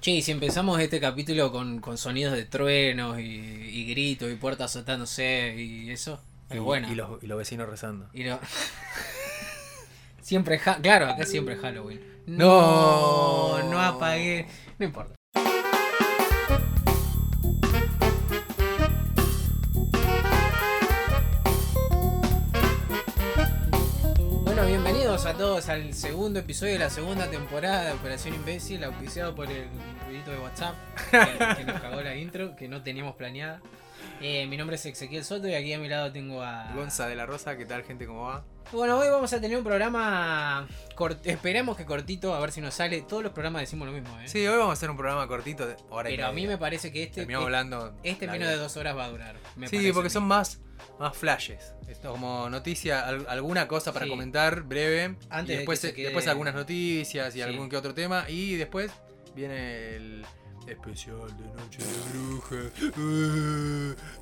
Che, 0.00 0.12
y 0.12 0.22
si 0.22 0.30
empezamos 0.32 0.80
este 0.80 0.98
capítulo 0.98 1.52
con, 1.52 1.80
con 1.80 1.98
sonidos 1.98 2.32
de 2.32 2.46
truenos 2.46 3.18
y, 3.18 3.22
y 3.24 3.84
gritos 3.90 4.30
y 4.32 4.34
puertas 4.36 4.74
azotándose 4.74 5.54
y 5.58 5.90
eso, 5.90 6.20
es 6.48 6.56
y, 6.56 6.58
bueno. 6.60 6.90
Y 6.90 6.94
los, 6.94 7.22
y 7.22 7.26
los 7.26 7.36
vecinos 7.36 7.68
rezando. 7.68 8.08
Y 8.14 8.24
lo- 8.24 8.40
siempre, 10.22 10.58
ha- 10.64 10.76
claro, 10.80 11.06
acá 11.06 11.26
siempre 11.26 11.54
es 11.54 11.60
Halloween. 11.60 12.00
No. 12.26 13.62
no 13.70 13.80
apagué. 13.80 14.46
No 14.78 14.86
importa. 14.86 15.14
A 25.30 25.34
todos 25.34 25.68
al 25.68 25.94
segundo 25.94 26.40
episodio 26.40 26.72
de 26.72 26.80
la 26.80 26.90
segunda 26.90 27.30
temporada 27.30 27.84
de 27.84 27.92
Operación 27.92 28.34
Imbécil, 28.34 28.82
auspiciado 28.82 29.32
por 29.32 29.48
el 29.48 29.68
ruidito 30.04 30.32
de 30.32 30.38
WhatsApp 30.40 30.74
que, 31.08 31.56
que 31.56 31.64
nos 31.64 31.80
cagó 31.80 32.00
la 32.00 32.16
intro, 32.16 32.56
que 32.56 32.66
no 32.66 32.82
teníamos 32.82 33.14
planeada. 33.14 33.60
Eh, 34.20 34.48
mi 34.48 34.56
nombre 34.56 34.74
es 34.74 34.84
Ezequiel 34.84 35.24
Soto 35.24 35.46
y 35.46 35.54
aquí 35.54 35.72
a 35.72 35.78
mi 35.78 35.88
lado 35.88 36.10
tengo 36.10 36.42
a 36.42 36.72
Gonza 36.74 37.06
de 37.06 37.14
la 37.14 37.26
Rosa, 37.26 37.56
¿qué 37.56 37.64
tal 37.64 37.84
gente? 37.84 38.08
¿Cómo 38.08 38.22
va? 38.22 38.44
Bueno, 38.72 38.98
hoy 38.98 39.08
vamos 39.08 39.32
a 39.32 39.40
tener 39.40 39.56
un 39.58 39.64
programa. 39.64 40.66
cort- 40.96 41.20
Esperemos 41.24 41.76
que 41.76 41.84
cortito, 41.84 42.34
a 42.34 42.40
ver 42.40 42.52
si 42.52 42.60
nos 42.60 42.74
sale. 42.74 43.02
Todos 43.02 43.22
los 43.22 43.32
programas 43.32 43.62
decimos 43.62 43.86
lo 43.88 43.92
mismo, 43.94 44.18
¿eh? 44.20 44.28
Sí, 44.28 44.46
hoy 44.46 44.56
vamos 44.56 44.70
a 44.70 44.72
hacer 44.74 44.90
un 44.90 44.96
programa 44.96 45.26
cortito, 45.26 45.66
de 45.66 45.76
hora 45.90 46.10
y 46.10 46.16
Pero 46.16 46.28
a 46.28 46.32
mí 46.32 46.46
me 46.46 46.56
parece 46.58 46.92
que 46.92 47.02
este. 47.02 47.16
Terminamos 47.22 47.46
este, 47.48 47.56
hablando. 47.56 47.94
este 48.04 48.26
menos 48.26 48.38
vida. 48.40 48.50
de 48.50 48.56
dos 48.56 48.76
horas 48.76 48.96
va 48.96 49.04
a 49.04 49.08
durar. 49.10 49.36
me 49.56 49.66
Sí, 49.68 49.90
porque 49.92 50.10
son 50.10 50.24
más, 50.24 50.60
más 50.98 51.16
flashes. 51.16 51.74
Esto 51.88 52.12
como 52.12 52.48
noticia, 52.48 53.00
al- 53.06 53.26
alguna 53.28 53.66
cosa 53.66 53.92
para 53.92 54.04
Sí. 54.04 54.10
comentar 54.10 54.62
breve. 54.62 55.16
Antes 55.30 55.48
y 55.48 55.52
de 55.52 55.56
después, 55.58 55.80
que 55.80 55.88
se 55.88 55.94
quede- 55.94 56.04
después 56.06 56.28
algunas 56.28 56.54
noticias 56.54 57.34
y 57.34 57.38
Sí. 57.38 57.42
algún 57.42 57.68
que 57.68 57.76
otro 57.76 57.92
tema. 57.94 58.26
Y 58.28 58.54
después 58.56 58.92
viene 59.34 59.96
el 59.96 60.24
especial 60.68 61.16
de 61.36 61.44
Noche 61.60 61.78
de 61.82 61.92
Brujas. 62.12 62.72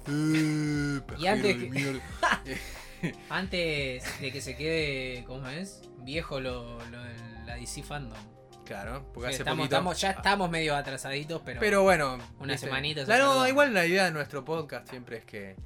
Eh, 0.08 1.00
pajero 1.06 1.32
antes 1.32 1.60
de 1.60 1.70
que-. 1.70 2.00
Antes 3.30 4.20
de 4.20 4.32
que 4.32 4.40
se 4.40 4.56
quede, 4.56 5.24
¿cómo 5.24 5.46
es? 5.48 5.82
Viejo 5.98 6.40
lo, 6.40 6.78
lo 6.90 6.98
la 7.46 7.54
DC 7.56 7.82
Fandom. 7.82 8.18
Claro, 8.64 9.02
porque 9.14 9.28
Que 9.28 9.34
hace 9.34 9.42
estamos, 9.42 9.58
poquito. 9.66 9.76
estamos- 9.76 10.00
ya 10.00 10.10
estamos 10.10 10.50
medio 10.50 10.76
atrasaditos, 10.76 11.40
pero. 11.44 11.58
Pero 11.60 11.82
bueno, 11.82 12.18
Una 12.38 12.52
viste, 12.52 12.66
semanita 12.66 13.00
se 13.00 13.06
Claro, 13.06 13.28
perdona. 13.28 13.48
igual 13.48 13.74
la 13.74 13.86
idea 13.86 14.04
de 14.04 14.10
nuestro 14.10 14.44
podcast 14.44 14.88
siempre 14.90 15.18
es 15.18 15.24
que 15.24 15.56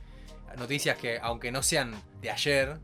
noticias 0.56 0.96
que, 0.96 1.18
aunque 1.20 1.50
no 1.50 1.62
sean 1.64 1.94
de 2.20 2.30
ayer, 2.30 2.78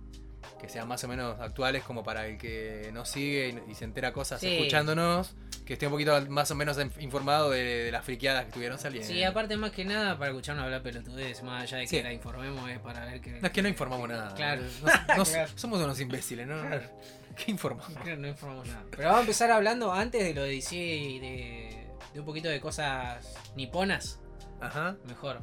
que 0.60 0.68
sean 0.68 0.88
más 0.88 1.04
o 1.04 1.08
menos 1.08 1.38
actuales, 1.40 1.84
como 1.84 2.02
para 2.02 2.26
el 2.26 2.36
que 2.36 2.90
nos 2.92 3.08
sigue 3.08 3.62
y, 3.68 3.70
y 3.70 3.74
se 3.76 3.84
entera 3.84 4.12
cosas 4.12 4.40
Sí. 4.40 4.56
escuchándonos, 4.56 5.36
que 5.68 5.74
esté 5.74 5.84
un 5.86 5.92
poquito 5.92 6.18
más 6.30 6.50
o 6.50 6.54
menos 6.54 6.78
en- 6.78 6.90
informado 6.98 7.50
de, 7.50 7.62
de 7.84 7.92
las 7.92 8.02
friqueadas 8.02 8.44
que 8.44 8.48
estuvieron 8.48 8.78
saliendo. 8.78 9.06
Sí, 9.06 9.22
aparte 9.22 9.54
más 9.58 9.70
que 9.70 9.84
nada 9.84 10.16
para 10.18 10.30
escucharnos 10.30 10.64
hablar 10.64 10.82
pelotudez, 10.82 11.42
más 11.42 11.64
allá 11.64 11.76
de 11.76 11.82
que 11.84 11.88
Sí. 11.98 12.02
la 12.02 12.10
informemos 12.10 12.70
es 12.70 12.78
para 12.78 13.04
ver 13.04 13.20
que... 13.20 13.32
No 13.32 13.46
es 13.48 13.52
que 13.52 13.60
no 13.60 13.68
informamos 13.68 14.08
nada. 14.08 14.34
Claro. 14.34 14.62
No- 14.82 15.16
no- 15.18 15.24
Claro. 15.30 15.50
Somos 15.56 15.78
unos 15.82 16.00
imbéciles, 16.00 16.46
¿no? 16.46 16.58
Claro. 16.62 16.88
¿Qué 17.36 17.50
informamos? 17.50 17.92
No 18.18 18.28
informamos 18.28 18.66
nada. 18.66 18.82
Pero 18.90 19.02
vamos 19.04 19.18
a 19.18 19.20
empezar 19.20 19.50
hablando 19.50 19.92
antes 19.92 20.24
de 20.24 20.32
lo 20.32 20.42
de 20.42 20.48
DC 20.52 20.74
y 20.74 21.18
de, 21.18 21.86
de 22.14 22.20
un 22.20 22.24
poquito 22.24 22.48
de 22.48 22.60
cosas 22.62 23.34
niponas, 23.54 24.20
Ajá. 24.62 24.96
mejor. 25.06 25.42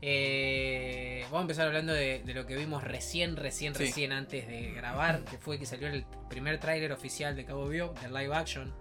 Eh, 0.00 1.22
vamos 1.24 1.38
a 1.38 1.42
empezar 1.42 1.66
hablando 1.66 1.92
de, 1.92 2.22
de 2.24 2.34
lo 2.34 2.46
que 2.46 2.56
vimos 2.56 2.84
recién, 2.84 3.36
recién, 3.36 3.74
Sí. 3.74 3.84
recién 3.86 4.12
antes 4.12 4.46
de 4.46 4.70
grabar, 4.70 5.24
que 5.24 5.38
fue 5.38 5.58
que 5.58 5.66
salió 5.66 5.88
el 5.88 6.06
primer 6.28 6.58
tráiler 6.60 6.92
oficial 6.92 7.34
de 7.36 7.44
Cabo 7.44 7.68
Vivo, 7.68 7.94
de 8.00 8.08
live 8.08 8.34
action. 8.34 8.72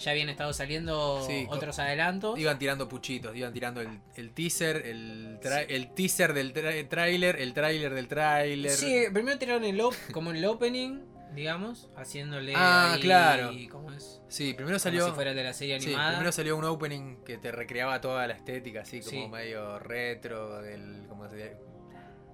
Ya 0.00 0.10
habían 0.12 0.28
estado 0.28 0.52
saliendo 0.52 1.24
Sí, 1.26 1.46
otros 1.48 1.78
adelantos. 1.78 2.38
Iban 2.38 2.58
tirando 2.58 2.88
puchitos, 2.88 3.36
iban 3.36 3.52
tirando 3.52 3.80
el, 3.80 4.00
el 4.16 4.32
teaser, 4.32 4.86
el, 4.86 5.38
tra- 5.40 5.66
el 5.68 5.92
teaser 5.94 6.32
del 6.34 6.52
tra- 6.54 6.88
tráiler, 6.88 7.36
el 7.40 7.52
tráiler 7.54 7.94
del 7.94 8.08
tráiler. 8.08 8.72
Sí, 8.72 9.04
primero 9.12 9.38
tiraron 9.38 9.64
el 9.64 9.80
como 10.12 10.30
el 10.32 10.44
opening, 10.44 11.00
digamos, 11.34 11.90
haciéndole 11.96 12.52
Ah, 12.56 12.94
ahí- 12.94 13.00
claro. 13.00 13.52
¿cómo 13.70 13.92
es? 13.92 14.20
Sí, 14.28 14.54
primero 14.54 14.74
Como 14.76 14.78
salió. 14.80 15.06
si 15.06 15.12
fuera 15.12 15.34
de 15.34 15.44
la 15.44 15.52
serie 15.52 15.78
sí, 15.80 15.86
animada. 15.88 16.10
primero 16.12 16.32
salió 16.32 16.56
un 16.56 16.64
opening 16.64 17.16
que 17.24 17.38
te 17.38 17.52
recreaba 17.52 18.00
toda 18.00 18.26
la 18.26 18.34
estética, 18.34 18.80
así 18.82 19.00
como 19.00 19.10
Sí. 19.10 19.28
medio 19.28 19.78
retro, 19.78 20.60
del. 20.62 21.06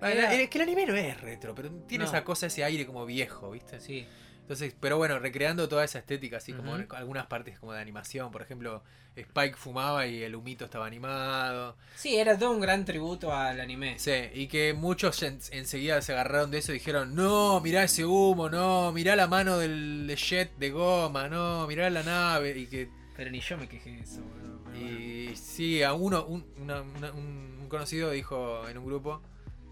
Ah, 0.01 0.11
Es 0.13 0.51
que 0.51 0.59
el 0.59 0.63
anime 0.63 0.87
no 0.87 0.95
es 0.95 1.21
retro, 1.21 1.55
pero 1.55 1.71
tiene 1.87 2.05
No. 2.05 2.11
esa 2.11 2.23
cosa, 2.23 2.47
ese 2.47 2.63
aire 2.63 2.87
como 2.87 3.07
viejo, 3.07 3.51
¿viste? 3.51 3.81
Sí. 3.81 4.07
Entonces, 4.47 4.77
pero 4.79 4.97
bueno, 4.97 5.19
recreando 5.19 5.69
toda 5.69 5.83
esa 5.85 5.99
estética, 5.99 6.37
así 6.37 6.53
como 6.53 6.75
algunas 6.91 7.27
partes 7.27 7.59
como 7.59 7.73
de 7.73 7.81
animación. 7.81 8.31
Por 8.31 8.43
ejemplo, 8.43 8.81
Spike 9.17 9.57
fumaba 9.57 10.07
y 10.07 10.23
el 10.23 10.37
humito 10.37 10.65
estaba 10.67 10.87
animado. 10.87 11.77
Sí, 11.97 12.15
era 12.15 12.39
todo 12.39 12.53
un 12.53 12.61
gran 12.61 12.85
tributo 12.85 13.35
al 13.35 13.61
anime. 13.61 13.99
Sí, 13.99 14.13
y 14.35 14.47
que 14.47 14.73
muchos 14.73 15.21
en- 15.25 15.41
enseguida 15.51 16.01
se 16.01 16.13
agarraron 16.13 16.53
de 16.53 16.59
eso 16.59 16.71
y 16.71 16.75
dijeron, 16.75 17.17
no, 17.17 17.61
mirá 17.61 17.83
ese 17.83 18.05
humo, 18.05 18.49
no, 18.49 18.93
mirá 18.93 19.17
la 19.17 19.27
mano 19.27 19.59
del 19.59 20.15
jet 20.17 20.57
de 20.59 20.71
goma, 20.71 21.29
no, 21.29 21.67
mirá 21.67 21.91
la 21.91 22.05
nave. 22.05 22.57
Y 22.57 22.67
que 22.69 22.89
Pero 23.17 23.33
ni 23.33 23.41
yo 23.41 23.57
me 23.59 23.67
quejé 23.67 23.91
de 23.97 24.01
eso, 24.03 24.21
boludo. 24.23 24.59
bueno. 24.61 24.79
Y 24.79 25.35
sí, 25.35 25.83
a 25.83 25.93
uno, 25.93 26.25
un, 26.25 26.47
una- 26.59 26.83
una- 26.83 27.11
un- 27.13 27.59
un 27.63 27.69
conocido 27.69 28.13
dijo 28.13 28.69
en 28.69 28.79
un 28.79 28.87
grupo, 28.87 29.23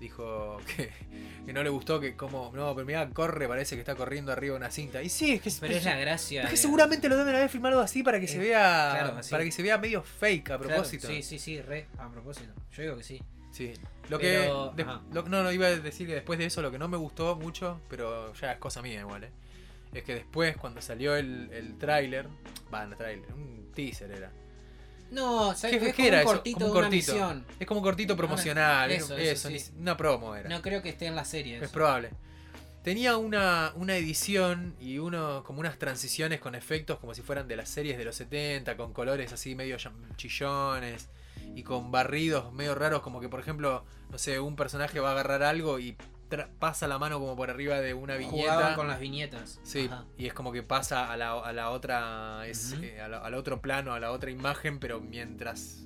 dijo 0.04 0.58
que, 0.76 0.90
que 1.46 1.52
no 1.52 1.62
le 1.62 1.68
gustó, 1.70 2.00
que 2.00 2.16
como, 2.16 2.50
no, 2.54 2.74
pero 2.74 2.86
mira, 2.86 3.08
corre, 3.10 3.46
parece 3.48 3.74
que 3.74 3.80
está 3.80 3.94
corriendo 3.94 4.32
arriba 4.32 4.52
de 4.54 4.58
una 4.58 4.70
cinta. 4.70 5.02
Y 5.02 5.08
sí, 5.08 5.32
es 5.32 5.42
que, 5.42 5.50
Pero 5.60 5.74
es 5.74 5.84
la 5.84 5.96
gracia. 5.96 6.44
es 6.44 6.50
que 6.50 6.56
seguramente 6.56 7.08
lo 7.08 7.16
deben 7.16 7.34
haber 7.34 7.48
filmado 7.48 7.80
así 7.80 8.02
para 8.02 8.18
que 8.20 8.28
se 8.28 8.38
vea, 8.38 8.96
claro, 8.98 9.18
así. 9.18 9.30
para 9.30 9.44
que 9.44 9.52
se 9.52 9.62
vea 9.62 9.76
medio 9.78 10.02
fake 10.02 10.42
a 10.50 10.58
Claro, 10.58 10.62
propósito. 10.68 11.06
sí, 11.08 11.22
sí, 11.22 11.38
sí, 11.38 11.60
re, 11.60 11.86
a 11.98 12.08
propósito. 12.10 12.52
Yo 12.72 12.82
digo 12.82 12.96
que 12.96 13.02
sí. 13.02 13.22
Sí. 13.52 13.72
Lo 14.08 14.18
Pero, 14.18 14.72
que. 14.76 14.82
de- 14.82 14.90
lo- 15.12 15.22
no, 15.28 15.42
no, 15.42 15.52
iba 15.52 15.66
a 15.68 15.76
decir 15.76 16.06
que 16.06 16.14
después 16.14 16.38
de 16.38 16.46
eso 16.46 16.60
lo 16.60 16.70
que 16.70 16.78
no 16.78 16.88
me 16.88 16.96
gustó 16.96 17.36
mucho, 17.36 17.80
pero 17.88 18.34
ya 18.34 18.52
es 18.52 18.58
cosa 18.58 18.82
mía 18.82 19.00
igual, 19.00 19.24
¿eh? 19.24 19.30
Es 19.94 20.02
que 20.02 20.14
después, 20.14 20.56
cuando 20.56 20.82
salió 20.82 21.14
el, 21.14 21.50
el 21.52 21.78
tráiler, 21.78 22.26
va, 22.72 22.84
no 22.84 22.96
tráiler, 22.96 23.32
un 23.32 23.70
teaser 23.72 24.10
era. 24.10 24.32
No, 25.10 25.54
¿sabes? 25.54 25.78
¿Qué, 25.78 25.88
es 25.88 25.94
qué 25.94 26.02
como 26.02 26.08
era 26.08 26.16
un 26.18 26.22
eso? 26.22 26.32
cortito 26.32 26.58
Como 26.58 26.66
un 26.66 26.72
de 26.74 26.78
una 26.80 26.88
cortito. 26.88 27.12
misión. 27.12 27.46
Es 27.60 27.66
como 27.66 27.80
un 27.80 27.84
cortito 27.84 28.16
promocional. 28.16 28.90
eso, 28.90 29.16
Eso, 29.16 29.16
eso, 29.16 29.50
ni- 29.50 29.58
sí. 29.58 29.72
una 29.78 29.96
promo 29.96 30.34
era. 30.34 30.48
No 30.48 30.60
creo 30.62 30.82
que 30.82 30.88
esté 30.88 31.06
en 31.06 31.14
la 31.14 31.24
serie. 31.24 31.56
es 31.58 31.62
eso. 31.64 31.72
probable. 31.72 32.10
Tenía 32.82 33.16
una, 33.16 33.72
una 33.76 33.96
edición 33.96 34.74
y 34.78 34.98
uno 34.98 35.42
como 35.44 35.60
unas 35.60 35.78
transiciones 35.78 36.38
con 36.40 36.54
efectos 36.54 36.98
como 36.98 37.14
si 37.14 37.22
fueran 37.22 37.48
de 37.48 37.56
las 37.56 37.70
series 37.70 37.96
de 37.96 38.04
los 38.04 38.14
70, 38.16 38.76
con 38.76 38.92
colores 38.92 39.32
así 39.32 39.54
medio 39.54 39.78
chillones 40.16 41.08
y 41.54 41.62
con 41.62 41.90
barridos 41.90 42.52
medio 42.52 42.74
raros, 42.74 43.00
como 43.00 43.20
que 43.20 43.28
por 43.30 43.40
ejemplo, 43.40 43.84
no 44.10 44.18
sé, 44.18 44.38
un 44.38 44.54
personaje 44.56 45.00
va 45.00 45.10
a 45.10 45.12
agarrar 45.12 45.42
algo 45.44 45.78
y 45.78 45.96
pasa 46.58 46.86
la 46.88 46.98
mano 46.98 47.18
como 47.20 47.36
por 47.36 47.50
arriba 47.50 47.80
de 47.80 47.94
una 47.94 48.14
Jugaban 48.22 48.58
viñeta. 48.58 48.74
con 48.76 48.88
las 48.88 49.00
viñetas. 49.00 49.60
Sí, 49.62 49.88
Ajá. 49.90 50.04
y 50.16 50.26
es 50.26 50.34
como 50.34 50.52
que 50.52 50.62
pasa 50.62 51.10
a 51.12 51.16
la, 51.16 51.32
a 51.32 51.52
la 51.52 51.70
otra, 51.70 52.46
es, 52.46 52.74
eh, 52.82 53.00
a 53.00 53.08
la- 53.08 53.18
al 53.18 53.34
otro 53.34 53.60
plano, 53.60 53.92
a 53.94 54.00
la 54.00 54.10
otra 54.12 54.30
imagen, 54.30 54.78
pero 54.78 55.00
mientras 55.00 55.80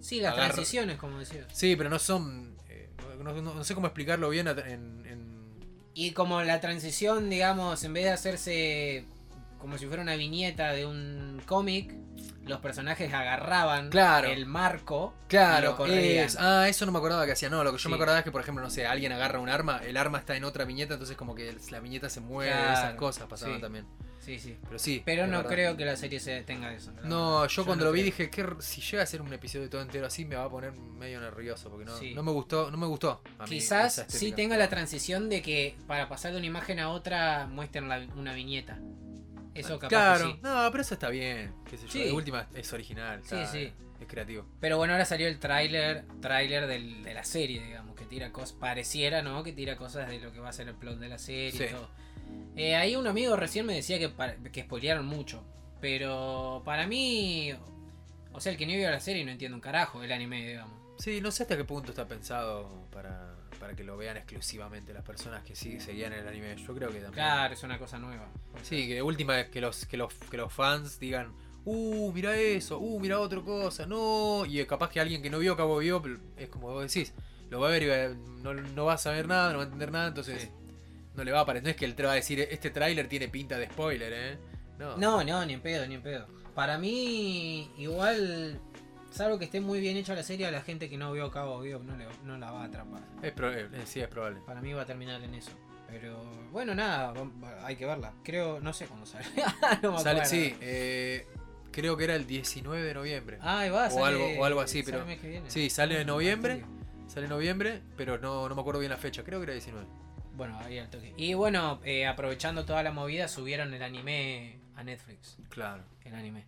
Sí, 0.00 0.20
las 0.20 0.32
Agarra- 0.34 0.54
transiciones, 0.54 0.96
como 0.96 1.18
decía. 1.18 1.46
Sí, 1.52 1.74
pero 1.76 1.90
no 1.90 1.98
son. 1.98 2.56
eh, 2.68 2.90
no, 3.22 3.32
no- 3.32 3.54
no 3.54 3.64
sé 3.64 3.74
cómo 3.74 3.86
explicarlo 3.88 4.28
bien 4.30 4.46
en. 4.48 5.06
en- 5.06 5.38
Y 5.94 6.12
como 6.12 6.40
la 6.42 6.60
transición, 6.60 7.28
digamos, 7.28 7.82
en 7.82 7.92
vez 7.92 8.04
de 8.04 8.10
hacerse 8.12 9.04
como 9.58 9.76
si 9.76 9.86
fuera 9.86 10.00
una 10.02 10.14
viñeta 10.14 10.70
de 10.72 10.86
un 10.86 11.42
cómic, 11.46 11.92
los 12.48 12.60
personajes 12.60 13.12
agarraban 13.12 13.90
Claro. 13.90 14.28
el 14.28 14.46
marco 14.46 15.14
y 15.26 15.28
Claro, 15.28 15.70
lo 15.70 15.76
corrían. 15.76 16.24
es- 16.24 16.36
ah, 16.40 16.68
eso 16.68 16.86
no 16.86 16.92
me 16.92 16.98
acordaba 16.98 17.24
que 17.26 17.32
hacía. 17.32 17.48
No, 17.50 17.62
lo 17.62 17.70
que 17.72 17.78
yo 17.78 17.82
Sí. 17.82 17.88
me 17.88 17.94
acordaba 17.96 18.18
es 18.18 18.24
que, 18.24 18.32
por 18.32 18.40
ejemplo, 18.40 18.62
no 18.64 18.70
sé, 18.70 18.86
alguien 18.86 19.12
agarra 19.12 19.38
un 19.40 19.48
arma, 19.48 19.80
el 19.84 19.96
arma 19.96 20.18
está 20.18 20.36
en 20.36 20.44
otra 20.44 20.64
viñeta, 20.64 20.94
entonces 20.94 21.16
como 21.16 21.34
que 21.34 21.56
la 21.70 21.80
viñeta 21.80 22.08
se 22.10 22.20
mueve, 22.20 22.50
Claro, 22.52 22.72
esas 22.72 22.94
cosas 22.94 23.26
pasaban 23.28 23.56
sí. 23.56 23.60
también. 23.62 23.86
Sí, 24.20 24.38
sí. 24.38 24.58
Pero 24.64 24.78
sí. 24.78 25.02
Pero 25.06 25.26
no 25.26 25.38
verdad. 25.38 25.50
creo 25.50 25.76
que 25.78 25.84
la 25.86 25.96
serie 25.96 26.20
se 26.20 26.42
tenga 26.42 26.72
eso. 26.74 26.92
No, 27.04 27.46
yo 27.46 27.64
cuando 27.64 27.84
no 27.84 27.90
lo 27.90 27.94
vi 27.94 28.00
creo. 28.10 28.26
dije 28.26 28.30
que 28.30 28.46
si 28.62 28.82
llega 28.82 29.02
a 29.02 29.06
ser 29.06 29.22
un 29.22 29.32
episodio 29.32 29.70
todo 29.70 29.80
entero 29.80 30.06
así 30.06 30.26
me 30.26 30.36
va 30.36 30.44
a 30.44 30.50
poner 30.50 30.72
medio 30.72 31.18
nervioso 31.20 31.70
porque 31.70 31.86
no, 31.86 31.96
Sí. 31.96 32.12
no 32.14 32.22
me 32.22 32.32
gustó, 32.32 32.70
no 32.70 32.76
me 32.76 32.86
gustó. 32.86 33.22
a 33.38 33.44
mí 33.44 33.48
Quizás 33.48 34.04
sí 34.08 34.32
tenga 34.32 34.58
la 34.58 34.68
transición 34.68 35.30
de 35.30 35.40
que 35.40 35.76
para 35.86 36.10
pasar 36.10 36.32
de 36.32 36.38
una 36.38 36.46
imagen 36.46 36.78
a 36.78 36.90
otra 36.90 37.46
muestren 37.46 37.88
la- 37.88 38.06
una 38.16 38.34
viñeta. 38.34 38.78
Eso 39.60 39.78
capaz 39.78 39.88
Claro, 39.88 40.26
que 40.26 40.32
sí. 40.34 40.38
no, 40.42 40.68
pero 40.70 40.80
eso 40.82 40.94
está 40.94 41.08
bien. 41.10 41.52
Qué 41.68 41.76
sé 41.76 41.86
yo, 41.86 41.92
Sí. 41.92 42.04
de 42.04 42.12
última 42.12 42.46
es 42.54 42.72
original. 42.72 43.20
Sí, 43.22 43.34
está- 43.36 43.46
sí. 43.52 43.72
Es 44.00 44.06
creativo. 44.06 44.46
Pero 44.60 44.76
bueno, 44.76 44.92
ahora 44.92 45.04
salió 45.04 45.26
el 45.26 45.38
tráiler 45.40 46.04
tráiler 46.20 46.66
del- 46.68 47.02
de 47.02 47.14
la 47.14 47.24
serie, 47.24 47.60
digamos, 47.64 47.96
que 47.96 48.04
tira 48.04 48.30
cosas, 48.30 48.52
pareciera, 48.52 49.22
¿no? 49.22 49.42
Que 49.42 49.52
tira 49.52 49.76
cosas 49.76 50.08
de 50.08 50.20
lo 50.20 50.32
que 50.32 50.38
va 50.38 50.50
a 50.50 50.52
ser 50.52 50.68
el 50.68 50.74
plot 50.76 50.98
de 50.98 51.08
la 51.08 51.18
serie 51.18 51.50
Sí. 51.50 51.64
y 51.64 51.68
todo. 51.68 51.88
Eh, 52.56 52.76
ahí 52.76 52.94
un 52.94 53.06
amigo 53.08 53.34
recién 53.36 53.66
me 53.66 53.74
decía 53.74 53.98
que, 53.98 54.12
que 54.52 54.62
spoilearon 54.62 55.04
mucho. 55.06 55.42
Pero 55.80 56.62
para 56.64 56.86
mí, 56.86 57.52
o 58.32 58.40
sea, 58.40 58.52
el 58.52 58.58
que 58.58 58.66
no 58.66 58.72
vio 58.72 58.90
la 58.90 59.00
serie 59.00 59.24
no 59.24 59.30
entiende 59.32 59.54
un 59.54 59.60
carajo 59.60 60.02
el 60.02 60.12
anime, 60.12 60.46
digamos. 60.46 60.78
Sí, 60.98 61.20
no 61.20 61.30
sé 61.30 61.44
hasta 61.44 61.56
qué 61.56 61.64
punto 61.64 61.90
está 61.90 62.06
pensado 62.08 62.68
para, 62.92 63.34
para 63.60 63.74
que 63.74 63.84
lo 63.84 63.96
vean 63.96 64.16
exclusivamente 64.16 64.92
las 64.92 65.04
personas 65.04 65.44
que 65.44 65.54
sí 65.54 65.78
seguían 65.80 66.12
el 66.12 66.26
anime. 66.26 66.56
Yo 66.56 66.74
creo 66.74 66.88
que 66.88 66.94
también. 67.00 67.12
Claro, 67.12 67.54
es 67.54 67.62
una 67.62 67.78
cosa 67.78 67.98
nueva. 67.98 68.28
Sí, 68.62 68.88
que 68.88 68.94
de 68.94 69.02
última 69.02 69.44
que 69.46 69.60
los, 69.60 69.86
que 69.86 69.96
los, 69.96 70.12
que 70.14 70.36
los 70.36 70.52
fans 70.52 70.98
digan, 70.98 71.32
uh, 71.64 72.12
mira 72.12 72.36
eso, 72.36 72.78
uh, 72.78 72.98
mira 72.98 73.20
otra 73.20 73.40
cosa, 73.42 73.86
no. 73.86 74.44
Y 74.46 74.64
capaz 74.66 74.90
que 74.90 74.98
alguien 75.00 75.22
que 75.22 75.30
no 75.30 75.38
vio 75.38 75.56
Cabo 75.56 75.78
Vivo 75.78 76.02
es 76.36 76.48
como 76.48 76.68
vos 76.72 76.92
decís, 76.92 77.12
lo 77.50 77.60
va 77.60 77.68
a 77.68 77.70
ver 77.70 77.82
y 77.84 77.86
va- 77.86 78.14
no, 78.42 78.54
no 78.54 78.84
va 78.84 78.94
a 78.94 78.98
saber 78.98 79.28
nada, 79.28 79.52
no 79.52 79.58
va 79.58 79.62
a 79.64 79.66
entender 79.66 79.92
nada, 79.92 80.08
entonces 80.08 80.42
Sí. 80.42 80.48
no 81.14 81.22
le 81.24 81.30
va 81.32 81.40
a 81.40 81.46
parecer. 81.46 81.62
No 81.64 81.70
es 81.70 81.76
que 81.76 81.84
él 81.84 81.94
te 81.94 82.02
va 82.02 82.12
a 82.12 82.16
decir, 82.16 82.40
este 82.40 82.70
tráiler 82.70 83.08
tiene 83.08 83.28
pinta 83.28 83.56
de 83.56 83.66
spoiler, 83.66 84.12
¿eh? 84.12 84.38
No. 84.78 84.96
No, 84.96 85.22
no, 85.24 85.46
ni 85.46 85.52
en 85.54 85.60
pedo, 85.60 85.86
ni 85.86 85.94
en 85.94 86.02
pedo. 86.02 86.26
Para 86.54 86.76
mí, 86.76 87.70
igual, 87.78 88.60
salvo 89.10 89.38
que 89.38 89.44
esté 89.46 89.60
muy 89.60 89.80
bien 89.80 89.96
hecha 89.96 90.14
la 90.14 90.22
serie, 90.22 90.46
a 90.46 90.50
la 90.50 90.62
gente 90.62 90.88
que 90.88 90.96
no 90.98 91.12
vio 91.12 91.30
Cabo 91.30 91.60
Vivo 91.60 91.80
no, 91.82 91.96
le, 91.96 92.06
no 92.24 92.38
la 92.38 92.50
va 92.50 92.62
a 92.62 92.66
atrapar. 92.66 93.00
Es 93.22 93.32
probable, 93.32 93.68
sí, 93.86 94.00
es 94.00 94.08
probable. 94.08 94.40
Para 94.46 94.60
mí 94.60 94.72
va 94.72 94.82
a 94.82 94.86
terminar 94.86 95.22
en 95.22 95.34
eso. 95.34 95.50
Pero 95.88 96.22
bueno, 96.52 96.74
nada, 96.74 97.14
hay 97.64 97.76
que 97.76 97.86
verla. 97.86 98.12
Creo, 98.22 98.60
no 98.60 98.72
sé 98.72 98.86
cuándo 98.86 99.06
sale. 99.06 99.24
no 99.82 99.92
me 99.92 99.98
Sale, 100.00 100.24
sí, 100.26 100.54
eh, 100.60 101.26
creo 101.70 101.96
que 101.96 102.04
era 102.04 102.14
el 102.14 102.26
19 102.26 102.82
de 102.82 102.92
noviembre. 102.94 103.38
Ah, 103.40 103.60
ahí 103.60 103.70
va, 103.70 103.86
o 103.86 103.90
sale- 103.90 104.06
algo- 104.06 104.40
o 104.40 104.44
algo 104.44 104.60
así, 104.60 104.82
pero-. 104.82 105.04
Sí, 105.46 105.70
sale 105.70 105.94
en 105.96 106.02
Ah, 106.02 106.12
noviembre. 106.12 106.52
al 106.54 106.60
toque. 106.60 106.72
Sale 107.08 107.24
en 107.24 107.30
noviembre, 107.30 107.80
pero 107.96 108.18
no, 108.18 108.46
no 108.50 108.54
me 108.54 108.60
acuerdo 108.60 108.80
bien 108.80 108.90
la 108.90 108.98
fecha, 108.98 109.24
creo 109.24 109.38
que 109.40 109.44
era 109.44 109.52
19. 109.54 109.86
Bueno, 110.34 110.58
ahí 110.60 110.78
al 110.78 110.90
toque. 110.90 111.14
Y 111.16 111.32
bueno, 111.32 111.80
eh, 111.84 112.06
aprovechando 112.06 112.66
toda 112.66 112.82
la 112.82 112.92
movida, 112.92 113.26
subieron 113.26 113.72
el 113.72 113.82
anime 113.82 114.60
a 114.76 114.84
Netflix. 114.84 115.38
Claro. 115.48 115.82
El 116.04 116.14
anime. 116.14 116.44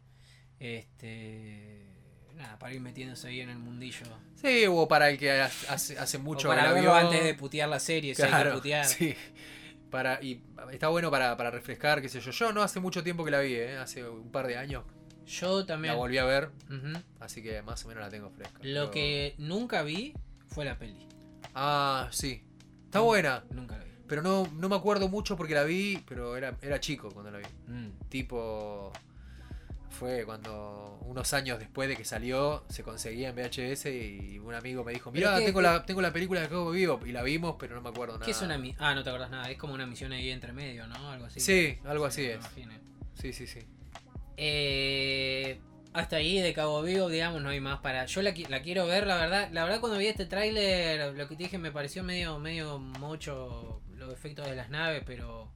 Este. 0.61 1.87
Nada, 2.41 2.59
para 2.59 2.73
ir 2.73 2.81
metiéndose 2.81 3.29
ahí 3.29 3.41
en 3.41 3.51
el 3.51 3.59
mundillo. 3.59 4.07
Sí, 4.35 4.65
o 4.69 4.89
para 4.89 5.11
el 5.11 5.19
que 5.19 5.31
hace, 5.43 5.99
hace 5.99 6.17
O 6.17 6.21
mucho 6.21 6.49
para 6.49 6.63
que 6.63 6.69
la 6.69 6.75
verlo 6.75 6.91
vio. 6.93 6.99
antes 6.99 7.23
de 7.23 7.35
putear 7.35 7.69
la 7.69 7.79
serie, 7.81 8.15
si 8.15 8.23
hay 8.23 8.29
que 8.29 8.35
Claro, 8.35 8.55
putear. 8.55 8.85
sí. 8.87 9.15
Para, 9.91 10.23
y 10.23 10.41
está 10.73 10.89
bueno 10.89 11.11
para, 11.11 11.37
para 11.37 11.51
refrescar, 11.51 12.01
qué 12.01 12.09
sé 12.09 12.21
yo. 12.21 12.31
Yo 12.31 12.53
no 12.53 12.63
hace 12.63 12.81
mucho 12.81 13.03
tiempo 13.03 13.25
que 13.25 13.31
la 13.33 13.41
vi, 13.41 13.55
¿eh? 13.55 13.77
hace 13.77 14.09
un 14.09 14.31
par 14.31 14.47
de 14.47 14.57
años. 14.57 14.85
Yo 15.27 15.67
también. 15.67 15.95
La 15.95 15.99
volví 15.99 16.17
a 16.19 16.25
ver, 16.25 16.51
así 17.21 17.43
que 17.43 17.61
más 17.63 17.85
o 17.85 17.89
menos 17.89 18.03
la 18.03 18.09
tengo 18.09 18.31
fresca. 18.31 18.59
Lo 18.63 18.81
pero- 18.83 18.91
que 18.93 19.35
nunca 19.39 19.83
vi 19.83 20.15
fue 20.47 20.65
la 20.65 20.79
peli. 20.79 21.07
Ah, 21.55 22.09
sí. 22.11 22.43
Está 22.87 23.01
buena, 23.01 23.45
Nunca 23.51 23.77
la 23.77 23.85
vi. 23.85 23.91
pero 24.09 24.23
no, 24.23 24.49
no 24.55 24.69
me 24.69 24.77
acuerdo 24.77 25.09
mucho 25.09 25.37
porque 25.37 25.55
la 25.55 25.65
vi, 25.65 26.03
pero 26.09 26.37
era, 26.37 26.57
era 26.63 26.81
chico 26.81 27.11
cuando 27.11 27.31
la 27.33 27.39
vi. 27.39 27.45
Mm. 27.69 27.91
Tipo, 28.09 28.93
fue 29.91 30.25
cuando 30.25 30.99
unos 31.03 31.33
años 31.35 31.59
después 31.59 31.89
de 31.89 31.97
que 31.97 32.05
salió, 32.05 32.65
se 32.69 32.83
conseguía 32.83 33.31
en 33.31 33.37
VHS 33.37 33.87
y 33.87 34.39
un 34.39 34.55
amigo 34.55 34.85
me 34.85 34.93
dijo, 34.93 35.11
mira, 35.11 35.37
tengo 35.39 35.61
la, 35.61 35.85
tengo 35.85 36.01
la 36.01 36.13
película 36.13 36.41
de 36.41 36.49
Cabo 36.49 36.71
Vivo 36.71 37.01
y 37.05 37.13
la 37.13 37.23
vimos, 37.23 37.57
pero 37.59 37.75
no 37.75 37.83
me 37.83 37.91
acuerdo 37.91 38.15
nada. 38.15 38.25
¿Qué 38.25 38.31
es 38.31 38.43
una 38.43 38.61
Ah, 38.79 38.95
no 38.95 39.03
te 39.03 39.11
acordás 39.11 39.31
nada. 39.31 39.51
Es 39.51 39.59
como 39.59 39.75
una 39.75 39.87
misión 39.87 40.13
ahí 40.13 40.31
entre 40.31 40.53
medio, 40.53 40.87
¿no? 40.87 41.11
Algo 41.11 41.27
así. 41.27 41.41
Sí, 41.41 41.79
algo 41.85 42.05
así 42.07 42.25
es. 42.25 42.39
Sí, 43.21 43.33
sí, 43.33 43.47
sí. 43.47 43.61
Eh, 44.37 45.61
hasta 45.93 46.17
ahí 46.17 46.41
de 46.41 46.55
Cabo 46.55 46.83
Vivo, 46.83 47.09
digamos, 47.09 47.43
no 47.43 47.49
hay 47.49 47.61
más 47.61 47.81
para. 47.81 48.07
Yo 48.07 48.23
la, 48.23 48.33
la 48.49 48.63
quiero 48.63 48.87
ver, 48.87 49.07
la 49.07 49.17
verdad. 49.17 49.51
La 49.53 49.65
verdad, 49.65 49.81
cuando 49.81 49.99
vi 49.99 50.07
este 50.07 50.27
tráiler, 50.27 51.15
lo 51.15 51.29
que 51.29 51.37
te 51.37 51.43
dije 51.45 51.59
me 51.59 51.73
pareció 51.73 52.05
medio, 52.05 52.39
medio 52.39 52.79
mucho 52.79 53.83
los 53.97 54.13
efectos 54.13 54.47
de 54.49 54.57
las 54.57 54.71
naves, 54.71 55.03
pero 55.05 55.51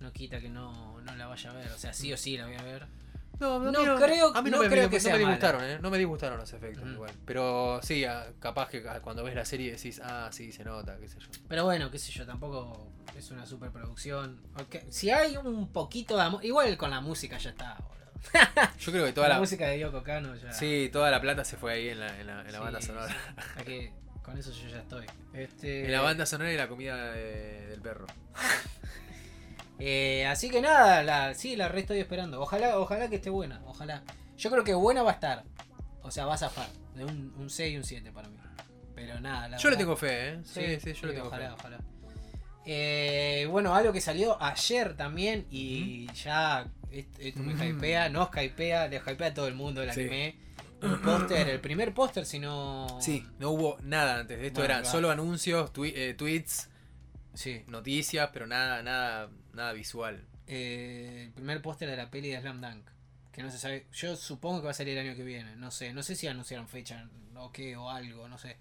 no 0.00 0.12
quita 0.12 0.40
que 0.40 0.48
no, 0.48 1.00
no 1.00 1.16
la 1.16 1.26
vaya 1.26 1.50
a 1.50 1.54
ver. 1.54 1.70
O 1.70 1.78
sea, 1.78 1.92
sí 1.92 2.12
o 2.12 2.16
sí 2.16 2.36
la 2.36 2.46
voy 2.46 2.56
a 2.56 2.62
ver. 2.62 2.86
No, 3.40 3.72
creo- 3.98 4.34
a 4.34 4.42
mí 4.42 4.50
no 4.50 4.58
me, 4.58 4.68
creo 4.68 4.88
que 4.88 5.00
me 5.00 5.18
disgustaron, 5.18 5.64
¿eh? 5.64 5.78
No 5.80 5.90
me 5.90 5.98
disgustaron 5.98 6.38
los 6.38 6.52
efectos 6.52 6.88
igual. 6.88 7.10
Pero 7.26 7.80
sí, 7.82 8.04
ah, 8.04 8.26
capaz 8.40 8.68
que 8.68 8.84
ah, 8.88 9.00
cuando 9.00 9.24
ves 9.24 9.34
la 9.34 9.44
serie 9.44 9.72
decís, 9.72 10.00
ah, 10.04 10.28
sí, 10.32 10.52
se 10.52 10.64
nota, 10.64 10.96
qué 10.98 11.08
sé 11.08 11.18
yo. 11.18 11.26
Pero 11.48 11.64
bueno, 11.64 11.90
qué 11.90 11.98
sé 11.98 12.12
yo, 12.12 12.24
tampoco 12.26 12.90
es 13.18 13.30
una 13.30 13.44
superproducción. 13.46 14.40
Ok, 14.60 14.76
Si 14.88 15.10
hay 15.10 15.36
un 15.36 15.68
poquito 15.72 16.16
de 16.16 16.22
amor, 16.22 16.44
igual 16.44 16.76
con 16.76 16.90
la 16.90 17.00
música 17.00 17.36
ya 17.38 17.50
está, 17.50 17.74
boludo. 17.76 17.94
Yo 18.80 18.90
creo 18.92 19.04
que 19.04 19.12
toda 19.12 19.28
la, 19.28 19.34
la, 19.34 19.40
música 19.40 19.66
de 19.66 19.78
Yoko 19.80 20.02
Kano 20.02 20.34
ya. 20.36 20.50
sí, 20.52 20.88
toda 20.90 21.10
la 21.10 21.20
plata 21.20 21.44
se 21.44 21.58
fue 21.58 21.74
ahí 21.74 21.88
en 21.90 22.00
la, 22.00 22.18
en 22.18 22.26
la, 22.26 22.40
en 22.40 22.46
la 22.52 22.58
Sí, 22.58 22.64
banda 22.64 22.80
sonora. 22.80 23.08
sí. 23.08 23.14
Hay 23.56 23.64
que- 23.64 23.92
con 24.22 24.38
eso 24.38 24.50
yo 24.52 24.68
ya 24.68 24.78
estoy. 24.78 25.04
Este, 25.34 25.84
En 25.84 25.92
la 25.92 26.00
banda 26.00 26.24
sonora 26.24 26.50
y 26.52 26.56
la 26.56 26.66
comida 26.68 27.12
de- 27.12 27.66
del 27.66 27.80
perro. 27.82 28.06
Eh, 29.78 30.24
así 30.26 30.50
que 30.50 30.60
nada, 30.60 31.02
la, 31.02 31.34
sí, 31.34 31.56
la 31.56 31.68
re 31.68 31.80
estoy 31.80 31.98
esperando. 31.98 32.40
Ojalá, 32.40 32.78
ojalá 32.78 33.08
que 33.08 33.16
esté 33.16 33.30
buena. 33.30 33.60
Ojalá. 33.66 34.02
Yo 34.36 34.50
creo 34.50 34.64
que 34.64 34.74
buena 34.74 35.02
va 35.02 35.10
a 35.10 35.14
estar. 35.14 35.44
O 36.02 36.10
sea, 36.10 36.26
va 36.26 36.34
a 36.34 36.38
zafar. 36.38 36.68
De 36.94 37.04
un, 37.04 37.34
un 37.36 37.50
6 37.50 37.72
y 37.74 37.76
un 37.76 37.84
7 37.84 38.12
para 38.12 38.28
mí. 38.28 38.36
Pero 38.94 39.20
nada, 39.20 39.48
la 39.48 39.56
Yo 39.56 39.70
le 39.70 39.76
tengo 39.76 39.96
fe, 39.96 40.28
¿eh? 40.34 40.40
Sí, 40.44 40.78
sí, 40.80 40.92
yo 41.00 41.08
le 41.08 41.14
tengo 41.14 41.26
ojalá, 41.26 41.48
fe. 41.48 41.54
ojalá. 41.58 41.78
Eh, 42.66 43.46
bueno, 43.50 43.74
algo 43.74 43.92
que 43.92 44.00
salió 44.00 44.40
ayer 44.42 44.96
también 44.96 45.46
y 45.50 46.06
ya 46.14 46.66
est- 46.90 47.18
esto 47.18 47.42
me 47.42 47.54
Ujú. 47.54 47.64
hypea, 47.64 48.08
nos 48.08 48.28
hypea, 48.34 48.88
le 48.88 48.96
hypea 48.96 49.26
a 49.28 49.34
todo 49.34 49.48
el 49.48 49.54
mundo 49.54 49.82
el 49.82 49.92
Sí. 49.92 50.00
anime. 50.00 50.38
Un 50.82 51.00
póster, 51.02 51.48
el 51.48 51.60
primer 51.60 51.92
póster, 51.94 52.24
si 52.26 52.38
no. 52.38 52.86
Sí, 53.00 53.26
no 53.38 53.50
hubo 53.50 53.76
nada 53.82 54.20
antes 54.20 54.38
de 54.38 54.46
esto, 54.48 54.60
Bueno, 54.60 54.74
claro. 54.74 54.90
solo 54.90 55.10
anuncios, 55.10 55.72
twi- 55.72 55.92
eh, 55.94 56.14
tweets, 56.14 56.68
Sí. 57.34 57.64
noticias, 57.66 58.30
pero 58.32 58.46
nada, 58.46 58.82
nada, 58.82 59.28
nada 59.52 59.72
visual. 59.72 60.24
Eh, 60.46 61.24
el 61.26 61.32
primer 61.32 61.60
póster 61.62 61.88
de 61.90 61.96
la 61.96 62.10
peli 62.10 62.30
de 62.30 62.40
Slam 62.40 62.60
Dunk. 62.60 62.86
Que 63.32 63.42
no 63.42 63.50
se 63.50 63.58
sabe. 63.58 63.86
Yo 63.92 64.14
supongo 64.16 64.60
que 64.60 64.66
va 64.66 64.70
a 64.70 64.74
salir 64.74 64.96
el 64.96 65.06
año 65.08 65.16
que 65.16 65.24
viene. 65.24 65.56
No 65.56 65.70
sé. 65.72 65.92
No 65.92 66.02
sé 66.04 66.14
si 66.14 66.26
anunciaron 66.28 66.68
fecha 66.68 67.08
o 67.36 67.50
qué 67.50 67.76
o 67.76 67.90
algo. 67.90 68.28
No 68.28 68.38
sé. 68.38 68.56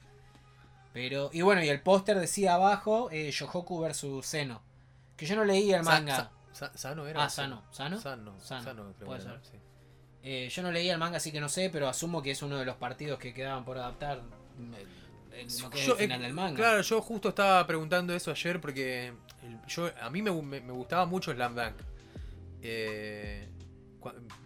Pero. 0.94 1.30
Y 1.34 1.42
bueno, 1.44 1.64
y 1.64 1.70
el 1.70 1.82
póster 1.82 2.20
decía 2.20 2.56
abajo 2.56 3.10
eh, 3.12 3.30
Yohoku 3.32 3.80
versus 3.82 4.26
Seno. 4.26 4.62
Que 5.16 5.26
yo 5.28 5.36
no 5.36 5.46
leí 5.46 5.72
el 5.72 5.84
manga. 5.84 6.16
sa- 6.16 6.32
sa- 6.72 6.78
¿Sano 6.78 7.06
era? 7.08 7.24
Ah, 7.24 7.30
Sano. 7.30 7.64
¿Sano? 7.72 8.00
Sano, 8.00 8.40
Sano, 8.40 8.64
Sano, 8.64 8.94
creo 8.96 9.06
puede 9.08 9.22
ser. 9.22 9.40
sí. 9.44 9.58
Eh, 10.24 10.50
yo 10.50 10.64
no 10.64 10.72
leí 10.72 10.90
el 10.90 10.98
manga, 10.98 11.18
así 11.18 11.32
que 11.32 11.40
no 11.42 11.50
sé. 11.50 11.70
Pero 11.70 11.88
asumo 11.88 12.24
que 12.24 12.32
es 12.32 12.42
uno 12.42 12.58
de 12.58 12.66
los 12.66 12.78
partidos 12.78 13.20
que 13.20 13.34
quedaban 13.34 13.66
por 13.66 13.78
adaptar. 13.78 14.22
Yo, 15.86 15.94
el 15.94 15.98
final 15.98 16.22
eh, 16.22 16.24
del 16.24 16.34
manga. 16.34 16.56
Claro, 16.56 16.82
yo 16.82 17.02
justo 17.02 17.30
estaba 17.30 17.66
preguntando 17.66 18.14
eso 18.14 18.32
ayer 18.32 18.62
porque 18.62 19.08
el- 19.08 19.60
yo, 19.68 19.90
a 20.02 20.10
mí 20.10 20.22
me, 20.22 20.32
me- 20.32 20.62
me 20.62 20.72
gustaba 20.74 21.06
mucho 21.06 21.34
Slam 21.34 21.56
Dunk. 21.56 21.76
Eh, 22.62 23.48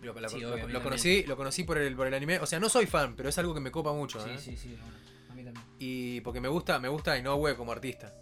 lo, 0.02 0.30
Sí, 0.30 0.44
obvio, 0.44 0.82
conocí, 0.84 1.24
lo 1.24 1.36
conocí 1.36 1.64
por 1.64 1.78
el, 1.78 1.96
por 1.96 2.08
el 2.08 2.14
anime. 2.14 2.40
O 2.40 2.46
sea, 2.46 2.60
no 2.60 2.70
soy 2.70 2.86
fan, 2.86 3.16
pero 3.16 3.30
es 3.30 3.38
algo 3.38 3.54
que 3.54 3.60
me 3.60 3.72
copa 3.72 3.92
mucho. 3.94 4.24
Sí, 4.24 4.30
¿eh? 4.30 4.38
sí, 4.38 4.56
sí. 4.58 4.78
bueno, 4.80 4.94
a 5.30 5.34
mí 5.36 5.44
también. 5.44 5.66
Y 5.80 6.22
porque 6.22 6.40
me 6.42 6.48
gusta, 6.48 6.80
me 6.80 6.88
gusta 6.90 7.18
Inoue 7.18 7.56
como 7.56 7.72
artista, 7.72 8.14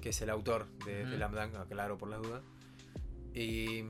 que 0.00 0.10
es 0.10 0.20
el 0.22 0.30
autor 0.30 0.66
de, 0.84 0.94
de 0.96 1.04
Ujú. 1.04 1.14
Slam 1.16 1.32
Dunk, 1.34 1.54
aclaro 1.56 1.98
por 1.98 2.08
las 2.08 2.22
dudas. 2.22 2.42
Y, 3.34 3.82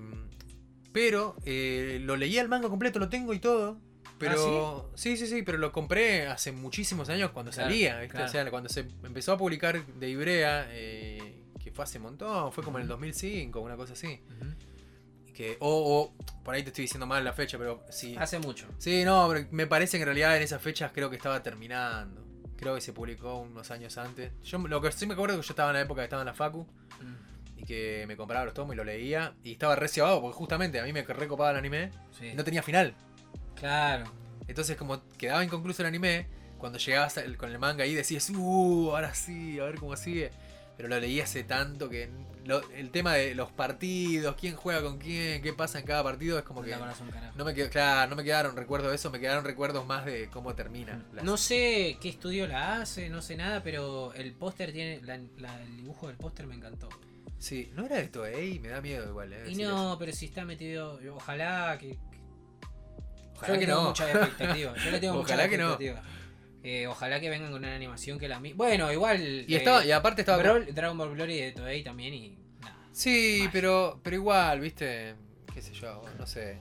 pero 0.93 1.37
eh, 1.45 1.99
lo 2.03 2.17
leí 2.17 2.39
el 2.39 2.49
manga 2.49 2.69
completo, 2.69 2.99
lo 2.99 3.09
tengo 3.09 3.35
y 3.35 3.39
todo. 3.41 3.79
Pero 4.19 4.91
sí? 4.95 5.17
sí, 5.17 5.27
sí, 5.27 5.43
pero 5.43 5.59
lo 5.59 5.73
compré 5.73 6.27
hace 6.29 6.53
muchísimos 6.53 7.09
años 7.09 7.31
cuando 7.33 7.51
Claro, 7.53 7.69
salía, 7.71 7.99
¿viste? 7.99 8.13
claro. 8.13 8.27
O 8.27 8.29
sea, 8.33 8.51
cuando 8.51 8.69
se 8.69 8.81
empezó 9.03 9.33
a 9.33 9.39
publicar 9.39 9.85
de 9.85 10.09
Ibrea, 10.09 10.67
eh, 10.71 11.43
que 11.63 11.71
fue 11.73 11.85
hace 11.85 11.99
un 11.99 12.05
montón, 12.05 12.53
fue 12.53 12.63
como 12.65 12.79
en 12.79 12.83
el 12.83 12.89
2005, 12.89 13.61
una 13.61 13.77
cosa 13.77 13.95
así. 13.95 14.21
Que, 15.35 15.57
o, 15.59 16.13
o, 16.19 16.43
por 16.45 16.55
ahí 16.55 16.63
te 16.63 16.69
estoy 16.69 16.83
diciendo 16.83 17.07
mal 17.07 17.25
la 17.25 17.33
fecha, 17.33 17.59
pero 17.59 17.83
sí. 17.91 18.15
Hace 18.19 18.39
mucho. 18.39 18.69
Sí, 18.79 19.05
no, 19.05 19.29
pero 19.29 19.47
me 19.51 19.67
parece 19.67 19.97
que 19.99 20.03
en 20.03 20.07
realidad 20.07 20.37
en 20.37 20.43
esas 20.45 20.63
fechas 20.63 20.93
creo 20.95 21.11
que 21.11 21.17
estaba 21.17 21.43
terminando. 21.43 22.25
Creo 22.57 22.77
que 22.77 22.81
se 22.81 22.93
publicó 22.93 23.39
unos 23.41 23.69
años 23.73 23.99
antes. 23.99 24.31
Yo 24.45 24.59
lo 24.59 24.81
que 24.81 24.93
sí 24.93 25.07
me 25.07 25.15
acuerdo 25.15 25.35
es 25.35 25.41
que 25.41 25.49
yo 25.49 25.53
estaba 25.53 25.71
en 25.71 25.75
la 25.75 25.81
época 25.83 26.03
que 26.03 26.05
estaba 26.05 26.23
en 26.23 26.27
la 26.27 26.35
Facu 26.35 26.67
Mm, 27.01 27.59
y 27.61 27.65
que 27.65 28.05
me 28.07 28.17
compraba 28.17 28.45
los 28.45 28.55
tomos 28.55 28.75
y 28.75 28.77
lo 28.77 28.85
leía. 28.85 29.35
Y 29.43 29.53
estaba 29.53 29.75
re 29.75 29.89
porque 30.21 30.37
justamente 30.39 30.79
a 30.79 30.85
mí 30.85 30.93
me 30.93 31.03
recopaba 31.03 31.51
el 31.51 31.57
anime 31.57 31.91
Sí. 32.17 32.29
y 32.29 32.35
no 32.35 32.45
tenía 32.45 32.63
final. 32.63 32.95
Claro. 33.65 34.05
Entonces 34.47 34.77
como 34.77 35.01
quedaba 35.17 35.43
inconcluso 35.43 35.81
el 35.81 35.89
anime, 35.89 36.27
cuando 36.59 36.79
llegabas 36.79 37.19
con 37.39 37.51
el 37.51 37.59
manga 37.59 37.85
ahí 37.85 37.95
decías, 37.95 38.29
uh, 38.29 38.91
ahora 38.91 39.15
sí, 39.15 39.59
a 39.59 39.65
ver 39.65 39.77
cómo 39.79 39.97
sigue. 39.97 40.31
Pero 40.77 40.89
lo 40.91 41.01
leí 41.01 41.19
hace 41.21 41.45
tanto 41.45 41.89
que 41.89 42.11
lo- 42.45 42.69
el 42.73 42.91
tema 42.91 43.15
de 43.15 43.35
los 43.35 43.51
partidos, 43.51 44.37
quién 44.39 44.55
juega 44.55 44.83
con 44.83 44.99
quién, 44.99 45.41
qué 45.41 45.55
pasa 45.55 45.79
en 45.79 45.87
cada 45.87 46.03
partido, 46.03 46.37
es 46.39 46.45
como 46.45 46.61
que... 46.63 46.73
No 47.37 47.45
me, 47.47 47.55
claro, 47.55 48.11
no 48.11 48.17
me 48.17 48.23
quedaron 48.25 48.55
recuerdos 48.55 48.91
de 48.91 48.97
eso, 48.97 49.11
me 49.11 49.19
quedaron 49.19 49.45
recuerdos 49.45 49.87
más 49.87 50.05
de 50.05 50.29
cómo 50.29 50.55
termina. 50.55 51.03
la 51.15 51.23
No 51.23 51.39
sé 51.39 51.97
qué 52.03 52.11
estudio 52.11 52.47
la 52.47 52.83
hace, 52.83 53.09
no 53.09 53.23
sé 53.23 53.35
nada, 53.37 53.63
pero 53.63 54.13
el 54.13 54.33
póster 54.35 54.73
tiene. 54.75 55.01
la- 55.03 55.19
la- 55.39 55.63
el 55.63 55.77
dibujo 55.79 56.09
del 56.09 56.17
póster 56.17 56.47
me 56.47 56.55
encantó. 56.55 56.91
Sí, 57.39 57.71
no 57.75 57.87
era 57.87 57.97
de 57.97 58.09
Toei, 58.09 58.59
me 58.59 58.69
da 58.69 58.81
miedo 58.83 59.09
igual, 59.09 59.33
eh. 59.33 59.45
Y 59.49 59.55
no, 59.57 59.97
pero 59.99 60.13
si 60.13 60.27
está 60.27 60.45
metido. 60.45 60.99
Ojalá 61.15 61.79
que. 61.81 61.97
Ojalá 63.37 63.55
yo 63.55 63.61
que 63.61 63.67
tengo 63.67 63.81
no. 63.83 63.89
mucha 63.89 64.11
expectativa. 64.11 64.75
Yo 64.77 64.91
le 64.91 65.01
tengo 65.01 65.15
Ojalá 65.21 65.45
mucha 65.47 65.51
que 65.51 65.59
no. 65.59 65.79
Eh, 66.67 66.87
ojalá 66.87 67.21
que 67.21 67.29
vengan 67.29 67.51
con 67.53 67.59
una 67.63 67.75
animación 67.75 68.19
que 68.19 68.27
la 68.27 68.41
mi- 68.41 68.55
Bueno, 68.55 68.91
igual. 68.91 69.45
Y 69.47 69.55
estaba, 69.55 69.85
y 69.85 69.93
aparte 69.93 70.23
estaba. 70.23 70.43
Brawl- 70.43 70.73
Dragon 70.73 70.97
Ball 70.97 71.15
Glory 71.15 71.39
de 71.41 71.53
Toei 71.53 71.83
también 71.85 72.15
y. 72.15 72.39
Nada. 72.63 72.77
Sí, 72.93 73.49
pero, 73.53 74.01
pero 74.03 74.17
igual, 74.17 74.61
viste, 74.61 75.15
qué 75.53 75.61
sé 75.61 75.75
yo, 75.75 76.03
no 76.19 76.27
sé. 76.27 76.59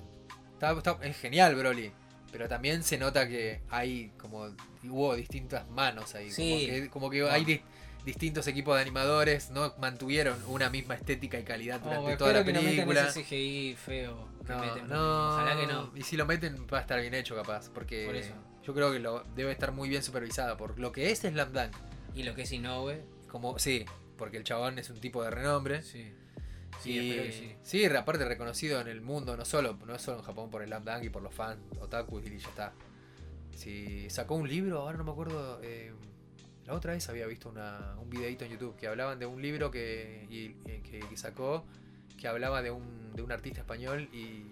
Está- 0.53 0.73
está- 0.77 0.97
es 1.03 1.17
genial 1.17 1.55
Broly, 1.55 1.91
pero 2.33 2.49
también 2.49 2.83
se 2.83 2.97
nota 2.97 3.27
que 3.29 3.61
hay 3.69 4.11
como 4.17 4.49
hubo 4.83 5.15
distintas 5.15 5.69
manos 5.69 6.15
ahí, 6.15 6.29
Sí. 6.31 6.49
como 6.49 6.59
que, 6.59 6.89
como 6.89 7.09
que 7.09 7.19
No. 7.21 7.29
hay 7.29 7.45
di- 7.45 7.61
distintos 8.05 8.45
equipos 8.47 8.75
de 8.75 8.81
animadores 8.81 9.51
no 9.51 9.73
mantuvieron 9.79 10.37
una 10.47 10.69
misma 10.69 10.95
estética 10.95 11.39
y 11.39 11.43
calidad 11.43 11.79
Oh, 11.85 11.89
durante 11.89 12.17
toda 12.17 12.33
la 12.33 12.43
que 12.43 12.51
no 12.51 12.59
película. 12.59 13.09
CGI 13.13 13.75
feo 13.75 14.27
que 14.45 14.53
No, 14.53 14.59
meten. 14.61 14.87
no, 14.89 15.29
Ojalá 15.29 15.55
que 15.59 15.67
no. 15.67 15.91
Y 15.95 16.03
si 16.03 16.17
lo 16.17 16.25
meten 16.25 16.67
va 16.71 16.77
a 16.79 16.81
estar 16.81 16.99
bien 16.99 17.13
hecho 17.13 17.35
capaz, 17.35 17.69
porque 17.73 18.05
Por 18.05 18.15
eso. 18.15 18.33
yo 18.63 18.73
creo 18.73 18.91
que 18.91 18.99
lo 18.99 19.23
debe 19.35 19.51
estar 19.51 19.71
muy 19.71 19.89
bien 19.89 20.03
supervisada 20.03 20.57
por 20.57 20.79
lo 20.79 20.91
que 20.91 21.11
es 21.11 21.19
Slam 21.19 21.53
Dunk. 21.53 21.71
Y 22.15 22.23
lo 22.23 22.35
que 22.35 22.43
es 22.43 22.51
Inoue, 22.51 23.03
Como, 23.27 23.57
sí, 23.57 23.85
porque 24.17 24.37
el 24.37 24.43
chabón 24.43 24.77
es 24.79 24.89
un 24.89 24.99
tipo 24.99 25.23
de 25.23 25.31
renombre. 25.31 25.81
sí. 25.81 26.13
Sí, 26.81 26.99
y, 26.99 27.31
sí. 27.31 27.55
sí, 27.61 27.85
aparte 27.85 28.25
reconocido 28.25 28.81
en 28.81 28.87
el 28.87 28.99
mundo, 28.99 29.37
no 29.37 29.45
solo, 29.45 29.77
no 29.85 29.97
solo 29.99 30.17
en 30.19 30.23
Japón 30.25 30.49
por 30.49 30.61
el 30.63 30.67
Slam 30.69 30.83
Dunk 30.83 31.03
y 31.03 31.09
por 31.09 31.21
los 31.21 31.33
fans 31.33 31.59
otaku 31.79 32.19
y 32.19 32.37
ya 32.37 32.49
está. 32.49 32.73
Si 33.55 34.09
sacó 34.09 34.35
un 34.35 34.49
libro, 34.49 34.79
ahora 34.81 34.97
no 34.97 35.03
me 35.03 35.11
acuerdo. 35.11 35.59
eh, 35.63 35.93
la 36.65 36.73
otra 36.73 36.93
vez 36.93 37.07
había 37.09 37.25
visto 37.27 37.49
una, 37.49 37.95
un 37.99 38.09
videito 38.09 38.45
en 38.45 38.51
YouTube 38.51 38.75
que 38.75 38.87
hablaban 38.87 39.19
de 39.19 39.25
un 39.25 39.41
libro 39.41 39.69
que, 39.69 40.25
y- 40.29 40.55
eh, 40.69 40.81
que, 40.83 40.99
que 40.99 41.17
sacó 41.17 41.65
que 42.23 42.27
hablaba 42.29 42.61
de 42.63 42.71
un, 42.71 43.13
de 43.13 43.21
un 43.21 43.31
artista 43.31 43.59
español 43.59 44.09
y. 44.13 44.45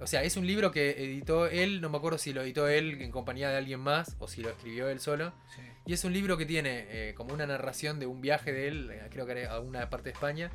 O 0.00 0.06
sea, 0.06 0.22
es 0.22 0.36
un 0.36 0.46
libro 0.46 0.70
que 0.70 0.90
editó 0.90 1.46
él, 1.48 1.80
no 1.80 1.88
me 1.90 1.96
acuerdo 1.98 2.18
si 2.18 2.32
lo 2.32 2.42
editó 2.42 2.68
él 2.68 3.02
en 3.02 3.10
compañía 3.10 3.48
de 3.48 3.56
alguien 3.56 3.80
más 3.80 4.14
o 4.20 4.28
si 4.28 4.42
lo 4.42 4.50
escribió 4.50 4.88
él 4.88 5.00
solo. 5.00 5.32
sí. 5.56 5.62
Y 5.86 5.94
es 5.94 6.04
un 6.04 6.12
libro 6.12 6.36
que 6.36 6.44
tiene 6.46 6.86
eh, 6.90 7.14
como 7.16 7.32
una 7.34 7.46
narración 7.46 7.98
de 7.98 8.06
un 8.06 8.20
viaje 8.20 8.52
de 8.52 8.68
él, 8.68 8.90
eh, 8.92 9.08
creo 9.10 9.24
que 9.26 9.32
era 9.32 9.54
a 9.54 9.58
una 9.60 9.88
parte 9.90 10.10
de 10.10 10.12
España, 10.12 10.50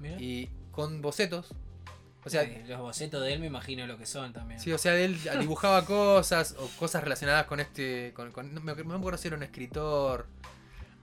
Mira. 0.00 0.16
y 0.20 0.50
con 0.72 1.00
bocetos. 1.00 1.54
O 2.24 2.28
sea, 2.30 2.44
Sí, 2.44 2.50
los 2.66 2.80
bocetos 2.80 3.22
de 3.22 3.32
él 3.34 3.40
me 3.40 3.46
imagino 3.46 3.86
lo 3.86 3.96
que 3.96 4.04
son 4.04 4.32
también. 4.32 4.58
Sí, 4.60 4.72
o 4.72 4.78
sea, 4.78 4.98
él 4.98 5.16
dibujaba 5.40 5.84
cosas 5.86 6.56
o 6.58 6.68
cosas 6.78 7.04
relacionadas 7.04 7.46
con 7.46 7.60
este. 7.60 8.12
Con, 8.14 8.32
con- 8.32 8.52
no 8.52 8.60
me 8.60 8.72
acuerdo 8.72 9.16
si 9.16 9.28
era 9.28 9.36
un 9.36 9.42
escritor. 9.44 10.26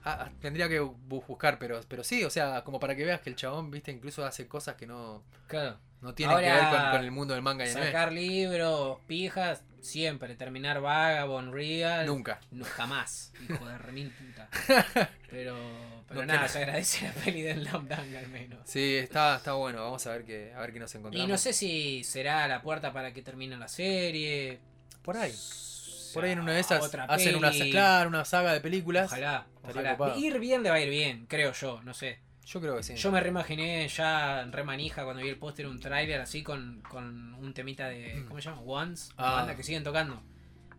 Ah, 0.04 0.26
ah, 0.26 0.30
tendría 0.40 0.68
que 0.68 0.80
bu- 0.82 0.96
buscar, 1.26 1.58
pero, 1.58 1.80
pero 1.88 2.02
sí, 2.02 2.24
o 2.24 2.30
sea, 2.30 2.62
como 2.64 2.80
para 2.80 2.96
que 2.96 3.04
veas 3.04 3.20
que 3.20 3.30
el 3.30 3.36
chabón, 3.36 3.70
viste, 3.70 3.92
incluso 3.92 4.24
hace 4.24 4.48
cosas 4.48 4.74
que 4.74 4.86
no, 4.86 5.22
Claro. 5.46 5.78
no 6.00 6.12
tienen 6.14 6.36
que 6.38 6.48
Ahora, 6.50 6.70
ver 6.70 6.80
con, 6.80 6.90
con 6.92 7.04
el 7.04 7.10
mundo 7.12 7.34
del 7.34 7.42
manga 7.42 7.64
y 7.66 7.70
anime. 7.70 7.86
Sacar 7.86 8.12
libros, 8.12 8.98
pijas, 9.06 9.62
siempre. 9.80 10.34
Terminar 10.34 10.80
Vagabond, 10.80 11.52
Real. 11.54 12.06
Nunca. 12.06 12.40
No, 12.50 12.64
jamás. 12.64 13.32
Hijo 13.48 13.64
de 13.66 13.78
remil 13.78 14.10
puta. 14.10 14.48
Pero, 15.30 15.56
pero 16.08 16.20
No 16.20 16.26
nada, 16.26 16.46
se 16.46 16.58
agradece 16.58 17.06
la 17.08 17.12
peli 17.14 17.40
del 17.40 17.64
Dang 17.64 17.90
al 18.16 18.28
menos. 18.28 18.58
Sí, 18.64 18.96
está, 18.96 19.36
está 19.36 19.54
bueno, 19.54 19.82
vamos 19.82 20.06
a 20.06 20.10
ver 20.10 20.24
qué, 20.26 20.52
a 20.54 20.60
ver 20.60 20.74
qué 20.74 20.78
nos 20.78 20.94
encontramos. 20.94 21.26
Y 21.26 21.30
no 21.30 21.38
sé 21.38 21.54
si 21.54 22.04
será 22.04 22.46
la 22.48 22.60
puerta 22.60 22.92
para 22.92 23.14
que 23.14 23.22
termine 23.22 23.56
la 23.56 23.66
serie. 23.68 24.58
Por 25.02 25.16
ahí. 25.16 25.32
Por 26.12 26.24
ahí 26.24 26.32
en 26.32 26.40
una 26.40 26.52
de 26.52 26.60
esas 26.60 26.94
hacen 27.08 27.36
una, 27.36 27.50
claro, 27.50 28.10
una 28.10 28.26
saga 28.26 28.52
de 28.52 28.60
películas. 28.60 29.06
Ojalá, 29.10 29.46
ojalá. 29.62 30.16
Ir 30.16 30.38
bien 30.38 30.62
le 30.62 30.70
va 30.70 30.76
a 30.76 30.80
ir 30.80 30.90
bien, 30.90 31.26
creo 31.26 31.52
yo, 31.52 31.80
no 31.82 31.94
sé. 31.94 32.20
Yo 32.44 32.60
creo 32.60 32.76
que 32.76 32.82
sí. 32.82 32.94
Yo 32.96 33.12
me 33.12 33.20
reimaginé 33.20 33.86
ya 33.88 34.44
re 34.50 34.64
manija 34.64 35.04
cuando 35.04 35.22
vi 35.22 35.28
el 35.28 35.38
póster 35.38 35.66
un 35.68 35.78
tráiler 35.78 36.20
así 36.20 36.42
con, 36.42 36.82
con 36.88 37.34
un 37.34 37.54
temita 37.54 37.88
de. 37.88 38.16
Mm. 38.16 38.26
¿Cómo 38.28 38.40
se 38.40 38.48
llama? 38.50 38.62
Once, 38.62 39.12
Ah. 39.16 39.32
banda 39.36 39.54
que 39.54 39.62
siguen 39.62 39.84
tocando. 39.84 40.20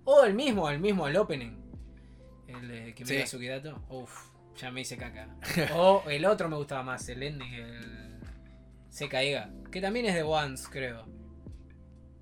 O 0.03 0.25
el 0.25 0.33
mismo, 0.33 0.69
el 0.69 0.79
mismo, 0.79 1.07
el 1.07 1.15
opening. 1.15 1.57
El 2.47 2.67
de 2.67 2.93
que 2.93 3.05
Sí. 3.05 3.13
mira 3.13 3.25
Sukidato. 3.27 3.81
Uff, 3.89 4.27
ya 4.57 4.71
me 4.71 4.81
hice 4.81 4.97
caca. 4.97 5.29
o 5.75 6.03
el 6.09 6.25
otro 6.25 6.49
me 6.49 6.57
gustaba 6.57 6.83
más, 6.83 7.07
el 7.07 7.23
ending, 7.23 7.53
el. 7.53 8.19
Seca 8.89 9.21
Ega. 9.23 9.49
Que 9.71 9.79
también 9.81 10.05
es 10.05 10.13
de 10.13 10.23
Once, 10.23 10.67
creo. 10.69 11.05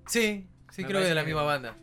Sí, 0.06 0.48
sí, 0.70 0.82
Me 0.82 0.88
creo 0.88 1.00
que 1.00 1.08
de 1.08 1.14
la 1.14 1.24
misma 1.24 1.42
banda. 1.42 1.76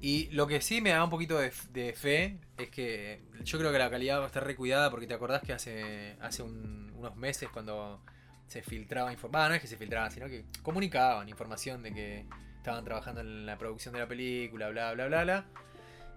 Y 0.00 0.28
lo 0.30 0.46
que 0.46 0.60
sí 0.60 0.80
me 0.80 0.90
da 0.90 1.02
un 1.02 1.10
poquito 1.10 1.38
de, 1.38 1.52
de 1.72 1.92
fe 1.92 2.38
es 2.56 2.70
que 2.70 3.20
yo 3.42 3.58
creo 3.58 3.72
que 3.72 3.78
la 3.78 3.90
calidad 3.90 4.20
va 4.20 4.24
a 4.24 4.26
estar 4.28 4.44
recuidada 4.44 4.90
porque 4.90 5.06
te 5.08 5.14
acordás 5.14 5.42
que 5.42 5.52
hace, 5.52 6.16
hace 6.20 6.42
un- 6.42 6.92
unos 6.94 7.16
meses 7.16 7.48
cuando 7.52 8.00
se 8.46 8.62
filtraba 8.62 9.12
información, 9.12 9.48
no 9.50 9.54
es 9.56 9.60
que 9.60 9.66
se 9.66 9.76
filtraban, 9.76 10.10
sino 10.10 10.26
que 10.26 10.44
comunicaban 10.62 11.28
información 11.28 11.82
de 11.82 11.92
que 11.92 12.26
estaban 12.56 12.84
trabajando 12.84 13.20
en 13.20 13.44
la 13.44 13.58
producción 13.58 13.92
de 13.94 14.00
la 14.00 14.06
película, 14.08 14.68
bla, 14.70 14.92
bla, 14.94 15.06
bla, 15.06 15.22
bla, 15.24 15.44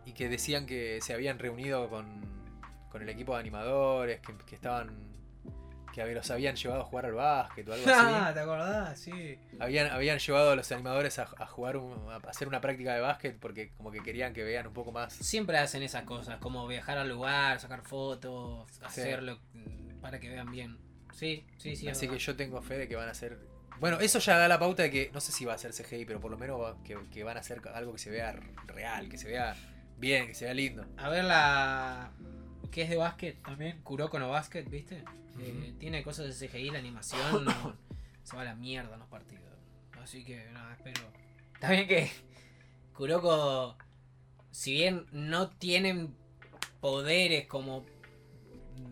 y 0.06 0.14
que 0.14 0.30
decían 0.30 0.66
que 0.66 1.00
se 1.02 1.14
habían 1.14 1.40
reunido 1.40 1.90
con, 1.90 2.06
con 2.90 3.02
el 3.02 3.10
equipo 3.10 3.34
de 3.34 3.40
animadores, 3.40 4.20
que 4.46 4.56
estaban... 4.56 5.12
que 5.94 6.06
los 6.14 6.32
habían 6.32 6.56
llevado 6.56 6.82
a 6.82 6.86
jugar 6.86 7.06
al 7.06 7.14
básquet 7.14 7.68
o 7.68 7.74
algo 7.74 7.86
así. 7.90 7.92
Ah, 8.06 8.32
¿te 8.34 8.40
acordás? 8.40 9.00
Sí. 9.00 9.38
Habían, 9.60 9.88
habían 9.92 10.20
llevado 10.20 10.52
a 10.52 10.56
los 10.56 10.72
animadores 10.72 11.20
a, 11.20 11.24
a 11.38 11.46
jugar, 11.46 11.78
un- 11.78 12.10
a 12.12 12.18
hacer 12.30 12.48
una 12.48 12.62
práctica 12.62 12.94
de 12.94 13.02
básquet 13.02 13.38
porque 13.40 13.72
como 13.78 13.92
que 13.92 14.02
querían 14.02 14.34
que 14.34 14.44
vean 14.44 14.68
un 14.68 14.74
poco 14.74 14.92
más. 14.92 15.14
Siempre 15.14 15.58
hacen 15.58 15.84
esas 15.84 16.04
cosas, 16.04 16.38
como 16.40 16.68
viajar 16.68 16.98
al 16.98 17.10
lugar, 17.10 17.60
sacar 17.60 17.82
fotos, 17.84 18.68
hacerlo 18.82 19.40
para 20.02 20.20
que 20.20 20.30
vean 20.30 20.50
bien. 20.52 20.78
Sí, 21.14 21.46
sí, 21.58 21.76
sí. 21.76 21.88
Así 21.90 22.08
que 22.08 22.18
yo 22.18 22.36
tengo 22.36 22.62
fe 22.62 22.78
de 22.78 22.88
que 22.88 22.96
van 22.96 23.10
a 23.10 23.14
ser... 23.14 23.38
Bueno, 23.80 24.00
eso 24.00 24.20
ya 24.20 24.38
da 24.38 24.48
la 24.48 24.60
pauta 24.60 24.84
de 24.84 24.92
que 24.92 25.10
no 25.14 25.20
sé 25.20 25.32
si 25.32 25.44
va 25.44 25.54
a 25.54 25.58
ser 25.58 25.74
CGI, 25.74 26.06
pero 26.06 26.20
por 26.20 26.30
lo 26.32 26.38
menos 26.38 26.62
va- 26.62 26.82
que, 26.84 26.98
que 27.12 27.24
van 27.24 27.38
a 27.38 27.44
ser 27.44 27.62
algo 27.74 27.94
que 27.94 28.00
se 28.00 28.10
vea 28.12 28.32
real, 28.68 29.10
que 29.10 29.18
se 29.18 29.28
vea 29.28 29.56
bien, 29.98 30.28
que 30.28 30.36
se 30.36 30.46
vea 30.46 30.54
lindo. 30.54 30.86
A 30.98 31.10
ver 31.10 31.24
la. 31.26 32.12
Que 32.72 32.84
es 32.84 32.90
de 32.90 32.98
básquet 32.98 33.42
también, 33.44 33.82
Kuroko 33.84 34.18
no 34.20 34.30
Basket, 34.30 34.64
¿viste? 34.64 35.04
Eh, 35.40 35.74
tiene 35.80 36.04
cosas 36.04 36.40
de 36.40 36.48
CGI, 36.48 36.72
la 36.72 36.80
animación 36.80 37.46
no- 37.46 37.76
se 38.24 38.36
va 38.36 38.42
a 38.44 38.46
la 38.46 38.56
mierda 38.56 38.94
en 38.94 39.00
los 39.00 39.10
partidos. 39.10 39.44
Así 40.02 40.24
que 40.24 40.46
nada, 40.52 40.74
espero. 40.74 41.02
También 41.60 41.88
que 41.88 42.10
Kuroko, 42.94 43.76
si 44.52 44.74
bien 44.74 45.06
no 45.12 45.50
tienen 45.50 46.16
poderes 46.80 47.48
como 47.48 47.86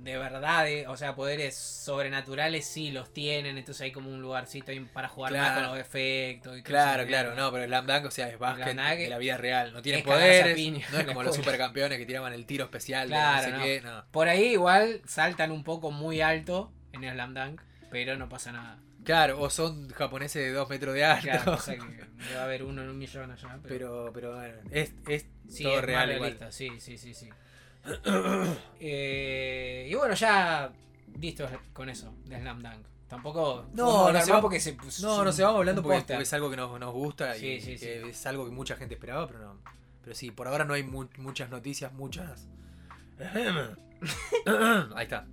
de 0.04 0.18
verdad, 0.18 0.68
eh, 0.68 0.88
o 0.88 0.96
sea, 0.98 1.16
poderes 1.16 1.56
sobrenaturales 1.56 2.66
sí 2.66 2.92
los 2.92 3.12
tienen, 3.14 3.58
entonces 3.58 3.82
hay 3.82 3.92
como 3.92 4.10
un 4.10 4.22
lugarcito 4.22 4.72
ahí 4.72 4.80
para 4.80 5.08
jugar 5.10 5.34
más 5.34 5.54
con 5.54 5.64
los 5.64 5.78
efectos. 5.80 6.58
Y 6.58 6.64
Claro, 6.64 7.06
claro, 7.06 7.36
no, 7.36 7.52
pero 7.52 7.64
el 7.64 7.72
Dunk, 7.88 8.06
o 8.06 8.12
sea, 8.12 8.30
es 8.30 8.40
básquet 8.40 8.76
de 8.76 9.10
la 9.10 9.18
vida 9.18 9.38
real. 9.38 9.74
No 9.74 9.82
tiene 9.82 10.02
poderes, 10.04 10.56
piña 10.56 10.86
no 10.92 11.00
es 11.00 11.06
como 11.08 11.24
los 11.24 11.36
supercampeones 11.36 11.98
que 11.98 12.06
tiraban 12.06 12.34
el 12.34 12.46
tiro 12.46 12.66
especial 12.66 13.10
de 13.10 13.16
Claro, 13.16 13.36
no 13.38 13.44
sé 13.44 13.58
no. 13.58 13.64
qué, 13.64 13.82
no. 13.82 14.06
Por 14.12 14.28
ahí 14.30 14.46
igual 14.54 15.02
saltan 15.06 15.52
un 15.52 15.64
poco 15.64 15.92
muy 15.92 16.22
alto 16.22 16.72
en 16.94 17.04
el 17.04 17.14
Slam 17.14 17.34
Dunk, 17.34 17.62
pero 17.90 18.18
no 18.18 18.30
pasa 18.30 18.52
nada. 18.52 18.80
Claro, 19.04 19.40
o 19.42 19.50
son 19.50 19.90
japoneses 19.90 20.44
de 20.44 20.52
dos 20.52 20.70
metros 20.70 20.94
de 20.94 21.06
alto. 21.06 21.24
Claro, 21.24 21.54
o 21.54 21.58
sea 21.58 21.76
que 21.78 22.06
debe 22.28 22.40
haber 22.40 22.64
uno 22.64 22.82
en 22.84 22.90
un 22.90 22.98
millón 22.98 23.32
allá. 23.32 23.60
Pero, 23.64 24.12
Pero, 24.12 24.12
pero 24.14 24.36
bueno, 24.36 24.58
es, 24.72 24.94
es 25.08 25.26
sí, 25.48 25.64
todo 25.64 25.80
es 25.80 25.86
real 25.86 26.08
más 26.08 26.16
igual. 26.16 26.20
realista, 26.20 26.52
sí, 26.52 26.80
sí, 26.80 26.98
sí, 26.98 27.14
sí. 27.14 27.30
Eh, 28.82 29.88
y 29.92 29.96
bueno, 29.96 30.14
ya 30.16 30.72
listo 31.20 31.48
con 31.74 31.90
eso, 31.90 32.14
de 32.26 32.40
Slam 32.40 32.62
Dunk. 32.62 32.86
Tampoco. 33.08 33.66
No, 33.74 34.12
no 34.12 34.22
se 34.22 34.32
va- 34.32 34.40
porque 34.42 34.60
se 34.60 34.74
puso 34.74 35.06
No, 35.08 35.24
no 35.26 35.32
se 35.32 35.42
vamos 35.44 35.60
hablando 35.60 35.82
porque, 35.82 36.02
porque 36.02 36.22
es 36.24 36.34
algo 36.34 36.50
que 36.50 36.56
nos, 36.58 36.80
nos 36.80 36.94
gusta 36.94 37.36
y 37.36 37.60
Sí, 37.60 37.78
sí. 37.78 37.86
es 37.86 38.26
algo 38.28 38.46
que 38.46 38.52
mucha 38.52 38.76
gente 38.76 38.94
esperaba, 38.94 39.26
pero 39.28 39.40
no. 39.40 39.58
Pero 40.04 40.16
sí, 40.16 40.30
por 40.32 40.48
ahora 40.48 40.64
no 40.64 40.76
hay 40.76 40.84
mu- 40.84 41.10
muchas 41.18 41.50
noticias, 41.50 41.92
muchas. 41.94 42.48
Ahí 44.96 45.04
está. 45.04 45.26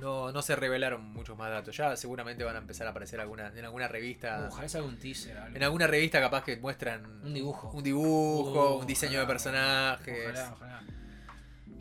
No, 0.00 0.30
no 0.32 0.42
se 0.42 0.54
revelaron 0.56 1.04
muchos 1.12 1.36
más 1.36 1.50
datos. 1.50 1.76
Ya 1.76 1.96
seguramente 1.96 2.42
van 2.44 2.54
a 2.56 2.60
empezar 2.60 2.86
a 2.86 2.90
aparecer 2.90 3.20
alguna, 3.20 3.48
en 3.48 3.64
alguna 3.64 3.86
revista. 3.88 4.48
Ojalá 4.50 4.68
salga 4.68 4.86
un 4.88 4.96
teaser. 4.98 5.36
algo. 5.36 5.56
En 5.56 5.62
alguna 5.62 5.86
revista 5.88 6.20
capaz 6.20 6.44
que 6.44 6.56
muestran 6.56 7.04
Un 7.24 7.34
dibujo. 7.34 7.70
un 7.72 7.82
dibujo, 7.84 8.76
Uh, 8.76 8.80
un 8.80 8.86
diseño 8.86 9.10
ojalá, 9.12 9.20
de 9.22 9.26
personajes. 9.26 10.18
Ojalá, 10.30 10.52
ojalá. 10.54 10.82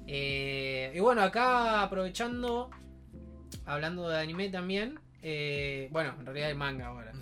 Eh, 0.08 0.92
y 0.96 1.00
bueno, 1.00 1.22
acá 1.22 1.84
aprovechando, 1.84 2.70
hablando 3.66 4.08
de 4.10 4.18
anime 4.20 4.50
también. 4.50 5.00
eh, 5.22 5.90
bueno, 5.92 6.16
en 6.20 6.26
realidad 6.26 6.48
hay 6.50 6.56
manga 6.56 6.88
ahora. 6.88 7.14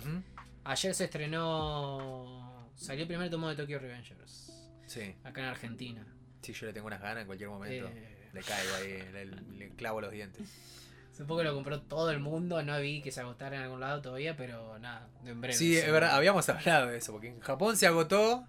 Ayer 0.64 0.94
se 0.94 1.04
estrenó. 1.04 2.70
Salió 2.76 3.02
el 3.02 3.08
primer 3.08 3.30
tomo 3.30 3.48
de 3.48 3.56
Tokyo 3.56 3.78
Revengers. 3.78 4.52
Sí, 4.86 5.14
Acá 5.24 5.40
en 5.40 5.46
Argentina. 5.48 6.06
sí, 6.42 6.52
yo 6.52 6.66
le 6.66 6.72
tengo 6.72 6.86
unas 6.86 7.00
ganas 7.00 7.22
en 7.22 7.26
cualquier 7.26 7.48
momento. 7.48 7.88
Eh, 7.92 8.28
Le 8.32 8.40
caigo 8.42 8.74
ahí, 8.76 9.12
le, 9.12 9.24
le 9.26 9.70
clavo 9.70 10.00
los 10.00 10.12
dientes. 10.12 10.46
supongo 11.16 11.38
que 11.38 11.44
lo 11.44 11.54
compró 11.54 11.80
todo 11.82 12.10
el 12.10 12.20
mundo. 12.20 12.62
No 12.62 12.78
vi 12.80 13.00
que 13.00 13.10
se 13.10 13.20
agotara 13.20 13.56
en 13.56 13.62
algún 13.62 13.80
lado 13.80 14.00
todavía, 14.02 14.36
pero 14.36 14.78
nada, 14.78 15.08
en 15.24 15.40
breve. 15.40 15.54
Sí, 15.56 15.76
es 15.76 15.90
verdad, 15.90 16.14
habíamos 16.14 16.48
hablado 16.50 16.88
de 16.88 16.98
eso, 16.98 17.12
porque 17.12 17.28
en 17.28 17.40
Japón 17.40 17.76
se 17.76 17.86
agotó, 17.86 18.46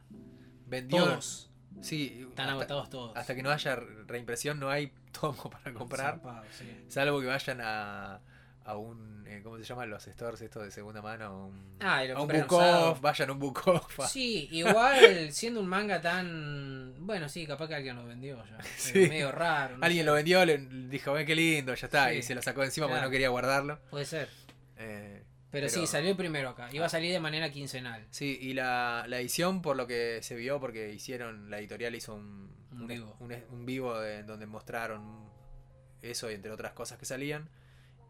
vendió. 0.67 1.03
Todos. 1.05 1.49
Sí, 1.81 2.25
Están 2.29 2.45
hasta, 2.47 2.51
agotados 2.53 2.89
todos. 2.89 3.17
hasta 3.17 3.35
que 3.35 3.43
no 3.43 3.51
haya 3.51 3.75
reimpresión 4.07 4.59
no 4.59 4.69
hay 4.69 4.91
tomo 5.19 5.49
para 5.49 5.73
comprar, 5.73 6.19
sí. 6.57 6.85
salvo 6.87 7.19
que 7.21 7.27
vayan 7.27 7.61
a, 7.61 8.19
a 8.65 8.75
un, 8.77 9.23
eh, 9.27 9.41
¿cómo 9.43 9.57
se 9.57 9.63
llaman 9.63 9.89
los 9.89 10.03
stores 10.03 10.41
estos 10.41 10.63
de 10.63 10.71
segunda 10.71 11.01
mano? 11.01 11.47
Un, 11.47 11.77
Ah, 11.79 12.03
y 12.03 12.07
lo 12.07 12.13
a 12.17 12.21
un 12.21 12.27
compran 12.27 12.41
book 12.47 12.57
usado. 12.59 12.91
off, 12.91 13.01
vayan 13.01 13.29
a 13.29 13.33
un 13.33 13.39
book 13.39 13.61
off. 13.67 13.99
a- 13.99 14.07
Sí, 14.07 14.47
igual 14.51 15.31
siendo 15.31 15.59
un 15.59 15.67
manga 15.67 16.01
tan. 16.01 16.93
Bueno, 17.05 17.29
sí, 17.29 17.45
capaz 17.45 17.67
que 17.67 17.75
alguien 17.75 17.95
lo 17.95 18.05
vendió 18.05 18.43
ya. 18.45 18.57
Sí. 18.77 19.07
Medio 19.07 19.31
raro. 19.31 19.77
no 19.77 19.85
Alguien 19.85 20.03
sé. 20.03 20.05
lo 20.07 20.13
vendió, 20.13 20.43
le 20.45 20.57
dijo, 20.57 21.13
ven 21.13 21.25
qué 21.25 21.35
lindo, 21.35 21.73
ya 21.75 21.85
está, 21.87 22.09
Sí. 22.09 22.15
y 22.17 22.21
se 22.23 22.35
lo 22.35 22.41
sacó 22.41 22.63
encima 22.63 22.87
porque 22.87 23.01
no 23.01 23.09
quería 23.09 23.29
guardarlo. 23.29 23.79
Puede 23.89 24.05
ser. 24.05 24.29
Eh, 24.77 25.23
Pero, 25.61 25.69
sí, 25.69 25.87
salió 25.87 26.15
primero 26.17 26.49
acá. 26.49 26.69
Iba 26.71 26.85
a 26.85 26.89
salir 26.89 27.11
de 27.11 27.19
manera 27.19 27.51
quincenal. 27.51 28.05
sí, 28.11 28.37
y 28.41 28.53
la, 28.53 29.05
la 29.07 29.19
edición, 29.19 29.61
por 29.61 29.75
lo 29.75 29.87
que 29.87 30.19
se 30.23 30.35
vio, 30.35 30.59
porque 30.59 30.93
hicieron, 30.93 31.49
la 31.49 31.59
editorial 31.59 31.95
hizo 31.95 32.15
un, 32.15 32.51
Un 32.71 32.81
un, 32.81 32.87
vivo. 32.87 33.15
un- 33.19 33.33
un 33.51 33.65
vivo 33.65 33.99
de- 33.99 34.23
donde 34.23 34.45
mostraron 34.45 35.27
eso 36.01 36.29
y 36.31 36.35
entre 36.35 36.51
otras 36.51 36.73
cosas 36.73 36.97
que 36.97 37.05
salían. 37.05 37.49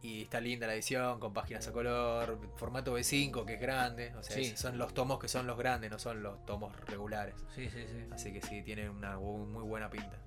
Y 0.02 0.22
está 0.24 0.40
linda 0.40 0.68
la 0.68 0.76
edición, 0.76 1.20
con 1.20 1.34
páginas 1.34 1.68
a 1.68 1.72
color, 1.72 2.40
formato 2.56 2.96
B5 2.96 3.46
que 3.46 3.56
es 3.56 3.60
grande. 3.62 4.14
O 4.16 4.22
sea, 4.22 4.36
Sí. 4.36 4.56
son 4.56 4.78
los 4.78 4.94
tomos 4.94 5.18
que 5.20 5.28
son 5.28 5.48
los 5.48 5.58
grandes, 5.58 5.90
no 5.90 5.98
son 5.98 6.22
los 6.22 6.46
tomos 6.46 6.80
regulares. 6.86 7.34
Sí, 7.56 7.68
sí, 7.70 7.84
sí. 7.88 8.06
Así 8.12 8.32
que 8.32 8.42
sí, 8.44 8.62
tiene 8.62 8.90
una 8.90 9.18
muy 9.18 9.64
buena 9.64 9.90
pinta. 9.90 10.18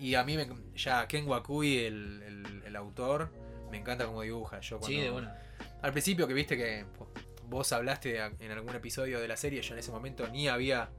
Y 0.00 0.14
a 0.16 0.24
mí, 0.24 0.36
me, 0.36 0.48
ya 0.74 1.06
Ken 1.06 1.28
Wakui, 1.28 1.78
el, 1.78 2.22
el- 2.26 2.62
el 2.66 2.76
autor, 2.76 3.30
me 3.70 3.76
encanta 3.78 4.04
cómo 4.06 4.22
dibuja. 4.22 4.58
Yo 4.60 4.80
Sí, 4.82 4.96
de 5.00 5.10
bueno. 5.10 5.30
Al 5.82 5.92
principio 5.92 6.26
que 6.26 6.34
viste 6.34 6.56
que 6.56 6.84
vos 7.46 7.72
hablaste 7.72 8.18
en 8.38 8.50
algún 8.52 8.74
episodio 8.74 9.20
de 9.20 9.28
la 9.28 9.36
serie, 9.36 9.62
yo 9.62 9.74
en 9.74 9.80
ese 9.80 9.90
momento 9.90 10.28
ni 10.28 10.48
había 10.48 10.90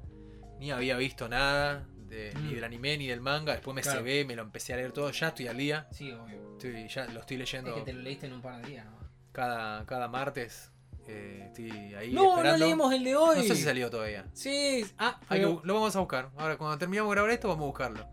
ni 0.59 0.69
había 0.71 0.95
visto 0.97 1.27
nada 1.27 1.87
de- 2.07 2.33
Mm. 2.35 2.47
ni 2.47 2.53
del 2.55 2.63
anime 2.63 2.97
ni 2.97 3.07
del 3.07 3.19
manga. 3.21 3.53
Después 3.53 3.73
me 3.73 3.81
Claro. 3.81 3.99
cebé, 3.99 4.25
me 4.25 4.35
lo 4.35 4.43
empecé 4.43 4.73
a 4.73 4.75
leer 4.77 4.91
todo. 4.91 5.09
Ya 5.09 5.29
estoy 5.29 5.47
al 5.47 5.57
día. 5.57 5.87
Sí, 5.91 6.11
obvio. 6.11 6.51
Estoy- 6.53 6.87
ya 6.87 7.05
lo 7.05 7.21
estoy 7.21 7.35
Es 7.37 7.39
leyendo 7.39 7.73
que 7.73 7.81
te 7.81 7.93
lo 7.93 8.01
leíste 8.01 8.27
en 8.27 8.33
un 8.33 8.41
par 8.41 8.61
de 8.61 8.69
días, 8.69 8.85
¿no? 8.85 8.99
cada, 9.31 9.85
cada 9.85 10.07
martes. 10.07 10.67
eh, 11.07 11.45
estoy 11.47 11.71
ahí 11.95 12.11
No, 12.13 12.21
no 12.23 12.29
esperando. 12.37 12.63
leímos 12.65 12.93
el 12.93 13.03
de 13.03 13.15
hoy. 13.15 13.37
No 13.37 13.43
sé 13.43 13.55
si 13.55 13.63
salió 13.63 13.89
todavía. 13.89 14.27
Sí, 14.33 14.85
ah, 14.99 15.17
que 15.21 15.25
pero- 15.29 15.59
lo 15.63 15.73
vamos 15.73 15.95
a 15.95 15.99
buscar. 15.99 16.29
Ahora, 16.37 16.57
cuando 16.57 16.77
terminamos 16.77 17.09
de 17.09 17.15
grabar 17.15 17.31
esto, 17.31 17.47
vamos 17.47 17.63
a 17.63 17.67
buscarlo. 17.67 18.07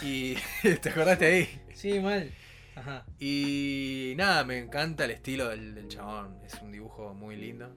Y 0.00 0.34
te 0.80 0.88
acordaste 0.90 1.26
ahí. 1.26 1.60
Sí, 1.74 1.98
mal. 1.98 2.30
Ajá. 2.74 3.04
Y 3.18 4.14
nada, 4.16 4.44
me 4.44 4.58
encanta 4.58 5.04
el 5.04 5.10
estilo 5.12 5.48
del, 5.48 5.74
del 5.74 5.88
chabón. 5.88 6.38
Es 6.44 6.54
un 6.62 6.72
dibujo 6.72 7.14
muy 7.14 7.36
lindo. 7.36 7.74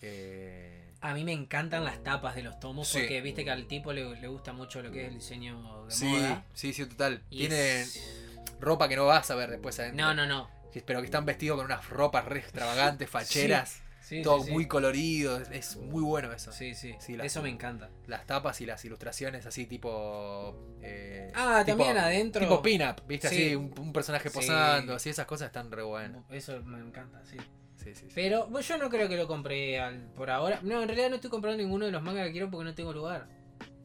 Eh, 0.00 0.92
A 1.00 1.14
mí 1.14 1.24
me 1.24 1.32
encantan 1.32 1.84
las 1.84 2.02
tapas 2.02 2.34
de 2.34 2.42
los 2.42 2.58
tomos 2.60 2.88
Sí. 2.88 2.98
porque 2.98 3.20
viste 3.20 3.44
que 3.44 3.50
al 3.50 3.66
tipo 3.66 3.92
le, 3.92 4.18
le 4.20 4.28
gusta 4.28 4.52
mucho 4.52 4.82
lo 4.82 4.90
que 4.90 5.02
es 5.02 5.08
el 5.08 5.14
diseño 5.14 5.84
de 5.86 5.90
sí, 5.90 6.06
moda. 6.06 6.44
sí, 6.54 6.72
sí, 6.72 6.86
total. 6.86 7.22
Y 7.30 7.40
Tiene 7.40 7.80
es- 7.82 8.32
ropa 8.60 8.88
que 8.88 8.96
no 8.96 9.06
vas 9.06 9.30
a 9.30 9.34
ver 9.34 9.50
después 9.50 9.78
adentro. 9.78 10.06
No, 10.06 10.14
no, 10.14 10.26
no. 10.26 10.48
Pero 10.86 11.00
que 11.00 11.04
están 11.04 11.24
vestidos 11.24 11.56
con 11.56 11.66
unas 11.66 11.88
ropas 11.88 12.24
re 12.24 12.40
extravagantes, 12.40 13.08
facheras. 13.08 13.68
Sí, 13.70 13.80
todo 14.22 14.40
sí, 14.40 14.46
sí. 14.46 14.52
muy 14.52 14.66
colorido. 14.66 15.38
Es, 15.50 15.76
muy 15.76 16.02
bueno 16.02 16.32
eso. 16.32 16.52
Sí, 16.52 16.74
sí. 16.74 16.94
Eso 17.22 17.42
me 17.42 17.48
encanta. 17.48 17.90
Las 18.06 18.26
tapas 18.26 18.60
y 18.60 18.66
las 18.66 18.84
ilustraciones 18.84 19.46
así 19.46 19.66
tipo... 19.66 20.54
eh, 20.82 21.30
Ah, 21.34 21.62
tipo- 21.64 21.78
también 21.78 21.98
adentro. 21.98 22.40
Tipo 22.42 22.62
pin-up, 22.62 23.02
¿viste? 23.06 23.28
Sí. 23.28 23.34
Así, 23.46 23.54
un, 23.56 23.72
un 23.78 23.92
personaje 23.92 24.30
posando, 24.30 24.94
así, 24.94 25.10
esas 25.10 25.26
cosas 25.26 25.46
están 25.46 25.70
re 25.70 25.82
buenas. 25.82 26.22
Eso 26.30 26.62
me 26.62 26.78
encanta, 26.78 27.22
sí. 27.24 27.36
Pero 28.14 28.46
bueno, 28.46 28.60
yo 28.66 28.78
no 28.78 28.88
creo 28.88 29.08
que 29.10 29.16
lo 29.16 29.26
compré 29.26 29.78
al- 29.78 30.10
por 30.14 30.30
ahora. 30.30 30.60
No, 30.62 30.80
en 30.80 30.88
realidad 30.88 31.10
no 31.10 31.16
estoy 31.16 31.30
comprando 31.30 31.62
ninguno 31.62 31.84
de 31.84 31.92
los 31.92 32.02
mangas 32.02 32.26
que 32.26 32.32
quiero 32.32 32.50
porque 32.50 32.64
no 32.64 32.74
tengo 32.74 32.92
lugar. 32.94 33.28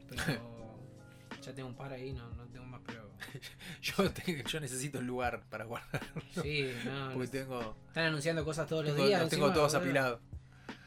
Pero 0.08 0.22
ya 1.42 1.54
tengo 1.54 1.68
un 1.68 1.74
par 1.74 1.92
ahí, 1.92 2.12
no, 2.14 2.30
Yo, 3.82 4.60
necesito 4.60 4.98
un 4.98 5.06
lugar 5.06 5.42
para 5.50 5.64
guardar. 5.64 6.02
Sí, 6.42 6.72
no. 6.84 7.10
Porque 7.14 7.28
tengo, 7.28 7.76
Están 7.88 8.04
anunciando 8.06 8.44
cosas 8.44 8.66
todos 8.68 8.84
los 8.84 8.94
tengo, 8.94 9.06
días. 9.06 9.20
los 9.20 9.30
tengo 9.30 9.52
todos 9.52 9.74
apilados. 9.74 10.20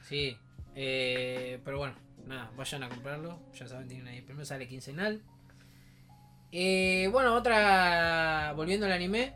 Sí. 0.08 0.38
eh, 0.76 1.60
pero 1.66 1.78
bueno, 1.78 1.96
nada, 2.26 2.52
vayan 2.56 2.84
a 2.84 2.90
comprarlo. 2.90 3.40
Ya 3.54 3.68
saben, 3.68 3.88
tienen 3.88 4.08
ahí. 4.08 4.22
Primero 4.22 4.46
sale 4.46 4.68
quincenal. 4.68 5.22
Eh, 6.52 7.10
bueno, 7.12 7.34
otra. 7.36 8.54
Volviendo 8.56 8.86
al 8.86 8.92
anime. 8.92 9.34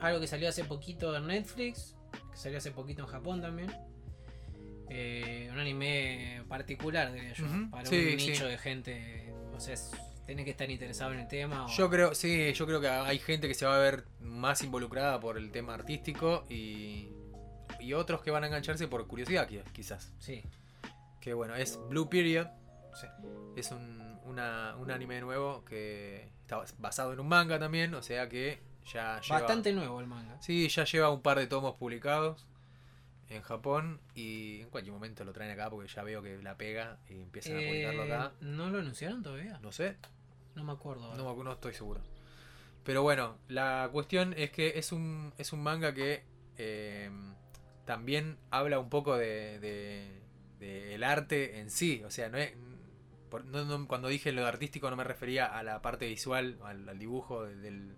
Algo 0.00 0.20
que 0.20 0.28
salió 0.28 0.48
hace 0.48 0.64
poquito 0.64 1.16
en 1.16 1.26
Netflix. 1.26 1.96
Que 2.30 2.36
salió 2.36 2.58
hace 2.58 2.70
poquito 2.70 3.02
en 3.02 3.08
Japón 3.08 3.40
también. 3.40 3.72
Eh, 4.90 5.48
un 5.52 5.58
anime 5.58 6.44
particular, 6.48 7.12
diría 7.12 7.32
yo. 7.32 7.44
Para 7.70 7.84
sí, 7.86 8.12
un 8.14 8.20
sí. 8.20 8.26
nicho 8.28 8.46
de 8.46 8.56
gente. 8.58 9.32
O 9.54 9.60
sea, 9.60 9.74
es- 9.74 9.90
tenés 10.28 10.44
que 10.44 10.50
estar 10.50 10.70
interesado 10.70 11.12
en 11.14 11.20
el 11.20 11.26
tema. 11.28 11.64
o- 11.64 11.68
Yo 11.70 11.88
creo, 11.88 12.14
sí, 12.14 12.52
yo 12.52 12.66
creo 12.66 12.80
que 12.82 12.88
hay 12.88 13.18
gente 13.18 13.48
que 13.48 13.54
se 13.54 13.64
va 13.64 13.76
a 13.76 13.78
ver 13.78 14.04
más 14.20 14.62
involucrada 14.62 15.18
por 15.20 15.38
el 15.38 15.50
tema 15.50 15.72
artístico 15.72 16.44
y, 16.50 17.08
y 17.80 17.94
otros 17.94 18.20
que 18.22 18.30
van 18.30 18.44
a 18.44 18.48
engancharse 18.48 18.86
por 18.88 19.06
curiosidad, 19.06 19.48
qui- 19.48 19.62
quizás. 19.72 20.12
Sí. 20.18 20.42
Que 21.20 21.32
bueno, 21.32 21.54
es 21.56 21.78
Blue 21.88 22.10
Period. 22.10 22.46
Sí. 22.94 23.06
Es 23.56 23.70
un, 23.70 24.20
una- 24.24 24.76
un 24.76 24.90
anime 24.90 25.18
nuevo 25.22 25.64
que 25.64 26.28
está 26.42 26.62
basado 26.78 27.14
en 27.14 27.20
un 27.20 27.28
manga 27.28 27.58
también, 27.58 27.94
o 27.94 28.02
sea 28.02 28.28
que 28.28 28.58
ya 28.84 29.20
lleva... 29.22 29.38
Bastante 29.40 29.72
nuevo 29.72 29.98
el 30.00 30.06
manga. 30.08 30.40
Sí, 30.42 30.68
ya 30.68 30.84
lleva 30.84 31.10
un 31.10 31.22
par 31.22 31.38
de 31.38 31.46
tomos 31.46 31.74
publicados 31.76 32.46
en 33.30 33.40
Japón 33.42 34.00
y 34.14 34.60
en 34.60 34.68
cualquier 34.68 34.92
momento 34.92 35.24
lo 35.24 35.32
traen 35.32 35.52
acá 35.52 35.70
porque 35.70 35.88
ya 35.88 36.02
veo 36.02 36.22
que 36.22 36.36
la 36.42 36.56
pega 36.58 36.98
y 37.08 37.14
empiezan 37.20 37.56
a 37.56 37.60
publicarlo 37.60 38.04
Eh, 38.04 38.12
acá. 38.12 38.32
¿No 38.40 38.68
lo 38.68 38.78
anunciaron 38.78 39.22
todavía? 39.22 39.58
No 39.62 39.70
sé, 39.72 39.96
No 40.58 40.64
me 40.64 40.72
acuerdo. 40.72 41.04
ahora. 41.04 41.16
no, 41.16 41.42
no 41.44 41.52
estoy 41.52 41.72
seguro. 41.74 42.00
Pero 42.84 43.02
bueno, 43.02 43.36
la 43.48 43.88
cuestión 43.92 44.34
es 44.36 44.50
que 44.50 44.78
es 44.78 44.92
un, 44.92 45.32
es 45.38 45.52
un 45.52 45.62
manga 45.62 45.92
que 45.94 46.22
eh, 46.56 47.10
también 47.84 48.38
habla 48.50 48.78
un 48.78 48.88
poco 48.90 49.16
de, 49.16 49.58
de- 49.60 50.20
de 50.58 50.94
el 50.94 51.04
arte 51.04 51.60
en 51.60 51.70
sí. 51.70 52.02
O 52.04 52.10
sea, 52.10 52.28
no 52.28 52.38
es, 52.38 52.52
por- 53.30 53.44
no- 53.44 53.64
no- 53.64 53.86
cuando 53.86 54.08
dije 54.08 54.32
lo 54.32 54.42
de 54.42 54.48
artístico 54.48 54.88
no 54.90 54.96
me 54.96 55.04
refería 55.04 55.46
a 55.46 55.62
la 55.62 55.82
parte 55.82 56.06
visual, 56.06 56.58
al, 56.64 56.88
al 56.88 56.98
dibujo 56.98 57.44
de- 57.44 57.56
del, 57.56 57.94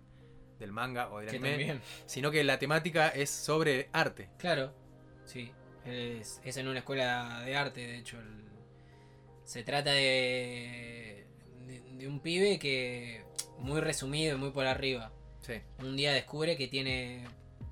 del 0.59 0.71
manga 0.71 1.09
o 1.09 1.19
del 1.19 1.29
Que 1.29 1.37
anime, 1.37 1.49
también. 1.51 1.81
sino 2.05 2.29
que 2.31 2.43
la 2.43 2.59
temática 2.59 3.07
es 3.09 3.29
sobre 3.29 3.89
arte. 3.93 4.29
Claro, 4.37 4.73
sí. 5.25 5.51
Es, 5.85 6.39
es 6.43 6.57
en 6.57 6.67
una 6.67 6.79
escuela 6.79 7.41
de 7.45 7.55
arte, 7.55 7.79
de 7.81 7.97
hecho. 7.97 8.19
el- 8.19 8.41
se 9.45 9.63
trata 9.63 9.91
de, 9.91 11.20
de, 11.67 11.81
de 11.81 12.07
un 12.07 12.19
pibe 12.19 12.59
que, 12.59 13.23
muy 13.59 13.79
resumido 13.81 14.35
y 14.35 14.39
muy 14.39 14.51
por 14.51 14.65
arriba, 14.65 15.11
Sí. 15.41 15.53
un 15.79 15.95
día 15.97 16.13
descubre 16.13 16.55
que 16.57 16.67
tiene 16.67 17.25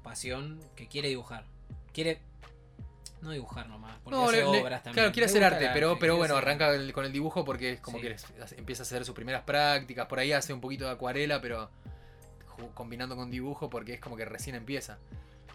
pasión, 0.03 0.59
que 0.75 0.87
quiere 0.87 1.09
dibujar. 1.09 1.45
Quiere... 1.93 2.21
No 3.21 3.31
dibujar 3.31 3.67
nomás, 3.67 3.97
porque 4.01 4.17
No, 4.17 4.25
hace 4.29 4.37
le- 4.37 4.43
obras 4.45 4.81
también. 4.81 4.93
claro, 4.93 5.11
quiere 5.11 5.25
hacer 5.25 5.43
arte, 5.43 5.69
pero, 5.73 5.99
pero 5.99 6.15
bueno, 6.15 6.37
arranca 6.37 6.73
el- 6.73 6.93
con 6.93 7.03
el 7.03 7.11
dibujo 7.11 7.43
porque 7.43 7.73
es 7.73 7.81
como 7.81 7.97
Sí. 7.99 8.03
que 8.07 8.15
empieza 8.57 8.83
a 8.83 8.85
hacer 8.85 9.03
sus 9.03 9.13
primeras 9.13 9.43
prácticas, 9.43 10.07
por 10.07 10.19
ahí 10.19 10.31
hace 10.31 10.53
un 10.53 10.61
poquito 10.61 10.85
de 10.85 10.91
acuarela, 10.91 11.41
pero 11.41 11.69
combinando 12.73 13.15
con 13.17 13.29
dibujo 13.29 13.69
porque 13.69 13.95
es 13.95 13.99
como 13.99 14.15
que 14.15 14.23
recién 14.25 14.55
empieza. 14.55 14.99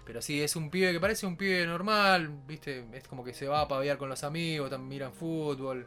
Pero 0.04 0.20
sí, 0.20 0.42
es 0.42 0.56
un 0.56 0.70
pibe 0.70 0.92
que 0.92 1.00
parece 1.00 1.26
un 1.26 1.36
pibe 1.38 1.64
normal, 1.66 2.28
¿viste? 2.46 2.84
Es 2.92 3.08
como 3.08 3.24
que 3.24 3.32
se 3.32 3.46
va 3.46 3.62
a 3.62 3.68
paviar 3.68 3.96
con 3.96 4.10
los 4.10 4.22
amigos, 4.24 4.78
miran 4.78 5.14
fútbol, 5.14 5.86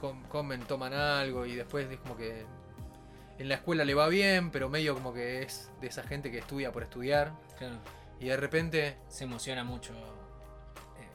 com- 0.00 0.22
comen, 0.24 0.60
toman 0.62 0.92
algo 0.92 1.46
y 1.46 1.54
después 1.54 1.90
es 1.90 1.98
como 2.00 2.16
que 2.16 2.44
en 3.38 3.48
la 3.48 3.56
escuela 3.56 3.84
le 3.84 3.94
va 3.94 4.08
bien, 4.08 4.50
pero 4.50 4.68
medio 4.68 4.94
como 4.94 5.12
que 5.12 5.42
es 5.42 5.70
de 5.80 5.88
esa 5.88 6.02
gente 6.02 6.30
que 6.30 6.38
estudia 6.38 6.72
por 6.72 6.82
estudiar 6.82 7.32
Claro, 7.58 7.76
y 8.20 8.26
de 8.28 8.36
repente 8.36 8.96
se 9.08 9.24
emociona 9.24 9.62
mucho 9.64 9.92
eh, 9.92 11.08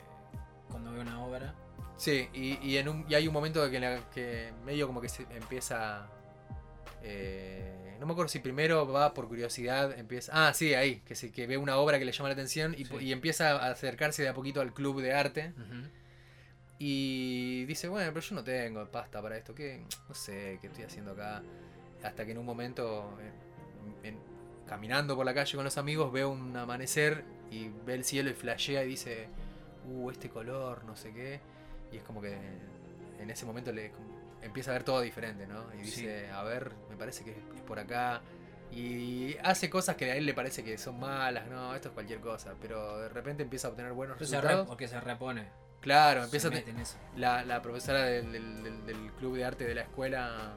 cuando 0.70 0.92
ve 0.92 1.00
una 1.00 1.24
obra. 1.24 1.54
Sí, 1.98 2.30
y, 2.34 2.58
y 2.68 2.78
en 2.78 2.90
un, 2.90 3.06
y 3.08 3.14
hay 3.16 3.28
un 3.28 3.34
momento 3.34 3.68
que, 3.70 3.80
la- 3.80 4.10
que 4.12 4.52
medio 4.66 4.88
como 4.88 5.02
que 5.02 5.10
se 5.10 5.24
empieza. 5.32 6.08
eh, 7.04 7.96
no 8.00 8.06
me 8.08 8.14
acuerdo 8.14 8.30
si 8.30 8.40
primero 8.40 8.88
va 8.88 9.14
por 9.14 9.28
curiosidad, 9.28 9.98
empieza. 9.98 10.32
Ah, 10.48 10.54
sí, 10.56 10.74
ahí, 10.74 11.02
que, 11.02 11.14
se, 11.16 11.32
que 11.32 11.46
ve 11.46 11.58
una 11.58 11.78
obra 11.78 12.00
que 12.00 12.06
le 12.06 12.12
llama 12.12 12.30
la 12.30 12.34
atención 12.34 12.74
y, 12.76 12.86
Sí. 12.86 12.96
y 13.00 13.12
empieza 13.12 13.52
a 13.52 13.72
acercarse 13.72 14.24
de 14.24 14.30
a 14.30 14.34
poquito 14.34 14.62
al 14.62 14.74
club 14.74 15.02
de 15.02 15.14
arte. 15.14 15.54
Y 16.84 17.64
dice, 17.66 17.88
bueno, 17.90 18.10
pero 18.12 18.26
yo 18.26 18.34
no 18.36 18.44
tengo 18.44 18.84
pasta 18.90 19.22
para 19.22 19.38
esto, 19.38 19.54
¿qué? 19.54 19.86
No 20.10 20.16
sé, 20.16 20.58
¿qué 20.62 20.66
estoy 20.68 20.84
haciendo 20.84 21.12
acá? 21.12 21.44
Hasta 22.04 22.26
que 22.26 22.32
en 22.32 22.40
un 22.40 22.46
momento, 22.48 23.16
en- 24.02 24.18
caminando 24.66 25.16
por 25.16 25.24
la 25.26 25.34
calle 25.36 25.56
con 25.56 25.64
los 25.64 25.78
amigos, 25.78 26.12
ve 26.12 26.26
un 26.26 26.58
amanecer 26.58 27.24
y 27.52 27.70
ve 27.86 27.94
el 27.94 28.04
cielo 28.04 28.32
y 28.32 28.34
flashea 28.34 28.84
y 28.84 28.88
dice, 28.88 29.28
uh, 29.90 30.10
este 30.10 30.30
color, 30.32 30.84
no 30.86 30.96
sé 30.96 31.14
qué. 31.14 31.40
Y 31.92 31.98
es 31.98 32.04
como 32.04 32.20
que 32.20 32.36
en 33.20 33.30
ese 33.30 33.46
momento 33.46 33.72
le 33.72 33.92
empieza 34.42 34.72
a 34.72 34.74
ver 34.74 34.84
todo 34.84 35.02
diferente, 35.02 35.46
¿no? 35.46 35.66
Y 35.76 35.86
Sí. 35.86 36.02
dice, 36.02 36.30
a 36.32 36.42
ver, 36.42 36.72
me 36.90 36.96
parece 36.96 37.24
que 37.24 37.30
es 37.32 37.62
por 37.68 37.78
acá. 37.78 38.22
Y 38.72 39.36
hace 39.44 39.70
cosas 39.70 39.98
que 39.98 40.10
a 40.10 40.16
él 40.16 40.26
le 40.26 40.34
parece 40.34 40.64
que 40.64 40.80
son 40.80 41.00
malas, 41.00 41.48
no, 41.48 41.76
esto 41.76 41.90
es 41.90 41.94
cualquier 41.94 42.22
cosa. 42.22 42.56
Pero 42.60 42.98
de 42.98 43.10
repente 43.10 43.44
empieza 43.44 43.68
a 43.68 43.72
obtener 43.72 43.92
buenos 43.94 44.18
resultados. 44.18 44.68
porque 44.68 44.88
se 44.88 45.00
repone. 45.00 45.48
Claro, 45.82 46.24
empieza 46.24 46.48
a 46.48 46.52
te- 46.52 46.66
la, 47.18 47.44
la 47.44 47.62
profesora 47.62 48.04
del, 48.04 48.32
del- 48.32 48.64
del- 48.64 48.86
del 48.86 49.12
club 49.14 49.36
de 49.36 49.46
arte 49.46 49.66
de 49.66 49.76
la 49.76 49.82
escuela 49.82 50.54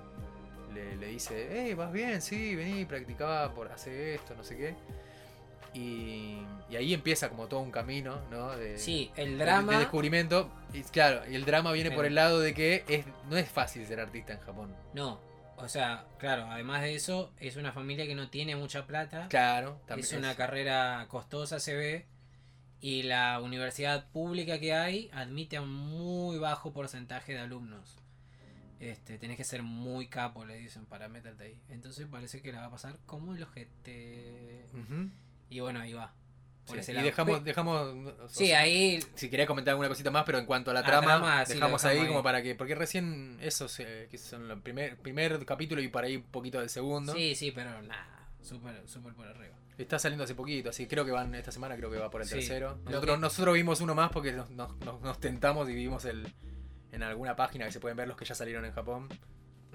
le, 0.72 0.96
le 0.96 1.06
dice, 1.06 1.48
hey, 1.50 1.74
vas 1.74 1.92
bien, 1.92 2.20
sí, 2.20 2.54
vení, 2.54 2.84
practicaba 2.84 3.52
por 3.54 3.72
hacer 3.72 3.94
esto, 4.14 4.34
no 4.34 4.44
sé 4.44 4.56
qué. 4.56 4.74
Y, 5.72 6.38
y 6.70 6.76
ahí 6.76 6.94
empieza 6.94 7.28
como 7.28 7.48
todo 7.48 7.60
un 7.60 7.72
camino, 7.72 8.20
¿no? 8.30 8.56
De, 8.56 8.78
Sí, 8.78 9.10
el 9.16 9.38
drama. 9.38 9.72
De, 9.72 9.78
descubrimiento. 9.80 10.48
Y 10.72 10.82
claro, 10.82 11.22
y 11.28 11.34
el 11.34 11.44
drama 11.44 11.72
viene 11.72 11.90
por 11.90 12.06
el 12.06 12.14
lado 12.14 12.38
de 12.40 12.54
que 12.54 12.84
es, 12.88 13.04
no 13.28 13.36
es 13.36 13.48
fácil 13.48 13.84
ser 13.86 13.98
artista 14.00 14.32
en 14.34 14.40
Japón. 14.40 14.74
No, 14.92 15.20
o 15.56 15.68
sea, 15.68 16.04
claro, 16.18 16.46
además 16.48 16.82
de 16.82 16.94
eso, 16.94 17.32
es 17.40 17.56
una 17.56 17.72
familia 17.72 18.06
que 18.06 18.14
no 18.14 18.28
tiene 18.30 18.54
mucha 18.54 18.86
plata. 18.86 19.26
Claro, 19.30 19.80
también 19.86 20.06
es 20.06 20.12
una 20.12 20.34
carrera 20.36 21.06
costosa, 21.08 21.58
se 21.58 21.74
ve. 21.74 22.06
Y 22.80 23.02
la 23.04 23.40
universidad 23.40 24.10
pública 24.10 24.58
que 24.58 24.74
hay 24.74 25.10
admite 25.12 25.56
a 25.56 25.62
un 25.62 25.72
muy 25.72 26.38
bajo 26.38 26.72
porcentaje 26.72 27.32
de 27.32 27.40
alumnos. 27.40 27.96
Este, 28.80 29.16
tenés 29.18 29.36
que 29.38 29.44
ser 29.44 29.62
muy 29.62 30.08
capo, 30.08 30.44
le 30.44 30.56
dicen, 30.58 30.84
para 30.84 31.08
meterte 31.08 31.44
ahí. 31.44 31.60
Entonces 31.70 32.06
parece 32.10 32.42
que 32.42 32.52
la 32.52 32.60
va 32.60 32.66
a 32.66 32.70
pasar 32.70 32.98
como 33.06 33.34
el 33.34 33.42
ojete. 33.42 34.66
Ujú. 34.74 35.08
Y 35.48 35.60
bueno, 35.60 35.80
ahí 35.80 35.94
va. 35.94 36.12
Por 36.66 36.76
Sí, 36.76 36.80
ese 36.80 36.92
y 36.92 36.94
lado. 36.96 37.06
dejamos, 37.06 37.44
dejamos 37.44 38.14
Sí, 38.28 38.46
sea, 38.46 38.60
ahí 38.60 38.98
si 39.14 39.28
querés 39.30 39.46
comentar 39.46 39.72
alguna 39.72 39.88
cosita 39.88 40.10
más, 40.10 40.24
pero 40.24 40.38
en 40.38 40.46
cuanto 40.46 40.70
a 40.70 40.74
la 40.74 40.80
A 40.80 40.84
trama, 40.84 41.44
sí, 41.46 41.54
dejamos 41.54 41.84
ahí, 41.84 41.98
ahí. 41.98 42.06
como 42.08 42.22
para 42.22 42.42
que, 42.42 42.54
porque 42.54 42.74
recién 42.74 43.38
esos 43.42 43.78
eh, 43.80 44.08
que 44.10 44.16
son 44.18 44.50
el 44.50 44.60
primer, 44.62 44.96
primer 44.96 45.44
capítulo 45.44 45.82
y 45.82 45.88
por 45.88 46.04
ahí 46.04 46.16
un 46.16 46.22
poquito 46.22 46.60
del 46.60 46.70
segundo, 46.70 47.12
Sí, 47.14 47.34
sí, 47.34 47.50
pero 47.50 47.82
nada, 47.82 48.28
súper, 48.42 48.82
súper 48.88 49.12
por 49.12 49.26
arriba. 49.26 49.56
Está 49.78 49.98
saliendo 49.98 50.24
hace 50.24 50.34
poquito, 50.34 50.70
así 50.70 50.86
creo 50.86 51.04
que 51.04 51.10
van 51.10 51.34
esta 51.34 51.50
semana, 51.50 51.76
creo 51.76 51.90
que 51.90 51.98
va 51.98 52.10
por 52.10 52.20
el 52.22 52.28
Sí, 52.28 52.34
tercero. 52.34 52.78
Nosotros, 52.84 53.16
que- 53.16 53.20
nosotros 53.20 53.54
vimos 53.54 53.80
uno 53.80 53.94
más 53.94 54.10
porque 54.10 54.32
nos, 54.32 54.50
nos- 54.50 54.76
nos- 54.80 55.00
nos 55.00 55.18
tentamos 55.20 55.68
y 55.68 55.74
vimos 55.74 56.04
el 56.04 56.26
en 56.92 57.02
alguna 57.02 57.34
página 57.34 57.64
que 57.64 57.72
se 57.72 57.80
pueden 57.80 57.96
ver 57.96 58.06
los 58.06 58.16
que 58.16 58.24
ya 58.24 58.34
salieron 58.36 58.64
en 58.64 58.72
Japón. 58.72 59.08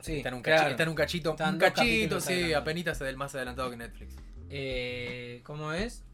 Sí, 0.01 0.17
está, 0.17 0.29
en 0.29 0.35
un 0.35 0.41
claro. 0.41 0.63
cachito, 0.95 1.31
un 1.31 1.33
Están 1.35 1.53
un 1.55 1.59
cachito, 1.59 2.21
sí, 2.21 2.53
apenitas 2.53 2.97
del 2.99 3.17
más 3.17 3.35
adelantado 3.35 3.69
que 3.69 3.75
Netflix. 3.75 4.15
Eh, 4.49 5.41
¿Cómo 5.43 5.73
es? 5.73 6.05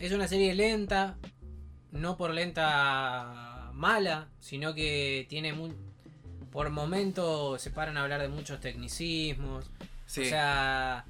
Es 0.00 0.10
una 0.12 0.26
serie 0.26 0.52
lenta, 0.54 1.16
no 1.92 2.16
por 2.16 2.32
lenta 2.32 3.70
mala, 3.72 4.28
sino 4.40 4.74
que 4.74 5.26
tiene 5.28 5.52
muy... 5.52 5.72
Por 6.50 6.68
momentos 6.70 7.62
se 7.62 7.70
paran 7.70 7.96
a 7.96 8.02
hablar 8.02 8.20
de 8.20 8.28
muchos 8.28 8.58
tecnicismos. 8.60 9.70
Sí. 10.06 10.22
O 10.22 10.24
sea, 10.24 11.04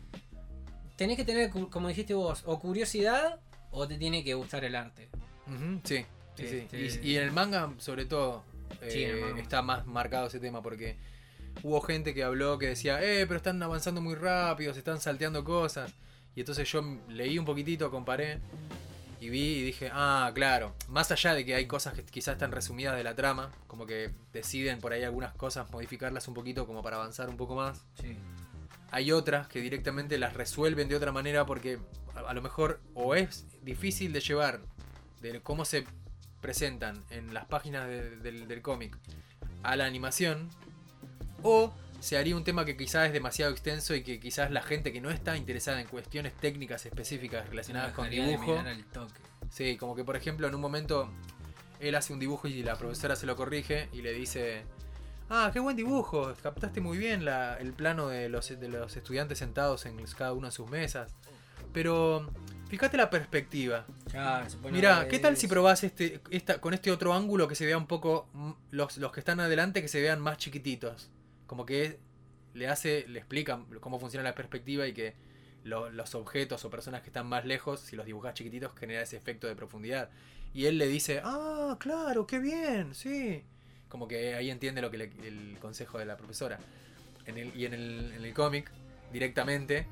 tenés 1.01 1.17
que 1.17 1.25
tener, 1.25 1.49
como 1.49 1.89
dijiste 1.89 2.13
vos, 2.13 2.43
o 2.45 2.59
curiosidad 2.61 3.41
o 3.71 3.89
te 3.89 3.97
tiene 3.97 4.23
que 4.23 4.35
gustar 4.35 4.67
el 4.67 4.75
arte. 4.77 5.09
Sí, 5.85 6.05
sí, 6.37 6.47
sí. 6.47 6.67
Este- 6.71 7.01
Y, 7.03 7.13
y 7.13 7.17
en 7.17 7.23
el 7.23 7.33
manga, 7.33 7.73
sobre 7.79 8.05
todo, 8.05 8.45
Sí, 8.87 9.05
eh, 9.05 9.15
manga. 9.23 9.41
está 9.41 9.63
más 9.63 9.87
marcado 9.87 10.27
ese 10.27 10.41
tema 10.41 10.61
porque 10.61 10.97
hubo 11.63 11.81
gente 11.81 12.13
que 12.13 12.23
habló 12.23 12.59
que 12.59 12.67
decía, 12.67 13.03
eh, 13.03 13.25
pero 13.27 13.39
están 13.39 13.63
avanzando 13.63 14.03
muy 14.03 14.15
rápido, 14.15 14.75
se 14.75 14.81
están 14.81 15.01
salteando 15.01 15.43
cosas. 15.43 15.91
Y 16.37 16.41
entonces 16.41 16.71
yo 16.71 16.83
leí 17.09 17.39
un 17.39 17.47
poquitito, 17.47 17.91
comparé 17.91 18.39
y 19.23 19.31
vi 19.31 19.41
y 19.59 19.63
dije, 19.63 19.91
ah, 19.93 20.31
claro, 20.35 20.75
más 20.89 21.11
allá 21.11 21.33
de 21.35 21.47
que 21.47 21.55
hay 21.55 21.65
cosas 21.67 21.95
que 21.95 22.05
quizás 22.05 22.35
están 22.35 22.53
resumidas 22.53 22.95
de 22.95 23.05
la 23.05 23.15
trama, 23.15 23.51
como 23.69 23.87
que 23.87 24.11
deciden 24.35 24.81
por 24.81 24.93
ahí 24.93 25.03
algunas 25.03 25.33
cosas 25.35 25.71
modificarlas 25.71 26.29
un 26.29 26.35
poquito 26.35 26.67
como 26.67 26.83
para 26.83 26.97
avanzar 26.97 27.31
un 27.31 27.39
poco 27.39 27.55
más. 27.55 27.85
Sí. 28.01 28.17
Hay 28.91 29.13
otras 29.13 29.47
que 29.49 29.61
directamente 29.61 30.19
las 30.19 30.35
resuelven 30.35 30.89
de 30.89 30.97
otra 30.97 31.13
manera 31.13 31.47
porque 31.47 31.79
a, 32.15 32.35
lo 32.35 32.43
mejor 32.43 32.81
o 32.95 33.15
es 33.15 33.47
difícil 33.63 34.13
de 34.13 34.21
llevar 34.21 34.61
de 35.21 35.41
cómo 35.41 35.65
se 35.65 35.85
presentan 36.41 37.05
en 37.11 37.33
las 37.35 37.45
páginas 37.47 37.87
de- 37.87 38.17
del, 38.17 38.49
del 38.49 38.63
cómic 38.63 38.97
a 39.63 39.77
la 39.77 39.85
animación 39.87 40.49
o 41.43 41.73
se 42.01 42.17
haría 42.17 42.35
un 42.35 42.45
tema 42.45 42.65
que 42.65 42.77
quizás 42.77 43.07
es 43.09 43.13
demasiado 43.13 43.53
extenso 43.53 43.95
y 43.95 44.03
que 44.03 44.19
quizás 44.19 44.51
la 44.51 44.63
gente 44.63 44.93
que 44.93 45.01
no 45.03 45.11
está 45.11 45.37
interesada 45.37 45.81
en 45.81 45.87
cuestiones 45.87 46.33
técnicas 46.35 46.87
específicas 46.87 47.49
relacionadas 47.51 47.93
con 47.93 48.05
Dejaría 48.09 48.25
de 48.25 48.31
dibujo 48.31 48.59
al 48.59 48.85
toque. 48.87 49.21
Sí, 49.51 49.77
como 49.77 49.95
que 49.95 50.03
por 50.05 50.17
ejemplo 50.17 50.49
en 50.49 50.55
un 50.55 50.61
momento 50.63 51.11
él 51.79 51.95
hace 51.95 52.13
un 52.15 52.19
dibujo 52.19 52.49
y 52.49 52.63
la 52.63 52.77
profesora 52.77 53.17
se 53.17 53.27
lo 53.27 53.37
corrige 53.37 53.89
y 53.93 54.01
le 54.03 54.13
dice, 54.15 54.65
ah, 55.31 55.51
qué 55.53 55.61
buen 55.61 55.77
dibujo, 55.77 56.35
captaste 56.43 56.81
muy 56.81 56.99
bien 56.99 57.25
la- 57.25 57.57
el 57.59 57.73
plano 57.73 58.09
de 58.09 58.29
los, 58.29 58.49
de 58.49 58.69
los 58.69 58.97
estudiantes 58.97 59.39
sentados 59.39 59.87
en 59.87 59.97
cada 60.17 60.33
uno 60.35 60.49
de 60.49 60.53
sus 60.53 60.69
mesas. 60.69 61.15
Pero 61.73 62.29
fíjate 62.69 62.97
la 62.97 63.09
perspectiva. 63.11 63.87
Claro, 64.11 64.51
se 64.51 64.57
pone 64.57 64.69
a 64.71 64.73
Mira, 64.73 65.09
¿qué 65.09 65.19
tal 65.19 65.37
si 65.37 65.47
probás 65.47 65.85
este, 65.85 66.21
esta, 66.31 66.61
con 66.61 66.75
este 66.75 66.91
otro 66.91 67.15
ángulo 67.15 67.47
que 67.49 67.55
se 67.55 67.65
vea 67.65 67.79
un 67.79 67.87
poco, 67.87 68.29
los, 68.71 68.97
los 68.99 69.13
que 69.13 69.21
están 69.21 69.41
adelante 69.41 69.81
que 69.83 69.89
se 69.89 70.01
vean 70.01 70.21
más 70.21 70.37
chiquititos? 70.39 71.11
Como 71.47 71.65
que 71.65 71.99
le 72.55 72.67
hace, 72.69 73.07
le 73.09 73.19
explica 73.21 73.61
cómo 73.81 74.01
funciona 74.01 74.25
la 74.25 74.35
perspectiva 74.35 74.87
y 74.89 74.93
que 74.93 75.15
lo- 75.63 75.91
los 75.91 76.15
objetos 76.17 76.65
o 76.65 76.71
personas 76.71 77.03
que 77.03 77.09
están 77.09 77.29
más 77.29 77.45
lejos, 77.45 77.79
si 77.81 77.95
los 77.95 78.07
dibujas 78.07 78.35
chiquititos, 78.35 78.73
genera 78.77 79.03
ese 79.03 79.17
efecto 79.17 79.47
de 79.47 79.55
profundidad. 79.55 80.11
Y 80.53 80.67
él 80.67 80.79
le 80.79 80.89
dice, 80.89 81.21
ah, 81.23 81.77
claro, 81.79 82.27
qué 82.27 82.41
bien, 82.41 82.95
sí. 82.95 83.45
Como 83.91 84.09
que 84.09 84.35
ahí 84.35 84.51
entiende 84.51 84.81
lo 84.81 84.91
que 84.91 84.97
le- 84.97 85.11
el 85.27 85.59
consejo 85.61 85.99
de 85.99 86.07
la 86.07 86.17
profesora. 86.17 86.59
En 87.27 87.37
el, 87.37 87.55
y 87.55 87.67
en 87.67 87.75
el, 87.75 88.13
en 88.17 88.25
el 88.25 88.33
cómic, 88.33 88.71
directamente, 89.13 89.87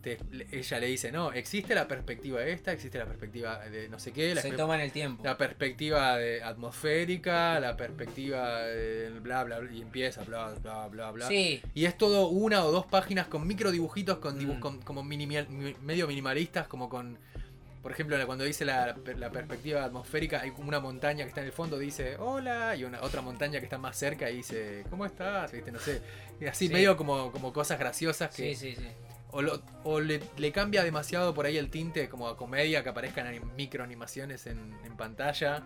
te- 0.00 0.18
ella 0.52 0.78
le 0.78 0.86
dice, 0.86 1.10
no, 1.10 1.32
existe 1.32 1.74
la 1.74 1.88
perspectiva 1.88 2.42
esta, 2.44 2.72
existe 2.72 2.98
la 2.98 3.04
perspectiva 3.06 3.58
de 3.68 3.88
no 3.88 3.98
sé 3.98 4.12
qué, 4.12 4.34
la, 4.34 4.40
Se 4.42 4.52
toman 4.52 4.80
el 4.80 4.92
tiempo. 4.92 5.24
la 5.24 5.36
perspectiva 5.36 6.16
de 6.16 6.42
atmosférica, 6.44 7.58
la 7.60 7.76
perspectiva 7.76 8.60
de 8.62 9.10
bla, 9.20 9.42
bla, 9.44 9.58
bla, 9.58 9.72
y 9.72 9.82
empieza, 9.82 10.22
bla, 10.22 10.54
bla, 10.62 10.86
bla, 10.86 11.10
bla. 11.10 11.26
Sí, 11.28 11.60
Y 11.74 11.84
es 11.86 11.98
todo 11.98 12.28
una 12.28 12.64
o 12.64 12.70
dos 12.70 12.86
páginas 12.86 13.26
con 13.26 13.44
micro 13.46 13.72
dibujitos, 13.72 14.18
con 14.18 14.38
Mm. 14.38 14.60
con- 14.60 14.80
como 14.82 15.02
minimal- 15.02 15.48
mi- 15.48 15.74
medio 15.82 16.06
minimalistas, 16.06 16.68
como 16.68 16.88
con. 16.88 17.18
Por 17.86 17.92
ejemplo, 17.92 18.16
cuando 18.26 18.42
dice 18.42 18.64
la, 18.64 18.96
la 19.16 19.30
perspectiva 19.30 19.84
atmosférica, 19.84 20.40
hay 20.40 20.50
como 20.50 20.66
una 20.66 20.80
montaña 20.80 21.22
que 21.22 21.28
está 21.28 21.40
en 21.40 21.46
el 21.46 21.52
fondo, 21.52 21.78
dice 21.78 22.16
hola, 22.18 22.74
y 22.74 22.82
una 22.82 23.00
otra 23.00 23.22
montaña 23.22 23.60
que 23.60 23.64
está 23.66 23.78
más 23.78 23.96
cerca 23.96 24.28
y 24.28 24.38
dice 24.38 24.84
¿cómo 24.90 25.06
estás? 25.06 25.52
¿Viste? 25.52 25.70
No 25.70 25.78
sé. 25.78 26.02
Y 26.40 26.46
así 26.46 26.66
Sí. 26.66 26.72
medio 26.72 26.96
como, 26.96 27.30
como 27.30 27.52
cosas 27.52 27.78
graciosas 27.78 28.34
que. 28.34 28.56
sí, 28.56 28.74
sí, 28.74 28.74
sí. 28.74 28.88
O, 29.30 29.40
lo- 29.40 29.62
o 29.84 30.00
le, 30.00 30.20
le 30.36 30.50
cambia 30.50 30.82
demasiado 30.82 31.32
por 31.32 31.46
ahí 31.46 31.58
el 31.58 31.70
tinte, 31.70 32.08
como 32.08 32.26
a 32.26 32.36
comedia, 32.36 32.82
que 32.82 32.88
aparezcan 32.88 33.28
anim- 33.28 33.54
microanimaciones 33.54 34.48
en, 34.48 34.76
en 34.84 34.96
pantalla, 34.96 35.62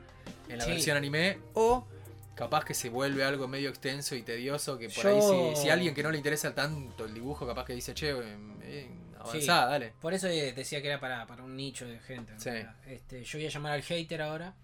en 0.50 0.58
la 0.58 0.64
Sí. 0.64 0.72
versión 0.72 0.98
anime, 0.98 1.38
o 1.54 1.86
capaz 2.34 2.66
que 2.66 2.74
se 2.74 2.90
vuelve 2.90 3.24
algo 3.24 3.48
medio 3.48 3.70
extenso 3.70 4.14
y 4.14 4.20
tedioso, 4.20 4.76
que 4.76 4.90
por 4.90 5.04
Yo- 5.04 5.08
ahí 5.08 5.54
si, 5.56 5.62
si 5.62 5.70
a 5.70 5.72
alguien 5.72 5.94
que 5.94 6.02
no 6.02 6.10
le 6.10 6.18
interesa 6.18 6.54
tanto 6.54 7.06
el 7.06 7.14
dibujo, 7.14 7.46
capaz 7.46 7.64
que 7.64 7.72
dice, 7.72 7.94
che, 7.94 8.10
eh, 8.10 8.88
avanzá, 9.20 9.66
dale. 9.66 9.92
Por 10.00 10.14
eso 10.14 10.26
eh, 10.28 10.52
decía 10.52 10.80
que 10.82 10.88
era 10.88 11.00
para, 11.00 11.26
para 11.26 11.42
un 11.42 11.56
nicho 11.56 11.86
de 11.86 11.98
gente. 12.00 12.32
Sí. 12.38 12.50
Este, 12.86 13.24
yo 13.24 13.38
voy 13.38 13.46
a 13.46 13.50
llamar 13.50 13.72
al 13.72 13.82
hater 13.82 14.22
ahora. 14.22 14.54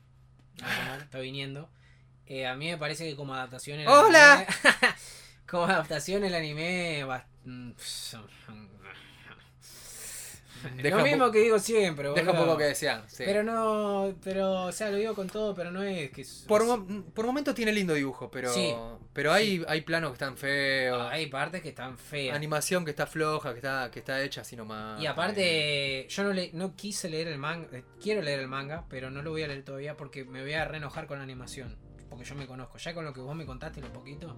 Voy 0.59 0.69
a 0.71 0.79
llamar, 0.79 1.03
está 1.03 1.19
viniendo. 1.19 1.69
Eh, 2.27 2.47
a 2.47 2.55
mí 2.57 2.69
me 2.71 2.77
parece 2.79 3.09
que 3.09 3.15
como 3.17 3.35
adaptación 3.35 3.81
el 3.81 3.89
¡Hola! 3.89 4.47
anime- 4.47 4.95
como 5.49 5.65
adaptación 5.65 6.25
el 6.25 6.35
anime 6.35 7.05
va- 7.05 7.27
mm, 7.45 7.71
Deja 10.83 10.97
lo 10.97 11.03
mismo 11.03 11.31
que 11.31 11.39
digo 11.41 11.59
siempre, 11.59 12.09
Deja 12.11 12.21
un 12.21 12.27
boludo. 12.27 12.45
poco 12.47 12.59
que 12.59 12.65
desear. 12.65 13.05
sí. 13.09 13.23
Pero 13.27 13.43
no, 13.43 14.15
pero, 14.23 14.65
o 14.65 14.73
sea, 14.73 14.91
lo 14.91 14.97
digo 14.97 15.15
con 15.15 15.29
todo, 15.29 15.55
pero 15.55 15.71
no 15.71 15.83
es 15.83 16.11
que... 16.11 16.23
es- 16.23 16.45
por, 16.49 16.65
mo- 16.65 17.05
por 17.15 17.27
momento 17.27 17.55
tiene 17.55 17.73
lindo 17.73 17.95
dibujo, 17.95 18.31
pero, 18.31 18.53
Sí. 18.53 18.75
pero 19.13 19.33
hay, 19.33 19.65
hay 19.69 19.81
planos 19.83 20.11
que 20.11 20.15
están 20.15 20.37
feos. 20.37 21.09
Hay 21.11 21.27
partes 21.27 21.63
que 21.63 21.69
están 21.71 21.99
feas. 21.99 22.37
Animación 22.37 22.85
que 22.85 22.91
está 22.91 23.07
floja, 23.07 23.51
que 23.53 23.59
está, 23.59 23.91
que 23.91 23.99
está 24.01 24.23
hecha 24.23 24.43
así 24.43 24.57
nomás. 24.57 25.03
Y 25.03 25.07
aparte, 25.07 26.07
yo 26.09 26.23
no, 26.25 26.33
le, 26.33 26.51
no 26.53 26.75
quise 26.77 27.09
leer 27.09 27.29
el 27.29 27.39
manga, 27.39 27.69
eh, 27.73 27.85
quiero 28.03 28.23
leer 28.23 28.41
el 28.41 28.49
manga, 28.49 28.85
pero 28.89 29.11
no 29.11 29.23
lo 29.23 29.31
voy 29.31 29.43
a 29.43 29.49
leer 29.49 29.65
todavía 29.65 29.97
porque 29.97 30.25
me 30.25 30.43
voy 30.43 30.53
a 30.55 30.65
reenojar 30.65 31.07
con 31.07 31.19
la 31.19 31.25
animación. 31.25 31.77
Porque 32.09 32.25
yo 32.25 32.35
me 32.35 32.47
conozco. 32.47 32.79
Ya 32.79 32.95
con 32.95 33.05
lo 33.05 33.13
que 33.13 33.21
vos 33.21 33.35
me 33.35 33.45
contaste 33.45 33.81
lo 33.81 33.93
poquito, 33.93 34.37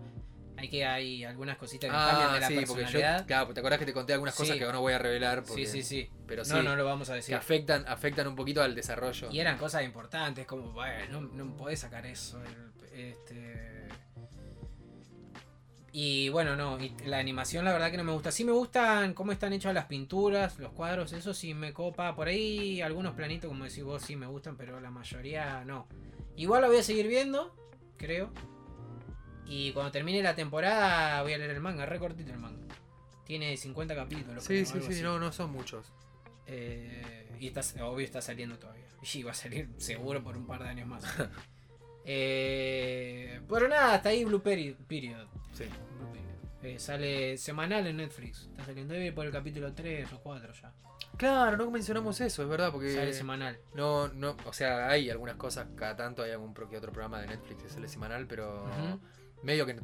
hay 0.58 0.68
que 0.68 0.84
hay 0.84 1.24
algunas 1.24 1.56
cositas 1.56 1.88
que 1.90 1.96
cambian 1.96 2.30
Ah, 2.30 2.34
de 2.34 2.40
la 2.40 2.48
sí, 2.48 2.54
porque 2.54 2.66
yo, 2.68 2.74
personalidad. 2.76 3.26
claro, 3.26 3.54
¿te 3.54 3.60
acordás 3.60 3.78
que 3.78 3.86
te 3.86 3.92
conté 3.92 4.12
algunas 4.12 4.34
cosas 4.34 4.54
Sí. 4.54 4.58
que 4.58 4.72
no 4.72 4.80
voy 4.80 4.92
a 4.92 4.98
revelar? 4.98 5.44
Porque, 5.44 5.66
sí, 5.66 5.82
sí, 5.82 6.02
sí. 6.04 6.10
Pero 6.26 6.44
sí, 6.44 6.52
No, 6.52 6.62
no 6.62 6.76
lo 6.76 6.84
vamos 6.84 7.08
a 7.08 7.12
que 7.12 7.16
decir. 7.16 7.34
afectan, 7.34 7.84
afectan 7.86 8.26
un 8.28 8.34
poquito 8.36 8.62
al 8.62 8.74
desarrollo. 8.74 9.28
Y 9.30 9.38
eran 9.40 9.56
cosas 9.56 9.84
importantes, 9.84 10.46
como, 10.46 10.72
bueno, 10.72 11.20
no, 11.20 11.44
no 11.44 11.56
podés 11.56 11.78
sacar 11.80 12.04
eso. 12.06 12.40
Este... 12.92 13.86
Y 15.90 16.28
bueno, 16.28 16.54
no, 16.54 16.78
y 16.78 16.94
la 17.06 17.18
animación 17.18 17.64
la 17.64 17.72
verdad 17.72 17.90
que 17.90 17.96
no 17.96 18.04
me 18.04 18.12
gusta. 18.12 18.30
Sí 18.30 18.44
me 18.44 18.52
gustan 18.52 19.14
cómo 19.14 19.32
están 19.32 19.52
hechas 19.52 19.72
las 19.74 19.86
pinturas, 19.86 20.58
los 20.58 20.72
cuadros, 20.72 21.12
eso 21.12 21.32
sí 21.32 21.54
me 21.54 21.72
copa. 21.72 22.14
Por 22.14 22.28
ahí 22.28 22.80
algunos 22.82 23.14
planitos, 23.14 23.48
como 23.48 23.64
decís 23.64 23.82
vos, 23.82 24.02
sí 24.02 24.14
me 24.14 24.26
gustan, 24.26 24.56
pero 24.56 24.80
la 24.80 24.90
mayoría 24.90 25.64
no. 25.64 25.88
Igual 26.36 26.62
lo 26.62 26.68
voy 26.68 26.76
a 26.78 26.82
seguir 26.82 27.08
viendo, 27.08 27.54
creo. 27.96 28.30
Y 29.48 29.72
cuando 29.72 29.90
termine 29.90 30.22
la 30.22 30.34
temporada 30.34 31.22
voy 31.22 31.32
a 31.32 31.38
leer 31.38 31.50
el 31.52 31.60
manga, 31.60 31.86
re 31.86 31.98
cortito 31.98 32.30
el 32.32 32.38
manga. 32.38 32.74
Tiene 33.24 33.56
50 33.56 33.94
capítulos. 33.94 34.42
Sí, 34.44 34.62
creo, 34.62 34.66
sí, 34.66 34.80
sí, 34.82 34.92
así. 34.94 35.02
no, 35.02 35.18
no 35.18 35.32
son 35.32 35.50
muchos. 35.50 35.92
Eh, 36.46 37.28
y 37.40 37.48
está, 37.48 37.60
obvio 37.84 38.04
está 38.04 38.20
saliendo 38.20 38.58
todavía. 38.58 38.84
Y 39.14 39.22
va 39.22 39.30
a 39.30 39.34
salir 39.34 39.68
seguro 39.78 40.22
por 40.22 40.36
un 40.36 40.46
par 40.46 40.62
de 40.62 40.68
años 40.70 40.86
más. 40.88 41.04
eh, 42.04 43.40
pero 43.48 43.68
nada, 43.68 43.94
hasta 43.94 44.08
ahí 44.10 44.24
Blue 44.24 44.42
Peri- 44.42 44.76
Period. 44.88 45.26
Sí. 45.52 45.64
Blue 45.64 46.10
Period. 46.12 46.28
Eh, 46.62 46.78
sale 46.78 47.36
semanal 47.38 47.86
en 47.86 47.98
Netflix. 47.98 48.48
Está 48.50 48.64
saliendo 48.66 48.94
por 49.14 49.26
el 49.26 49.32
capítulo 49.32 49.72
3 49.72 50.12
o 50.12 50.18
4 50.20 50.52
ya. 50.52 50.72
Claro, 51.16 51.56
no 51.56 51.70
mencionamos 51.70 52.20
eso, 52.20 52.42
es 52.42 52.48
verdad, 52.48 52.70
porque 52.70 52.92
Sale 52.94 53.12
semanal. 53.12 53.58
no, 53.74 54.08
no, 54.08 54.36
o 54.44 54.52
sea, 54.52 54.88
hay 54.88 55.10
algunas 55.10 55.34
cosas, 55.36 55.66
cada 55.74 55.96
tanto 55.96 56.22
hay 56.22 56.30
algún 56.30 56.54
que 56.54 56.76
otro 56.76 56.92
programa 56.92 57.20
de 57.20 57.26
Netflix 57.28 57.62
que 57.64 57.68
sale 57.68 57.88
semanal, 57.88 58.26
pero. 58.26 58.68
Medio 59.42 59.66
que 59.66 59.78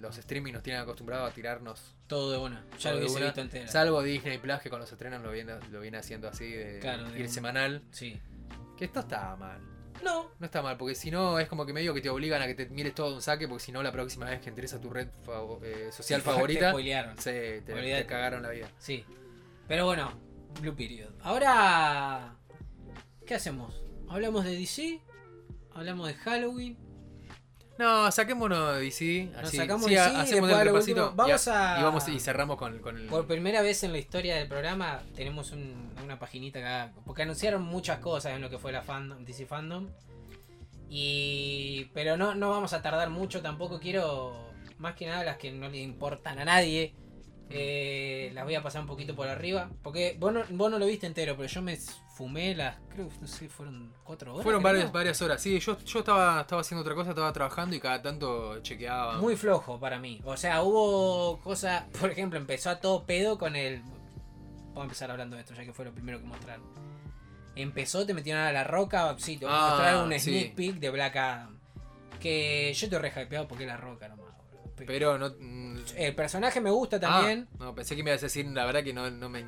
los 0.00 0.18
streaming 0.18 0.52
nos 0.52 0.62
tienen 0.62 0.82
acostumbrados 0.82 1.30
a 1.30 1.34
tirarnos, 1.34 1.94
Todo 2.06 2.30
de 2.32 2.38
una. 2.38 2.64
Ya 2.78 2.90
lo 2.92 2.98
de 2.98 3.04
hubiese 3.06 3.24
visto 3.24 3.40
entera. 3.40 3.68
salvo 3.68 4.02
Disney 4.02 4.38
Plus 4.38 4.60
que 4.60 4.70
con 4.70 4.80
los 4.80 4.90
estrenos 4.92 5.22
lo 5.22 5.30
viene, 5.32 5.54
lo 5.70 5.80
viene 5.80 5.98
haciendo 5.98 6.28
así 6.28 6.50
de 6.50 6.78
Claro, 6.80 7.16
ir 7.16 7.28
semanal, 7.28 7.82
Sí. 7.90 8.20
que 8.76 8.84
esto 8.86 9.00
está 9.00 9.34
mal. 9.36 9.60
No, 10.02 10.28
No 10.38 10.44
está 10.46 10.60
mal, 10.60 10.76
porque 10.76 10.94
si 10.94 11.10
no 11.10 11.38
es 11.38 11.48
como 11.48 11.64
que 11.64 11.72
medio 11.72 11.94
que 11.94 12.00
te 12.00 12.10
obligan 12.10 12.42
a 12.42 12.46
que 12.46 12.54
te 12.54 12.66
mires 12.68 12.94
todo 12.94 13.10
de 13.10 13.16
un 13.16 13.22
saque, 13.22 13.46
porque 13.48 13.62
si 13.64 13.72
no 13.72 13.82
la 13.82 13.92
próxima 13.92 14.26
vez 14.28 14.40
que 14.40 14.48
entres 14.50 14.74
a 14.74 14.80
tu 14.80 14.90
red 14.90 15.08
fav- 15.24 15.60
eh, 15.62 15.90
social 15.92 16.20
Te 16.22 16.30
favorita, 16.30 16.70
spoilearon. 16.70 17.16
sí, 17.16 17.22
te, 17.24 17.60
te 17.62 18.06
cagaron 18.06 18.42
la 18.42 18.50
vida. 18.50 18.68
Sí. 18.78 19.04
Pero 19.68 19.86
bueno, 19.86 20.12
Blue 20.60 20.74
Period. 20.74 21.10
Ahora, 21.22 22.36
¿qué 23.26 23.34
hacemos? 23.36 23.82
¿Hablamos 24.08 24.44
de 24.44 24.56
DC? 24.56 25.00
¿Hablamos 25.72 26.08
de 26.08 26.14
Halloween? 26.14 26.76
No, 27.78 28.10
saquémonos 28.12 28.76
de 28.76 28.82
DC. 28.82 29.30
Nos 29.34 29.44
Así, 29.44 29.56
sacamos 29.56 29.84
sí, 29.86 29.94
DC, 29.94 30.00
hacemos 30.16 30.50
el 30.50 30.60
repasito. 30.64 31.00
último, 31.08 31.16
vamos 31.16 31.46
y, 31.46 31.50
a- 31.50 31.76
y 31.80 31.82
vamos 31.82 32.08
y 32.08 32.20
cerramos 32.20 32.56
con, 32.56 32.78
con 32.78 32.96
el. 32.96 33.06
Por 33.06 33.26
primera 33.26 33.62
vez 33.62 33.82
en 33.82 33.92
la 33.92 33.98
historia 33.98 34.36
del 34.36 34.46
programa 34.48 35.02
tenemos 35.16 35.50
un- 35.52 35.92
una 36.04 36.18
paginita 36.18 36.60
acá. 36.60 36.92
Porque 37.04 37.22
anunciaron 37.22 37.62
muchas 37.62 37.98
cosas 37.98 38.32
en 38.34 38.42
lo 38.42 38.48
que 38.50 38.58
fue 38.58 38.70
la 38.70 38.82
fandom, 38.82 39.24
DC 39.24 39.46
Fandom. 39.46 39.88
Y. 40.88 41.86
Pero 41.94 42.16
no, 42.16 42.34
no 42.34 42.50
vamos 42.50 42.72
a 42.72 42.82
tardar 42.82 43.10
mucho 43.10 43.42
tampoco. 43.42 43.80
Quiero. 43.80 44.52
Más 44.78 44.94
que 44.94 45.06
nada 45.06 45.24
las 45.24 45.36
que 45.38 45.50
no 45.52 45.68
le 45.68 45.78
importan 45.80 46.38
a 46.38 46.44
nadie. 46.44 46.94
Eh, 47.50 48.30
las 48.34 48.44
voy 48.44 48.54
a 48.54 48.62
pasar 48.62 48.80
un 48.80 48.86
poquito 48.86 49.14
por 49.14 49.28
arriba. 49.28 49.70
Porque 49.82 50.16
vos 50.18 50.32
no, 50.32 50.42
vos 50.50 50.70
no 50.70 50.78
lo 50.78 50.86
viste 50.86 51.06
entero, 51.06 51.36
pero 51.36 51.48
yo 51.48 51.62
me 51.62 51.76
fumé 52.16 52.54
las. 52.54 52.76
Creo 52.90 53.08
que 53.08 53.14
no 53.20 53.26
sé, 53.26 53.48
fueron 53.48 53.92
cuatro 54.04 54.32
horas. 54.32 54.44
Fueron 54.44 54.62
varias, 54.62 54.90
varias 54.92 55.20
horas. 55.22 55.40
Sí, 55.42 55.58
yo, 55.60 55.78
yo 55.84 55.98
estaba, 56.00 56.40
estaba 56.42 56.60
haciendo 56.62 56.82
otra 56.82 56.94
cosa, 56.94 57.10
estaba 57.10 57.32
trabajando 57.32 57.76
y 57.76 57.80
cada 57.80 58.00
tanto 58.02 58.60
chequeaba. 58.62 59.18
Muy 59.18 59.36
flojo 59.36 59.78
para 59.78 59.98
mí. 59.98 60.20
O 60.24 60.36
sea, 60.36 60.62
hubo 60.62 61.38
cosas. 61.40 61.84
Por 62.00 62.10
ejemplo, 62.10 62.38
empezó 62.38 62.70
a 62.70 62.80
todo 62.80 63.04
pedo 63.04 63.38
con 63.38 63.56
el. 63.56 63.82
Vamos 64.68 64.78
a 64.80 64.82
empezar 64.84 65.10
hablando 65.10 65.36
de 65.36 65.42
esto, 65.42 65.54
ya 65.54 65.64
que 65.64 65.72
fue 65.72 65.84
lo 65.84 65.92
primero 65.92 66.18
que 66.18 66.24
mostraron. 66.26 66.64
Empezó, 67.56 68.04
te 68.04 68.14
metieron 68.14 68.42
a 68.42 68.50
la 68.52 68.64
roca. 68.64 69.14
Sí, 69.18 69.36
te 69.36 69.44
voy 69.46 69.54
a 69.54 69.58
Ah, 69.66 69.68
mostrar 69.70 69.96
un 70.04 70.12
sí. 70.14 70.18
sneak 70.18 70.54
peek 70.56 70.74
de 70.80 70.90
Black 70.90 71.14
Adam. 71.16 71.58
Que 72.18 72.72
yo 72.74 72.86
estoy 72.86 72.98
re 72.98 73.12
hypeado 73.22 73.46
porque 73.46 73.64
es 73.64 73.68
la 73.68 73.76
roca 73.76 74.08
nomás. 74.08 74.23
Pero 74.76 75.18
no. 75.18 75.34
mm, 75.38 75.76
El 75.96 76.14
personaje 76.14 76.60
me 76.60 76.70
gusta 76.70 76.98
también. 77.00 77.48
ah, 77.54 77.56
no, 77.60 77.74
pensé 77.74 77.94
que 77.96 78.02
me 78.02 78.10
ibas 78.10 78.22
a 78.22 78.26
decir, 78.26 78.46
la 78.46 78.64
verdad 78.66 78.82
que 78.82 78.92
no, 78.92 79.10
no 79.10 79.28
me. 79.28 79.44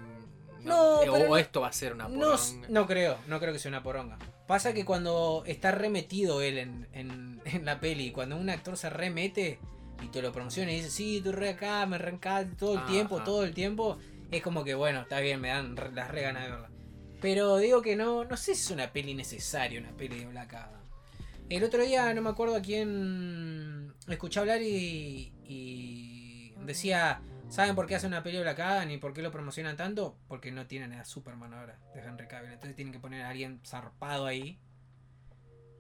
No, 0.63 0.99
pero 1.01 1.15
o 1.15 1.19
no- 1.29 1.37
esto 1.37 1.61
va 1.61 1.69
a 1.69 1.73
ser 1.73 1.93
una 1.93 2.09
no, 2.09 2.15
poronga. 2.37 2.69
no 2.69 2.87
creo, 2.87 3.19
no 3.29 3.39
creo 3.39 3.53
que 3.53 3.59
sea 3.59 3.69
una 3.69 3.83
poronga. 3.83 4.19
Pasa 4.49 4.73
que 4.73 4.85
cuando 4.85 5.43
está 5.47 5.71
remetido 5.71 6.43
él 6.43 6.59
en, 6.59 6.89
en, 6.93 7.41
en 7.45 7.65
la 7.65 7.79
peli, 7.81 8.11
cuando 8.13 8.37
un 8.37 8.51
actor 8.51 8.77
se 8.77 8.91
remete 8.91 9.59
y 10.03 10.09
te 10.09 10.21
lo 10.23 10.33
promociona 10.33 10.73
y 10.73 10.77
dice, 10.77 10.91
sí, 10.91 11.21
tú 11.23 11.33
re 11.33 11.51
acá, 11.51 11.87
me 11.87 11.99
reencante 11.99 12.57
todo 12.57 12.73
el 12.73 12.79
Ajá. 12.79 12.87
tiempo, 12.89 13.23
todo 13.23 13.45
el 13.45 13.55
tiempo, 13.55 13.99
es 14.31 14.43
como 14.43 14.65
que 14.65 14.75
bueno, 14.75 15.03
está 15.03 15.21
bien, 15.21 15.41
me 15.41 15.49
dan 15.49 15.75
las 15.95 16.11
re 16.11 16.23
ganas 16.23 16.45
de 16.45 16.51
verla. 16.51 16.71
Pero 17.21 17.57
digo 17.59 17.81
que 17.81 17.97
no, 17.97 18.25
no 18.25 18.37
sé 18.37 18.55
si 18.55 18.63
es 18.63 18.71
una 18.71 18.93
peli 18.93 19.15
necesaria, 19.15 19.81
una 19.81 19.93
peli 19.97 20.19
de 20.21 20.27
Black 20.27 20.53
Adam. 20.55 20.81
El 21.49 21.63
otro 21.63 21.83
día 21.85 22.13
no 22.13 22.23
me 22.23 22.31
acuerdo 22.31 22.57
a 22.57 22.61
quién 22.61 23.95
escuché 24.09 24.41
hablar 24.41 24.63
y, 24.63 25.33
y 25.45 26.55
decía, 26.65 27.21
¿saben 27.49 27.75
por 27.75 27.87
qué 27.87 27.95
hace 27.95 28.07
una 28.07 28.21
Black 28.21 28.59
Adam 28.59 28.91
y 28.91 28.99
por 28.99 29.13
qué 29.13 29.23
lo 29.23 29.31
promocionan 29.31 29.77
tanto? 29.77 30.17
Porque 30.29 30.51
no 30.51 30.67
tienen 30.67 30.93
a 30.93 31.05
Superman 31.05 31.55
ahora 31.55 31.79
de 31.95 32.01
Henry 32.01 32.27
Cavill. 32.27 32.53
Entonces 32.53 32.75
tienen 32.75 32.93
que 32.93 32.99
poner 32.99 33.23
a 33.23 33.31
alguien 33.31 33.61
zarpado 33.65 34.27
ahí 34.27 34.59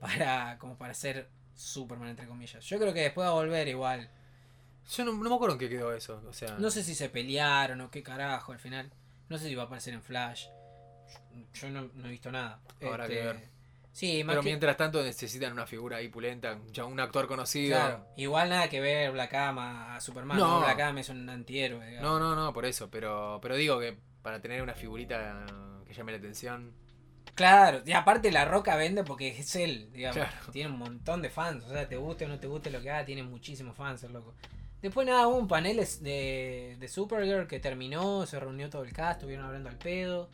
para 0.01 0.57
como 0.59 0.79
para 0.79 0.95
ser 0.95 1.29
Superman 1.55 2.11
entre 2.11 2.29
comillas. 2.29 2.65
Yo 2.65 2.79
creo 2.79 2.95
que 2.95 3.01
después 3.01 3.27
va 3.27 3.31
a 3.31 3.35
volver 3.35 3.67
igual. 3.67 4.11
Yo 4.89 5.05
no, 5.05 5.13
no 5.13 5.29
me 5.29 5.35
acuerdo 5.35 5.55
en 5.55 5.59
qué 5.59 5.69
quedó 5.69 5.93
eso. 5.93 6.23
O 6.29 6.33
sea, 6.33 6.57
No 6.59 6.71
sé 6.71 6.85
si 6.85 6.95
se 6.95 7.09
pelearon 7.09 7.81
o 7.81 7.91
qué 7.91 8.05
carajo 8.05 8.53
al 8.53 8.61
final. 8.61 8.93
No 9.29 9.37
sé 9.39 9.49
si 9.49 9.55
va 9.57 9.65
a 9.65 9.67
aparecer 9.67 9.95
en 9.95 10.03
Flash. 10.03 10.47
Yo 11.55 11.71
no, 11.71 11.91
no 11.95 12.07
he 12.07 12.11
visto 12.11 12.31
nada. 12.31 12.61
Habrá 12.87 13.09
que 13.09 13.15
ver. 13.15 13.56
Sí, 13.97 14.23
más 14.25 14.35
pero 14.35 14.43
que- 14.43 14.51
mientras 14.51 14.77
tanto 14.77 15.03
necesitan 15.03 15.53
una 15.55 15.67
figura 15.67 15.97
ahí 15.97 16.09
pulenta, 16.09 16.59
ya 16.71 16.85
un 16.85 17.01
actor 17.01 17.27
conocido. 17.27 17.79
Claro, 17.79 18.07
igual 18.19 18.51
nada 18.51 18.69
que 18.69 18.79
ver 18.79 19.11
Black 19.11 19.33
Adam 19.33 19.59
a 19.59 19.99
Superman. 20.03 20.37
No. 20.37 20.61
No. 20.61 20.67
Black 20.67 20.79
Adam 20.81 20.99
es 20.99 21.09
un 21.09 21.27
antihéroe. 21.31 21.87
digamos. 21.87 22.03
No, 22.11 22.19
no, 22.19 22.37
no, 22.37 22.53
por 22.53 22.67
eso. 22.67 22.91
Pero, 22.91 23.39
pero 23.41 23.57
digo 23.57 23.81
que 23.81 23.97
para 24.21 24.39
tener 24.43 24.61
una 24.61 24.75
figurita 24.75 25.47
que 25.87 25.95
llame 25.95 26.13
la 26.13 26.19
atención. 26.19 26.75
Claro, 27.35 27.81
y 27.87 27.93
aparte 27.93 28.31
La 28.33 28.45
Roca 28.45 28.77
vende 28.77 29.03
porque 29.03 29.29
es 29.29 29.57
él, 29.57 29.91
digamos. 29.95 30.17
Claro. 30.19 30.53
Tiene 30.53 30.71
un 30.73 30.79
montón 30.79 31.23
de 31.23 31.31
fans. 31.31 31.65
O 31.65 31.71
sea, 31.71 31.89
te 31.89 31.97
guste 31.97 32.27
o 32.27 32.29
no 32.29 32.39
te 32.39 32.49
guste 32.49 32.71
lo 32.71 32.83
que 32.83 32.91
haga, 32.91 33.07
tiene 33.07 33.23
muchísimos 33.23 33.75
fans 33.75 34.03
el 34.05 34.13
loco. 34.13 34.35
Después 34.83 35.07
nada, 35.07 35.27
hubo 35.27 35.37
un 35.37 35.49
panel 35.49 35.79
de, 36.03 36.77
de 36.79 36.89
Supergirl 36.89 37.47
que 37.47 37.61
terminó, 37.61 38.27
se 38.27 38.39
reunió 38.39 38.69
todo 38.69 38.85
el 38.85 38.93
cast, 38.93 39.21
estuvieron 39.21 39.47
hablando 39.47 39.71
al 39.71 39.79
pedo. 39.79 40.29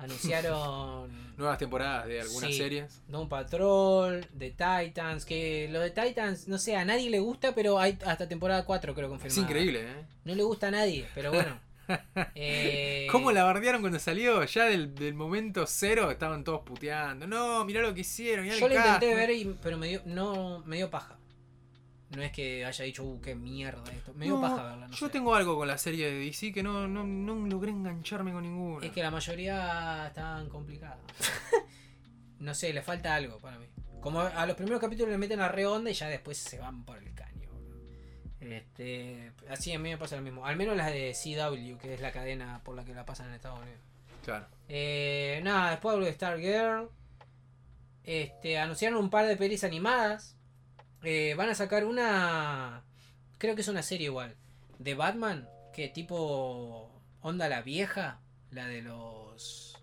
Anunciaron 0.00 1.10
Nuevas 1.36 1.58
temporadas 1.58 2.06
de 2.06 2.20
algunas 2.20 2.50
Sí. 2.50 2.56
series. 2.58 3.00
Doom 3.08 3.28
Patrol, 3.28 4.26
de 4.32 4.50
Titans, 4.50 5.24
que 5.24 5.68
lo 5.70 5.80
de 5.80 5.90
Titans, 5.90 6.48
no 6.48 6.58
sé, 6.58 6.76
a 6.76 6.84
nadie 6.84 7.08
le 7.10 7.18
gusta, 7.20 7.54
pero 7.54 7.78
hay 7.78 7.96
hasta 8.04 8.28
temporada 8.28 8.64
4 8.64 8.94
creo 8.94 9.08
confirmada. 9.08 9.40
Es 9.40 9.48
increíble, 9.48 9.80
¿eh? 9.80 10.04
No 10.24 10.34
le 10.34 10.42
gusta 10.42 10.68
a 10.68 10.70
nadie, 10.70 11.06
pero 11.14 11.30
bueno. 11.32 11.58
Eh, 12.36 13.08
¿Cómo 13.10 13.32
la 13.32 13.42
bardearon 13.42 13.80
cuando 13.80 13.98
salió? 13.98 14.44
Ya 14.44 14.66
del, 14.66 14.94
del 14.94 15.12
momento 15.14 15.64
cero 15.66 16.12
estaban 16.12 16.44
todos 16.44 16.60
puteando. 16.60 17.26
No, 17.26 17.64
mirá 17.64 17.80
lo 17.82 17.92
que 17.94 18.02
hicieron. 18.02 18.44
mirá 18.44 18.56
Yo 18.56 18.68
lo 18.68 18.74
intenté 18.76 19.06
cast". 19.08 19.16
ver, 19.18 19.30
y, 19.30 19.56
pero 19.60 19.76
me 19.76 19.88
dio, 19.88 20.02
no, 20.04 20.62
me 20.66 20.76
dio 20.76 20.88
paja. 20.88 21.16
No 22.10 22.22
es 22.22 22.32
que 22.32 22.64
haya 22.64 22.84
dicho, 22.84 23.04
uh, 23.04 23.20
qué 23.20 23.34
mierda 23.36 23.84
esto. 23.92 24.12
Me 24.14 24.24
dio 24.24 24.34
No, 24.34 24.40
paja 24.40 24.62
verla. 24.64 24.88
No 24.88 24.94
yo 24.94 25.06
sé. 25.06 25.12
tengo 25.12 25.34
algo 25.34 25.56
con 25.56 25.68
la 25.68 25.78
serie 25.78 26.10
de 26.10 26.18
DC 26.18 26.52
que 26.52 26.62
no, 26.62 26.88
no, 26.88 27.04
no 27.04 27.46
logré 27.46 27.70
engancharme 27.70 28.32
con 28.32 28.42
ninguna. 28.42 28.84
Es 28.84 28.92
que 28.92 29.02
la 29.02 29.10
mayoría 29.12 30.08
están 30.08 30.48
complicadas. 30.48 30.98
no 32.40 32.52
sé, 32.54 32.72
le 32.72 32.82
falta 32.82 33.14
algo 33.14 33.38
para 33.38 33.58
mí. 33.58 33.66
Como 34.00 34.20
a 34.20 34.46
los 34.46 34.56
primeros 34.56 34.80
capítulos 34.80 35.10
le 35.10 35.18
meten 35.18 35.38
la 35.38 35.48
re 35.48 35.66
onda 35.66 35.90
y 35.90 35.94
ya 35.94 36.08
después 36.08 36.36
se 36.38 36.58
van 36.58 36.84
por 36.84 36.98
el 36.98 37.14
caño. 37.14 37.48
Este, 38.40 39.32
así 39.48 39.72
a 39.72 39.78
mí 39.78 39.90
me 39.90 39.98
pasa 39.98 40.16
lo 40.16 40.22
mismo. 40.22 40.46
Al 40.46 40.56
menos 40.56 40.76
las 40.76 40.90
de 40.90 41.12
CW, 41.14 41.76
que 41.78 41.94
es 41.94 42.00
la 42.00 42.10
cadena 42.10 42.60
por 42.64 42.74
la 42.74 42.84
que 42.84 42.94
la 42.94 43.04
pasan 43.04 43.28
en 43.28 43.34
Estados 43.34 43.60
Unidos. 43.60 43.80
Claro. 44.24 44.46
Eh, 44.68 45.40
nada, 45.44 45.70
después 45.72 45.92
hablo 45.92 46.06
de 46.06 46.12
Stargirl. 46.14 46.88
Este, 48.02 48.58
anunciaron 48.58 48.98
un 48.98 49.10
par 49.10 49.26
de 49.26 49.36
pelis 49.36 49.62
animadas. 49.62 50.36
Eh, 51.02 51.34
van 51.36 51.48
a 51.48 51.54
sacar 51.54 51.84
una. 51.84 52.82
Creo 53.38 53.54
que 53.54 53.62
es 53.62 53.68
una 53.68 53.82
serie 53.82 54.06
igual. 54.06 54.36
De 54.78 54.94
Batman. 54.94 55.48
Que 55.72 55.88
tipo. 55.88 57.02
Onda 57.22 57.48
la 57.48 57.62
vieja. 57.62 58.20
La 58.50 58.66
de 58.66 58.82
los. 58.82 59.82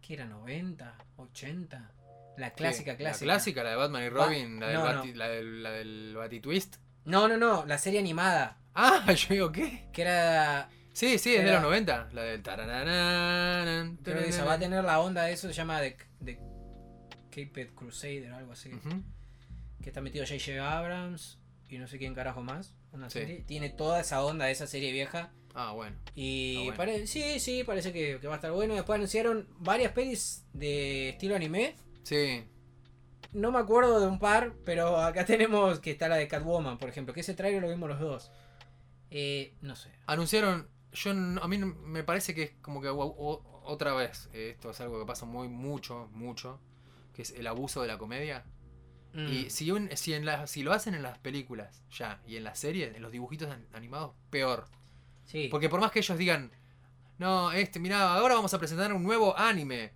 ¿Qué 0.00 0.14
era? 0.14 0.26
¿90? 0.26 0.92
¿80? 1.16 1.90
La 2.36 2.50
clásica, 2.52 2.96
clásica. 2.96 3.26
La 3.26 3.32
clásica, 3.32 3.64
la 3.64 3.70
de 3.70 3.76
Batman 3.76 4.02
y 4.04 4.08
Robin, 4.10 4.60
la, 4.60 4.66
del 4.68 4.76
no, 4.76 4.84
Bati- 4.84 5.12
no. 5.12 5.16
la 5.16 5.28
del, 5.28 5.62
la 5.62 5.70
del 5.70 6.14
Batitwist. 6.16 6.76
No, 7.06 7.28
no, 7.28 7.36
no. 7.38 7.64
La 7.64 7.78
serie 7.78 7.98
animada. 7.98 8.58
Ah, 8.74 9.10
yo 9.14 9.28
digo, 9.30 9.52
¿qué? 9.52 9.88
Que 9.92 10.02
era. 10.02 10.68
Sí, 10.92 11.18
sí, 11.18 11.34
es 11.34 11.44
de 11.44 11.52
los 11.52 11.62
90. 11.62 12.08
La 12.12 12.22
del 12.22 12.42
Creo 12.42 14.18
que 14.18 14.28
esa 14.28 14.44
va 14.44 14.54
a 14.54 14.58
tener 14.58 14.84
la 14.84 15.00
onda 15.00 15.24
de 15.24 15.32
eso. 15.32 15.48
Se 15.48 15.54
llama 15.54 15.80
The, 15.80 15.96
The 16.24 16.38
Caped 17.30 17.74
Crusader 17.74 18.32
o 18.32 18.36
algo 18.36 18.52
así. 18.52 18.72
Ujú. 18.72 19.02
Que 19.86 19.90
está 19.90 20.00
metido 20.00 20.24
J.J. 20.26 20.78
Abrams 20.78 21.38
y 21.68 21.78
no 21.78 21.86
sé 21.86 21.96
quién 21.96 22.12
carajo 22.12 22.42
más. 22.42 22.74
Una 22.90 23.08
Sí. 23.08 23.20
serie. 23.20 23.44
Tiene 23.46 23.70
toda 23.70 24.00
esa 24.00 24.24
onda 24.24 24.46
de 24.46 24.50
esa 24.50 24.66
serie 24.66 24.90
vieja. 24.90 25.30
Ah, 25.54 25.70
bueno. 25.70 25.94
Y 26.16 26.56
bueno. 26.64 26.76
pare- 26.76 27.06
sí, 27.06 27.38
sí, 27.38 27.62
parece 27.62 27.92
que, 27.92 28.18
que 28.20 28.26
va 28.26 28.32
a 28.34 28.36
estar 28.38 28.50
bueno. 28.50 28.74
Después 28.74 28.96
anunciaron 28.96 29.46
varias 29.60 29.92
pelis 29.92 30.44
de 30.52 31.10
estilo 31.10 31.36
anime. 31.36 31.76
Sí. 32.02 32.42
No 33.32 33.52
me 33.52 33.60
acuerdo 33.60 34.00
de 34.00 34.08
un 34.08 34.18
par, 34.18 34.54
pero 34.64 34.96
acá 34.96 35.24
tenemos 35.24 35.78
que 35.78 35.92
está 35.92 36.08
la 36.08 36.16
de 36.16 36.26
Catwoman, 36.26 36.78
por 36.78 36.88
ejemplo. 36.88 37.14
Que 37.14 37.20
ese 37.20 37.34
trailer 37.34 37.62
lo 37.62 37.68
vimos 37.68 37.88
los 37.88 38.00
dos. 38.00 38.32
Eh, 39.12 39.54
no 39.60 39.76
sé. 39.76 39.92
Anunciaron. 40.08 40.68
Yo 40.94 41.12
a 41.12 41.46
mí 41.46 41.58
me 41.58 42.02
parece 42.02 42.34
que 42.34 42.42
es 42.42 42.50
como 42.60 42.80
que 42.82 42.88
otra 42.88 43.94
vez. 43.94 44.28
eh, 44.32 44.50
Esto 44.56 44.70
es 44.70 44.80
algo 44.80 44.98
que 44.98 45.06
pasa 45.06 45.26
muy 45.26 45.46
mucho, 45.48 46.08
mucho. 46.12 46.58
Que 47.14 47.22
es 47.22 47.30
el 47.30 47.46
abuso 47.46 47.82
de 47.82 47.86
la 47.88 47.98
comedia. 47.98 48.44
Mm, 49.16 49.28
Y 49.32 49.50
si, 49.50 49.70
un- 49.70 49.88
si, 49.96 50.12
en 50.14 50.24
la- 50.26 50.46
si 50.46 50.62
lo 50.62 50.72
hacen 50.72 50.94
en 50.94 51.02
las 51.02 51.16
películas 51.18 51.82
ya 51.90 52.20
y 52.26 52.36
en 52.36 52.44
las 52.44 52.58
series, 52.58 52.94
en 52.94 53.00
los 53.02 53.10
dibujitos 53.10 53.50
an- 53.50 53.66
animados, 53.72 54.12
peor. 54.30 54.66
sí. 55.24 55.48
Porque 55.50 55.68
por 55.68 55.80
más 55.80 55.90
que 55.90 56.00
ellos 56.00 56.18
digan, 56.18 56.50
no, 57.18 57.50
este, 57.52 57.78
mira, 57.80 58.14
ahora 58.14 58.34
vamos 58.34 58.52
a 58.54 58.58
presentar 58.58 58.92
un 58.92 59.02
nuevo 59.02 59.36
anime. 59.38 59.90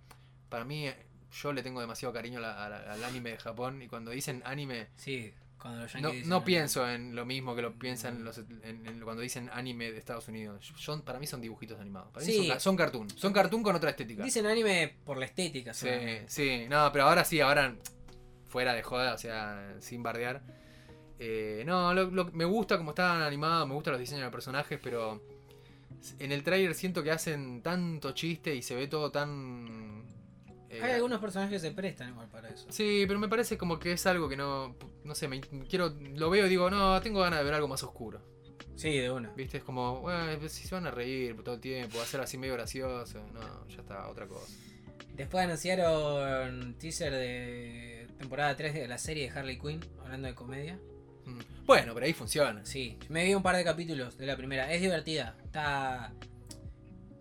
Para 0.49 0.65
mí, 0.65 0.87
eh, 0.87 0.95
yo 1.41 1.53
le 1.53 1.61
tengo 1.63 1.79
demasiado 1.79 2.13
cariño 2.13 2.39
a 2.39 2.41
la- 2.41 2.65
a 2.65 2.69
la- 2.69 2.93
al 2.93 3.03
anime 3.03 3.29
de 3.31 3.37
Japón 3.37 3.81
y 3.81 3.87
cuando 3.87 4.11
dicen 4.11 4.41
anime, 4.43 4.87
Sí, 4.97 5.31
cuando 5.59 5.83
los 5.83 5.93
no, 5.95 6.09
dicen 6.09 6.27
no 6.29 6.35
anime. 6.37 6.45
pienso 6.45 6.89
en 6.89 7.15
lo 7.15 7.25
mismo 7.25 7.55
que 7.55 7.61
lo 7.61 7.73
piensan 7.77 8.23
los, 8.25 8.39
en- 8.39 8.85
en- 8.87 8.99
cuando 9.01 9.21
dicen 9.21 9.49
anime 9.53 9.91
de 9.91 9.99
Estados 9.99 10.27
Unidos. 10.27 10.73
Son, 10.77 11.03
para 11.03 11.19
mí 11.19 11.27
son 11.27 11.39
dibujitos 11.41 11.79
animados. 11.79 12.09
Para 12.11 12.25
mí 12.25 12.31
Sí. 12.31 12.37
son, 12.39 12.47
ca- 12.47 12.59
son 12.59 12.75
cartoon. 12.75 13.09
Son 13.11 13.31
cartoon 13.31 13.61
con 13.63 13.75
otra 13.75 13.91
estética. 13.91 14.23
Dicen 14.23 14.45
anime 14.47 14.95
por 15.05 15.17
la 15.17 15.25
estética. 15.25 15.73
Sí, 15.75 15.87
sí, 16.27 16.65
no, 16.67 16.91
pero 16.91 17.05
ahora 17.05 17.23
sí, 17.23 17.39
ahora 17.39 17.75
fuera 18.51 18.73
de 18.73 18.83
joda, 18.83 19.13
o 19.13 19.17
sea, 19.17 19.75
sin 19.79 20.03
bardear. 20.03 20.41
Eh, 21.19 21.63
no, 21.65 21.93
lo- 21.93 22.09
lo- 22.11 22.31
me 22.31 22.45
gusta 22.45 22.77
cómo 22.77 22.91
están 22.91 23.21
animados, 23.21 23.67
me 23.67 23.73
gustan 23.75 23.93
los 23.93 23.99
diseños 23.99 24.25
de 24.25 24.31
personajes, 24.31 24.79
pero 24.81 25.21
en 26.19 26.31
el 26.31 26.43
trailer 26.43 26.73
siento 26.73 27.03
que 27.03 27.11
hacen 27.11 27.61
tanto 27.61 28.11
chiste 28.13 28.55
y 28.55 28.61
se 28.61 28.75
ve 28.75 28.87
todo 28.87 29.11
tan 29.11 30.01
Eh, 30.69 30.79
Hay 30.81 30.91
algunos 30.93 31.19
personajes 31.19 31.61
que 31.61 31.67
se 31.67 31.75
prestan 31.75 32.09
igual 32.11 32.29
para 32.29 32.47
eso. 32.47 32.65
Sí, 32.69 33.03
pero 33.05 33.19
me 33.19 33.27
parece 33.27 33.57
como 33.57 33.77
que 33.77 33.91
es 33.91 34.05
algo 34.05 34.29
que 34.29 34.37
no. 34.37 34.75
No 35.03 35.13
sé, 35.15 35.27
me 35.27 35.41
quiero. 35.41 35.89
Lo 36.15 36.29
veo 36.29 36.45
y 36.45 36.49
digo, 36.49 36.69
no, 36.69 37.01
tengo 37.01 37.19
ganas 37.19 37.39
de 37.39 37.43
ver 37.45 37.53
algo 37.55 37.67
más 37.67 37.83
oscuro. 37.83 38.21
Sí, 38.77 38.97
de 38.97 39.11
una. 39.11 39.29
¿Viste? 39.33 39.57
Es 39.57 39.63
como, 39.65 39.99
bueno, 39.99 40.23
pues, 40.39 40.53
si 40.53 40.65
se 40.65 40.73
van 40.73 40.87
a 40.87 40.91
reír 40.91 41.35
todo 41.43 41.55
el 41.55 41.61
tiempo, 41.61 41.97
va 41.97 42.03
a 42.03 42.05
ser 42.07 42.21
así 42.21 42.37
medio 42.37 42.53
gracioso. 42.53 43.19
No, 43.33 43.67
ya 43.67 43.81
está, 43.81 44.07
otra 44.07 44.27
cosa. 44.27 44.47
Después 45.13 45.43
anunciaron 45.43 46.75
teaser 46.79 47.11
de 47.11 48.00
temporada 48.21 48.55
3 48.55 48.73
de 48.73 48.87
la 48.87 48.97
serie 48.97 49.29
de 49.29 49.37
Harley 49.37 49.59
Quinn, 49.59 49.81
hablando 50.03 50.27
de 50.27 50.35
comedia. 50.35 50.79
Mm. 51.25 51.65
Bueno, 51.65 51.93
pero 51.93 52.05
ahí 52.05 52.13
funciona. 52.13 52.65
Sí, 52.65 52.97
me 53.09 53.25
vi 53.25 53.33
un 53.33 53.43
par 53.43 53.55
de 53.55 53.63
capítulos 53.63 54.17
de 54.17 54.25
la 54.25 54.37
primera. 54.37 54.71
Es 54.71 54.81
divertida. 54.81 55.35
Está. 55.43 56.13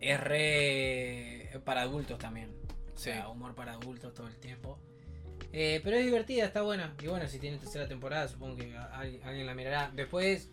Es 0.01 0.21
re. 0.21 1.61
para 1.65 1.83
adultos 1.83 2.19
también. 2.19 2.51
O 2.95 2.99
sea, 2.99 3.29
humor 3.29 3.55
para 3.55 3.73
adultos 3.73 4.15
todo 4.15 4.29
el 4.29 4.37
tiempo. 4.37 4.79
Eh, 5.53 5.81
pero 5.83 5.97
es 5.97 6.05
divertida, 6.05 6.45
está 6.45 6.63
buena. 6.63 6.95
Y 7.03 7.07
bueno, 7.07 7.27
si 7.29 7.39
tiene 7.39 7.59
tercera 7.59 7.89
temporada, 7.89 8.29
supongo 8.29 8.57
que 8.57 8.77
alguien, 8.77 9.47
la 9.47 9.55
mirará. 9.55 9.91
Después, 9.95 10.51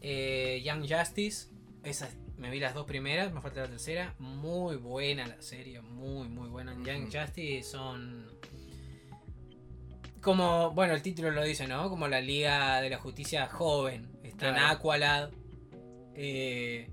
eh, 0.00 0.62
Young 0.64 0.86
Justice. 0.88 1.48
Esas, 1.82 2.16
me 2.38 2.50
vi 2.50 2.60
las 2.60 2.72
dos 2.72 2.86
primeras, 2.86 3.32
me 3.32 3.40
falta 3.40 3.62
la 3.62 3.68
tercera. 3.68 4.14
Muy 4.18 4.76
buena 4.76 5.26
la 5.26 5.42
serie, 5.42 5.80
muy, 5.80 6.28
muy 6.28 6.48
buena. 6.48 6.74
Young. 6.84 7.12
Justice 7.12 7.62
son. 7.62 8.26
Como, 10.24 10.70
bueno, 10.70 10.94
el 10.94 11.02
título 11.02 11.30
lo 11.30 11.42
dice, 11.44 11.68
¿no? 11.68 11.88
Como 11.90 12.08
la 12.08 12.20
Liga 12.20 12.80
de 12.80 12.88
la 12.90 12.98
Justicia 12.98 13.46
joven. 13.46 14.10
Está 14.22 14.48
en 14.48 14.54
Claro. 14.54 14.74
Aqualad. 14.74 15.30
Eh, 16.14 16.90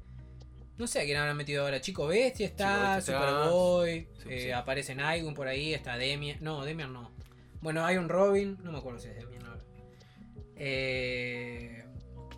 no 0.78 0.86
sé 0.88 1.00
a 1.02 1.06
quién 1.06 1.18
habrán 1.18 1.38
metido 1.38 1.64
ahora. 1.64 1.80
Chico 1.80 2.08
Bestia 2.08 2.46
está, 2.48 2.96
Bestia. 2.98 3.18
Superboy. 3.20 4.08
Sí, 4.22 4.30
eh, 4.30 4.42
sí. 4.46 4.52
Aparece 4.52 4.96
por 5.34 5.48
ahí. 5.48 5.74
Está 5.74 5.96
Demian. 5.98 6.38
No, 6.42 6.64
Demian 6.66 6.92
no. 6.92 7.10
Bueno, 7.62 7.86
hay 7.86 7.98
un 7.98 8.10
Robin. 8.10 8.58
No 8.64 8.72
me 8.72 8.80
acuerdo 8.80 9.00
si 9.00 9.08
es 9.08 9.16
Demian 9.16 9.46
ahora. 9.46 9.62
Eh, 10.58 11.86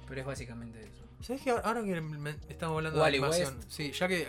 pero 0.08 0.21
es 0.21 0.27
básicamente 0.27 0.79
eso. 0.82 1.03
¿Sabes 1.21 1.41
que 1.41 1.51
ahora 1.51 1.82
que 1.84 2.01
estamos 2.49 2.77
hablando 2.77 3.01
Wally 3.01 3.17
de 3.19 3.25
animación? 3.25 3.60
Sí, 3.69 3.91
ya 3.93 4.08
que 4.08 4.27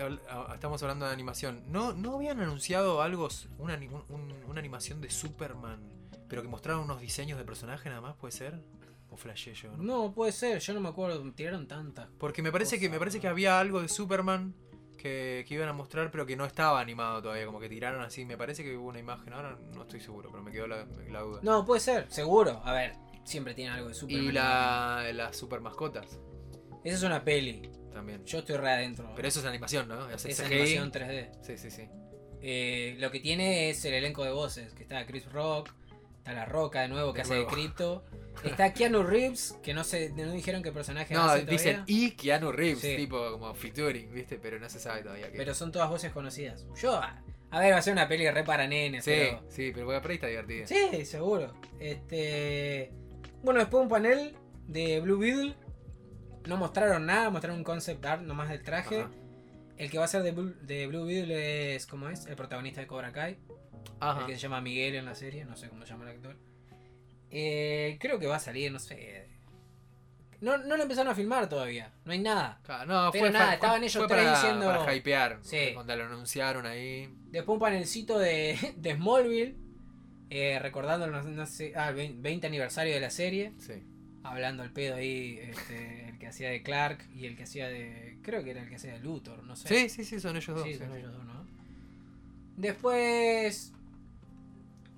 estamos 0.55 0.81
hablando 0.83 1.07
de 1.07 1.13
animación, 1.13 1.63
¿no, 1.67 1.93
¿no 1.93 2.15
habían 2.15 2.41
anunciado 2.41 3.03
algo, 3.03 3.29
una, 3.59 3.75
un- 4.09 4.35
una 4.47 4.61
animación 4.61 5.01
de 5.01 5.11
Superman, 5.11 5.81
pero 6.35 6.43
que 6.43 6.49
mostraron 6.49 6.83
unos 6.83 7.01
diseños 7.01 7.39
de 7.39 7.45
personaje 7.45 7.89
nada 7.89 8.01
más, 8.01 8.17
puede 8.17 8.33
ser? 8.33 8.61
¿O 9.09 9.17
flashé 9.17 9.55
yo? 9.55 9.71
no? 9.77 9.85
No, 9.85 10.13
puede 10.13 10.33
ser. 10.33 10.59
Yo 10.59 10.75
no 10.75 10.81
me 10.81 10.89
acuerdo. 10.89 11.23
Tiraron 11.33 11.69
tantas. 11.69 12.09
Porque 12.19 12.43
me 12.43 12.51
parece 12.51 12.81
que 12.81 12.89
me 12.89 12.99
parece 12.99 13.21
que 13.21 13.29
había 13.29 13.61
algo 13.61 13.81
de 13.81 13.89
Superman 13.89 14.53
que, 14.99 15.45
que 15.47 15.55
iban 15.55 15.69
a 15.69 15.73
mostrar, 15.73 16.11
pero 16.11 16.27
que 16.27 16.35
no 16.35 16.45
estaba 16.45 16.81
animado 16.81 17.23
todavía, 17.23 17.47
como 17.47 17.61
que 17.61 17.69
tiraron 17.69 18.03
así. 18.03 18.25
Me 18.25 18.37
parece 18.37 18.65
que 18.65 18.77
hubo 18.77 18.89
una 18.89 18.99
imagen, 18.99 19.33
ahora 19.33 19.57
no 19.77 19.83
estoy 19.83 20.01
seguro, 20.01 20.29
pero 20.33 20.43
me 20.43 20.51
quedó 20.51 20.67
la, 20.67 20.87
la 21.09 21.21
duda. 21.21 21.39
No, 21.45 21.65
puede 21.65 21.81
ser. 21.81 22.11
Seguro. 22.11 22.61
A 22.65 22.73
ver. 22.73 22.95
Siempre 23.23 23.55
tiene 23.55 23.71
algo 23.71 23.87
de 23.91 23.95
Superman. 23.95 24.25
y 24.25 24.33
la, 24.33 25.11
las 25.15 25.37
super 25.37 25.61
mascotas 25.61 26.19
Esa 26.83 26.97
es 26.97 27.03
una 27.05 27.23
peli. 27.25 27.71
también. 27.93 28.25
Yo 28.25 28.41
estoy 28.41 28.57
re 28.57 28.73
adentro. 28.73 29.13
Pero 29.15 29.29
eso 29.29 29.39
es 29.39 29.47
animación, 29.47 29.87
¿no? 29.87 30.11
Es, 30.11 30.41
animación 30.41 30.91
3D. 30.91 31.31
Sí, 31.43 31.57
sí, 31.57 31.71
sí. 31.71 31.89
Eh, 32.43 32.97
lo 32.99 33.11
que 33.11 33.21
tiene 33.21 33.71
es 33.71 33.85
el 33.85 33.95
elenco 33.95 34.25
de 34.25 34.33
voces, 34.33 34.75
que 34.75 34.83
está 34.83 35.07
Chris 35.07 35.31
Rock, 35.33 35.71
está 36.25 36.33
La 36.33 36.47
Roca 36.47 36.81
de 36.81 36.89
nuevo, 36.89 37.13
que 37.13 37.19
De 37.19 37.23
hace 37.23 37.35
nuevo. 37.35 37.51
de 37.51 37.55
Crypto, 37.55 38.05
está 38.45 38.73
Keanu 38.73 39.03
Reeves, 39.03 39.59
que 39.63 39.75
no 39.75 39.85
sé, 39.85 40.11
no 40.17 40.33
dijeron 40.33 40.63
qué 40.63 40.73
personaje 40.73 41.13
No, 41.13 41.25
hace 41.25 41.45
dicen 41.45 41.75
todavía, 41.77 41.97
y 42.07 42.11
Keanu 42.13 42.51
Reeves, 42.51 42.81
Sí. 42.81 42.97
tipo 42.97 43.33
como 43.33 43.55
featuring, 43.55 44.13
¿viste? 44.13 44.39
Pero 44.39 44.59
no 44.59 44.69
se 44.71 44.81
sabe 44.81 45.03
todavía 45.03 45.31
qué. 45.31 45.37
pero 45.37 45.55
son 45.55 45.71
todas 45.71 45.91
voces 45.91 46.13
conocidas. 46.13 46.67
Yo, 46.81 46.95
a 46.97 47.23
a 47.51 47.61
ver, 47.61 47.73
va 47.73 47.77
a 47.79 47.83
ser 47.83 47.93
una 47.93 48.09
peli 48.09 48.29
re 48.31 48.43
para 48.43 48.67
nenes, 48.67 49.05
sí, 49.05 49.13
pero... 49.15 49.45
sí, 49.49 49.71
pero 49.73 49.87
por 49.87 50.11
ahí 50.11 50.15
está 50.17 50.27
divertida. 50.27 50.67
Sí, 50.67 51.05
seguro. 51.05 51.53
Este... 51.79 52.91
Bueno, 53.43 53.61
después 53.61 53.83
un 53.83 53.89
panel 53.89 54.35
de 54.67 54.99
Blue 55.01 55.19
Beetle. 55.19 55.55
No 56.47 56.57
mostraron 56.57 57.07
nada, 57.07 57.31
mostraron 57.31 57.59
un 57.59 57.65
concept 57.65 58.05
art 58.05 58.23
nomás 58.23 58.49
del 58.49 58.63
traje. 58.63 59.03
Ajá. 59.03 59.11
El 59.77 59.91
que 59.91 59.99
va 59.99 60.05
a 60.05 60.09
ser 60.09 60.23
de 60.23 60.33
Blue, 60.33 60.55
de 60.63 60.87
Blue 60.89 61.05
Beetle 61.05 61.75
es, 61.77 61.87
¿cómo 61.87 62.09
es? 62.09 62.27
El 62.27 62.35
protagonista 62.37 62.81
de 62.81 62.87
Cobra 62.89 63.13
Kai. 63.13 63.39
Ajá. 64.01 64.21
El 64.21 64.27
que 64.27 64.35
se 64.35 64.41
llama 64.41 64.61
Miguel 64.61 64.95
en 64.97 65.05
la 65.05 65.15
serie, 65.15 65.45
no 65.45 65.57
sé 65.57 65.69
cómo 65.69 65.85
se 65.85 65.93
llama 65.93 66.05
el 66.11 66.17
actor. 66.17 66.37
Eh, 67.31 67.97
creo 68.01 68.19
que 68.19 68.27
va 68.27 68.37
a 68.37 68.41
salir, 68.41 68.71
no 68.73 68.79
sé. 68.79 69.29
No, 70.41 70.59
no 70.59 70.77
lo 70.77 70.83
empezaron 70.83 71.11
a 71.11 71.15
filmar 71.15 71.49
todavía, 71.49 71.91
no 72.05 72.13
hay 72.13 72.19
nada. 72.19 72.61
Claro, 72.65 72.85
No, 72.87 73.11
Pero 73.13 73.25
fue, 73.25 73.31
nada, 73.33 73.47
fue- 73.47 73.55
estaban 73.55 73.83
ellos 73.83 73.97
fue 73.97 74.07
tres 74.09 74.25
para, 74.25 74.35
diciendo- 74.41 74.67
para 74.67 74.95
hypear. 74.95 75.39
Sí. 75.43 75.71
Cuando 75.73 75.97
lo 75.97 76.05
anunciaron 76.05 76.67
ahí. 76.67 77.09
Después 77.31 77.55
un 77.55 77.61
panelcito 77.61 78.19
de, 78.19 78.59
de 78.77 78.95
Smallville, 78.95 79.57
eh, 80.31 80.59
recordando 80.59 81.07
no, 81.07 81.23
no 81.23 81.47
sé, 81.47 81.73
ah, 81.77 81.89
el 81.91 81.95
20 81.95 82.21
20 82.21 82.47
aniversario 82.47 82.93
de 82.95 83.01
la 83.01 83.11
serie. 83.11 83.53
Sí. 83.59 83.73
Hablando 84.23 84.63
al 84.63 84.73
pedo 84.73 84.97
ahí, 84.97 85.39
este, 85.43 86.09
el 86.09 86.19
que 86.19 86.27
hacía 86.27 86.49
de 86.51 86.63
Clark 86.63 87.07
y 87.15 87.27
el 87.27 87.37
que 87.37 87.43
hacía 87.45 87.69
de. 87.69 88.19
Creo 88.23 88.43
que 88.43 88.51
era 88.53 88.63
el 88.63 88.69
que 88.69 88.77
hacía 88.77 88.93
de 88.95 89.01
Luthor, 89.01 89.43
no 89.45 89.55
sé. 89.57 89.69
Sí, 89.69 89.89
sí, 89.91 90.05
sí, 90.05 90.19
son 90.21 90.37
ellos 90.37 90.57
dos. 90.57 90.65
Sí, 90.67 90.75
son 90.75 90.95
ellos 90.97 91.13
dos, 91.13 91.25
¿no? 91.25 91.47
Después. 92.57 93.74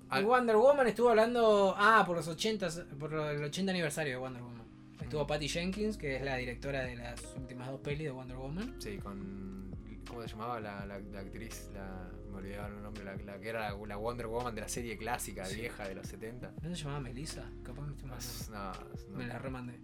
Al- 0.09 0.25
Wonder 0.25 0.55
Woman 0.55 0.87
estuvo 0.87 1.09
hablando. 1.09 1.73
Ah, 1.77 2.03
por 2.05 2.15
los 2.17 2.27
80, 2.27 2.67
por 2.99 3.13
el 3.13 3.43
80 3.43 3.71
aniversario 3.71 4.13
de 4.13 4.17
Wonder 4.19 4.41
Woman. 4.41 4.57
Estuvo 5.01 5.23
Mm. 5.23 5.27
Patty 5.27 5.47
Jenkins, 5.49 5.97
que 5.97 6.15
es 6.17 6.21
la 6.23 6.35
directora 6.35 6.81
de 6.83 6.95
las 6.95 7.21
últimas 7.37 7.69
dos 7.69 7.79
pelis 7.81 8.03
de 8.05 8.11
Wonder 8.11 8.37
Woman. 8.37 8.75
Sí, 8.79 8.97
con. 8.97 9.67
¿Cómo 10.07 10.21
se 10.21 10.29
llamaba 10.29 10.59
la, 10.61 10.85
la, 10.85 10.99
la 10.99 11.19
actriz? 11.19 11.69
La, 11.73 12.09
me 12.31 12.37
olvidaba 12.37 12.67
el 12.69 12.81
nombre, 12.81 13.03
la, 13.03 13.15
la 13.17 13.39
que 13.39 13.49
era 13.49 13.69
la, 13.73 13.95
Wonder 13.97 14.27
Woman 14.27 14.55
de 14.55 14.61
la 14.61 14.69
serie 14.69 14.97
clásica, 14.97 15.45
Sí. 15.45 15.55
vieja 15.57 15.87
de 15.87 15.95
los 15.95 16.07
70. 16.07 16.53
¿No 16.61 16.69
se 16.75 16.83
llamaba 16.83 17.01
Melissa? 17.01 17.43
Capaz 17.63 17.81
me 17.81 17.91
estoy 17.91 18.09
mandando. 18.09 18.51
No, 18.51 19.11
no, 19.11 19.17
Me 19.17 19.27
la 19.27 19.37
remandé. 19.39 19.79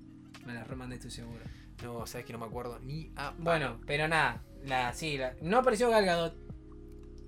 Me 0.46 0.54
la 0.54 0.64
remandé, 0.64 0.96
estoy 0.96 1.12
seguro. 1.12 1.42
no, 1.84 2.06
sabes 2.08 2.26
que 2.26 2.32
no 2.34 2.40
me 2.40 2.46
acuerdo 2.46 2.80
ni 2.80 3.12
a. 3.18 3.34
Bueno, 3.38 3.82
pero 3.86 4.08
nada. 4.08 4.42
La, 4.66 4.94
sí, 4.94 5.18
la- 5.18 5.36
no 5.42 5.58
apareció 5.58 5.90
Gal 5.90 6.06
Gadot. 6.06 6.36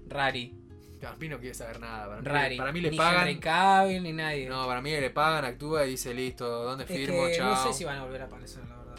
Rari. 0.08 0.58
A 1.06 1.16
mí 1.16 1.30
no 1.30 1.40
quiere 1.40 1.54
saber 1.54 1.80
nada. 1.80 2.08
Para 2.08 2.22
mí, 2.22 2.28
Rari. 2.28 2.58
para 2.58 2.72
mí 2.72 2.82
le 2.82 2.92
ni 2.92 2.98
pagan. 2.98 3.28
Henry 3.28 3.40
Cavill, 3.40 4.04
ni 4.04 4.14
nadie. 4.14 4.50
No, 4.50 4.66
para 4.68 4.82
mí 4.82 4.92
le 4.92 5.10
pagan, 5.10 5.46
actúa 5.46 5.86
y 5.86 5.92
dice 5.92 6.14
listo, 6.14 6.48
¿dónde 6.64 6.84
es 6.84 6.90
firmo? 6.90 7.26
que 7.28 7.36
Chao. 7.38 7.50
no 7.56 7.64
sé 7.72 7.74
si 7.78 7.84
van 7.84 7.98
a 7.98 8.04
volver 8.06 8.22
a 8.22 8.26
aparecer, 8.26 8.64
la 8.68 8.78
verdad. 8.78 8.96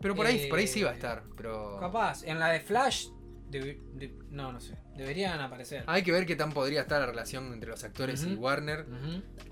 Pero 0.00 0.14
por 0.14 0.26
ahí, 0.26 0.46
por 0.48 0.58
ahí 0.58 0.66
sí 0.66 0.82
va 0.82 0.90
a 0.90 0.92
Eh, 0.92 0.96
estar. 0.96 1.22
Pero 1.36 1.78
Capaz, 1.80 2.22
en 2.24 2.38
la 2.38 2.48
de 2.50 2.60
Flash. 2.60 3.08
de- 3.50 3.80
no, 4.30 4.52
no 4.52 4.60
sé. 4.60 4.76
Deberían 4.96 5.40
aparecer. 5.40 5.84
hay 5.86 6.02
que 6.02 6.10
ver 6.12 6.26
qué 6.26 6.36
tan 6.36 6.52
podría 6.52 6.82
estar 6.82 7.00
la 7.00 7.06
relación 7.06 7.52
entre 7.52 7.70
los 7.70 7.82
actores 7.84 8.24
y. 8.24 8.34
Warner 8.34 8.86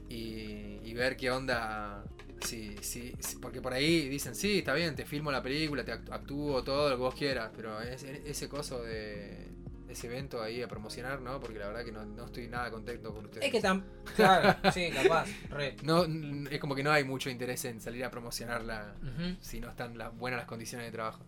y, 0.08 0.80
y 0.82 0.94
ver 0.94 1.16
qué 1.16 1.30
onda. 1.30 2.04
Sí, 2.40 2.76
sí, 2.82 3.14
sí, 3.20 3.38
porque 3.40 3.62
por 3.62 3.72
ahí 3.72 4.06
dicen, 4.08 4.34
sí, 4.34 4.58
está 4.58 4.74
bien, 4.74 4.94
te 4.94 5.06
filmo 5.06 5.32
la 5.32 5.42
película, 5.42 5.82
te 5.84 5.92
act- 5.94 6.12
actúo 6.12 6.62
todo 6.62 6.90
lo 6.90 6.96
que 6.96 7.00
vos 7.02 7.14
quieras, 7.14 7.50
pero 7.56 7.80
ese 7.80 8.48
coso 8.50 8.82
de 8.82 9.48
ese 9.94 10.06
evento 10.06 10.42
ahí 10.42 10.62
a 10.62 10.68
promocionar, 10.68 11.20
¿no? 11.20 11.40
Porque 11.40 11.58
la 11.58 11.68
verdad 11.68 11.84
que 11.84 11.92
no, 11.92 12.04
no 12.04 12.26
estoy 12.26 12.48
nada 12.48 12.70
contento 12.70 13.12
con 13.14 13.24
ustedes. 13.24 13.46
Es 13.46 13.52
que 13.52 13.60
tan. 13.60 13.84
Claro, 14.16 14.56
sí, 14.72 14.90
capaz. 14.90 15.26
Re. 15.50 15.76
No, 15.82 16.04
es 16.50 16.60
como 16.60 16.74
que 16.74 16.82
no 16.82 16.92
hay 16.92 17.04
mucho 17.04 17.30
interés 17.30 17.64
en 17.64 17.80
salir 17.80 18.04
a 18.04 18.10
promocionarla 18.10 18.94
si 19.40 19.60
no 19.60 19.70
están 19.70 19.96
las 19.96 20.16
buenas 20.16 20.38
las 20.38 20.46
condiciones 20.46 20.86
de 20.86 20.92
trabajo. 20.92 21.24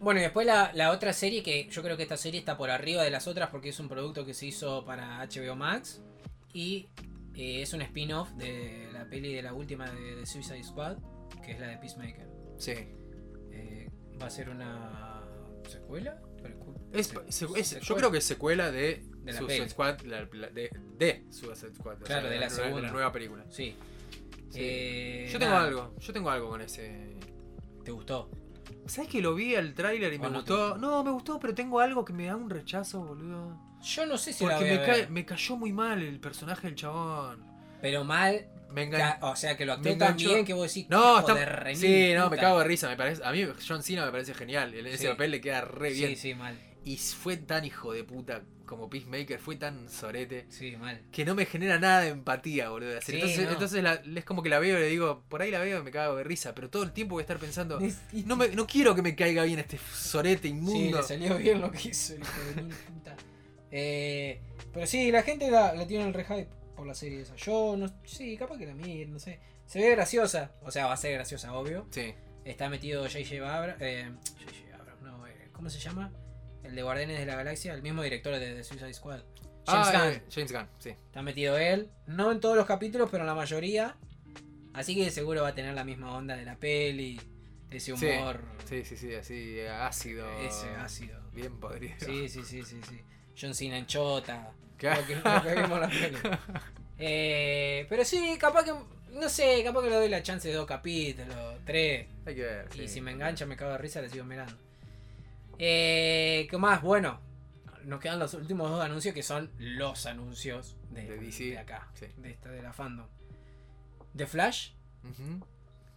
Bueno, 0.00 0.18
y 0.20 0.24
después 0.24 0.46
la, 0.46 0.72
la 0.74 0.90
otra 0.90 1.12
serie 1.12 1.42
que 1.42 1.68
yo 1.68 1.82
creo 1.82 1.96
que 1.96 2.02
esta 2.02 2.16
serie 2.16 2.40
está 2.40 2.56
por 2.56 2.70
arriba 2.70 3.02
de 3.02 3.10
las 3.10 3.28
otras 3.28 3.50
porque 3.50 3.68
es 3.68 3.78
un 3.78 3.88
producto 3.88 4.26
que 4.26 4.34
se 4.34 4.46
hizo 4.46 4.84
para 4.84 5.24
HBO 5.24 5.54
Max 5.54 6.02
y 6.52 6.88
eh, 7.34 7.62
es 7.62 7.72
un 7.72 7.82
spin-off 7.82 8.30
de 8.32 8.88
la 8.92 9.04
peli 9.08 9.32
de 9.32 9.42
la 9.42 9.54
última 9.54 9.90
de, 9.90 10.16
de 10.16 10.26
Suicide 10.26 10.62
Squad, 10.64 10.98
que 11.44 11.52
es 11.52 11.60
la 11.60 11.68
de 11.68 11.78
Peacemaker. 11.78 12.28
Sí. 12.58 12.74
Eh, 13.52 13.90
va 14.20 14.26
a 14.26 14.30
ser 14.30 14.50
una 14.50 15.22
secuela. 15.68 16.20
Es, 16.92 17.12
yo 17.80 17.96
creo 17.96 18.10
que 18.10 18.18
es 18.18 18.24
secuela 18.24 18.70
de, 18.70 19.04
De 19.24 19.32
la 19.32 19.38
Suicide. 19.38 19.68
Squad, 19.70 20.00
la- 20.02 20.28
la- 20.32 20.48
de, 20.50 20.70
de 20.98 21.24
Suicide 21.30 21.74
Squad, 21.74 22.02
o 22.02 22.04
Claro, 22.04 22.28
de 22.28 22.38
la 22.38 22.48
nueva- 22.90 23.12
película. 23.12 23.44
Sí. 23.48 23.74
Sí. 24.50 24.58
Eh, 24.60 25.28
yo 25.32 25.38
tengo 25.38 25.52
nada, 25.54 25.66
algo, 25.66 25.94
yo 25.98 26.12
tengo 26.12 26.28
algo 26.30 26.50
con 26.50 26.60
ese. 26.60 27.16
¿Te 27.84 27.90
gustó? 27.90 28.30
¿Sabes 28.86 29.08
que 29.10 29.22
lo 29.22 29.34
vi 29.34 29.54
al 29.54 29.72
tráiler 29.74 30.12
y 30.12 30.16
¿O 30.16 30.20
me 30.20 30.28
no 30.28 30.34
gustó? 30.36 30.76
No, 30.76 31.02
me 31.02 31.10
gustó, 31.12 31.38
pero 31.40 31.54
tengo 31.54 31.80
algo 31.80 32.04
que 32.04 32.12
me 32.12 32.26
da 32.26 32.36
un 32.36 32.50
rechazo, 32.50 33.00
boludo. 33.02 33.58
Yo 33.82 34.06
no 34.06 34.18
sé 34.18 34.32
si 34.34 34.44
la 34.44 34.50
Porque 34.58 34.64
voy 34.68 34.76
a 34.76 34.80
me, 34.80 34.86
ver, 34.86 34.90
cae- 35.06 35.08
me 35.08 35.24
cayó 35.24 35.56
muy 35.56 35.72
mal 35.72 36.02
el 36.02 36.20
personaje 36.20 36.66
del 36.66 36.76
chabón. 36.76 37.44
pero 37.80 38.04
mal. 38.04 38.46
Me 38.72 38.90
o 39.20 39.36
sea, 39.36 39.56
que 39.56 39.64
lo 39.66 39.74
actuó 39.74 39.96
tan 39.96 40.16
bien 40.16 40.44
que 40.44 40.54
vos 40.54 40.68
decís. 40.72 40.88
No, 40.90 41.20
está. 41.20 41.34
de 41.34 41.76
sí, 41.76 42.12
no, 42.14 42.30
me 42.30 42.36
cago 42.36 42.58
de 42.58 42.64
risa. 42.64 42.88
Me 42.88 42.96
parece, 42.96 43.22
a 43.24 43.30
mí 43.32 43.46
John 43.66 43.82
Cena 43.82 44.04
me 44.06 44.10
parece 44.12 44.34
genial. 44.34 44.74
En 44.74 44.86
ese 44.86 44.98
Sí. 44.98 45.06
papel 45.08 45.30
le 45.32 45.40
queda 45.40 45.60
re 45.62 45.92
bien. 45.92 46.10
Sí, 46.10 46.16
sí, 46.16 46.34
mal. 46.34 46.58
Y 46.84 46.96
fue 46.96 47.36
tan 47.36 47.64
hijo 47.64 47.92
de 47.92 48.02
puta 48.04 48.42
como 48.66 48.88
Peacemaker, 48.88 49.38
fue 49.38 49.56
tan 49.56 49.88
sorete. 49.90 50.46
Sí, 50.48 50.74
mal. 50.76 51.02
que 51.12 51.24
no 51.26 51.34
me 51.34 51.44
genera 51.44 51.78
nada 51.78 52.00
de 52.00 52.08
empatía, 52.08 52.70
boludo. 52.70 52.98
Sí, 53.02 53.12
entonces, 53.16 53.44
no. 53.44 53.50
entonces 53.52 53.82
la- 53.82 54.02
es 54.16 54.24
como 54.24 54.42
que 54.42 54.48
la 54.48 54.58
veo 54.58 54.78
y 54.78 54.80
le 54.80 54.86
digo, 54.88 55.22
por 55.28 55.42
ahí 55.42 55.50
la 55.50 55.58
veo 55.60 55.80
y 55.80 55.82
me 55.82 55.90
cago 55.90 56.16
de 56.16 56.24
risa, 56.24 56.54
pero 56.54 56.70
todo 56.70 56.82
el 56.82 56.92
tiempo 56.92 57.14
voy 57.16 57.20
a 57.20 57.24
estar 57.24 57.36
pensando, 57.38 57.78
Sí, 57.80 58.24
no, 58.26 58.34
me, 58.34 58.48
no 58.48 58.66
quiero 58.66 58.94
que 58.94 59.02
me 59.02 59.14
caiga 59.14 59.44
bien 59.44 59.58
este 59.58 59.78
sorete 59.92 60.48
inmundo. 60.48 60.96
le 60.96 61.02
salió 61.04 61.36
bien 61.36 61.60
lo 61.60 61.70
que 61.70 61.88
hizo 61.90 62.14
el 62.14 62.20
hijo 62.22 62.40
de 62.56 62.62
puta. 62.74 63.16
Eh, 63.70 64.40
pero 64.72 64.86
sí, 64.86 65.10
la 65.12 65.22
gente 65.22 65.50
la, 65.50 65.74
la 65.74 65.86
tiene 65.86 66.04
en 66.04 66.08
el 66.08 66.14
re 66.14 66.24
hype 66.24 66.48
por 66.82 66.88
la 66.88 66.94
serie 66.96 67.20
esa. 67.20 67.36
Yo 67.36 67.76
no. 67.76 67.86
Sí, 68.04 68.36
capaz 68.36 68.58
que 68.58 68.66
la 68.66 68.74
miren, 68.74 69.12
no 69.12 69.20
sé. 69.20 69.38
Se 69.66 69.78
ve 69.80 69.90
graciosa. 69.90 70.50
O 70.62 70.72
sea, 70.72 70.86
va 70.86 70.94
a 70.94 70.96
ser 70.96 71.12
graciosa, 71.12 71.54
obvio. 71.54 71.86
Sí. 71.90 72.12
Está 72.44 72.68
metido 72.68 73.04
J.J. 73.04 73.36
Abrams. 73.56 73.80
Eh, 73.80 74.10
J.J. 74.44 74.76
Abrams, 74.76 75.00
no, 75.02 75.24
eh, 75.28 75.48
¿cómo 75.52 75.70
se 75.70 75.78
llama? 75.78 76.12
El 76.64 76.74
de 76.74 76.82
Guardianes 76.82 77.20
de 77.20 77.26
la 77.26 77.36
Galaxia, 77.36 77.72
el 77.72 77.82
mismo 77.82 78.02
director 78.02 78.36
de, 78.36 78.54
The 78.56 78.64
Suicide 78.64 78.92
Squad. 78.94 79.20
James 79.64 79.88
Ah, 79.88 79.92
Gunn. 79.92 80.12
eh, 80.14 80.22
James 80.28 80.52
Gunn, 80.52 80.66
sí. 80.80 80.88
Está 80.90 81.22
metido 81.22 81.56
él. 81.56 81.88
No 82.06 82.32
en 82.32 82.40
todos 82.40 82.56
los 82.56 82.66
capítulos, 82.66 83.08
pero 83.12 83.22
en 83.22 83.28
la 83.28 83.34
mayoría. 83.36 83.96
Así 84.74 84.96
que 84.96 85.08
seguro 85.12 85.42
va 85.42 85.48
a 85.48 85.54
tener 85.54 85.74
la 85.74 85.84
misma 85.84 86.16
onda 86.16 86.34
de 86.36 86.44
la 86.44 86.56
peli. 86.56 87.20
Ese 87.70 87.96
Sí. 87.96 88.06
humor. 88.06 88.40
Sí, 88.68 88.84
sí, 88.84 88.96
sí, 88.96 89.14
así 89.14 89.60
ácido. 89.60 90.28
Ese 90.40 90.68
ácido. 90.70 91.20
Bien 91.32 91.58
podrido. 91.60 91.94
Sí, 92.00 92.28
sí, 92.28 92.42
sí, 92.44 92.64
sí, 92.64 92.80
sí. 92.88 93.00
John 93.40 93.54
Cena 93.54 93.78
en 93.78 93.86
chota. 93.86 94.52
Claro. 94.82 95.02
La 95.24 95.88
peli. 95.88 96.16
Eh, 97.04 97.86
pero 97.88 98.04
sí, 98.04 98.36
capaz 98.38 98.64
que. 98.64 98.72
No 99.12 99.28
sé, 99.28 99.62
capaz 99.64 99.82
que 99.82 99.90
le 99.90 99.96
doy 99.96 100.08
la 100.08 100.22
chance 100.22 100.46
de 100.46 100.54
dos 100.54 100.66
capítulos, 100.66 101.58
tres. 101.64 102.06
Hay 102.24 102.34
que 102.36 102.42
ver. 102.42 102.68
Y 102.74 102.78
sí. 102.78 102.88
si 102.88 103.00
me 103.00 103.10
engancha, 103.10 103.44
me 103.44 103.56
cago 103.56 103.72
de 103.72 103.78
risa, 103.78 104.00
le 104.00 104.08
sigo 104.08 104.24
mirando. 104.24 104.56
Eh, 105.58 106.46
¿Qué 106.48 106.58
más? 106.58 106.80
Bueno, 106.80 107.18
nos 107.84 107.98
quedan 107.98 108.20
los 108.20 108.34
últimos 108.34 108.70
dos 108.70 108.84
anuncios 108.84 109.14
que 109.14 109.24
son 109.24 109.50
los 109.58 110.06
anuncios 110.06 110.76
de, 110.90 111.06
De 111.06 111.16
DC, 111.18 111.44
de 111.44 111.58
acá, 111.58 111.88
sí. 111.94 112.06
de 112.18 112.30
esta 112.30 112.50
de 112.50 112.62
la 112.62 112.72
fandom. 112.72 113.06
The 114.16 114.26
Flash, 114.26 114.70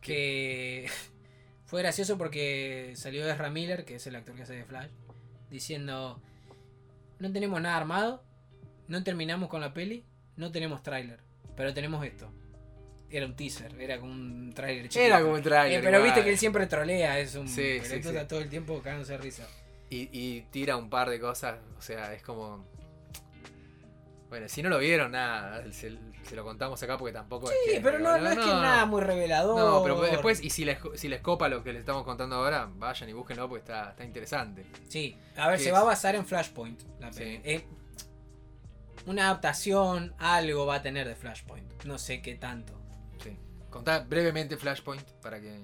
que 0.01 0.89
fue 1.65 1.81
gracioso 1.83 2.17
porque 2.17 2.93
salió 2.95 3.29
Ezra 3.29 3.51
Miller, 3.51 3.85
que 3.85 3.95
es 3.95 4.07
el 4.07 4.15
actor 4.15 4.35
que 4.35 4.41
hace 4.41 4.55
de 4.55 4.65
Flash, 4.65 4.89
diciendo: 5.51 6.19
No 7.19 7.31
tenemos 7.31 7.61
nada 7.61 7.77
armado, 7.77 8.24
no 8.87 9.03
terminamos 9.03 9.49
con 9.49 9.61
la 9.61 9.73
peli, 9.73 10.03
no 10.35 10.51
tenemos 10.51 10.81
tráiler, 10.83 11.19
pero 11.55 11.73
tenemos 11.73 12.05
esto. 12.05 12.31
Era 13.09 13.25
un 13.27 13.35
teaser, 13.35 13.79
era 13.79 13.99
como 13.99 14.11
un 14.11 14.51
tráiler 14.53 14.83
chiquito. 14.89 15.01
Era 15.05 15.21
como 15.21 15.33
un 15.33 15.39
Eh, 15.39 15.43
trailer. 15.43 15.83
pero 15.83 16.01
viste 16.03 16.23
que 16.23 16.29
él 16.31 16.37
siempre 16.37 16.65
trolea, 16.67 17.19
es 17.19 17.35
un 17.35 17.47
Sí, 17.47 17.77
pero 17.81 17.83
sí, 17.83 18.01
sí. 18.01 18.07
está 18.09 18.27
todo 18.27 18.39
el 18.41 18.49
tiempo 18.49 18.81
cagándose 18.81 19.13
de 19.13 19.17
risa. 19.19 19.47
Y, 19.89 20.09
y 20.11 20.41
tira 20.51 20.75
un 20.75 20.89
par 20.89 21.09
de 21.09 21.19
cosas, 21.19 21.59
o 21.77 21.81
sea, 21.81 22.13
es 22.13 22.23
como... 22.23 22.65
Bueno, 24.27 24.49
si 24.49 24.63
no 24.63 24.69
lo 24.69 24.79
vieron, 24.79 25.11
nada, 25.11 25.63
se, 25.71 25.95
se 26.23 26.35
lo 26.35 26.43
contamos 26.43 26.81
acá 26.81 26.97
porque 26.97 27.13
tampoco 27.13 27.49
es 27.49 27.55
Sí, 27.71 27.79
pero 27.81 27.99
no, 27.99 28.17
no 28.17 28.27
es 28.31 28.35
que 28.37 28.43
nada 28.45 28.85
muy 28.85 29.01
revelador. 29.01 29.57
No, 29.57 29.83
pero 29.83 30.01
después, 30.01 30.43
y 30.43 30.49
si 30.49 30.65
les, 30.65 30.79
si 30.95 31.07
les 31.07 31.21
copa 31.21 31.47
lo 31.47 31.63
que 31.63 31.71
les 31.71 31.81
estamos 31.81 32.03
contando 32.03 32.35
ahora, 32.37 32.67
vayan 32.75 33.07
y 33.07 33.13
búsquenlo 33.13 33.47
porque 33.47 33.61
está, 33.61 33.91
está 33.91 34.03
interesante. 34.03 34.65
Sí, 34.89 35.15
a 35.37 35.47
ver, 35.47 35.57
¿Qué 35.57 35.63
se 35.65 35.69
es? 35.69 35.75
va 35.75 35.81
a 35.81 35.83
basar 35.83 36.15
en 36.15 36.25
Flashpoint. 36.25 36.81
La 36.99 37.13
Sí. 37.13 37.19
peli. 37.19 37.41
Eh, 37.43 37.65
una 39.05 39.25
adaptación, 39.25 40.13
algo 40.17 40.65
va 40.65 40.75
a 40.75 40.81
tener 40.81 41.07
de 41.07 41.15
Flashpoint. 41.15 41.83
No 41.83 41.97
sé 41.97 42.21
qué 42.21 42.35
tanto. 42.35 42.73
Sí. 43.23 43.37
Contá 43.69 43.99
brevemente 43.99 44.57
Flashpoint 44.57 45.03
para 45.21 45.39
que... 45.39 45.59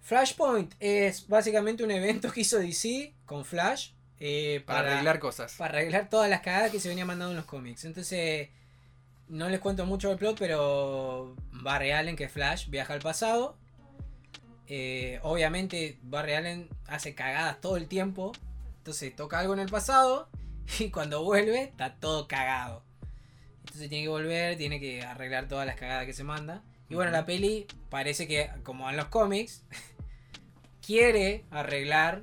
Flashpoint 0.00 0.74
es 0.80 1.28
básicamente 1.28 1.84
un 1.84 1.90
evento 1.90 2.32
que 2.32 2.40
hizo 2.40 2.58
DC 2.58 3.14
con 3.26 3.44
Flash 3.44 3.90
eh, 4.20 4.62
Para, 4.66 4.80
para, 4.80 4.92
arreglar 4.92 5.18
cosas. 5.18 5.54
para 5.56 5.78
arreglar 5.78 6.08
todas 6.08 6.30
las 6.30 6.40
cagadas 6.40 6.70
que 6.70 6.80
se 6.80 6.88
venían 6.88 7.06
mandando 7.06 7.32
en 7.32 7.36
los 7.36 7.46
cómics. 7.46 7.84
Entonces, 7.84 8.48
no 9.28 9.48
les 9.48 9.60
cuento 9.60 9.86
mucho 9.86 10.08
del 10.08 10.18
plot, 10.18 10.38
pero 10.38 11.36
Barry 11.52 11.90
Allen, 11.90 12.16
que 12.16 12.28
Flash, 12.28 12.68
viaja 12.68 12.94
al 12.94 13.00
pasado. 13.00 13.56
Eh, 14.66 15.20
obviamente, 15.22 15.98
Barry 16.02 16.34
Allen 16.34 16.68
hace 16.86 17.14
cagadas 17.14 17.60
todo 17.60 17.76
el 17.76 17.86
tiempo. 17.86 18.32
Entonces, 18.78 19.14
toca 19.14 19.38
algo 19.38 19.52
en 19.52 19.60
el 19.60 19.68
pasado. 19.68 20.28
Y 20.80 20.90
cuando 20.90 21.22
vuelve, 21.24 21.62
está 21.62 21.94
todo 21.96 22.28
cagado. 22.28 22.84
Entonces, 23.60 23.88
tiene 23.88 24.04
que 24.04 24.08
volver, 24.08 24.56
tiene 24.56 24.80
que 24.80 25.02
arreglar 25.02 25.48
todas 25.48 25.66
las 25.66 25.76
cagadas 25.76 26.06
que 26.06 26.12
se 26.12 26.24
manda. 26.24 26.62
Y 26.88 26.94
bueno, 26.94 27.10
la 27.10 27.26
peli 27.26 27.66
parece 27.90 28.26
que, 28.26 28.50
como 28.62 28.88
en 28.88 28.96
los 28.96 29.06
cómics, 29.06 29.62
quiere 30.86 31.44
arreglar 31.50 32.22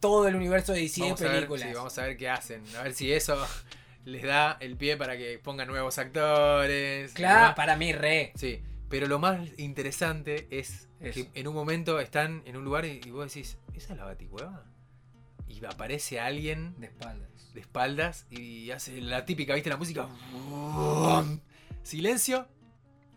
todo 0.00 0.28
el 0.28 0.36
universo 0.36 0.72
de 0.72 0.80
DC 0.80 1.00
Vamos 1.00 1.20
de 1.20 1.26
a, 1.26 1.30
ver, 1.30 1.36
películas. 1.38 1.68
sí, 1.68 1.74
vamos 1.74 1.98
a 1.98 2.02
ver 2.02 2.16
qué 2.16 2.28
hacen. 2.28 2.62
A 2.76 2.82
ver 2.82 2.92
si 2.94 3.12
eso 3.12 3.36
les 4.04 4.22
da 4.22 4.56
el 4.60 4.76
pie 4.76 4.96
para 4.96 5.16
que 5.16 5.38
pongan 5.38 5.68
nuevos 5.68 5.98
actores. 5.98 7.12
Claro, 7.14 7.54
para 7.54 7.76
mí 7.76 7.92
re. 7.92 8.32
Sí, 8.36 8.62
pero 8.90 9.06
lo 9.06 9.18
más 9.18 9.40
interesante 9.58 10.46
es 10.50 10.88
Eso. 11.00 11.14
que 11.14 11.40
en 11.40 11.48
un 11.48 11.54
momento 11.54 11.98
están 11.98 12.42
en 12.44 12.56
un 12.56 12.64
lugar 12.64 12.84
y, 12.84 13.00
y 13.04 13.10
vos 13.10 13.32
decís, 13.32 13.56
¿esa 13.74 13.94
es 13.94 13.98
la 13.98 14.04
baticueva? 14.04 14.64
Y 15.48 15.64
aparece 15.64 16.20
alguien 16.20 16.74
De 16.78 16.86
espaldas. 16.86 17.28
de 17.54 17.60
espaldas 17.60 18.26
y 18.30 18.70
hace 18.70 19.00
la 19.00 19.24
típica, 19.24 19.54
¿viste? 19.54 19.70
La 19.70 19.76
música. 19.76 20.06
Silencio, 21.82 22.48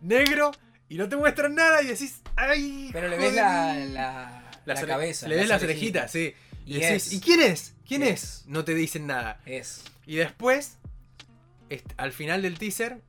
negro, 0.00 0.52
y 0.88 0.96
no 0.96 1.08
te 1.08 1.16
muestran 1.16 1.54
nada 1.54 1.82
y 1.82 1.86
decís, 1.88 2.20
¡ay! 2.36 2.90
Pero 2.92 3.08
le 3.08 3.16
ves 3.16 3.34
la, 3.34 3.74
la, 3.74 4.50
la 4.64 4.86
cabeza. 4.86 5.26
Le 5.28 5.36
ves 5.36 5.48
las 5.48 5.62
orejitas, 5.62 6.10
sí. 6.10 6.34
Y, 6.66 6.76
Y 6.76 6.80
decís, 6.80 7.06
es. 7.08 7.12
¿y 7.14 7.20
quién 7.20 7.40
es? 7.40 7.74
¿Quién 7.86 8.02
Es. 8.04 8.22
es? 8.22 8.44
No 8.46 8.64
te 8.64 8.74
dicen 8.74 9.06
nada. 9.06 9.40
Es. 9.44 9.82
Y 10.06 10.16
después, 10.16 10.78
al 11.96 12.12
final 12.12 12.42
del 12.42 12.58
teaser, 12.58 13.00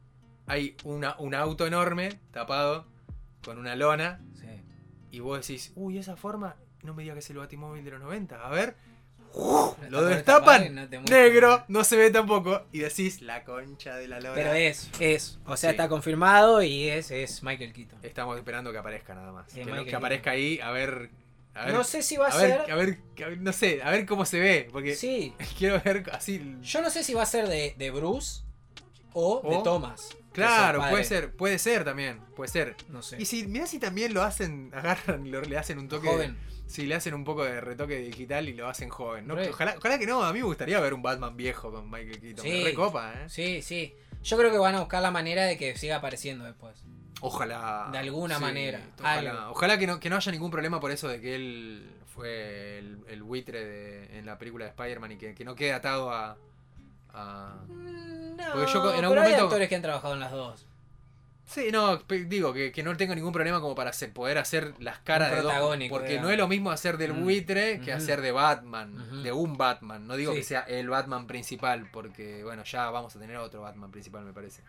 hay 0.47 0.76
una, 0.84 1.15
un 1.19 1.36
auto 1.36 1.67
enorme 1.67 2.19
tapado 2.32 2.88
con 3.43 3.57
una 3.59 3.76
lona. 3.76 4.19
Sí. 4.39 4.47
Y 5.11 5.19
vos 5.19 5.45
decís, 5.45 5.72
uy, 5.76 5.97
esa 5.99 6.15
forma, 6.15 6.55
no 6.84 6.93
me 6.95 7.03
diga 7.03 7.13
que 7.13 7.19
es 7.19 7.30
el 7.30 7.38
batimóvil 7.38 7.84
de 7.86 7.91
los 7.91 8.01
90. 8.01 8.36
A 8.45 8.49
ver, 8.49 8.76
Lo 9.36 9.75
lo 9.89 10.03
destapan 10.05 10.75
no 10.75 11.01
negro, 11.03 11.63
no 11.67 11.84
se 11.84 11.95
ve 11.97 12.11
tampoco. 12.11 12.63
Y 12.71 12.79
decís, 12.79 13.21
la 13.21 13.43
concha 13.43 13.95
de 13.95 14.07
la 14.07 14.19
lona. 14.19 14.36
Pero 14.36 14.53
es, 14.53 14.89
es. 14.99 15.39
O 15.45 15.55
sea, 15.57 15.69
Sí. 15.69 15.73
está 15.75 15.88
confirmado 15.89 16.61
y 16.61 16.89
es, 16.89 17.11
es 17.11 17.41
Michael 17.43 17.73
Keaton. 17.73 17.99
Estamos 18.03 18.38
esperando 18.38 18.71
que 18.71 18.77
aparezca 18.77 19.13
nada 19.15 19.32
más. 19.32 19.47
Que, 19.53 19.95
aparezca 19.95 20.32
ahí, 20.32 20.59
a 20.59 20.71
ver. 20.71 21.09
A 21.53 21.65
ver, 21.65 21.73
no 21.73 21.84
sé 21.84 22.01
si 22.01 22.15
va 22.15 22.27
a, 22.27 22.32
a 22.32 22.38
ver, 22.38 22.61
ser. 22.61 22.71
a 22.71 22.75
ver, 22.75 22.97
a 23.25 23.27
ver, 23.27 23.38
no 23.41 23.51
sé, 23.51 23.82
a 23.84 23.91
ver 23.91 24.05
cómo 24.05 24.23
se 24.25 24.39
ve. 24.39 24.69
Porque 24.71 24.95
Sí. 24.95 25.34
quiero 25.57 25.82
ver 25.82 26.03
así. 26.13 26.55
Yo 26.61 26.82
no 26.82 26.89
sé 26.89 27.03
si 27.03 27.13
va 27.13 27.23
a 27.23 27.25
ser 27.25 27.47
de, 27.49 27.75
de 27.77 27.91
Bruce 27.91 28.43
o, 29.13 29.41
de 29.49 29.61
Thomas. 29.63 30.15
Claro, 30.32 30.82
puede 30.89 31.03
ser, 31.03 31.36
puede 31.36 31.59
ser 31.59 31.84
también, 31.84 32.21
puede 32.38 32.49
ser. 32.49 32.77
No 32.88 33.01
sé. 33.01 33.21
Y 33.21 33.25
si, 33.25 33.45
mirá 33.47 33.67
si 33.67 33.79
también 33.79 34.13
lo 34.13 34.21
hacen, 34.23 34.71
agarran 34.73 35.25
y 35.25 35.29
lo- 35.29 35.41
le 35.41 35.57
hacen 35.57 35.77
un 35.77 35.89
toque. 35.89 36.07
Joven. 36.07 36.38
Si 36.72 36.86
le 36.86 36.95
hacen 36.95 37.13
un 37.13 37.24
poco 37.26 37.43
de 37.43 37.59
retoque 37.59 37.97
digital 37.97 38.47
y 38.47 38.53
lo 38.53 38.67
hacen 38.69 38.89
joven. 38.89 39.30
Ojalá, 39.30 39.76
ojalá 39.78 39.99
que 39.99 40.05
no, 40.07 40.24
a 40.24 40.32
mí 40.32 40.39
me 40.39 40.45
gustaría 40.45 40.80
ver 40.80 40.93
un 40.93 41.01
Batman 41.01 41.36
viejo 41.36 41.72
con 41.72 41.89
Michael 41.91 42.19
Keaton. 42.19 42.43
Sí. 42.45 42.63
Recopa, 42.63 43.13
¿eh? 43.13 43.30
Sí, 43.30 43.61
sí. 43.61 43.93
Yo 44.24 44.38
creo 44.38 44.51
que 44.51 44.57
van 44.57 44.76
a 44.76 44.80
buscar 44.80 45.01
la 45.01 45.11
manera 45.11 45.43
de 45.45 45.57
que 45.57 45.76
siga 45.78 45.97
apareciendo 45.97 46.45
después. 46.45 46.84
Ojalá. 47.19 47.89
De 47.91 47.97
alguna 47.97 48.39
manera, 48.39 48.80
Ojalá, 48.99 49.49
ojalá 49.51 49.78
que, 49.78 49.86
no, 49.88 49.99
que 49.99 50.09
no 50.09 50.15
haya 50.15 50.32
ningún 50.32 50.49
problema 50.49 50.80
por 50.80 50.91
eso 50.91 51.07
de 51.07 51.19
que 51.22 51.36
él 51.36 51.91
fue 52.07 52.80
el, 52.80 53.03
el 53.09 53.22
buitre 53.24 53.63
de- 53.65 54.17
en 54.19 54.26
la 54.26 54.38
película 54.38 54.65
de 54.65 54.69
Spider-Man 54.72 55.11
y 55.13 55.17
que, 55.17 55.36
que 55.36 55.43
no 55.45 55.55
quede 55.55 55.74
atado 55.74 56.09
a. 56.11 56.38
a- 57.13 57.55
Mm, 57.67 58.38
No, 58.38 58.53
Porque 58.53 58.72
yo 58.74 58.80
en 58.80 58.86
algún 58.95 59.09
pero 59.09 59.22
hay 59.22 59.28
momento- 59.28 59.43
actores 59.43 59.69
que 59.69 59.76
han 59.76 59.82
trabajado 59.82 60.13
en 60.15 60.19
las 60.22 60.32
dos. 60.32 60.65
Sí, 61.54 61.70
no, 61.72 61.97
digo 61.97 62.54
que, 62.54 62.72
que 62.72 62.82
no 62.82 62.95
tengo 62.95 63.14
ningún 63.14 63.34
problema 63.34 63.60
como 63.60 63.76
para 63.76 63.89
hacer- 63.89 64.14
poder 64.14 64.38
hacer 64.38 64.74
las 64.80 64.99
caras 64.99 65.32
de 65.32 65.41
protagónico, 65.41 65.95
Porque 65.97 66.20
no 66.20 66.30
es 66.30 66.38
lo 66.38 66.47
mismo 66.47 66.72
hacer 66.72 66.97
del 66.97 67.14
Mm. 67.14 67.24
buitre 67.24 67.82
que 67.82 67.91
hacer 67.91 68.22
de 68.22 68.32
Batman, 68.32 69.22
de 69.24 69.32
un 69.34 69.58
Batman. 69.58 70.08
No 70.08 70.16
digo 70.16 70.32
Sí. 70.32 70.38
que 70.39 70.43
sea 70.43 70.62
el 70.62 70.89
Batman 70.89 71.28
principal, 71.28 71.89
porque 71.91 72.43
bueno, 72.43 72.64
ya 72.64 72.89
vamos 72.89 73.16
a 73.16 73.20
tener 73.20 73.36
otro 73.38 73.62
Batman 73.62 73.91
principal, 73.91 74.24
me 74.24 74.34
parece. 74.34 74.62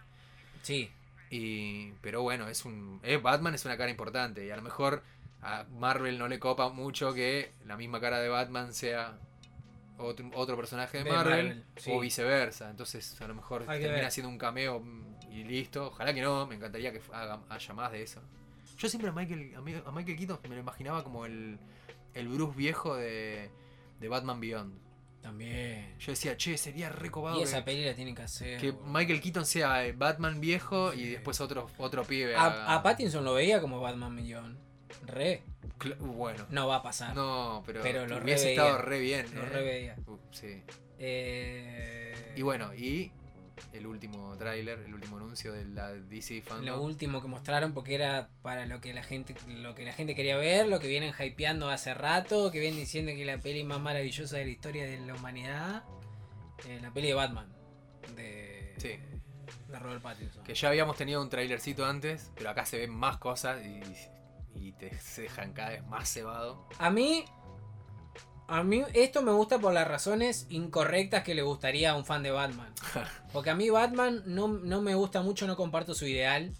Sí. 0.62 0.90
Y, 1.30 1.92
pero 2.02 2.20
bueno, 2.22 2.48
es 2.48 2.64
un 2.64 3.00
es 3.02 3.22
Batman 3.22 3.54
es 3.54 3.64
una 3.64 3.76
cara 3.76 3.90
importante 3.90 4.44
y 4.44 4.50
a 4.50 4.56
lo 4.56 4.62
mejor 4.62 5.02
a 5.40 5.64
Marvel 5.78 6.18
no 6.18 6.28
le 6.28 6.38
copa 6.38 6.68
mucho 6.68 7.14
que 7.14 7.52
la 7.64 7.76
misma 7.76 8.00
cara 8.00 8.18
de 8.20 8.28
Batman 8.28 8.74
sea 8.74 9.18
otro, 9.98 10.30
otro 10.34 10.56
personaje 10.56 10.98
de, 10.98 11.04
De 11.04 11.10
Marvel, 11.10 11.46
Marvel, 11.48 11.64
sí. 11.76 11.90
o 11.92 12.00
viceversa. 12.00 12.70
Entonces 12.70 13.20
a 13.20 13.26
lo 13.28 13.34
mejor 13.34 13.64
Hay 13.68 13.80
termina 13.82 14.10
siendo 14.10 14.28
un 14.30 14.38
cameo 14.38 14.82
y 15.30 15.44
listo. 15.44 15.88
Ojalá 15.88 16.12
que 16.14 16.20
no, 16.22 16.46
me 16.46 16.54
encantaría 16.56 16.92
que 16.92 17.00
haga, 17.12 17.40
haya 17.48 17.74
más 17.74 17.92
de 17.92 18.02
eso. 18.02 18.20
Yo 18.78 18.88
siempre 18.88 19.10
a 19.10 19.12
Michael, 19.12 19.54
a 19.56 19.60
Mi- 19.60 19.74
a 19.84 19.90
Michael 19.92 20.16
Keaton 20.18 20.38
me 20.48 20.54
lo 20.56 20.60
imaginaba 20.60 21.04
como 21.04 21.24
el, 21.26 21.58
el 22.14 22.28
Bruce 22.28 22.56
viejo 22.56 22.96
de, 22.96 23.50
de 24.00 24.08
Batman 24.08 24.40
Beyond. 24.40 24.82
También. 25.22 25.96
Yo 26.00 26.10
decía, 26.10 26.36
che, 26.36 26.58
sería 26.58 26.88
recobado 26.88 27.36
Y 27.36 27.40
que, 27.40 27.44
esa 27.44 27.64
peli 27.64 27.84
la 27.84 27.94
tienen 27.94 28.14
que 28.16 28.22
hacer. 28.22 28.60
que. 28.60 28.72
Michael 28.86 29.20
Keaton 29.20 29.46
sea 29.46 29.84
el 29.84 29.92
Batman 29.96 30.40
viejo 30.40 30.92
y 30.92 31.10
después 31.10 31.40
otro, 31.40 31.70
otro 31.78 32.02
pibe. 32.02 32.34
A, 32.34 32.46
haga- 32.46 32.74
a 32.74 32.82
Pattinson 32.82 33.22
lo 33.24 33.34
veía 33.34 33.60
como 33.60 33.80
Batman 33.80 34.12
Millón. 34.14 34.58
Re. 35.06 35.42
Bueno, 35.98 36.46
No 36.50 36.68
va 36.68 36.76
a 36.76 36.82
pasar. 36.82 37.14
no, 37.16 37.62
pero, 37.66 37.82
Pero 37.82 38.06
lo 38.06 38.18
hubiese 38.18 38.44
reveía. 38.44 38.62
estado 38.62 38.78
re 38.82 39.00
bien. 39.00 39.26
Lo 39.34 39.42
eh. 39.42 39.46
re 39.46 39.62
veía. 39.62 39.96
Uh, 40.06 40.16
sí. 40.30 40.62
Eh, 40.98 42.32
Y 42.36 42.42
bueno, 42.42 42.72
y 42.74 43.10
el 43.72 43.86
último 43.86 44.36
tráiler, 44.36 44.78
el 44.80 44.94
último 44.94 45.16
anuncio 45.16 45.52
de 45.52 45.64
la 45.64 45.92
DC 45.92 46.36
Lo 46.36 46.42
Fandom. 46.42 46.80
último 46.80 47.20
que 47.20 47.28
mostraron 47.28 47.72
porque 47.74 47.94
era 47.94 48.28
para 48.42 48.66
lo 48.66 48.80
que 48.80 48.92
la 48.94 49.02
gente 49.02 49.34
lo 49.48 49.74
que 49.74 49.84
la 49.84 49.92
gente 49.92 50.14
quería 50.14 50.36
ver, 50.36 50.68
lo 50.68 50.78
que 50.80 50.88
vienen 50.88 51.12
hypeando 51.18 51.68
hace 51.70 51.94
rato, 51.94 52.50
que 52.50 52.60
vienen 52.60 52.80
diciendo 52.80 53.12
que 53.12 53.24
la 53.24 53.38
peli 53.38 53.64
más 53.64 53.80
maravillosa 53.80 54.36
de 54.38 54.44
la 54.44 54.50
historia 54.50 54.84
de 54.86 55.00
la 55.00 55.14
humanidad. 55.14 55.82
En 56.68 56.80
la 56.82 56.90
peli 56.92 57.08
de 57.08 57.14
Batman. 57.14 57.52
De, 58.16 58.74
Sí. 58.78 58.96
de 59.68 59.78
Robert 59.78 60.02
Pattinson. 60.02 60.44
Que 60.44 60.54
ya 60.54 60.68
habíamos 60.68 60.96
tenido 60.96 61.20
un 61.20 61.28
trailercito 61.28 61.84
antes, 61.84 62.30
pero 62.36 62.50
acá 62.50 62.64
se 62.64 62.78
ven 62.78 62.90
más 62.94 63.16
cosas 63.18 63.60
y, 63.66 63.80
y 64.54 64.72
te 64.72 64.90
dejan 65.16 65.52
cada 65.52 65.70
vez 65.70 65.86
más 65.86 66.12
cebado. 66.12 66.66
A 66.78 66.90
mí. 66.90 67.24
A 68.48 68.62
mí 68.64 68.82
esto 68.92 69.22
me 69.22 69.32
gusta 69.32 69.58
por 69.58 69.72
las 69.72 69.88
razones 69.88 70.46
incorrectas 70.50 71.22
que 71.22 71.34
le 71.34 71.40
gustaría 71.40 71.92
a 71.92 71.96
un 71.96 72.04
fan 72.04 72.22
de 72.22 72.32
Batman. 72.32 72.70
Porque 73.32 73.48
a 73.50 73.54
mí 73.54 73.70
Batman 73.70 74.22
no, 74.26 74.48
no 74.48 74.82
me 74.82 74.94
gusta 74.94 75.22
mucho, 75.22 75.46
no 75.46 75.56
comparto 75.56 75.94
su 75.94 76.06
ideal 76.06 76.52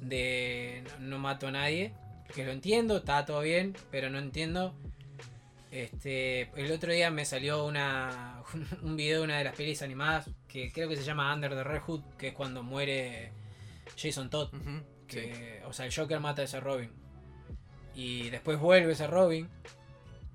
de 0.00 0.84
no, 1.00 1.06
no 1.06 1.18
mato 1.18 1.48
a 1.48 1.50
nadie. 1.50 1.94
Que 2.34 2.44
lo 2.44 2.52
entiendo, 2.52 2.98
está 2.98 3.24
todo 3.24 3.40
bien, 3.40 3.76
pero 3.90 4.08
no 4.08 4.18
entiendo. 4.18 4.74
Este, 5.70 6.50
el 6.60 6.72
otro 6.72 6.92
día 6.92 7.10
me 7.10 7.24
salió 7.24 7.64
una, 7.64 8.42
un 8.82 8.96
video 8.96 9.18
de 9.18 9.24
una 9.24 9.38
de 9.38 9.44
las 9.44 9.56
pelis 9.56 9.82
animadas 9.82 10.28
que 10.48 10.72
creo 10.72 10.88
que 10.88 10.96
se 10.96 11.04
llama 11.04 11.32
Under 11.32 11.50
the 11.54 11.64
Red 11.64 11.82
Hood, 11.82 12.02
que 12.18 12.28
es 12.28 12.34
cuando 12.34 12.62
muere 12.62 13.32
Jason 13.96 14.30
Todd. 14.30 14.50
Que, 15.06 15.62
O 15.66 15.72
sea, 15.72 15.86
el 15.86 15.94
Joker 15.94 16.20
mata 16.20 16.42
a 16.42 16.44
ese 16.44 16.60
Robin. 16.60 16.90
Y 18.02 18.30
después 18.30 18.58
vuelve 18.58 18.92
ese 18.92 19.06
Robin 19.06 19.46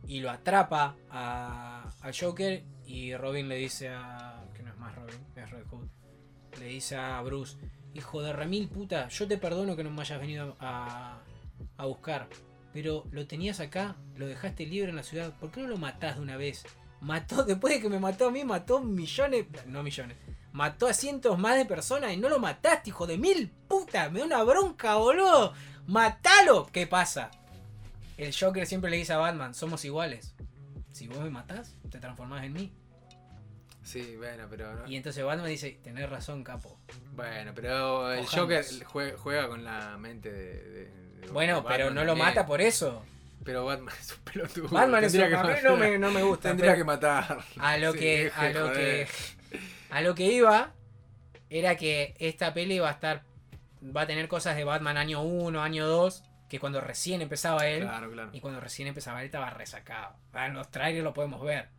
y 0.07 0.19
lo 0.19 0.29
atrapa 0.29 0.95
a, 1.09 1.89
al 2.01 2.15
Joker 2.15 2.63
y 2.85 3.15
Robin 3.15 3.49
le 3.49 3.55
dice 3.55 3.89
a... 3.89 4.43
que 4.53 4.61
no 4.61 4.69
es 4.69 4.77
más 4.77 4.93
Robin, 4.93 5.19
es 5.35 5.49
Red 5.49 5.65
Hood. 5.71 5.87
Le 6.59 6.67
dice 6.67 6.95
a 6.95 7.19
Bruce, 7.23 7.57
hijo 7.95 8.21
de 8.21 8.33
remil 8.33 8.67
puta, 8.67 9.07
yo 9.07 9.27
te 9.27 9.39
perdono 9.39 9.75
que 9.75 9.83
no 9.83 9.89
me 9.89 10.01
hayas 10.01 10.21
venido 10.21 10.55
a, 10.59 11.17
a 11.77 11.85
buscar. 11.87 12.29
Pero 12.71 13.05
lo 13.09 13.25
tenías 13.25 13.59
acá, 13.59 13.95
lo 14.15 14.27
dejaste 14.27 14.67
libre 14.67 14.91
en 14.91 14.97
la 14.97 15.03
ciudad, 15.03 15.33
¿por 15.39 15.49
qué 15.49 15.61
no 15.61 15.69
lo 15.69 15.77
matás 15.77 16.17
de 16.17 16.21
una 16.21 16.37
vez? 16.37 16.65
Mató, 17.01 17.45
después 17.45 17.73
de 17.73 17.81
que 17.81 17.89
me 17.89 17.99
mató 17.99 18.27
a 18.27 18.31
mí, 18.31 18.43
mató 18.43 18.79
millones, 18.79 19.47
no 19.65 19.81
millones, 19.81 20.17
mató 20.51 20.85
a 20.85 20.93
cientos 20.93 21.39
más 21.39 21.57
de 21.57 21.65
personas 21.65 22.13
y 22.13 22.17
no 22.17 22.29
lo 22.29 22.37
mataste, 22.37 22.91
hijo 22.91 23.07
de 23.07 23.17
mil 23.17 23.49
puta, 23.67 24.11
me 24.11 24.19
da 24.19 24.25
una 24.25 24.43
bronca, 24.43 24.97
boludo. 24.97 25.53
Matalo. 25.87 26.67
¿Qué 26.71 26.85
pasa? 26.85 27.31
El 28.17 28.33
Joker 28.35 28.65
siempre 28.65 28.89
le 28.89 28.97
dice 28.97 29.13
a 29.13 29.17
Batman, 29.17 29.53
somos 29.53 29.83
iguales. 29.85 30.35
Si 30.91 31.07
vos 31.07 31.19
me 31.19 31.29
matás, 31.29 31.75
te 31.89 31.99
transformás 31.99 32.43
en 32.45 32.53
mí. 32.53 32.73
Sí, 33.83 34.15
bueno, 34.17 34.47
pero. 34.49 34.73
no- 34.75 34.87
Y 34.89 34.95
entonces 34.95 35.23
Batman 35.23 35.47
dice, 35.47 35.79
tenés 35.83 36.09
razón, 36.09 36.43
capo. 36.43 36.79
Bueno, 37.13 37.51
pero 37.53 38.11
el 38.13 38.21
Ojalá. 38.21 38.41
Joker 38.41 38.65
jue- 38.85 39.15
juega, 39.15 39.47
con 39.47 39.63
la 39.63 39.97
mente 39.97 40.31
de. 40.31 40.63
de- 40.63 40.85
de 41.19 41.27
Bueno, 41.31 41.57
Batman 41.57 41.73
pero 41.77 41.89
no 41.91 42.03
lo 42.03 42.15
mata 42.15 42.45
por 42.45 42.61
eso. 42.61 43.03
Pero 43.43 43.63
Batman 43.65 43.93
es 43.99 44.11
un 44.13 44.23
pelotudo. 44.23 44.69
Batman 44.69 45.03
es 45.03 45.13
un- 45.13 45.19
que 45.19 45.25
a 45.25 45.29
mí 45.29 45.35
matar. 45.35 45.63
no 45.63 45.77
me, 45.77 45.97
no 45.99 46.11
me 46.11 46.23
gusta. 46.23 46.49
Tendría 46.49 46.71
pero 46.71 46.77
que 46.81 46.83
matar. 46.85 47.37
a 47.59 47.77
lo 47.77 47.91
Sí, 47.91 47.99
que, 47.99 48.31
a 48.35 48.49
lo 48.49 48.71
que, 48.73 49.07
a 49.91 50.01
lo 50.01 50.15
que 50.15 50.23
iba 50.31 50.73
era 51.51 51.75
que 51.75 52.15
esta 52.19 52.53
peli 52.55 52.79
va 52.79 52.89
a 52.89 52.93
estar, 52.93 53.23
va 53.95 54.01
a 54.01 54.07
tener 54.07 54.27
cosas 54.27 54.55
de 54.55 54.63
Batman 54.63 54.97
año 54.97 55.21
1, 55.21 55.61
año 55.61 55.85
2, 55.85 56.23
que 56.49 56.59
cuando 56.59 56.79
recién 56.81 57.21
empezaba 57.21 57.67
él, 57.67 57.81
Claro, 57.83 58.11
claro. 58.11 58.29
y 58.33 58.39
cuando 58.39 58.59
recién 58.59 58.87
empezaba 58.87 59.19
él 59.21 59.25
estaba 59.25 59.49
resacado. 59.49 60.15
En 60.33 60.53
los 60.53 60.69
trailers 60.69 61.03
lo 61.03 61.13
podemos 61.13 61.41
ver. 61.41 61.69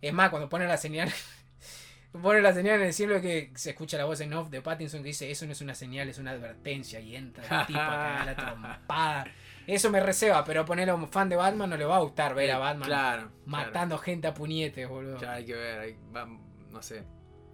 Es 0.00 0.12
más, 0.12 0.30
cuando 0.30 0.48
pone 0.48 0.66
la 0.66 0.76
señal, 0.76 1.10
pone 2.22 2.40
la 2.40 2.52
señal 2.52 2.80
en 2.80 2.86
el 2.88 2.92
cielo 2.92 3.20
que 3.20 3.52
se 3.54 3.70
escucha 3.70 3.96
la 3.98 4.04
voz 4.04 4.20
en 4.20 4.32
off 4.34 4.48
de 4.50 4.60
Pattinson 4.60 5.02
que 5.02 5.08
dice, 5.08 5.30
eso 5.30 5.46
no 5.46 5.52
es 5.52 5.60
una 5.60 5.74
señal, 5.74 6.08
es 6.08 6.18
una 6.18 6.32
advertencia, 6.32 7.00
y 7.00 7.16
entra 7.16 7.60
el 7.62 7.66
tipo 7.66 7.80
a 7.80 7.86
cagar 7.88 8.26
la 8.26 8.36
trompada. 8.36 9.24
Eso 9.66 9.90
me 9.90 10.00
receba, 10.00 10.44
pero 10.44 10.64
ponerlo 10.64 10.94
a 10.94 10.96
un 10.96 11.08
fan 11.08 11.28
de 11.28 11.36
Batman 11.36 11.70
no 11.70 11.76
le 11.76 11.84
va 11.84 11.96
a 11.96 12.00
gustar 12.00 12.34
ver 12.34 12.50
a 12.50 12.58
Batman 12.58 12.88
Claro. 12.88 13.30
matando 13.46 13.96
gente 13.98 14.26
a 14.26 14.34
puñetes, 14.34 14.88
boludo. 14.88 15.18
Claro, 15.18 15.36
hay 15.36 15.44
que 15.46 15.54
ver. 15.54 15.78
hay- 15.78 15.96
va- 16.14 16.26
no 16.70 16.82
sé. 16.82 17.04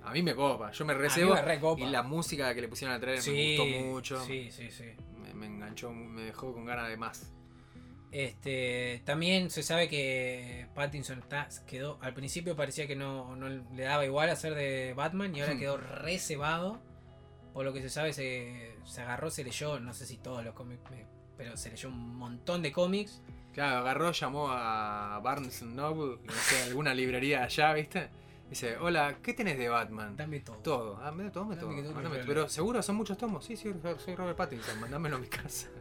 A 0.09 0.13
mí 0.13 0.23
me 0.23 0.35
copa. 0.35 0.71
Yo 0.73 0.85
me 0.85 0.95
recebo. 0.95 1.35
recopa. 1.37 1.81
Y 1.83 1.87
la 1.87 2.03
música 2.03 2.55
que 2.55 2.61
le 2.63 2.69
pusieron 2.69 2.95
al 2.95 3.01
trailer 3.01 3.23
sí, 3.23 3.31
me 3.31 3.57
gustó 3.75 3.87
mucho. 3.89 4.25
Sí, 4.25 4.51
sí, 4.51 4.71
sí. 4.71 4.85
Me, 5.21 5.35
me 5.35 5.47
enganchó, 5.47 5.93
me 5.93 6.23
dejó 6.23 6.53
con 6.53 6.65
ganas 6.65 6.89
de 6.89 6.97
más. 6.97 7.33
Este, 8.11 9.03
también 9.05 9.51
se 9.51 9.63
sabe 9.63 9.89
que 9.89 10.67
Pattinson 10.75 11.19
está- 11.19 11.49
quedó. 11.67 11.99
Al 12.01 12.15
principio 12.15 12.57
parecía 12.57 12.87
que 12.87 12.97
no, 12.97 13.37
no 13.37 13.49
le 13.49 13.83
daba 13.83 14.05
igual 14.07 14.31
hacer 14.31 14.55
de 14.55 14.95
Batman 14.95 15.35
y 15.37 15.41
ahora 15.41 15.55
Hmm. 15.55 15.59
quedó 15.61 15.77
reservado. 15.77 16.81
Por 17.53 17.65
lo 17.65 17.73
que 17.73 17.83
se 17.83 17.91
sabe, 17.91 18.13
se, 18.13 18.77
se 18.85 19.01
agarró, 19.03 19.31
se 19.31 19.43
leyó, 19.45 19.81
no 19.81 19.93
sé 19.93 20.07
si 20.07 20.17
todos 20.19 20.45
los 20.45 20.55
cómics, 20.55 20.81
pero 21.37 21.57
se 21.57 21.71
leyó 21.71 21.89
un 21.89 22.17
montón 22.17 22.63
de 22.63 22.71
cómics. 22.73 23.21
Claro, 23.53 23.79
agarró, 23.79 24.13
llamó 24.13 24.49
a 24.51 25.19
Barnes 25.23 25.63
Noble, 25.63 26.19
no 26.25 26.33
sé, 26.33 26.63
alguna 26.65 26.95
librería 26.95 27.43
allá, 27.43 27.73
¿viste? 27.73 28.11
Dice, 28.51 28.77
hola, 28.79 29.19
¿qué 29.23 29.35
tenés 29.35 29.59
de 29.59 29.69
Batman? 29.69 30.17
Dame 30.17 30.41
todo. 30.41 30.57
Todo, 30.57 30.97
ah, 31.03 31.11
me 31.13 31.31
todo, 31.31 31.45
me 31.45 31.57
todo. 31.57 31.71
todo. 31.71 32.11
Pero 32.27 32.49
seguro 32.49 32.83
son 32.83 32.97
muchos 32.97 33.19
tomos. 33.19 33.45
Sí, 33.45 33.57
sí, 33.57 33.73
soy- 33.83 33.99
soy 33.99 34.15
Robert 34.15 34.37
Pattinson, 34.37 34.81
mandámelo 34.81 35.17
a 35.17 35.19
mi 35.19 35.29
casa. 35.29 35.69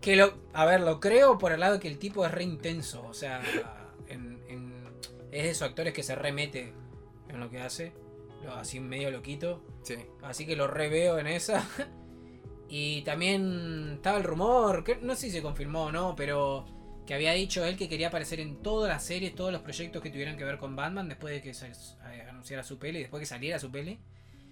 Que 0.00 0.14
lo, 0.14 0.32
a 0.52 0.64
ver, 0.64 0.80
lo 0.82 1.00
creo 1.00 1.38
por 1.38 1.50
el 1.50 1.58
lado 1.58 1.80
que 1.80 1.88
el 1.88 1.98
tipo 1.98 2.24
es 2.24 2.30
re 2.30 2.44
intenso. 2.44 3.04
O 3.04 3.12
sea, 3.14 3.42
en, 4.06 4.40
en- 4.48 4.72
es 5.32 5.42
de 5.42 5.50
esos 5.50 5.68
actores 5.68 5.92
que 5.92 6.04
se 6.04 6.14
remete 6.14 6.72
en 7.28 7.40
lo 7.40 7.50
que 7.50 7.60
hace. 7.60 7.92
lo- 8.44 8.54
Así 8.54 8.78
medio 8.78 9.10
loquito. 9.10 9.60
Sí. 9.82 9.96
Así 10.22 10.46
que 10.46 10.54
lo 10.54 10.68
reveo 10.68 11.18
en 11.18 11.26
esa. 11.26 11.66
Y 12.70 13.00
también 13.02 13.92
estaba 13.94 14.18
el 14.18 14.24
rumor, 14.24 14.84
que 14.84 14.96
no 14.96 15.14
sé 15.14 15.22
si 15.22 15.30
se 15.30 15.42
confirmó 15.42 15.84
o 15.84 15.90
no, 15.92 16.14
pero 16.14 16.66
que 17.08 17.14
había 17.14 17.32
dicho 17.32 17.64
él 17.64 17.78
que 17.78 17.88
quería 17.88 18.08
aparecer 18.08 18.38
en 18.38 18.62
todas 18.62 18.90
las 18.90 19.02
series, 19.02 19.34
todos 19.34 19.50
los 19.50 19.62
proyectos 19.62 20.02
que 20.02 20.10
tuvieran 20.10 20.36
que 20.36 20.44
ver 20.44 20.58
con 20.58 20.76
Batman 20.76 21.08
después 21.08 21.32
de 21.32 21.40
que 21.40 21.54
se 21.54 21.68
eh, 21.68 22.26
anunciara 22.28 22.62
su 22.62 22.78
peli, 22.78 22.98
después 23.00 23.18
que 23.20 23.26
saliera 23.26 23.58
su 23.58 23.70
peli. 23.72 23.98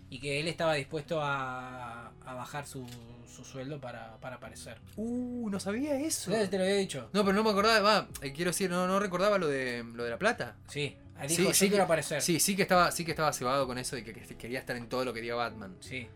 Y 0.09 0.21
que 0.21 0.41
él 0.41 0.49
estaba 0.49 0.73
dispuesto 0.75 1.21
a, 1.21 2.13
a 2.25 2.35
bajar 2.35 2.65
su, 2.67 2.87
su 3.27 3.45
sueldo 3.45 3.79
para, 3.81 4.17
para 4.21 4.37
aparecer. 4.37 4.79
Uh, 4.97 5.51
no 5.51 5.59
sabía 5.61 5.99
eso. 6.01 6.31
¿Sabes? 6.31 6.49
Te 6.49 6.57
lo 6.59 6.65
había 6.65 6.77
dicho. 6.77 7.11
No, 7.13 7.25
pero 7.25 7.35
no 7.35 7.43
me 7.45 7.51
acordaba, 7.51 7.81
va, 7.81 8.09
eh, 8.23 8.33
quiero 8.33 8.53
decir, 8.53 8.71
no, 8.71 8.87
no 8.87 9.01
recordaba 9.01 9.37
lo 9.37 9.49
de 9.49 9.85
lo 9.95 10.05
de 10.05 10.11
la 10.11 10.17
plata. 10.19 10.57
Sí, 10.69 10.97
dijo, 11.29 11.29
Sí, 11.29 11.55
sí 11.55 11.59
quiero 11.69 11.77
que- 11.77 11.81
aparecer. 11.83 12.23
Sí, 12.23 12.39
sí 12.41 12.55
que 12.57 12.63
estaba, 12.63 12.91
sí 12.93 13.05
que 13.05 13.11
estaba 13.11 13.33
cebado 13.33 13.67
con 13.67 13.77
eso 13.79 13.97
de 13.97 14.05
que, 14.05 14.13
que 14.15 14.37
quería 14.37 14.61
estar 14.61 14.77
en 14.77 14.89
todo 14.89 15.05
lo 15.05 15.13
que 15.13 15.21
diga 15.21 15.35
Batman. 15.35 15.77
Sí. 15.81 16.07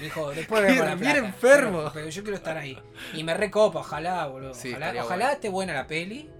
Dijo, 0.00 0.30
después 0.30 0.62
la 0.78 0.94
Bien 0.94 0.98
plata, 0.98 1.18
enfermo. 1.18 1.78
Pero, 1.78 1.92
pero 1.92 2.08
yo 2.08 2.22
quiero 2.22 2.36
estar 2.36 2.56
ahí. 2.56 2.78
Y 3.12 3.24
me 3.24 3.34
recopa, 3.34 3.80
ojalá, 3.80 4.26
boludo. 4.26 4.54
Sí, 4.54 4.72
ojalá 4.72 5.04
ojalá 5.04 5.32
esté 5.32 5.48
buena 5.48 5.72
la 5.74 5.86
peli. 5.86 6.30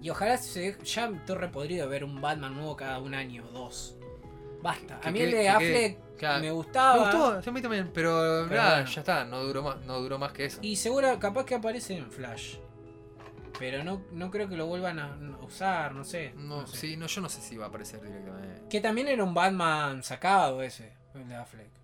Y 0.00 0.10
ojalá 0.10 0.36
se 0.38 0.76
ya 0.84 1.08
estoy 1.08 1.36
repodrido 1.36 1.86
de 1.86 1.90
ver 1.90 2.04
un 2.04 2.20
Batman 2.20 2.54
nuevo 2.54 2.76
cada 2.76 2.98
un 2.98 3.14
año 3.14 3.44
o 3.48 3.52
dos. 3.52 3.96
Basta. 4.62 5.00
Que 5.00 5.08
a 5.08 5.10
mí 5.10 5.20
el 5.20 5.30
de 5.30 5.40
que 5.42 5.48
Affleck 5.48 5.98
claro. 6.16 6.40
me 6.40 6.50
gustaba. 6.50 6.96
Me 6.96 7.02
gustó, 7.02 7.42
sí, 7.42 7.50
a 7.50 7.52
mí 7.52 7.62
también, 7.62 7.90
pero, 7.92 8.46
Pero 8.48 8.62
nada, 8.62 8.76
bueno. 8.76 8.90
ya 8.90 9.00
está, 9.00 9.24
no 9.24 9.42
duró 9.42 9.62
más, 9.62 9.80
no 9.84 10.00
duró 10.00 10.18
más 10.18 10.32
que 10.32 10.44
eso. 10.46 10.58
Y 10.62 10.76
seguro, 10.76 11.18
capaz 11.18 11.44
que 11.44 11.54
aparece 11.54 11.96
en 11.96 12.10
Flash. 12.10 12.56
Pero 13.58 13.82
no, 13.82 14.02
no 14.12 14.30
creo 14.30 14.48
que 14.48 14.56
lo 14.56 14.66
vuelvan 14.66 15.00
a 15.00 15.14
a 15.14 15.44
usar, 15.44 15.94
no 15.94 16.04
sé. 16.04 16.32
No, 16.36 16.60
no 16.60 16.66
sé. 16.66 16.76
sí, 16.76 16.96
no, 16.96 17.06
yo 17.06 17.20
no 17.20 17.28
sé 17.28 17.40
si 17.40 17.56
va 17.56 17.66
a 17.66 17.68
aparecer 17.68 18.00
directamente. 18.00 18.62
Que 18.68 18.80
también 18.80 19.08
era 19.08 19.24
un 19.24 19.34
Batman 19.34 20.02
sacado 20.04 20.62
ese, 20.62 20.92
el 21.14 21.28
de 21.28 21.34
Affleck. 21.34 21.77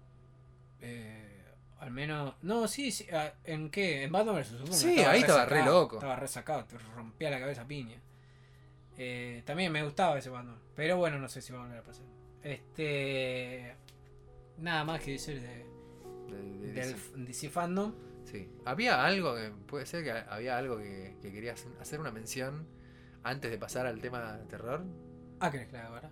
Eh, 0.84 1.44
al 1.80 1.90
menos. 1.90 2.34
No, 2.42 2.66
sí, 2.68 2.90
sí. 2.90 3.06
ah, 3.12 3.32
¿En 3.44 3.70
qué? 3.70 4.04
En 4.04 4.12
Batman 4.12 4.36
vs 4.36 4.46
Superman. 4.48 4.72
Sí, 4.74 5.00
ahí 5.00 5.20
estaba 5.20 5.44
re 5.46 5.64
loco. 5.64 5.96
Estaba 5.96 6.16
re 6.16 6.28
sacado, 6.28 6.64
te 6.64 6.76
rompía 6.94 7.30
la 7.30 7.40
cabeza 7.40 7.66
piña. 7.66 8.00
Eh, 8.96 9.42
también 9.44 9.72
me 9.72 9.82
gustaba 9.82 10.18
ese 10.18 10.30
Batman. 10.30 10.58
Pero 10.76 10.96
bueno, 10.96 11.18
no 11.18 11.28
sé 11.28 11.40
si 11.42 11.52
va 11.52 11.60
a 11.60 11.62
volver 11.62 11.78
a 11.78 11.82
pasar. 11.82 12.04
Este. 12.42 13.74
Nada 14.58 14.84
más 14.84 15.00
que 15.00 15.12
decir 15.12 15.40
de, 15.40 15.48
De- 15.48 16.42
de 16.42 16.72
del 16.72 16.92
DC. 16.92 16.96
DC 17.16 17.50
Fandom. 17.50 17.92
Sí. 18.24 18.48
Había 18.64 19.04
algo 19.04 19.34
que. 19.34 19.50
Puede 19.66 19.86
ser 19.86 20.04
que 20.04 20.12
había 20.12 20.56
algo 20.56 20.78
que, 20.78 21.16
que 21.20 21.32
quería 21.32 21.54
hacer- 21.54 22.00
una 22.00 22.10
mención 22.12 22.66
antes 23.22 23.50
de 23.50 23.58
pasar 23.58 23.86
al 23.86 24.00
tema 24.00 24.38
terror. 24.48 24.84
Ah, 25.40 25.50
¿querés 25.50 25.66
que 25.68 25.72
la 25.72 25.80
haga 25.86 25.88
ahora? 25.96 26.10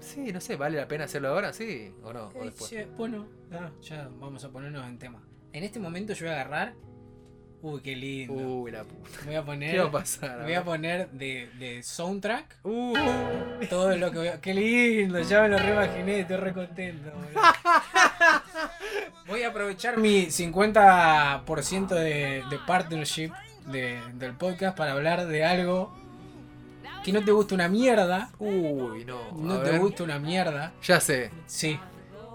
Sí, 0.00 0.32
no 0.32 0.40
sé, 0.40 0.56
¿vale 0.56 0.76
la 0.78 0.86
pena 0.86 1.04
hacerlo 1.04 1.28
ahora? 1.28 1.52
Sí, 1.52 1.92
o 2.02 2.12
no, 2.12 2.28
o 2.28 2.42
Eh, 2.42 2.44
después. 2.44 2.96
bueno, 2.96 3.26
ah, 3.52 3.70
ya 3.80 4.08
vamos 4.20 4.44
a 4.44 4.50
ponernos 4.50 4.86
en 4.86 4.98
tema. 4.98 5.22
En 5.52 5.64
este 5.64 5.78
momento 5.78 6.12
yo 6.12 6.26
voy 6.26 6.34
a 6.34 6.40
agarrar. 6.40 6.74
Uy, 7.62 7.80
qué 7.80 7.96
lindo. 7.96 8.34
Uy, 8.34 8.70
la 8.70 8.84
puta. 8.84 9.08
voy 9.24 9.34
a 9.36 9.42
poner. 9.42 9.70
¿Qué 9.70 9.78
va 9.78 9.86
a 9.88 9.90
pasar? 9.92 10.42
Voy 10.42 10.52
a 10.52 10.62
poner 10.62 11.10
de, 11.12 11.48
de 11.58 11.82
soundtrack 11.82 12.58
Uh, 12.62 12.92
todo 13.70 13.96
lo 13.96 14.10
que 14.10 14.18
voy 14.18 14.28
a... 14.28 14.38
¡Qué 14.42 14.52
lindo! 14.52 15.18
Ya 15.22 15.40
me 15.42 15.48
lo 15.48 15.56
reimaginé, 15.58 16.20
estoy 16.20 16.36
re 16.36 16.52
contento. 16.52 17.10
boludo. 17.10 17.40
Voy 19.26 19.42
a 19.42 19.48
aprovechar 19.48 19.96
mi 19.96 20.26
50% 20.26 21.88
de, 21.94 22.42
de 22.50 22.58
partnership 22.66 23.30
de- 23.66 23.98
del 24.14 24.34
podcast 24.36 24.76
para 24.76 24.92
hablar 24.92 25.26
de 25.26 25.44
algo 25.44 25.96
que 27.04 27.12
no 27.12 27.24
te 27.24 27.30
gusta 27.30 27.54
una 27.54 27.68
mierda. 27.68 28.30
uy, 28.38 29.04
no. 29.04 29.30
No 29.32 29.58
te 29.60 29.70
ver. 29.72 29.80
gusta 29.80 30.02
una 30.04 30.18
mierda. 30.18 30.72
Ya 30.82 31.00
sé. 31.00 31.30
Sí, 31.46 31.78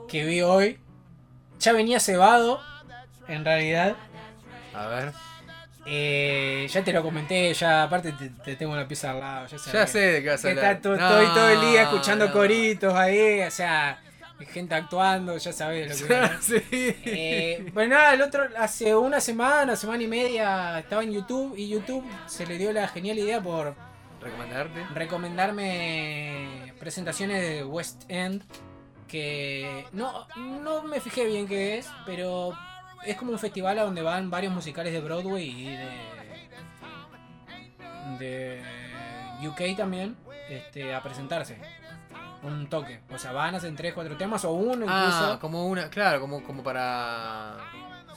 que 0.08 0.24
vi 0.26 0.42
hoy. 0.42 0.80
Ya 1.60 1.74
venía 1.74 2.00
cebado, 2.00 2.62
en 3.28 3.44
realidad. 3.44 3.96
A 4.74 4.88
ver. 4.88 5.12
Eh, 5.86 6.68
ya 6.70 6.84
te 6.84 6.94
lo 6.94 7.02
comenté, 7.02 7.52
ya 7.54 7.84
aparte 7.84 8.12
te, 8.12 8.30
te 8.30 8.56
tengo 8.56 8.76
la 8.76 8.88
pieza 8.88 9.12
al 9.12 9.20
lado. 9.20 9.48
Ya, 9.48 9.58
Ya 9.74 9.88
sé 9.88 10.00
de 10.00 10.24
qué 10.24 10.30
vas 10.30 10.46
a 10.46 10.50
hablar. 10.50 10.80
No, 10.84 10.94
estoy 10.94 11.26
todo 11.34 11.50
el 11.50 11.62
día 11.62 11.82
escuchando 11.84 12.28
no. 12.28 12.34
coritos 12.34 12.94
ahí, 12.94 13.42
o 13.42 13.50
sea, 13.52 14.00
gente 14.52 14.76
actuando, 14.76 15.36
ya 15.38 15.52
sabes 15.52 16.00
lo 16.00 16.08
que 16.08 16.30
sí. 16.42 16.96
Eh, 17.06 17.72
pues 17.74 17.90
nada, 17.90 18.14
el 18.14 18.22
otro, 18.22 18.44
hace 18.58 18.96
una 18.96 19.20
semana, 19.20 19.76
semana 19.76 20.04
y 20.04 20.08
media, 20.08 20.78
estaba 20.80 21.02
en 21.04 21.12
YouTube 21.12 21.56
y 21.58 21.68
YouTube 21.70 22.06
se 22.28 22.46
le 22.46 22.58
dio 22.60 22.72
la 22.72 22.88
genial 22.88 23.18
idea 23.18 23.42
por 23.42 23.74
¿Recomendarte? 24.22 24.86
recomendarme 24.94 26.74
presentaciones 26.80 27.42
de 27.42 27.64
West 27.64 28.04
End 28.10 28.44
que 29.08 29.86
no, 29.92 30.28
no 30.36 30.84
me 30.84 31.00
fijé 31.02 31.26
bien 31.26 31.48
qué 31.48 31.78
es, 31.78 31.90
pero 32.06 32.54
es 33.04 33.18
como 33.18 33.32
un 33.32 33.40
festival 33.40 33.80
a 33.80 33.84
donde 33.84 34.02
van 34.02 34.30
varios 34.30 34.54
musicales 34.54 34.94
de 34.94 35.02
Broadway 35.02 35.50
y 35.50 35.66
de, 38.20 38.62
de 39.40 39.48
UK 39.48 39.78
también 39.78 40.16
este, 40.50 40.94
a 40.94 41.02
presentarse. 41.02 41.58
Un 42.42 42.70
toque. 42.70 43.02
O 43.12 43.18
sea, 43.18 43.34
van, 43.34 43.56
hacen 43.56 43.76
3, 43.76 43.94
4 43.94 44.16
temas 44.18 44.46
o 44.46 44.52
uno 44.52 44.86
incluso. 44.86 45.34
Ah, 45.34 45.38
como 45.42 45.68
una, 45.68 45.90
claro, 45.90 46.22
como, 46.22 46.42
como 46.44 46.64
para. 46.64 47.58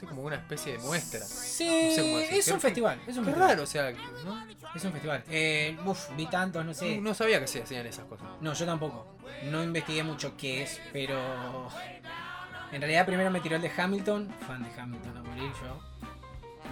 Como 0.09 0.23
una 0.23 0.37
especie 0.37 0.73
de 0.73 0.79
muestra. 0.81 1.21
Sí, 1.21 1.67
no 1.89 1.95
sé 1.95 2.03
cómo 2.03 2.19
decir. 2.19 2.39
es 2.39 2.49
un 2.49 2.61
festival. 2.61 3.01
Es 3.07 3.17
un 3.17 3.25
Qué 3.25 3.31
festival. 3.31 3.49
raro, 3.51 3.63
o 3.63 3.67
sea, 3.67 3.93
¿no? 4.25 4.47
Es 4.75 4.85
un 4.85 4.93
festival. 4.93 5.25
Eh, 5.31 5.77
uf, 5.85 6.09
vi 6.17 6.27
tantos, 6.27 6.65
no 6.65 6.75
sé. 6.75 6.97
No, 6.97 7.03
no 7.11 7.15
sabía 7.15 7.41
que 7.41 7.47
se 7.47 7.63
hacían 7.63 7.87
esas 7.87 8.05
cosas. 8.07 8.27
No, 8.41 8.53
yo 8.53 8.67
tampoco. 8.67 9.07
No 9.45 9.63
investigué 9.63 10.03
mucho 10.03 10.37
qué 10.37 10.63
es, 10.65 10.81
pero. 10.93 11.19
En 12.73 12.81
realidad, 12.81 13.05
primero 13.07 13.31
me 13.31 13.41
tiró 13.41 13.57
el 13.57 13.63
de 13.63 13.71
Hamilton. 13.77 14.35
Fan 14.47 14.63
de 14.63 14.81
Hamilton 14.81 15.17
a 15.19 15.23
morir 15.23 15.51
yo. 15.63 15.81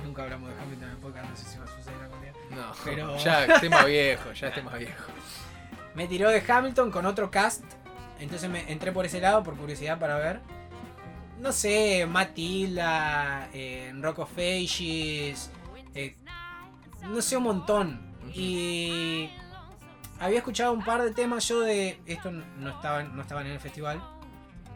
Nunca 0.04 0.22
hablamos 0.22 0.48
de 0.48 0.60
Hamilton 0.62 0.84
en 0.88 0.90
el 0.94 0.96
podcast, 0.96 1.28
no 1.30 1.36
sé 1.36 1.44
si 1.44 1.58
va 1.58 1.64
a 1.64 1.68
suceder 1.68 2.00
algún 2.02 2.20
día. 2.22 2.32
No, 2.50 2.72
Pero- 2.84 3.16
ya 3.24 3.44
es 3.44 3.60
tema 3.60 3.84
viejo, 3.84 4.32
ya 4.32 4.48
es 4.48 4.54
tema 4.54 4.74
viejo. 4.76 5.04
Me 5.94 6.06
tiró 6.06 6.30
de 6.30 6.42
Hamilton 6.46 6.90
con 6.90 7.04
otro 7.06 7.30
cast. 7.30 7.62
Entonces 8.18 8.48
me 8.50 8.70
entré 8.70 8.92
por 8.92 9.04
ese 9.06 9.18
lado, 9.20 9.42
por 9.42 9.56
curiosidad, 9.56 9.98
para 9.98 10.16
ver. 10.16 10.40
No 11.40 11.52
sé, 11.52 12.06
Matilda, 12.06 13.48
eh, 13.52 13.92
Rock 14.00 14.20
of 14.20 14.32
Ages. 14.38 15.50
eh, 15.94 16.16
no 17.02 17.20
sé, 17.22 17.36
un 17.36 17.44
montón. 17.44 18.14
Y. 18.34 19.30
Había 20.18 20.38
escuchado 20.38 20.74
un 20.74 20.84
par 20.84 21.02
de 21.02 21.12
temas 21.12 21.48
yo 21.48 21.60
de. 21.60 21.98
Esto 22.06 22.30
no 22.30 22.68
estaban, 22.70 23.16
no 23.16 23.22
estaban 23.22 23.46
en 23.46 23.52
el 23.52 23.60
festival. 23.60 24.02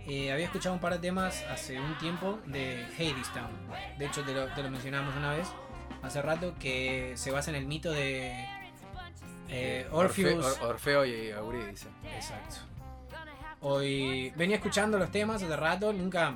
Eh, 0.07 0.33
había 0.33 0.47
escuchado 0.47 0.75
un 0.75 0.81
par 0.81 0.95
de 0.95 0.99
temas 0.99 1.43
hace 1.51 1.79
un 1.81 1.97
tiempo 1.99 2.39
de 2.47 2.85
Hadestown. 2.99 3.51
De 3.99 4.07
hecho, 4.07 4.23
te 4.23 4.33
lo, 4.33 4.47
te 4.55 4.63
lo 4.63 4.71
mencionamos 4.71 5.15
una 5.17 5.35
vez, 5.35 5.49
hace 6.03 6.21
rato, 6.23 6.55
que 6.59 7.13
se 7.17 7.31
basa 7.31 7.51
en 7.51 7.57
el 7.57 7.67
mito 7.67 7.91
de 7.91 8.35
eh, 9.49 9.87
Orpheus. 9.93 10.45
Orfe- 10.45 10.63
Or- 10.63 10.71
Orfeo 10.71 11.05
y 11.07 11.29
Eurídice. 11.29 11.89
Exacto. 12.17 12.57
Hoy 13.67 14.31
venía 14.37 14.57
escuchando 14.57 14.99
los 14.99 15.11
temas 15.11 15.43
hace 15.43 15.57
rato, 15.57 15.93
nunca 15.93 16.35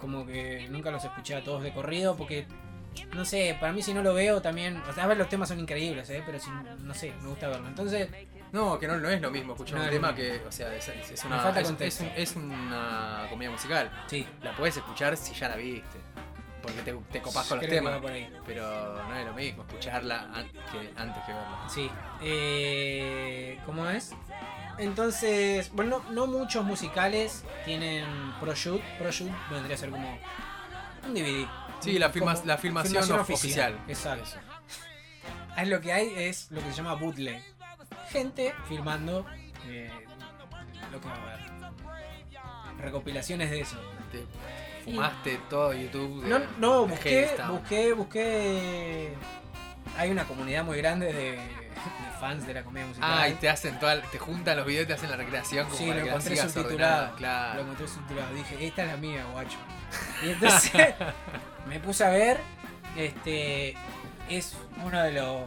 como 0.00 0.24
que 0.24 0.68
nunca 0.70 0.90
los 0.92 1.04
escuché 1.04 1.34
a 1.34 1.42
todos 1.42 1.62
de 1.62 1.72
corrido 1.72 2.16
porque 2.16 2.46
no 3.14 3.24
sé, 3.24 3.56
para 3.60 3.72
mí 3.72 3.82
si 3.82 3.92
no 3.92 4.02
lo 4.02 4.14
veo 4.14 4.40
también, 4.40 4.76
o 4.88 4.92
sea, 4.92 5.04
a 5.04 5.06
ver 5.08 5.16
los 5.18 5.28
temas 5.28 5.48
son 5.48 5.58
increíbles, 5.58 6.08
¿eh? 6.10 6.22
pero 6.24 6.38
si 6.38 6.48
no 6.82 6.94
sé, 6.94 7.12
me 7.22 7.28
gusta 7.28 7.48
verlo. 7.48 7.66
Entonces, 7.68 8.08
No, 8.52 8.78
que 8.78 8.86
no, 8.86 8.96
no 8.98 9.10
es 9.10 9.20
lo 9.20 9.30
mismo 9.32 9.52
escuchar 9.54 9.78
No 9.78 9.84
un 9.84 9.90
tema 9.90 10.14
que, 10.14 10.40
o 10.46 10.52
sea, 10.52 10.72
es, 10.74 10.88
una, 11.24 11.40
falta 11.40 11.60
es, 11.60 11.70
es 11.80 12.00
un- 12.00 12.10
es 12.14 12.36
una 12.36 13.26
comedia 13.28 13.50
musical. 13.50 13.90
sí, 14.06 14.24
La 14.42 14.56
puedes 14.56 14.76
escuchar 14.76 15.16
si 15.16 15.34
ya 15.34 15.48
la 15.48 15.56
viste. 15.56 15.98
Porque 16.62 16.80
te, 16.82 16.92
te 17.12 17.20
copás 17.20 17.46
con 17.48 17.58
los 17.58 17.66
creo 17.66 17.80
temas. 17.82 18.00
Pero 18.46 19.02
no 19.08 19.14
es 19.16 19.26
lo 19.26 19.32
mismo 19.34 19.62
escucharla 19.64 20.30
an- 20.32 20.48
que 20.72 20.90
antes 20.96 21.22
que 21.24 21.32
verla. 21.32 21.68
Sí. 21.68 21.90
Eh, 22.22 23.58
¿Cómo 23.66 23.88
es? 23.90 24.14
Entonces, 24.78 25.70
bueno, 25.72 26.02
no, 26.10 26.26
no 26.26 26.38
muchos 26.38 26.64
musicales 26.64 27.44
tienen 27.64 28.04
proshoot. 28.40 28.82
Proshoot 28.98 29.30
vendría 29.50 29.74
a 29.76 29.78
ser 29.78 29.90
como 29.90 30.18
un 31.06 31.14
DVD. 31.14 31.46
Sí, 31.80 31.98
la, 31.98 32.12
filma- 32.12 32.42
la 32.44 32.56
filmación, 32.58 33.02
of- 33.12 33.20
oficial. 33.20 33.78
Exacto. 33.88 34.30
Ahí 35.56 35.66
lo 35.68 35.80
que 35.80 35.92
hay 35.92 36.12
es 36.16 36.50
lo 36.50 36.60
que 36.60 36.70
se 36.70 36.76
llama 36.76 36.94
bootleg. 36.94 37.42
Gente 38.10 38.54
filmando 38.68 39.26
eh, 39.66 39.90
lo 40.92 41.00
que 41.00 41.08
va 41.08 41.14
a 41.14 41.24
ver. 41.26 41.46
Recopilaciones 42.78 43.50
de 43.50 43.60
eso. 43.60 43.76
Te 44.12 44.24
fumaste 44.84 45.40
todo 45.48 45.72
YouTube. 45.72 46.22
de- 46.22 46.28
No, 46.28 46.38
no, 46.58 46.86
busqué, 46.86 47.30
busqué, 47.48 47.92
busqué. 47.94 49.14
Hay 49.96 50.10
una 50.10 50.24
comunidad 50.24 50.62
muy 50.64 50.76
grande 50.78 51.12
de, 51.12 51.38
de 51.84 52.18
fans 52.20 52.46
de 52.46 52.54
la 52.54 52.62
comedia 52.64 52.86
musical. 52.86 53.10
Ah, 53.12 53.28
y 53.28 53.34
te 53.34 53.48
hacen 53.48 53.78
toda, 53.78 54.00
te 54.02 54.18
juntan 54.18 54.56
los 54.56 54.66
videos 54.66 54.84
y 54.84 54.86
te 54.88 54.94
hacen 54.94 55.10
la 55.10 55.16
recreación 55.16 55.66
como 55.66 55.76
Sí, 55.78 55.86
lo 55.86 55.94
encontré 55.98 56.36
subtitulado. 56.36 56.74
ordenada. 56.74 57.10
Lo 57.10 57.16
Claro. 57.16 57.60
encontré 57.60 57.88
subtitulado. 57.88 58.34
Dije, 58.34 58.66
esta 58.66 58.82
es 58.84 58.88
la 58.88 58.96
mía, 58.96 59.24
guacho. 59.32 59.58
Y 60.24 60.30
entonces 60.30 60.72
me 61.66 61.80
puse 61.80 62.04
a 62.04 62.10
ver. 62.10 62.40
Este 62.96 63.76
es 64.28 64.56
uno 64.82 65.02
de 65.02 65.12
los 65.12 65.44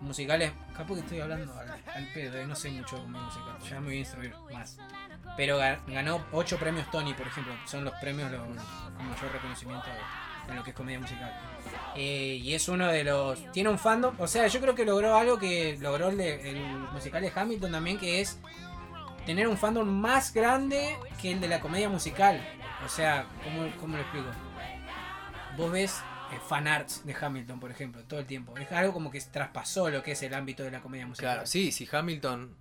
musicales. 0.00 0.52
Capaz 0.76 0.94
que 0.94 1.00
estoy 1.00 1.20
hablando 1.20 1.52
al, 1.58 1.70
al 1.70 2.06
pedo, 2.12 2.38
eh, 2.38 2.46
no 2.46 2.56
sé 2.56 2.70
mucho 2.70 2.96
de 2.96 3.02
comedia 3.02 3.22
musical. 3.24 3.58
Ya 3.70 3.80
me 3.80 3.86
voy 3.86 3.96
a 3.96 3.98
instruir 4.00 4.34
más. 4.52 4.78
Pero 5.36 5.58
ga- 5.60 5.78
ganó 5.86 6.24
8 6.32 6.58
premios 6.58 6.90
Tony, 6.90 7.14
por 7.14 7.26
ejemplo. 7.26 7.54
Son 7.66 7.84
los 7.84 7.94
premios 8.00 8.30
los, 8.32 8.40
con 8.40 9.08
mayor 9.08 9.32
reconocimiento 9.32 9.86
en 10.48 10.56
lo 10.56 10.64
que 10.64 10.70
es 10.70 10.76
comedia 10.76 10.98
musical. 11.00 11.32
Eh, 11.96 12.38
y 12.42 12.54
es 12.54 12.68
uno 12.68 12.88
de 12.88 13.04
los. 13.04 13.50
Tiene 13.52 13.68
un 13.70 13.78
fandom. 13.78 14.14
O 14.18 14.26
sea, 14.26 14.46
yo 14.46 14.60
creo 14.60 14.74
que 14.74 14.84
logró 14.84 15.16
algo 15.16 15.38
que 15.38 15.76
logró 15.80 16.08
el, 16.08 16.16
de- 16.18 16.50
el 16.50 16.56
musical 16.92 17.22
de 17.22 17.32
Hamilton 17.34 17.72
también, 17.72 17.98
que 17.98 18.20
es 18.20 18.38
tener 19.26 19.46
un 19.46 19.56
fandom 19.56 19.88
más 19.88 20.32
grande 20.32 20.96
que 21.20 21.32
el 21.32 21.40
de 21.40 21.48
la 21.48 21.60
comedia 21.60 21.88
musical. 21.88 22.40
O 22.84 22.88
sea, 22.88 23.26
¿cómo, 23.44 23.70
cómo 23.80 23.96
lo 23.96 24.02
explico? 24.02 24.26
Vos 25.56 25.70
ves 25.70 26.00
eh, 26.32 26.38
fanarts 26.48 27.04
de 27.04 27.14
Hamilton, 27.14 27.60
por 27.60 27.70
ejemplo, 27.70 28.02
todo 28.04 28.20
el 28.20 28.26
tiempo. 28.26 28.56
Es 28.56 28.72
algo 28.72 28.92
como 28.92 29.10
que 29.10 29.20
traspasó 29.20 29.90
lo 29.90 30.02
que 30.02 30.12
es 30.12 30.22
el 30.22 30.34
ámbito 30.34 30.62
de 30.62 30.70
la 30.70 30.80
comedia 30.80 31.06
musical. 31.06 31.34
Claro, 31.34 31.46
sí, 31.46 31.70
si 31.72 31.88
Hamilton, 31.90 32.54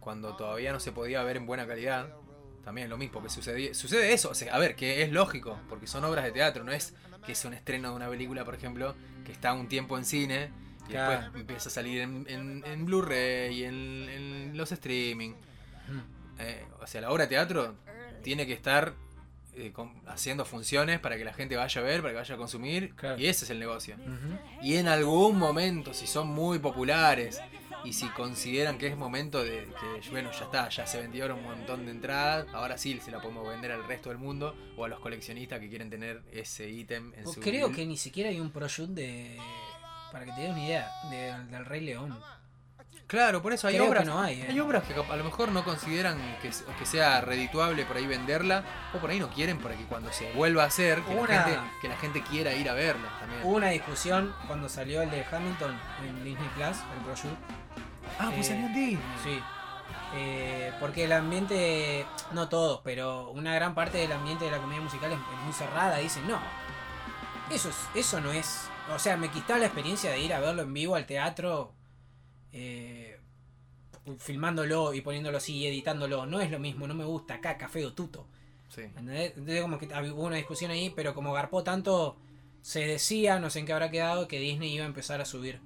cuando 0.00 0.36
todavía 0.36 0.72
no 0.72 0.80
se 0.80 0.92
podía 0.92 1.22
ver 1.24 1.36
en 1.36 1.46
buena 1.46 1.66
calidad, 1.66 2.08
también 2.64 2.86
es 2.86 2.90
lo 2.90 2.96
mismo, 2.98 3.22
que 3.22 3.28
sucedía, 3.28 3.74
sucede 3.74 4.12
eso. 4.12 4.30
O 4.30 4.34
sea, 4.34 4.54
a 4.54 4.58
ver, 4.58 4.76
que 4.76 5.02
es 5.02 5.10
lógico, 5.12 5.58
porque 5.68 5.86
son 5.86 6.04
obras 6.04 6.24
de 6.24 6.32
teatro, 6.32 6.62
no 6.64 6.72
es 6.72 6.94
que 7.26 7.32
es 7.32 7.44
un 7.44 7.52
estreno 7.54 7.90
de 7.90 7.96
una 7.96 8.08
película, 8.08 8.44
por 8.44 8.54
ejemplo, 8.54 8.94
que 9.24 9.32
está 9.32 9.52
un 9.52 9.68
tiempo 9.68 9.98
en 9.98 10.04
cine 10.04 10.50
y 10.86 10.92
Claro. 10.92 11.20
después 11.22 11.40
empieza 11.40 11.68
a 11.68 11.72
salir 11.72 12.00
en, 12.00 12.24
en- 12.28 12.64
en 12.64 12.86
Blu-ray 12.86 13.52
y 13.60 13.64
en, 13.64 14.08
en 14.08 14.56
los 14.56 14.70
streaming. 14.72 15.30
Ujú. 15.32 16.00
Eh, 16.38 16.64
o 16.80 16.86
sea, 16.86 17.00
la 17.00 17.10
obra 17.10 17.24
de 17.24 17.28
teatro 17.30 17.74
tiene 18.22 18.46
que 18.46 18.52
estar 18.52 18.94
eh, 19.54 19.72
con- 19.72 19.90
haciendo 20.06 20.44
funciones 20.44 21.00
para 21.00 21.16
que 21.16 21.24
la 21.24 21.32
gente 21.32 21.56
vaya 21.56 21.80
a 21.80 21.84
ver, 21.84 22.02
para 22.02 22.12
que 22.12 22.18
vaya 22.18 22.34
a 22.34 22.38
consumir, 22.38 22.94
Claro. 22.94 23.18
y 23.18 23.26
ese 23.26 23.46
es 23.46 23.50
el 23.50 23.58
negocio. 23.58 23.96
Y 24.62 24.76
en 24.76 24.86
algún 24.86 25.38
momento, 25.38 25.94
si 25.94 26.06
son 26.06 26.28
muy 26.28 26.58
populares 26.58 27.40
y 27.86 27.92
si 27.92 28.08
consideran 28.10 28.78
que 28.78 28.88
es 28.88 28.96
momento 28.96 29.42
de 29.42 29.68
que, 29.80 30.10
bueno, 30.10 30.30
ya 30.32 30.44
está, 30.44 30.68
ya 30.68 30.86
se 30.86 31.00
vendieron 31.00 31.38
un 31.38 31.44
montón 31.44 31.84
de 31.86 31.92
entradas, 31.92 32.46
ahora 32.52 32.76
sí 32.78 32.98
se 33.00 33.10
la 33.10 33.20
podemos 33.20 33.48
vender 33.48 33.72
al 33.72 33.86
resto 33.86 34.08
del 34.10 34.18
mundo 34.18 34.54
o 34.76 34.84
a 34.84 34.88
los 34.88 34.98
coleccionistas 35.00 35.60
que 35.60 35.68
quieren 35.68 35.88
tener 35.90 36.22
ese 36.32 36.68
ítem 36.68 37.12
en 37.16 37.26
su 37.26 37.40
Creo 37.40 37.70
que 37.72 37.86
ni 37.86 37.96
siquiera 37.96 38.30
hay 38.30 38.40
un 38.40 38.50
proshoot 38.50 38.90
de. 38.90 39.38
Para 40.12 40.24
que 40.24 40.32
te 40.32 40.40
des 40.42 40.50
una 40.50 40.64
idea, 40.64 40.90
de- 41.10 41.44
del 41.50 41.64
Rey 41.64 41.80
León. 41.82 42.18
Claro, 43.06 43.40
por 43.40 43.52
eso 43.52 43.68
hay 43.68 43.74
Creo 43.74 43.84
que 43.84 43.90
obras. 43.90 44.06
no 44.06 44.20
hay, 44.20 44.40
eh. 44.42 44.46
Hay 44.50 44.58
obras 44.60 44.82
que 44.82 44.94
a 44.94 45.16
lo 45.16 45.24
mejor 45.24 45.50
no 45.52 45.62
consideran 45.64 46.18
que, 46.42 46.52
se- 46.52 46.64
que 46.78 46.84
sea 46.86 47.20
redituable 47.20 47.84
por 47.86 47.96
ahí 47.96 48.06
venderla, 48.06 48.64
o 48.94 48.98
por 48.98 49.10
ahí 49.10 49.20
no 49.20 49.30
quieren 49.30 49.58
para 49.58 49.76
que 49.76 49.84
cuando 49.84 50.12
se 50.12 50.32
vuelva 50.32 50.64
a 50.64 50.66
hacer, 50.66 51.00
que, 51.02 51.14
Una- 51.14 51.34
la, 51.34 51.42
gente, 51.44 51.60
que 51.80 51.88
la 51.88 51.96
gente 51.98 52.22
quiera 52.22 52.52
ir 52.54 52.68
a 52.68 52.74
verla 52.74 53.08
también. 53.20 53.42
Hubo 53.44 53.54
una 53.56 53.68
discusión 53.68 54.34
cuando 54.48 54.68
salió 54.68 55.02
el 55.02 55.10
de 55.10 55.24
Hamilton 55.30 55.78
en 56.04 56.24
Disney 56.24 56.48
Plus, 56.56 56.76
el 56.96 57.04
proshoot. 57.04 57.36
ah, 58.18 58.30
pues 58.34 58.46
eh, 58.48 58.50
salió 58.50 58.66
en 58.66 58.74
Disney. 58.74 59.00
Sí. 59.22 59.40
Eh, 60.14 60.72
porque 60.80 61.04
el 61.04 61.12
ambiente, 61.12 62.06
no 62.32 62.48
todos, 62.48 62.80
pero 62.82 63.30
una 63.30 63.54
gran 63.54 63.74
parte 63.74 63.98
del 63.98 64.12
ambiente 64.12 64.46
de 64.46 64.50
la 64.50 64.58
comedia 64.58 64.80
musical 64.80 65.12
es, 65.12 65.18
es 65.18 65.44
muy 65.44 65.52
cerrada. 65.52 65.98
Dicen, 65.98 66.26
no, 66.26 66.38
eso, 67.50 67.68
es- 67.68 67.86
eso 67.94 68.20
no 68.20 68.32
es. 68.32 68.68
O 68.94 68.98
sea, 68.98 69.16
me 69.16 69.28
quitaba 69.30 69.58
la 69.60 69.66
experiencia 69.66 70.10
de 70.10 70.20
ir 70.20 70.32
a 70.34 70.40
verlo 70.40 70.62
en 70.62 70.72
vivo 70.72 70.94
al 70.96 71.06
teatro, 71.06 71.72
eh, 72.58 73.18
filmándolo 74.18 74.94
y 74.94 75.02
poniéndolo 75.02 75.36
así 75.36 75.56
y 75.56 75.66
editándolo. 75.66 76.24
No 76.24 76.40
es 76.40 76.50
lo 76.50 76.58
mismo, 76.58 76.86
no 76.86 76.94
me 76.94 77.04
gusta, 77.04 77.40
caca, 77.40 77.68
feo, 77.68 77.92
tuto. 77.92 78.26
Sí. 78.68 78.82
Entonces 78.96 79.60
como 79.60 79.78
que 79.78 79.86
hubo 79.86 80.24
una 80.24 80.36
discusión 80.36 80.70
ahí, 80.70 80.90
pero 80.94 81.14
como 81.14 81.32
garpó 81.34 81.62
tanto, 81.62 82.16
se 82.62 82.86
decía, 82.86 83.38
no 83.38 83.50
sé 83.50 83.60
en 83.60 83.66
qué 83.66 83.72
habrá 83.74 83.90
quedado, 83.90 84.26
que 84.26 84.40
Disney 84.40 84.72
iba 84.72 84.84
a 84.84 84.88
empezar 84.88 85.20
a 85.20 85.26
subir 85.26 85.60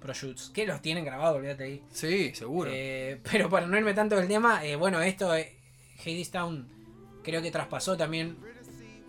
proshoots. 0.00 0.50
Que 0.50 0.66
los 0.66 0.82
tienen 0.82 1.04
grabados, 1.04 1.36
olvídate 1.36 1.64
ahí. 1.64 1.82
Sí, 1.92 2.34
seguro. 2.34 2.70
Eh, 2.72 3.20
pero 3.30 3.48
para 3.48 3.66
no 3.66 3.78
irme 3.78 3.94
tanto 3.94 4.16
del 4.16 4.26
tema, 4.26 4.66
eh, 4.66 4.74
bueno, 4.74 5.00
esto, 5.00 5.34
eh, 5.36 5.56
Hadestown, 6.00 6.68
creo 7.22 7.40
que 7.40 7.52
traspasó 7.52 7.96
también, 7.96 8.36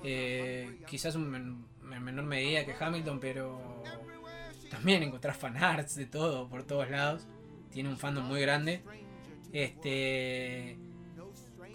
eh, 0.04 0.80
quizás 0.88 1.16
un 1.16 1.66
en 1.94 2.04
menor 2.04 2.26
medida 2.26 2.66
que 2.66 2.74
Hamilton, 2.80 3.20
pero 3.20 3.84
también 4.74 5.04
encontrás 5.04 5.38
fanarts 5.38 5.96
de 5.96 6.08
todo, 6.08 6.50
por 6.50 6.64
todos 6.64 6.90
lados. 6.90 7.28
Tiene 7.72 7.90
un 7.90 7.98
fandom 7.98 8.26
muy 8.26 8.42
grande. 8.42 8.82
Este. 9.52 10.78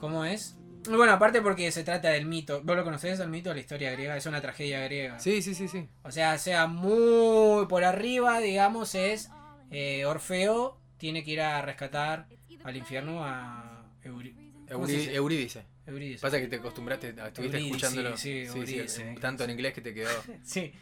¿Cómo 0.00 0.24
es? 0.24 0.56
Bueno, 0.88 1.12
aparte 1.12 1.40
porque 1.40 1.70
se 1.70 1.84
trata 1.84 2.10
del 2.10 2.26
mito. 2.26 2.60
¿Vos 2.64 2.76
lo 2.76 2.82
conocés 2.82 3.20
el 3.20 3.28
mito? 3.28 3.54
La 3.54 3.60
historia 3.60 3.92
griega. 3.92 4.16
Es 4.16 4.26
una 4.26 4.40
tragedia 4.40 4.80
griega. 4.80 5.18
Sí, 5.20 5.42
sí, 5.42 5.54
sí, 5.54 5.68
sí. 5.68 5.88
O 6.02 6.10
sea, 6.10 6.38
sea 6.38 6.66
muy 6.66 7.66
por 7.66 7.84
arriba, 7.84 8.40
digamos, 8.40 8.96
es 8.96 9.30
eh, 9.70 10.04
Orfeo 10.04 10.80
tiene 10.96 11.22
que 11.22 11.30
ir 11.30 11.40
a 11.40 11.62
rescatar 11.62 12.26
al 12.64 12.76
infierno 12.76 13.24
a. 13.24 13.84
Eurídice. 14.02 15.64
Eurídice. 15.86 16.20
Pasa 16.20 16.38
que 16.38 16.48
te 16.48 16.56
acostumbraste, 16.56 17.10
estuviste 17.10 17.42
Eurídice, 17.42 17.66
escuchándolo. 17.66 18.16
sí, 18.16 18.44
sí, 18.44 18.58
Eurídice. 18.58 19.16
tanto 19.20 19.44
en 19.44 19.50
inglés 19.50 19.72
que 19.72 19.80
te 19.80 19.94
quedó. 19.94 20.10
Sí. 20.42 20.72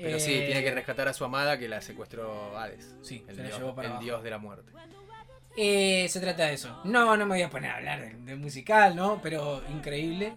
Pero 0.00 0.18
sí, 0.18 0.32
Eh, 0.34 0.46
tiene 0.46 0.62
que 0.64 0.70
rescatar 0.74 1.08
a 1.08 1.12
su 1.12 1.24
amada 1.24 1.58
que 1.58 1.68
la 1.68 1.80
secuestró 1.80 2.56
Hades. 2.58 2.94
Sí, 3.02 3.24
el, 3.28 3.36
se 3.36 3.42
la 3.42 3.48
dios, 3.48 3.58
llevó 3.58 3.74
para 3.74 3.94
el 3.94 3.98
dios 3.98 4.22
de 4.22 4.30
la 4.30 4.38
muerte. 4.38 4.72
Eh, 5.56 6.06
se 6.08 6.20
trata 6.20 6.46
de 6.46 6.54
eso. 6.54 6.80
No, 6.84 7.16
no 7.16 7.26
me 7.26 7.34
voy 7.34 7.42
a 7.42 7.50
poner 7.50 7.70
a 7.70 7.76
hablar 7.76 8.00
del 8.00 8.24
del 8.24 8.38
musical, 8.38 8.96
¿no? 8.96 9.20
Pero 9.22 9.62
increíble. 9.68 10.36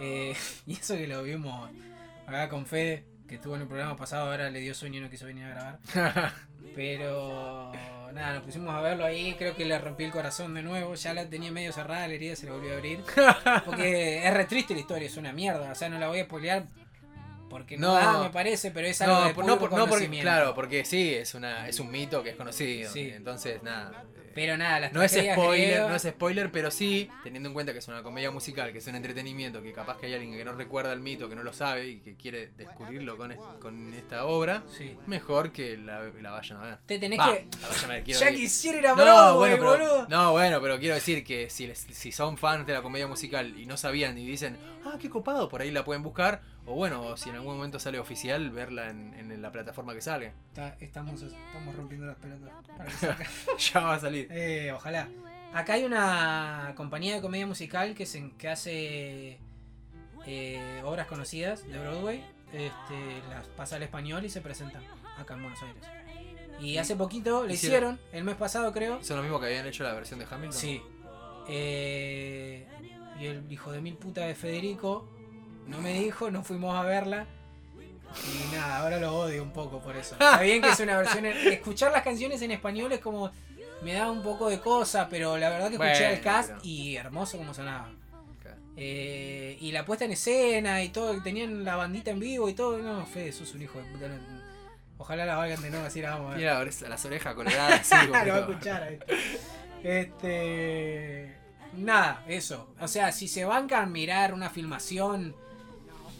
Eh, 0.00 0.34
y 0.66 0.72
eso 0.72 0.96
que 0.96 1.06
lo 1.06 1.22
vimos 1.22 1.70
acá 2.26 2.48
con 2.48 2.66
Fede, 2.66 3.04
que 3.28 3.36
estuvo 3.36 3.54
en 3.54 3.62
el 3.62 3.68
programa 3.68 3.96
pasado, 3.96 4.30
ahora 4.30 4.50
le 4.50 4.60
dio 4.60 4.74
sueño 4.74 4.98
y 4.98 5.02
no 5.02 5.10
quiso 5.10 5.26
venir 5.26 5.44
a 5.44 5.48
grabar. 5.50 5.78
Pero 6.74 7.72
nada, 8.12 8.34
nos 8.34 8.42
pusimos 8.44 8.74
a 8.74 8.80
verlo 8.80 9.04
ahí, 9.04 9.34
creo 9.34 9.54
que 9.54 9.64
le 9.64 9.78
rompí 9.78 10.04
el 10.04 10.10
corazón 10.10 10.54
de 10.54 10.62
nuevo, 10.62 10.94
ya 10.94 11.14
la 11.14 11.28
tenía 11.28 11.50
medio 11.52 11.72
cerrada 11.72 12.08
la 12.08 12.14
herida, 12.14 12.34
se 12.36 12.46
la 12.46 12.52
volvió 12.52 12.72
a 12.72 12.76
abrir. 12.76 13.00
Porque 13.64 14.26
es 14.26 14.34
re 14.34 14.44
triste 14.46 14.74
la 14.74 14.80
historia, 14.80 15.06
es 15.06 15.16
una 15.16 15.32
mierda, 15.32 15.70
o 15.70 15.74
sea, 15.74 15.88
no 15.88 15.98
la 15.98 16.08
voy 16.08 16.20
a 16.20 16.24
spoilear 16.24 16.64
porque 17.54 17.76
no, 17.78 17.86
No. 17.86 17.94
da, 17.94 18.22
me 18.24 18.30
parece, 18.30 18.72
pero 18.72 18.88
es 18.88 19.00
algo 19.00 19.14
no, 19.14 19.20
de 19.28 19.32
no, 19.34 19.46
no 19.76 19.86
porque, 19.88 20.08
claro, 20.20 20.56
porque 20.56 20.84
sí, 20.84 21.14
es 21.14 21.34
una 21.36 21.68
es 21.68 21.78
un 21.78 21.88
mito 21.88 22.20
que 22.24 22.30
es 22.30 22.36
conocido. 22.36 22.90
Sí. 22.92 23.12
Entonces, 23.14 23.62
nada. 23.62 24.02
Pero 24.34 24.56
nada, 24.56 24.80
las 24.80 24.92
No 24.92 25.00
es 25.00 25.12
spoiler, 25.12 25.82
no 25.82 25.94
es 25.94 26.02
spoiler, 26.02 26.50
pero 26.50 26.72
sí, 26.72 27.08
teniendo 27.22 27.48
en 27.48 27.52
cuenta 27.52 27.72
que 27.72 27.78
es 27.78 27.86
una 27.86 28.02
comedia 28.02 28.32
musical, 28.32 28.72
que 28.72 28.78
es 28.78 28.86
un 28.88 28.96
entretenimiento, 28.96 29.62
que 29.62 29.72
capaz 29.72 29.98
que 29.98 30.06
hay 30.06 30.14
alguien 30.14 30.32
que 30.36 30.44
no 30.44 30.54
recuerda 30.54 30.92
el 30.92 30.98
mito, 30.98 31.28
que 31.28 31.36
no 31.36 31.44
lo 31.44 31.52
sabe 31.52 31.86
y 31.86 32.00
que 32.00 32.16
quiere 32.16 32.48
descubrirlo 32.56 33.16
con, 33.16 33.30
es- 33.30 33.38
con 33.60 33.94
esta 33.94 34.24
obra, 34.24 34.64
Sí. 34.76 34.96
mejor 35.06 35.52
que 35.52 35.76
la, 35.76 36.02
la 36.20 36.32
vayan 36.32 36.58
a 36.58 36.62
ver. 36.62 36.78
Te 36.84 36.98
tenés 36.98 37.20
que... 37.20 37.46
la 37.62 37.68
vayan 37.68 37.84
a 37.84 37.94
ver, 37.94 38.02
quiero 38.02 38.18
Ya 38.18 38.30
quisiera 38.32 38.78
ir 38.78 38.86
a 38.88 38.90
No, 38.90 38.96
Broadway, 38.96 39.36
bueno, 39.38 39.56
pero, 39.56 39.70
boludo. 39.94 40.08
no, 40.08 40.32
bueno, 40.32 40.60
pero 40.60 40.80
quiero 40.80 40.96
decir 40.96 41.22
que 41.22 41.48
si, 41.48 41.68
les- 41.68 41.86
si 41.92 42.10
son 42.10 42.36
fans 42.36 42.66
de 42.66 42.72
la 42.72 42.82
comedia 42.82 43.06
musical 43.06 43.56
y 43.56 43.66
no 43.66 43.76
sabían 43.76 44.18
y 44.18 44.26
dicen, 44.26 44.58
ah, 44.84 44.96
qué 45.00 45.08
copado, 45.08 45.48
por 45.48 45.62
ahí 45.62 45.70
la 45.70 45.84
pueden 45.84 46.02
buscar, 46.02 46.42
o 46.66 46.74
bueno, 46.74 47.16
si 47.16 47.28
en 47.30 47.36
algún 47.36 47.56
momento 47.56 47.78
sale 47.78 47.98
oficial, 47.98 48.50
verla 48.50 48.90
en, 48.90 49.14
en 49.14 49.42
la 49.42 49.52
plataforma 49.52 49.92
que. 49.92 49.98
Está- 49.98 50.76
estamos, 50.80 51.22
estamos 51.22 51.74
rompiendo 51.76 52.06
las 52.06 52.16
pelotas. 52.16 52.50
para 52.76 52.84
que 52.86 52.90
salga. 52.96 53.26
ya 53.58 53.80
va 53.80 53.94
a 53.94 54.00
salir. 54.00 54.28
Eh, 54.30 54.72
ojalá. 54.72 55.08
Acá 55.52 55.74
hay 55.74 55.84
una 55.84 56.72
compañía 56.76 57.14
de 57.14 57.20
comedia 57.20 57.46
musical 57.46 57.94
que, 57.94 58.06
se, 58.06 58.30
que 58.38 58.48
hace 58.48 59.38
eh, 60.26 60.82
obras 60.84 61.06
conocidas 61.06 61.66
de 61.66 61.78
Broadway. 61.78 62.24
Este, 62.52 63.22
las 63.30 63.46
pasa 63.48 63.76
al 63.76 63.82
español 63.82 64.24
y 64.24 64.28
se 64.30 64.40
presentan 64.40 64.82
acá 65.18 65.34
en 65.34 65.42
Buenos 65.42 65.62
Aires. 65.62 65.82
Y 66.60 66.78
hace 66.78 66.94
poquito 66.96 67.44
le 67.46 67.54
Hicieron- 67.54 67.94
hicieron, 67.94 68.00
el 68.12 68.24
mes 68.24 68.36
pasado 68.36 68.72
creo. 68.72 69.02
Son 69.02 69.16
lo 69.16 69.22
mismo 69.22 69.38
que 69.40 69.46
habían 69.46 69.66
hecho 69.66 69.82
la 69.84 69.92
versión 69.92 70.18
de 70.20 70.26
Hamilton. 70.30 70.52
Sí. 70.60 70.80
Eh, 71.48 72.66
y 73.20 73.26
el 73.26 73.50
hijo 73.52 73.70
de 73.72 73.80
mil 73.80 73.94
puta 73.96 74.22
de 74.26 74.34
Federico 74.34 75.08
no 75.66 75.80
me 75.80 75.92
dijo, 76.00 76.30
no 76.30 76.42
fuimos 76.42 76.74
a 76.76 76.82
verla. 76.82 77.26
Y 78.50 78.54
nada, 78.54 78.78
ahora 78.78 78.98
lo 78.98 79.12
odio 79.16 79.42
un 79.42 79.52
poco 79.52 79.80
por 79.80 79.96
eso. 79.96 80.14
Está 80.14 80.40
bien 80.40 80.62
que 80.62 80.70
es 80.70 80.80
una 80.80 80.96
versión. 80.98 81.26
en- 81.26 81.52
escuchar 81.52 81.90
las 81.92 82.02
canciones 82.02 82.40
en 82.42 82.50
español 82.52 82.92
es 82.92 83.00
como. 83.00 83.30
Me 83.82 83.92
da 83.94 84.10
un 84.10 84.22
poco 84.22 84.48
de 84.48 84.60
cosa, 84.60 85.08
pero 85.10 85.36
la 85.36 85.50
verdad 85.50 85.66
que 85.68 85.74
escuché 85.74 85.90
Bueno, 85.98 86.14
el 86.14 86.20
cast 86.20 86.48
pero- 86.50 86.60
y 86.62 86.96
hermoso 86.96 87.36
como 87.38 87.52
sonaba. 87.52 87.90
Eh, 88.76 89.56
y 89.60 89.70
la 89.72 89.84
puesta 89.84 90.04
en 90.04 90.12
escena 90.12 90.82
y 90.82 90.88
todo, 90.88 91.14
que 91.14 91.20
tenían 91.20 91.64
la 91.64 91.76
bandita 91.76 92.10
en 92.10 92.18
vivo 92.20 92.48
y 92.48 92.54
todo. 92.54 92.78
No, 92.78 93.04
Fede, 93.06 93.30
sos 93.32 93.52
un 93.54 93.62
hijo 93.62 93.78
de 93.78 93.84
puta. 93.84 94.08
no- 94.08 94.42
ojalá 94.98 95.24
la 95.26 95.36
valgan 95.36 95.60
de 95.62 95.70
nuevo, 95.70 95.84
así 95.86 96.00
la 96.00 96.10
vamos 96.10 96.26
a 96.26 96.30
ver. 96.30 96.38
Mira 96.38 96.88
las 96.88 97.04
orejas 97.04 97.34
como 97.36 97.48
lo 97.50 97.56
va 97.56 97.66
a 97.68 97.76
escuchar. 98.40 98.98
Este. 99.82 101.34
Nada, 101.76 102.24
eso. 102.28 102.72
O 102.80 102.88
sea, 102.88 103.12
si 103.12 103.26
se 103.28 103.44
bancan 103.44 103.90
mirar 103.92 104.32
una 104.32 104.48
filmación 104.50 105.34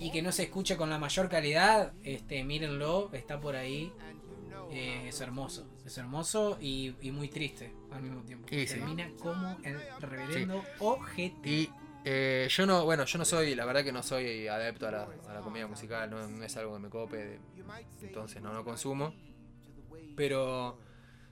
y 0.01 0.11
que 0.11 0.23
no 0.23 0.33
se 0.33 0.45
escuche 0.45 0.77
con 0.77 0.91
la 0.91 0.99
mayor 0.99 1.29
calidad, 1.29 1.93
este, 2.03 2.43
mírenlo, 2.45 3.11
está 3.13 3.41
por 3.41 3.57
ahí. 3.57 3.93
Eh, 4.71 5.09
es 5.09 5.21
hermoso, 5.21 5.69
es 5.85 5.97
hermoso 5.99 6.59
y, 6.61 6.95
y 7.01 7.13
muy 7.13 7.29
triste 7.29 7.73
al 7.93 8.03
mismo 8.03 8.23
tiempo. 8.23 8.49
Y 8.51 8.67
sí. 8.67 8.75
Termina 8.75 9.09
como 9.21 9.57
el 9.63 9.79
reverendo 10.01 10.65
ojete. 10.81 11.49
Y 11.49 11.71
eh, 12.05 12.49
yo 12.51 12.67
no, 12.67 12.85
bueno, 12.85 13.05
yo 13.05 13.19
no 13.19 13.25
soy, 13.25 13.55
la 13.55 13.65
verdad 13.67 13.85
que 13.85 13.93
no 13.93 14.03
soy 14.03 14.49
adepto 14.49 14.89
a 14.89 14.91
la, 14.91 15.09
a 15.29 15.35
la 15.35 15.41
comedia 15.41 15.67
musical, 15.69 16.11
no, 16.11 16.27
no 16.27 16.45
es 16.45 16.57
algo 16.57 16.73
que 16.75 16.81
me 16.81 16.89
cope, 16.89 17.17
de- 17.17 17.41
entonces 18.03 18.43
no, 18.43 18.53
no 18.53 18.65
consumo. 18.65 19.15
Pero 20.17 20.79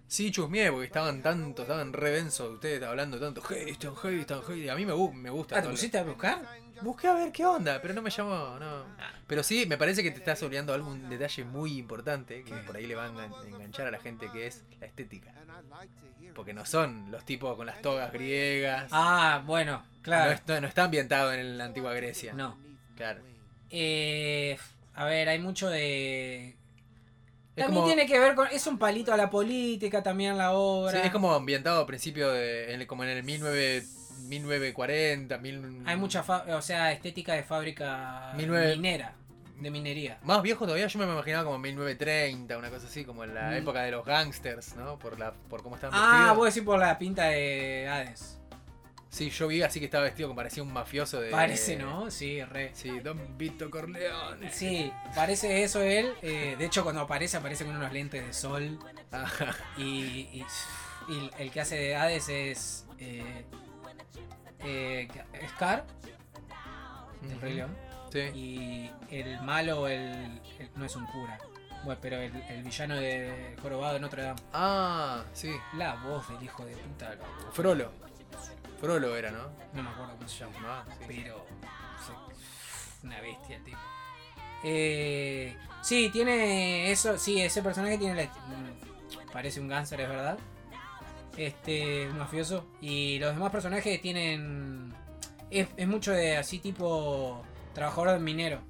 sí 0.07 0.31
chusmeé 0.31 0.71
porque 0.71 0.87
estaban 0.87 1.23
tanto, 1.23 1.63
estaban 1.63 1.93
re 1.93 2.11
densos 2.11 2.53
ustedes 2.55 2.83
hablando 2.83 3.19
tanto, 3.19 3.43
Haystan, 3.49 3.95
Haystan, 4.03 4.41
Haystan. 4.49 4.71
A 4.71 4.77
mí 4.77 4.87
me, 4.87 4.95
me 5.15 5.31
gusta. 5.31 5.59
Ah, 5.59 5.63
¿te 5.63 5.69
pusiste 5.69 5.99
a 5.99 6.05
buscar? 6.05 6.43
Busqué 6.83 7.07
a 7.09 7.15
ver 7.15 7.33
qué 7.33 7.45
onda, 7.47 7.81
pero 7.81 7.95
no 7.95 8.03
me 8.03 8.11
llamó, 8.11 8.59
no. 8.59 8.85
Pero 9.27 9.43
sí, 9.43 9.67
me 9.67 9.77
parece 9.79 10.03
que 10.03 10.11
te 10.11 10.19
estás 10.19 10.43
olvidando 10.43 10.75
algún 10.75 11.09
detalle 11.09 11.45
muy 11.45 11.79
importante 11.79 12.43
que 12.43 12.55
por 12.57 12.77
ahí 12.77 12.87
le 12.87 12.95
va 12.95 13.07
a 13.07 13.11
engan- 13.11 13.47
enganchar 13.47 13.87
a 13.87 13.91
la 13.91 13.99
gente, 13.99 14.29
que 14.33 14.47
es 14.47 14.65
la 14.81 14.87
estética. 14.87 15.33
Porque 16.35 16.53
no 16.55 16.65
son 16.67 17.11
los 17.11 17.25
tipos 17.25 17.57
con 17.57 17.67
las 17.67 17.81
togas 17.83 18.13
griegas. 18.13 18.89
Ah, 18.93 19.43
bueno, 19.47 19.83
no, 19.97 20.03
claro. 20.03 20.33
está, 20.33 20.61
no 20.61 20.67
está 20.67 20.85
ambientado 20.85 21.33
en 21.33 21.59
la 21.59 21.65
antigua 21.67 21.93
Grecia. 21.95 22.33
No. 22.33 22.57
Claro. 22.97 23.21
Eh, 23.71 24.59
a 24.95 25.05
ver, 25.07 25.29
hay 25.29 25.39
mucho 25.39 25.69
de 25.71 26.49
Es 27.55 27.65
También 27.65 27.75
como, 27.83 27.87
tiene 27.87 28.07
que 28.07 28.19
ver 28.19 28.35
con. 28.35 28.49
Es 28.49 28.67
un 28.67 28.79
palito 28.79 29.13
a 29.13 29.17
la 29.17 29.29
política 29.31 30.03
también 30.03 30.37
la 30.39 30.53
obra. 30.53 30.93
sí, 30.93 30.99
es 31.07 31.11
como 31.13 31.33
ambientado 31.33 31.81
a 31.83 31.87
principio 31.87 32.31
de. 32.31 32.73
en 32.75 32.81
el- 32.83 32.87
como 32.87 33.05
en 33.05 33.11
el 33.11 33.25
19, 33.25 33.83
1940, 34.29 35.39
mil, 35.39 35.83
Hay 35.87 35.97
mucha. 35.97 36.25
O 36.57 36.63
sea, 36.63 36.93
estética 36.93 37.35
de 37.35 37.43
fábrica 37.43 38.33
1900. 38.37 38.77
minera. 38.77 39.13
De 39.61 39.71
minería. 39.71 40.19
Más 40.25 40.43
viejo 40.43 40.65
todavía, 40.65 40.89
yo 40.89 40.99
me 40.99 41.05
imaginaba 41.05 41.45
como 41.45 41.59
1930, 41.59 42.59
una 42.59 42.69
cosa 42.71 42.87
así, 42.89 43.05
como 43.05 43.23
en 43.23 43.33
la 43.35 43.51
Mm. 43.51 43.55
época 43.55 43.83
de 43.83 43.93
los 43.93 44.05
gangsters, 44.05 44.75
¿no? 44.75 44.99
Por 44.99 45.19
la 45.21 45.33
por 45.33 45.63
cómo 45.63 45.77
estaban 45.77 45.95
Ah, 45.97 46.11
vestidos. 46.13 46.37
voy 46.37 46.45
a 46.45 46.47
decir 46.47 46.65
por 46.65 46.79
la 46.81 46.99
pinta 46.99 47.27
de 47.27 47.87
Hades. 47.89 48.39
Sí, 49.09 49.29
yo 49.31 49.47
vi 49.47 49.63
así 49.63 49.79
que 49.79 49.85
estaba 49.85 50.05
vestido 50.05 50.29
como 50.31 50.37
parecía 50.37 50.63
un 50.65 50.73
mafioso 50.73 51.21
de. 51.21 51.31
Parece, 51.31 51.77
¿no? 51.77 52.11
Sí, 52.11 52.43
re. 52.43 52.71
Sí, 52.75 52.99
Don 53.01 53.37
Vito 53.39 53.71
Corleone. 53.71 54.51
Sí, 54.51 54.91
parece 55.15 55.63
eso 55.63 55.81
él. 55.83 56.13
eh, 56.23 56.57
de 56.59 56.65
hecho, 56.65 56.83
cuando 56.83 57.03
aparece, 57.03 57.37
aparece 57.37 57.65
con 57.65 57.77
unos 57.77 57.93
lentes 57.93 58.27
de 58.27 58.33
sol. 58.33 58.79
Ajá. 59.13 59.55
Y, 59.77 59.83
y- 59.83 60.47
y 61.09 61.31
el 61.39 61.51
que 61.53 61.61
hace 61.61 61.77
de 61.77 61.95
Hades 61.95 62.29
es. 62.31 62.87
Eh, 62.99 63.45
eh, 64.65 65.09
Scar, 65.51 65.85
del 67.23 67.41
Rey 67.41 67.55
León. 67.55 67.77
Sí. 68.13 68.19
Y 68.21 68.91
el 69.11 69.41
malo, 69.43 69.89
el, 69.89 70.41
el- 70.59 70.71
no 70.77 70.85
es 70.85 70.95
un 70.97 71.07
cura. 71.07 71.39
Bueno, 71.85 71.99
pero 72.01 72.17
el, 72.19 72.33
el 72.43 72.63
villano 72.63 72.95
de 72.95 73.57
Jorobado 73.61 73.95
de 73.95 74.01
Notre 74.01 74.23
Dame. 74.23 74.41
Ah, 74.53 75.25
sí. 75.33 75.53
La 75.75 75.95
voz 75.97 76.29
del 76.29 76.43
hijo 76.43 76.65
de 76.65 76.77
puta. 76.77 77.17
Frollo. 77.53 77.91
Frollo 78.81 79.17
era, 79.17 79.31
¿no? 79.31 79.49
No 79.73 79.83
me 79.83 79.91
acuerdo 79.91 80.15
cómo 80.17 80.29
se 80.29 80.41
llama. 80.45 80.55
Ah, 80.65 80.85
sí. 80.99 81.05
Pero. 81.23 81.45
Una 83.03 83.21
bestia 83.21 83.57
el 83.57 83.65
tipo. 83.65 83.79
Eh, 84.63 85.57
sí, 85.81 86.09
tiene 86.13 86.93
eso. 86.93 87.19
Sí, 87.19 87.41
ese 87.41 87.63
personaje 87.63 87.99
tiene 87.99 88.15
la. 88.27 88.33
Parece 89.33 89.59
un 89.61 89.67
gánster, 89.69 90.01
es 90.03 90.09
verdad. 90.09 90.39
Este, 91.37 92.09
mafioso. 92.09 92.67
Y 92.81 93.19
los 93.19 93.35
demás 93.35 93.51
personajes 93.51 94.01
tienen. 94.01 94.93
Es, 95.51 95.69
es 95.77 95.89
mucho 95.89 96.13
de 96.13 96.37
así 96.37 96.59
tipo. 96.59 97.43
Trabajador 97.75 98.21
minero. 98.21 98.61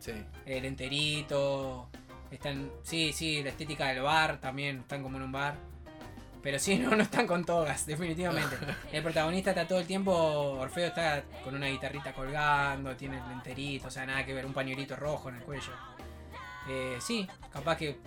Sí. 0.00 0.12
El 0.46 0.64
enterito. 0.64 1.88
Están. 2.30 2.70
Sí, 2.82 3.12
sí, 3.12 3.42
la 3.42 3.50
estética 3.50 3.88
del 3.88 4.02
bar 4.02 4.40
también. 4.40 4.80
Están 4.80 5.02
como 5.02 5.18
en 5.18 5.24
un 5.24 5.32
bar. 5.32 5.56
Pero 6.44 6.58
sí, 6.58 6.78
no, 6.78 6.94
no 6.94 7.02
están 7.02 7.26
con 7.26 7.44
togas, 7.44 7.86
definitivamente. 7.86 8.56
El 8.92 9.02
protagonista 9.02 9.50
está 9.50 9.66
todo 9.66 9.80
el 9.80 9.86
tiempo. 9.86 10.12
Orfeo 10.12 10.88
está 10.88 11.24
con 11.42 11.54
una 11.54 11.68
guitarrita 11.68 12.12
colgando, 12.12 12.94
tiene 12.94 13.16
el 13.16 13.32
enterito, 13.32 13.88
o 13.88 13.90
sea, 13.90 14.04
nada 14.04 14.26
que 14.26 14.34
ver, 14.34 14.44
un 14.44 14.52
pañuelito 14.52 14.94
rojo 14.94 15.30
en 15.30 15.36
el 15.36 15.42
cuello. 15.42 15.72
Eh, 16.68 16.98
sí, 17.00 17.26
capaz 17.50 17.76
que 17.76 17.98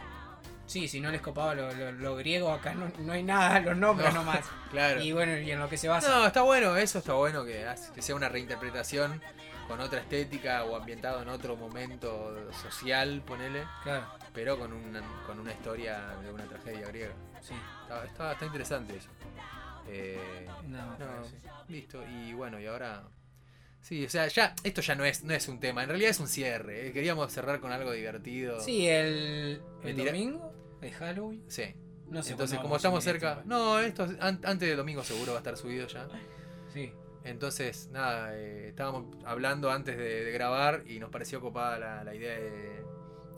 Sí, 0.67 0.87
si 0.87 0.99
no 0.99 1.09
les 1.09 1.21
copaba 1.21 1.55
lo, 1.55 1.73
lo- 1.73 1.91
lo 1.93 2.15
griego, 2.17 2.51
acá 2.51 2.73
no, 2.75 2.91
no 2.99 3.13
hay 3.13 3.23
nada, 3.23 3.59
los 3.61 3.75
nombres 3.77 4.13
No. 4.13 4.19
nomás. 4.19 4.45
Claro. 4.71 5.01
Y 5.01 5.13
bueno, 5.13 5.37
y 5.37 5.49
en 5.49 5.59
lo 5.59 5.69
que 5.69 5.77
se 5.77 5.87
basa. 5.87 6.09
No, 6.09 6.27
está 6.27 6.41
bueno, 6.41 6.75
eso 6.75 6.99
está 6.99 7.13
bueno 7.13 7.45
que, 7.45 7.65
que 7.95 8.01
sea 8.01 8.15
una 8.15 8.27
reinterpretación 8.29 9.21
con 9.67 9.79
otra 9.79 9.99
estética 10.01 10.63
o 10.65 10.75
ambientado 10.75 11.21
en 11.21 11.29
otro 11.29 11.55
momento 11.55 12.51
social, 12.53 13.21
ponele, 13.25 13.63
Claro, 13.83 14.05
pero 14.33 14.57
con 14.59 14.73
una, 14.73 15.01
con 15.25 15.39
una 15.39 15.51
historia 15.53 16.05
de 16.21 16.31
una 16.31 16.43
tragedia 16.45 16.85
griega. 16.87 17.13
sí. 17.41 17.53
Está, 17.83 18.05
está, 18.05 18.31
está 18.33 18.45
interesante 18.45 18.97
eso. 18.97 19.09
Eh, 19.87 20.45
No, 20.67 20.85
no, 20.85 20.97
parece. 20.97 21.35
listo. 21.69 22.03
Y 22.05 22.33
bueno, 22.33 22.59
y 22.59 22.65
ahora. 22.67 23.03
Sí, 23.87 24.05
o 24.05 24.09
sea, 24.09 24.27
ya, 24.27 24.53
esto 24.63 24.81
ya 24.81 24.95
no 24.95 25.05
es, 25.05 25.23
no 25.23 25.33
es 25.33 25.47
un 25.47 25.61
tema, 25.61 25.81
en 25.83 25.87
realidad 25.89 26.09
es 26.11 26.19
un 26.19 26.27
cierre. 26.27 26.87
eh, 26.87 26.91
Queríamos 26.91 27.31
cerrar 27.31 27.61
con 27.61 27.71
algo 27.71 27.91
divertido. 27.93 28.59
Sí, 28.59 28.85
el, 28.87 29.61
el 29.83 29.95
tira- 29.95 30.11
domingo 30.11 30.51
de 30.81 30.91
Halloween. 30.91 31.43
Sí. 31.47 31.73
No 32.09 32.21
sé 32.21 32.31
Entonces, 32.31 32.59
como 32.59 32.75
estamos 32.75 33.01
cerca. 33.03 33.31
esto, 33.33 33.43
No, 33.45 33.79
esto 33.79 34.03
es- 34.05 34.17
an- 34.19 34.41
antes 34.43 34.67
del 34.67 34.75
domingo 34.77 35.03
seguro 35.03 35.31
va 35.31 35.37
a 35.37 35.41
estar 35.41 35.55
subido 35.57 35.87
ya. 35.87 36.07
Sí. 36.73 36.91
Entonces, 37.23 37.87
nada, 37.91 38.35
eh, 38.37 38.67
estábamos 38.69 39.05
hablando 39.25 39.71
antes 39.71 39.97
de, 39.97 40.25
de 40.25 40.31
grabar 40.31 40.83
y 40.85 40.99
nos 40.99 41.09
pareció 41.09 41.39
copada 41.41 41.79
la, 41.79 42.03
la 42.03 42.13
idea 42.15 42.37
de 42.37 42.83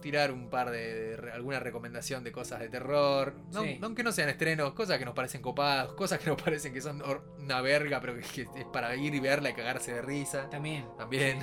tirar 0.01 0.31
un 0.31 0.49
par 0.49 0.69
de, 0.71 1.17
alguna 1.33 1.59
recomendación 1.59 2.23
de 2.23 2.31
cosas 2.31 2.59
de 2.59 2.69
terror. 2.69 3.33
No- 3.51 3.63
Sí. 3.63 3.79
Aunque 3.81 4.03
no 4.03 4.11
sean 4.11 4.29
estrenos, 4.29 4.73
cosas 4.73 4.97
que 4.97 5.05
nos 5.05 5.13
parecen 5.13 5.41
copadas, 5.41 5.89
cosas 5.93 6.19
que 6.19 6.29
nos 6.29 6.41
parecen 6.41 6.73
que 6.73 6.81
son 6.81 7.01
una 7.39 7.61
verga, 7.61 7.99
pero 8.01 8.15
que, 8.15 8.21
que 8.21 8.41
es 8.59 8.65
para 8.71 8.95
ir 8.95 9.13
y 9.15 9.19
verla 9.19 9.49
y 9.49 9.53
cagarse 9.53 9.93
de 9.93 10.01
risa. 10.01 10.49
También. 10.49 10.85
También. 10.97 11.39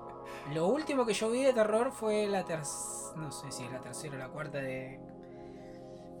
Lo 0.54 0.66
último 0.68 1.06
que 1.06 1.12
yo 1.12 1.30
vi 1.30 1.42
de 1.44 1.52
terror 1.52 1.92
fue 1.92 2.26
la 2.26 2.44
tercera. 2.44 3.16
No 3.16 3.30
sé 3.32 3.50
si 3.52 3.64
es 3.64 3.70
la 3.72 3.80
tercera 3.80 4.14
o 4.16 4.18
la 4.18 4.28
cuarta 4.28 4.58
de. 4.58 4.98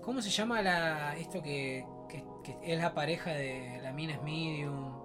¿Cómo 0.02 0.20
se 0.22 0.30
llama 0.30 0.62
la 0.62 1.16
esto 1.16 1.42
que, 1.42 1.84
que, 2.08 2.24
que 2.44 2.56
es 2.62 2.78
la 2.78 2.94
pareja 2.94 3.30
de 3.32 3.80
la 3.82 3.92
mina 3.92 4.14
es 4.14 4.22
medium 4.22 4.99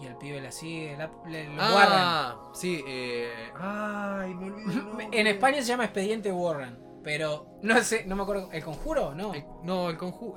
y 0.00 0.06
el 0.06 0.16
pibe 0.16 0.40
la 0.40 0.50
sigue? 0.52 0.96
La, 0.96 1.10
le- 1.26 1.48
Warren. 1.48 1.58
Ah, 1.98 2.50
sí, 2.54 2.82
eh. 2.86 3.30
Ay, 3.58 4.34
me 4.34 4.46
olvidé. 4.50 4.80
el. 5.06 5.14
En 5.20 5.26
España 5.26 5.56
se 5.62 5.68
llama 5.68 5.84
Expediente 5.84 6.30
Warren, 6.32 6.78
pero 7.02 7.58
no 7.62 7.80
sé, 7.82 8.04
no 8.06 8.14
me 8.16 8.22
acuerdo. 8.22 8.50
¿El 8.52 8.62
conjuro? 8.64 9.14
No. 9.14 9.34
El- 9.34 9.44
no, 9.62 9.88
el 9.90 9.96
conjuro. 9.96 10.36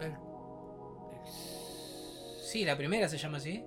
Sí, 2.43 2.65
la 2.65 2.75
primera 2.77 3.07
se 3.07 3.17
llama 3.17 3.37
así. 3.37 3.63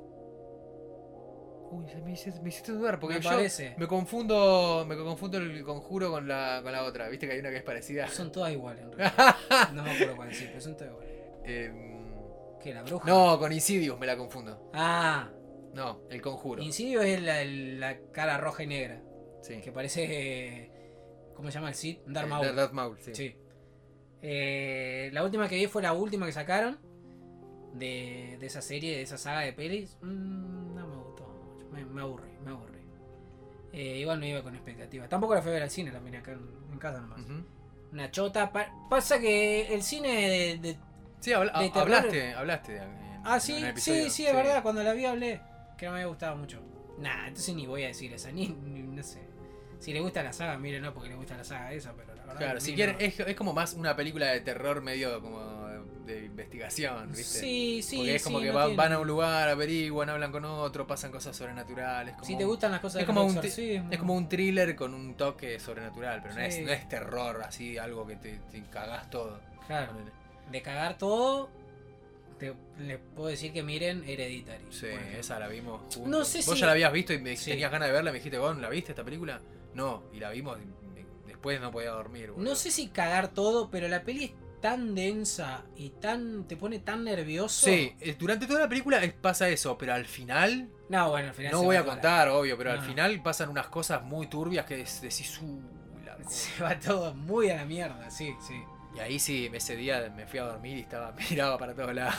Uy, 1.71 1.89
se 1.89 2.03
me, 2.03 2.13
hiciste, 2.13 2.41
me 2.43 2.49
hiciste 2.51 2.73
dudar 2.73 2.99
porque 3.01 3.15
Me 3.17 3.21
yo 3.23 3.31
parece. 3.31 3.75
me 3.79 3.87
confundo, 3.87 4.85
me 4.87 4.95
confundo 4.97 5.39
el 5.39 5.65
conjuro 5.65 6.11
con 6.11 6.29
la, 6.29 6.61
con 6.63 6.71
la 6.73 6.85
otra. 6.85 7.09
¿Viste 7.09 7.27
que 7.27 7.33
hay 7.33 7.39
una 7.39 7.49
que 7.51 7.57
es 7.59 7.63
parecida? 7.63 8.09
Son 8.09 8.31
todas 8.31 8.53
iguales, 8.53 8.83
en 8.85 8.93
realidad. 8.93 9.37
No 9.73 9.83
me 9.83 9.93
acuerdo 9.93 10.17
cuál 10.17 10.29
decir, 10.29 10.49
pero 10.49 10.61
son 10.61 10.77
todas 10.77 10.93
iguales. 10.93 11.13
Em, 11.45 12.59
¿Qué? 12.61 12.75
¿La 12.75 12.83
bruja? 12.83 13.09
no, 13.09 13.39
con 13.39 13.53
Insidious 13.53 13.99
me 13.99 14.07
la 14.07 14.17
confundo. 14.19 14.71
Ah, 14.75 15.31
No, 15.75 16.01
el 16.11 16.21
conjuro. 16.21 16.63
Incidio 16.63 17.03
es 17.03 17.21
la, 17.23 17.45
la 17.45 17.99
cara 18.13 18.39
roja 18.39 18.63
y 18.63 18.67
negra. 18.67 19.01
Sí. 19.43 19.61
Que 19.61 19.73
parece. 19.73 20.05
eh, 20.65 20.71
¿Cómo 21.35 21.51
se 21.51 21.55
llama 21.55 21.69
el 21.71 21.75
Sith? 21.75 22.01
Darth 22.07 22.29
Maul. 22.29 22.55
Darth 22.55 22.73
Maul, 22.73 22.99
sí. 23.01 23.15
Sí. 23.15 23.37
Eh, 24.21 25.11
la 25.13 25.25
última 25.25 25.49
que 25.49 25.57
vi 25.57 25.67
fue 25.67 25.83
la 25.83 25.93
última 25.93 26.27
que 26.27 26.33
sacaron. 26.33 26.79
De, 27.75 28.37
de 28.39 28.47
esa 28.47 28.61
serie, 28.61 28.97
de 28.97 29.03
esa 29.03 29.17
saga 29.17 29.41
de 29.41 29.53
pelis. 29.55 29.97
Mm, 30.03 30.75
no 30.75 30.87
me 30.87 30.97
gustó 30.97 31.27
mucho. 31.27 31.67
Me, 31.71 31.85
me 31.87 32.03
aburrí, 32.03 32.29
me 32.45 32.51
aburrí. 32.51 32.79
Eh, 33.73 33.99
igual 34.01 34.21
no 34.21 34.27
iba 34.27 34.43
con 34.43 34.55
expectativa. 34.55 35.09
Tampoco 35.09 35.35
la 35.35 35.41
fui 35.41 35.51
a 35.53 35.55
ver 35.55 35.63
al 35.63 35.71
cine, 35.71 35.91
la 35.91 35.99
miré 36.01 36.19
acá 36.19 36.33
en, 36.33 36.47
en 36.71 36.79
casa 36.79 37.01
nomás. 37.01 37.21
Una 37.91 38.11
chota. 38.11 38.53
pa- 38.53 38.71
pasa 38.91 39.19
que 39.19 39.75
el 39.75 39.83
cine 39.83 40.09
de. 40.29 40.59
de- 40.59 40.77
Sí, 41.21 41.31
De 41.31 41.37
terror. 41.37 41.71
hablaste, 41.77 42.35
hablaste. 42.35 42.77
en- 42.77 43.03
Ah, 43.25 43.39
sí, 43.41 43.65
sí, 43.77 44.11
sí, 44.11 44.27
es 44.27 44.35
verdad. 44.35 44.63
Cuando 44.63 44.83
la 44.83 44.93
vi 44.93 45.05
hablé. 45.07 45.41
Que 45.83 45.87
no 45.87 45.95
me 45.95 45.99
había 45.99 46.07
gustado 46.11 46.37
mucho. 46.37 46.61
Nah, 46.99 47.27
entonces 47.27 47.57
ni 47.57 47.67
voy 47.67 47.83
a 47.83 47.89
decir 47.89 48.13
esa. 48.13 48.31
Ni, 48.31 48.47
ni- 48.47 48.83
no 48.83 49.03
sé. 49.03 49.19
Si 49.81 49.93
le 49.93 49.99
gusta 49.99 50.23
la 50.23 50.33
saga, 50.33 50.57
mire, 50.57 50.79
no 50.79 50.95
porque 50.95 51.09
le 51.09 51.17
gusta 51.17 51.37
la 51.37 51.43
saga 51.43 51.73
esa, 51.73 51.93
pero 51.95 52.15
la 52.15 52.23
verdad. 52.23 52.39
Claro, 52.39 52.61
si 52.61 52.73
quieren, 52.73 52.95
no. 53.01 53.05
es, 53.05 53.19
es 53.19 53.35
como 53.35 53.53
más 53.53 53.75
una 53.75 53.97
película 53.97 54.27
de 54.27 54.43
terror 54.43 54.81
medio 54.81 55.21
como 55.21 55.41
de 56.07 56.27
investigación, 56.27 57.09
¿viste? 57.11 57.41
Sí, 57.41 57.81
sí. 57.83 57.97
Porque 57.97 58.15
es 58.15 58.23
como 58.23 58.39
sí, 58.39 58.45
que 58.45 58.51
no 58.53 58.59
va- 58.59 58.69
van 58.69 58.93
a 58.93 59.01
un 59.01 59.09
lugar, 59.09 59.49
averiguan, 59.49 60.09
hablan 60.09 60.31
con 60.31 60.45
otro, 60.45 60.87
pasan 60.87 61.11
cosas 61.11 61.37
sobrenaturales. 61.37 62.15
Como 62.15 62.27
Si 62.27 62.37
te 62.37 62.45
gustan 62.45 62.71
las 62.71 62.81
cosas 62.81 63.01
es 63.01 63.09
de 63.09 63.13
como 63.13 63.25
un. 63.25 63.37
Es 63.91 63.99
como 63.99 64.15
un 64.15 64.29
thriller 64.29 64.77
con 64.77 64.95
un 64.95 65.17
toque 65.17 65.59
sobrenatural, 65.59 66.21
pero 66.23 66.35
no, 66.35 66.43
es, 66.43 66.61
no 66.63 66.71
es 66.71 66.89
terror, 66.89 67.43
así, 67.45 67.77
algo 67.77 68.07
que 68.07 68.15
te, 68.15 68.39
te 68.53 68.63
cagás 68.71 69.11
todo. 69.11 69.41
Claro, 69.67 69.95
de 70.49 70.63
cagar 70.63 70.97
todo, 70.97 71.51
te, 72.43 72.83
les 72.85 72.99
puedo 73.15 73.29
decir 73.29 73.53
que 73.53 73.63
miren 73.63 74.03
Hereditary. 74.09 74.65
Sí, 74.71 74.87
esa 75.19 75.39
la 75.39 75.49
vimos 75.49 75.81
juntos. 75.83 76.07
No 76.07 76.25
sé 76.25 76.39
Vos 76.39 76.55
si- 76.55 76.61
ya 76.61 76.67
la 76.67 76.73
habías 76.73 76.93
visto 76.93 77.13
y 77.13 77.19
me 77.19 77.37
Sí. 77.37 77.51
tenías 77.51 77.71
ganas 77.71 77.89
de 77.89 77.93
verla 77.95 78.11
y 78.11 78.13
me 78.13 78.19
dijiste, 78.19 78.39
¿la 78.39 78.69
viste 78.69 78.93
esta 78.93 79.05
película? 79.05 79.41
No, 79.75 80.03
y 80.13 80.19
la 80.21 80.31
vimos 80.31 80.59
y 80.59 81.27
después 81.29 81.61
no 81.61 81.71
podía 81.71 81.91
dormir. 81.91 82.33
No 82.37 82.55
sé 82.55 82.71
si 82.71 82.89
cagar 82.89 83.29
todo, 83.29 83.71
pero 83.71 83.89
la 83.89 84.03
peli 84.03 84.25
es 84.25 84.33
tan 84.61 84.95
densa 84.95 85.65
y 85.77 85.91
tan 85.91 86.47
te 86.47 86.57
pone 86.57 86.79
tan 86.79 87.03
nervioso. 87.05 87.67
Sí, 87.67 87.95
eh, 88.01 88.15
durante 88.19 88.47
toda 88.47 88.61
la 88.61 88.69
película 88.69 89.01
pasa 89.21 89.49
eso, 89.49 89.77
pero 89.77 89.93
al 89.95 90.05
final, 90.07 90.69
No, 90.89 91.11
bueno, 91.11 91.29
al 91.29 91.35
final 91.35 91.53
no 91.53 91.63
voy 91.65 91.77
a 91.77 91.85
contar, 91.85 92.29
obvio, 92.29 92.57
pero 92.57 92.71
al 92.73 92.81
final 92.83 93.21
pasan 93.23 93.49
unas 93.49 93.67
cosas 93.69 94.03
muy 94.05 94.29
turbias 94.29 94.65
que 94.67 94.77
decís, 94.77 95.41
uh, 95.43 95.61
la 96.05 96.17
la- 96.17 96.17
co-". 96.25 96.31
Se 96.31 96.63
va 96.63 96.79
todo 96.79 97.13
muy 97.15 97.51
a 97.51 97.57
la 97.57 97.65
mierda, 97.65 98.09
sí, 98.11 98.35
sí. 98.47 98.55
Y 98.95 99.01
ahí 99.01 99.19
sí, 99.19 99.51
ese 99.53 99.77
día 99.77 100.13
me 100.15 100.27
fui 100.27 100.39
a 100.39 100.45
dormir 100.45 100.77
y 100.77 100.81
estaba, 100.81 101.13
miraba 101.31 101.59
para 101.59 101.75
todos 101.75 101.95
lados. 101.95 102.15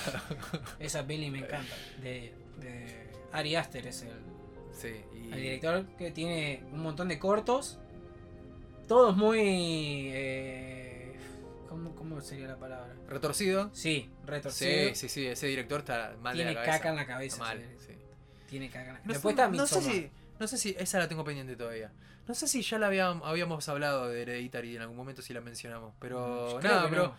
Esa 0.80 1.06
peli 1.06 1.30
me 1.30 1.40
encanta. 1.40 1.74
De, 2.02 2.34
de 2.60 3.10
Ari 3.32 3.56
Aster 3.56 3.88
es 3.88 4.02
el, 4.04 4.12
Sí, 4.74 4.90
y... 5.14 5.32
el 5.32 5.42
director 5.42 5.86
que 5.98 6.12
tiene 6.12 6.64
un 6.72 6.82
montón 6.82 7.08
de 7.08 7.20
cortos. 7.20 7.80
Todos 8.88 9.16
muy. 9.16 9.40
Eh, 10.14 11.14
¿cómo, 11.70 11.96
¿Cómo 11.96 12.20
sería 12.22 12.48
la 12.48 12.58
palabra? 12.58 12.94
Retorcido. 13.08 13.70
Sí, 13.74 14.10
retorcido. 14.26 14.90
Sí, 14.90 14.96
sí, 14.96 15.10
sí, 15.10 15.28
ese 15.28 15.48
director 15.48 15.80
está 15.82 16.16
mal 16.22 16.36
Tiene 16.36 16.50
de 16.50 16.56
la 16.56 16.62
cabeza. 16.62 16.78
caca 16.80 16.90
en 16.90 16.96
la 16.96 17.06
cabeza. 17.06 17.38
Mal, 17.38 17.64
sí. 17.80 17.94
Tiene 18.50 18.70
caca 18.70 18.88
en 18.90 18.94
la 18.96 19.00
No, 19.00 19.14
Después 19.14 19.36
sé, 19.36 19.42
está 19.42 19.56
no 19.56 19.68
sé 19.68 19.82
si, 19.82 20.10
no 20.40 20.48
sé 20.48 20.58
si 20.58 20.76
esa 20.78 21.00
la 21.00 21.08
tengo 21.08 21.24
pendiente 21.24 21.56
todavía. 21.56 21.92
No 22.28 22.34
sé 22.34 22.48
si 22.48 22.62
ya 22.62 22.80
la 22.80 22.88
habíamos, 22.88 23.28
habíamos 23.28 23.68
hablado 23.68 24.08
de 24.08 24.22
Hereditary 24.22 24.76
en 24.78 24.82
algún 24.84 24.96
momento 24.98 25.22
si 25.22 25.34
la 25.34 25.42
mencionamos, 25.42 25.94
pero 26.00 26.52
Yo 26.52 26.60
creo 26.60 26.72
nada, 26.72 26.90
pero 26.90 27.04
no. 27.08 27.16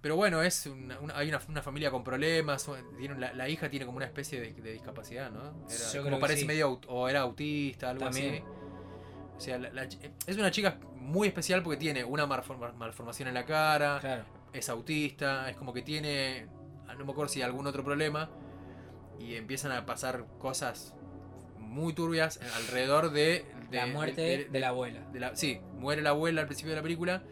pero 0.00 0.16
bueno, 0.16 0.42
es 0.42 0.66
una, 0.66 0.98
una- 0.98 1.16
hay 1.16 1.28
una, 1.28 1.40
una 1.48 1.62
familia 1.62 1.90
con 1.92 2.02
problemas, 2.02 2.68
tiene 2.98 3.16
la, 3.18 3.32
la 3.34 3.48
hija 3.48 3.70
tiene 3.70 3.86
como 3.86 3.98
una 3.98 4.06
especie 4.06 4.40
de, 4.40 4.52
de 4.54 4.72
discapacidad, 4.72 5.30
¿no? 5.30 5.64
Era, 5.70 5.92
Yo 5.92 6.02
como 6.02 6.18
parece 6.18 6.40
sí. 6.40 6.46
medio 6.46 6.68
aut- 6.70 6.86
o 6.88 7.08
era 7.08 7.20
autista, 7.20 7.90
algo 7.90 8.04
También. 8.06 8.34
así. 8.34 8.42
O 9.36 9.40
sea, 9.40 9.58
la- 9.58 9.84
es 10.26 10.36
una 10.36 10.50
chica 10.50 10.78
muy 10.96 11.28
especial 11.28 11.62
porque 11.62 11.76
tiene 11.78 12.04
una 12.04 12.26
malforma- 12.26 12.72
malformación 12.72 13.28
en 13.28 13.34
la 13.34 13.44
cara, 13.46 13.98
Claro. 14.00 14.24
es 14.52 14.68
autista, 14.68 15.48
es 15.48 15.56
como 15.56 15.72
que 15.72 15.82
tiene, 15.82 16.48
no 16.98 17.04
me 17.04 17.12
acuerdo 17.12 17.32
si 17.32 17.42
algún 17.42 17.64
otro 17.68 17.84
problema, 17.84 18.28
y 19.20 19.36
empiezan 19.36 19.70
a 19.70 19.86
pasar 19.86 20.26
cosas 20.40 20.94
muy 21.58 21.92
turbias 21.92 22.40
alrededor 22.56 23.10
de, 23.12 23.44
de- 23.70 23.76
la 23.78 23.86
muerte 23.86 24.20
de- 24.20 24.36
de, 24.38 24.44
de- 24.46 24.60
la 24.60 24.68
abuela. 24.68 25.00
la- 25.14 25.36
sí, 25.36 25.60
muere 25.78 26.02
la 26.02 26.10
abuela 26.10 26.40
al 26.40 26.46
principio 26.46 26.70
de 26.70 26.76
la 26.76 26.82
película 26.82 27.22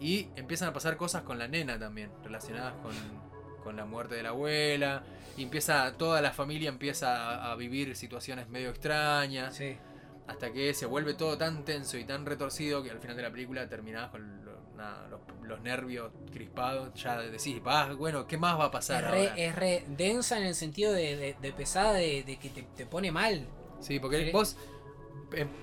y 0.00 0.28
empiezan 0.36 0.68
a 0.68 0.72
pasar 0.72 0.96
cosas 0.96 1.22
con 1.22 1.38
la 1.38 1.48
nena 1.48 1.78
también, 1.78 2.10
relacionadas 2.24 2.74
con, 2.82 2.92
con 3.62 3.76
la 3.76 3.84
muerte 3.84 4.14
de 4.16 4.22
la 4.24 4.30
abuela, 4.30 5.04
y 5.36 5.44
empieza, 5.44 5.92
toda 5.96 6.20
la 6.20 6.32
familia 6.32 6.68
empieza 6.68 7.16
a, 7.46 7.52
a 7.52 7.56
vivir 7.56 7.94
situaciones 7.96 8.48
medio 8.48 8.70
extrañas, 8.70 9.54
Sí. 9.54 9.76
hasta 10.26 10.52
que 10.52 10.74
se 10.74 10.86
vuelve 10.86 11.14
todo 11.14 11.38
tan 11.38 11.64
tenso 11.64 11.96
y 11.98 12.04
tan 12.04 12.26
retorcido 12.26 12.82
que 12.82 12.90
al 12.90 12.98
final 12.98 13.16
de 13.16 13.22
la 13.22 13.30
película 13.30 13.68
terminás 13.68 14.10
con 14.10 14.44
lo- 14.44 14.52
nada, 14.76 15.06
los, 15.08 15.20
los 15.42 15.60
nervios 15.60 16.10
crispados, 16.32 16.92
ya 16.94 17.18
decís, 17.20 17.60
va, 17.64 17.92
bueno, 17.94 18.26
¿qué 18.26 18.36
más 18.38 18.58
va 18.58 18.64
a 18.64 18.70
pasar 18.70 19.04
Es 19.04 19.10
ahora? 19.10 19.34
re, 19.34 19.46
es 19.46 19.54
re 19.54 19.84
densa 19.88 20.38
en 20.38 20.44
el 20.44 20.54
sentido 20.54 20.92
de, 20.92 21.16
de- 21.16 21.36
de 21.40 21.52
pesada, 21.52 21.92
de, 21.94 22.24
de 22.24 22.38
que 22.38 22.48
te, 22.48 22.62
te 22.62 22.86
pone 22.86 23.12
mal. 23.12 23.46
Sí, 23.80 24.00
porque 24.00 24.24
Sí. 24.26 24.30
vos 24.32 24.56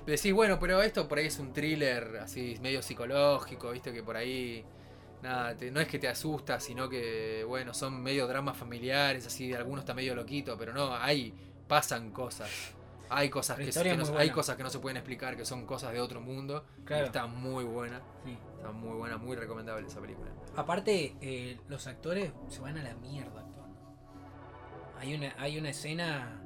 decís, 0.05 0.33
bueno, 0.33 0.59
pero 0.59 0.81
esto 0.81 1.07
por 1.07 1.17
ahí 1.17 1.27
es 1.27 1.39
un 1.39 1.53
thriller 1.53 2.17
así 2.21 2.57
medio 2.61 2.81
psicológico, 2.81 3.71
viste 3.71 3.91
que 3.93 4.03
por 4.03 4.15
ahí 4.17 4.63
nada, 5.21 5.55
te- 5.57 5.71
no 5.71 5.79
es 5.79 5.87
que 5.87 5.99
te 5.99 6.07
asusta, 6.07 6.59
sino 6.59 6.87
que 6.89 7.43
bueno, 7.47 7.73
son 7.73 8.01
medio 8.01 8.27
dramas 8.27 8.57
familiares, 8.57 9.25
así, 9.27 9.53
algunos 9.53 9.81
está 9.81 9.93
medio 9.93 10.15
loquito, 10.15 10.57
pero 10.57 10.73
no, 10.73 10.95
hay 10.95 11.33
pasan 11.67 12.11
cosas. 12.11 12.49
Hay 13.11 13.27
cosas 13.29 13.57
que, 13.57 13.71
que 13.71 13.97
no, 13.97 14.17
hay 14.19 14.29
cosas 14.29 14.55
que 14.55 14.61
no 14.61 14.69
se 14.69 14.77
pueden 14.77 14.97
explicar, 14.97 15.35
que 15.35 15.43
son 15.43 15.65
cosas 15.65 15.91
de 15.93 15.99
otro 15.99 16.21
mundo. 16.21 16.63
Claro. 16.85 17.03
Y 17.03 17.05
está 17.07 17.25
muy 17.25 17.63
buena, 17.63 18.01
Sí. 18.23 18.37
está 18.57 18.71
muy 18.71 18.95
buena, 18.97 19.17
muy 19.17 19.35
recomendable 19.35 19.87
esa 19.87 19.99
película. 19.99 20.29
Aparte, 20.55 21.15
eh, 21.19 21.57
los 21.67 21.87
actores 21.87 22.31
se 22.49 22.59
van 22.61 22.77
a 22.77 22.83
la 22.83 22.93
mierda 22.95 23.41
actuando. 23.41 23.79
Hay 24.99 25.15
una, 25.15 25.33
hay 25.39 25.57
una 25.57 25.69
escena 25.71 26.39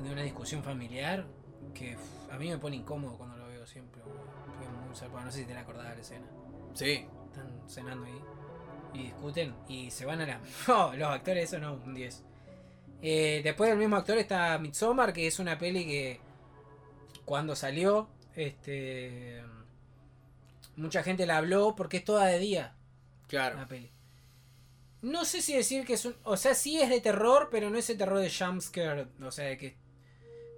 de 0.00 0.10
una 0.12 0.22
discusión 0.22 0.62
familiar 0.62 1.24
que 1.78 1.94
uf, 1.96 2.32
a 2.32 2.38
mí 2.38 2.48
me 2.48 2.58
pone 2.58 2.76
incómodo 2.76 3.16
cuando 3.16 3.36
lo 3.36 3.48
veo 3.48 3.66
siempre. 3.66 4.02
boludo. 4.02 4.24
Porque 4.46 4.64
es 4.64 4.70
muy 4.70 4.96
zarpado. 4.96 5.24
No 5.24 5.30
sé 5.32 5.38
si 5.40 5.44
te 5.46 5.54
la 5.54 5.60
acordás 5.60 5.88
de 5.90 5.94
la 5.96 6.00
escena. 6.00 6.26
Sí, 6.74 7.06
están 7.26 7.68
cenando 7.68 8.06
ahí 8.06 8.20
y 8.94 9.02
discuten 9.04 9.54
y 9.68 9.90
se 9.90 10.04
van 10.06 10.20
a 10.20 10.26
la... 10.26 10.40
Oh, 10.68 10.92
los 10.96 11.08
actores, 11.10 11.44
eso 11.44 11.58
no, 11.58 11.74
un 11.74 11.94
10. 11.94 12.22
Eh, 13.02 13.40
después 13.44 13.68
del 13.70 13.78
mismo 13.78 13.96
actor 13.96 14.16
está 14.18 14.58
Midsommar, 14.58 15.12
que 15.12 15.26
es 15.26 15.38
una 15.38 15.58
peli 15.58 15.84
que 15.84 16.20
cuando 17.24 17.54
salió, 17.56 18.08
este... 18.34 19.42
Mucha 20.76 21.02
gente 21.02 21.24
la 21.26 21.38
habló 21.38 21.74
porque 21.74 21.98
es 21.98 22.04
toda 22.04 22.26
de 22.26 22.38
día 22.38 22.74
Claro. 23.28 23.56
la 23.56 23.66
peli. 23.66 23.90
No 25.02 25.24
sé 25.24 25.40
si 25.42 25.54
decir 25.54 25.86
que 25.86 25.94
es 25.94 26.04
un. 26.04 26.16
O 26.24 26.36
sea, 26.36 26.54
sí 26.54 26.80
es 26.80 26.88
de 26.90 27.00
terror, 27.00 27.48
pero 27.50 27.70
no 27.70 27.78
es 27.78 27.88
el 27.90 27.96
terror 27.98 28.18
de 28.18 28.30
jumpscare. 28.30 29.06
O 29.22 29.30
sea, 29.30 29.46
de 29.46 29.56
que 29.56 29.76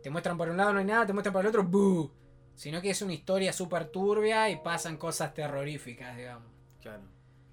te 0.03 0.11
muestran 0.11 0.36
por 0.38 0.49
un 0.49 0.57
lado 0.57 0.72
no 0.72 0.78
hay 0.78 0.84
nada, 0.84 1.07
te 1.07 1.12
muestran 1.12 1.32
por 1.32 1.42
el 1.42 1.49
otro, 1.49 1.64
¡boo! 1.64 2.11
Sino 2.55 2.80
que 2.82 2.90
es 2.90 3.03
una 3.03 3.12
historia 3.12 3.53
súper 3.53 3.86
turbia 3.88 4.51
y 4.51 4.57
pasan 4.57 4.96
cosas 4.96 5.32
terroríficas, 5.34 6.16
digamos. 6.16 6.51
Claro. 6.80 7.03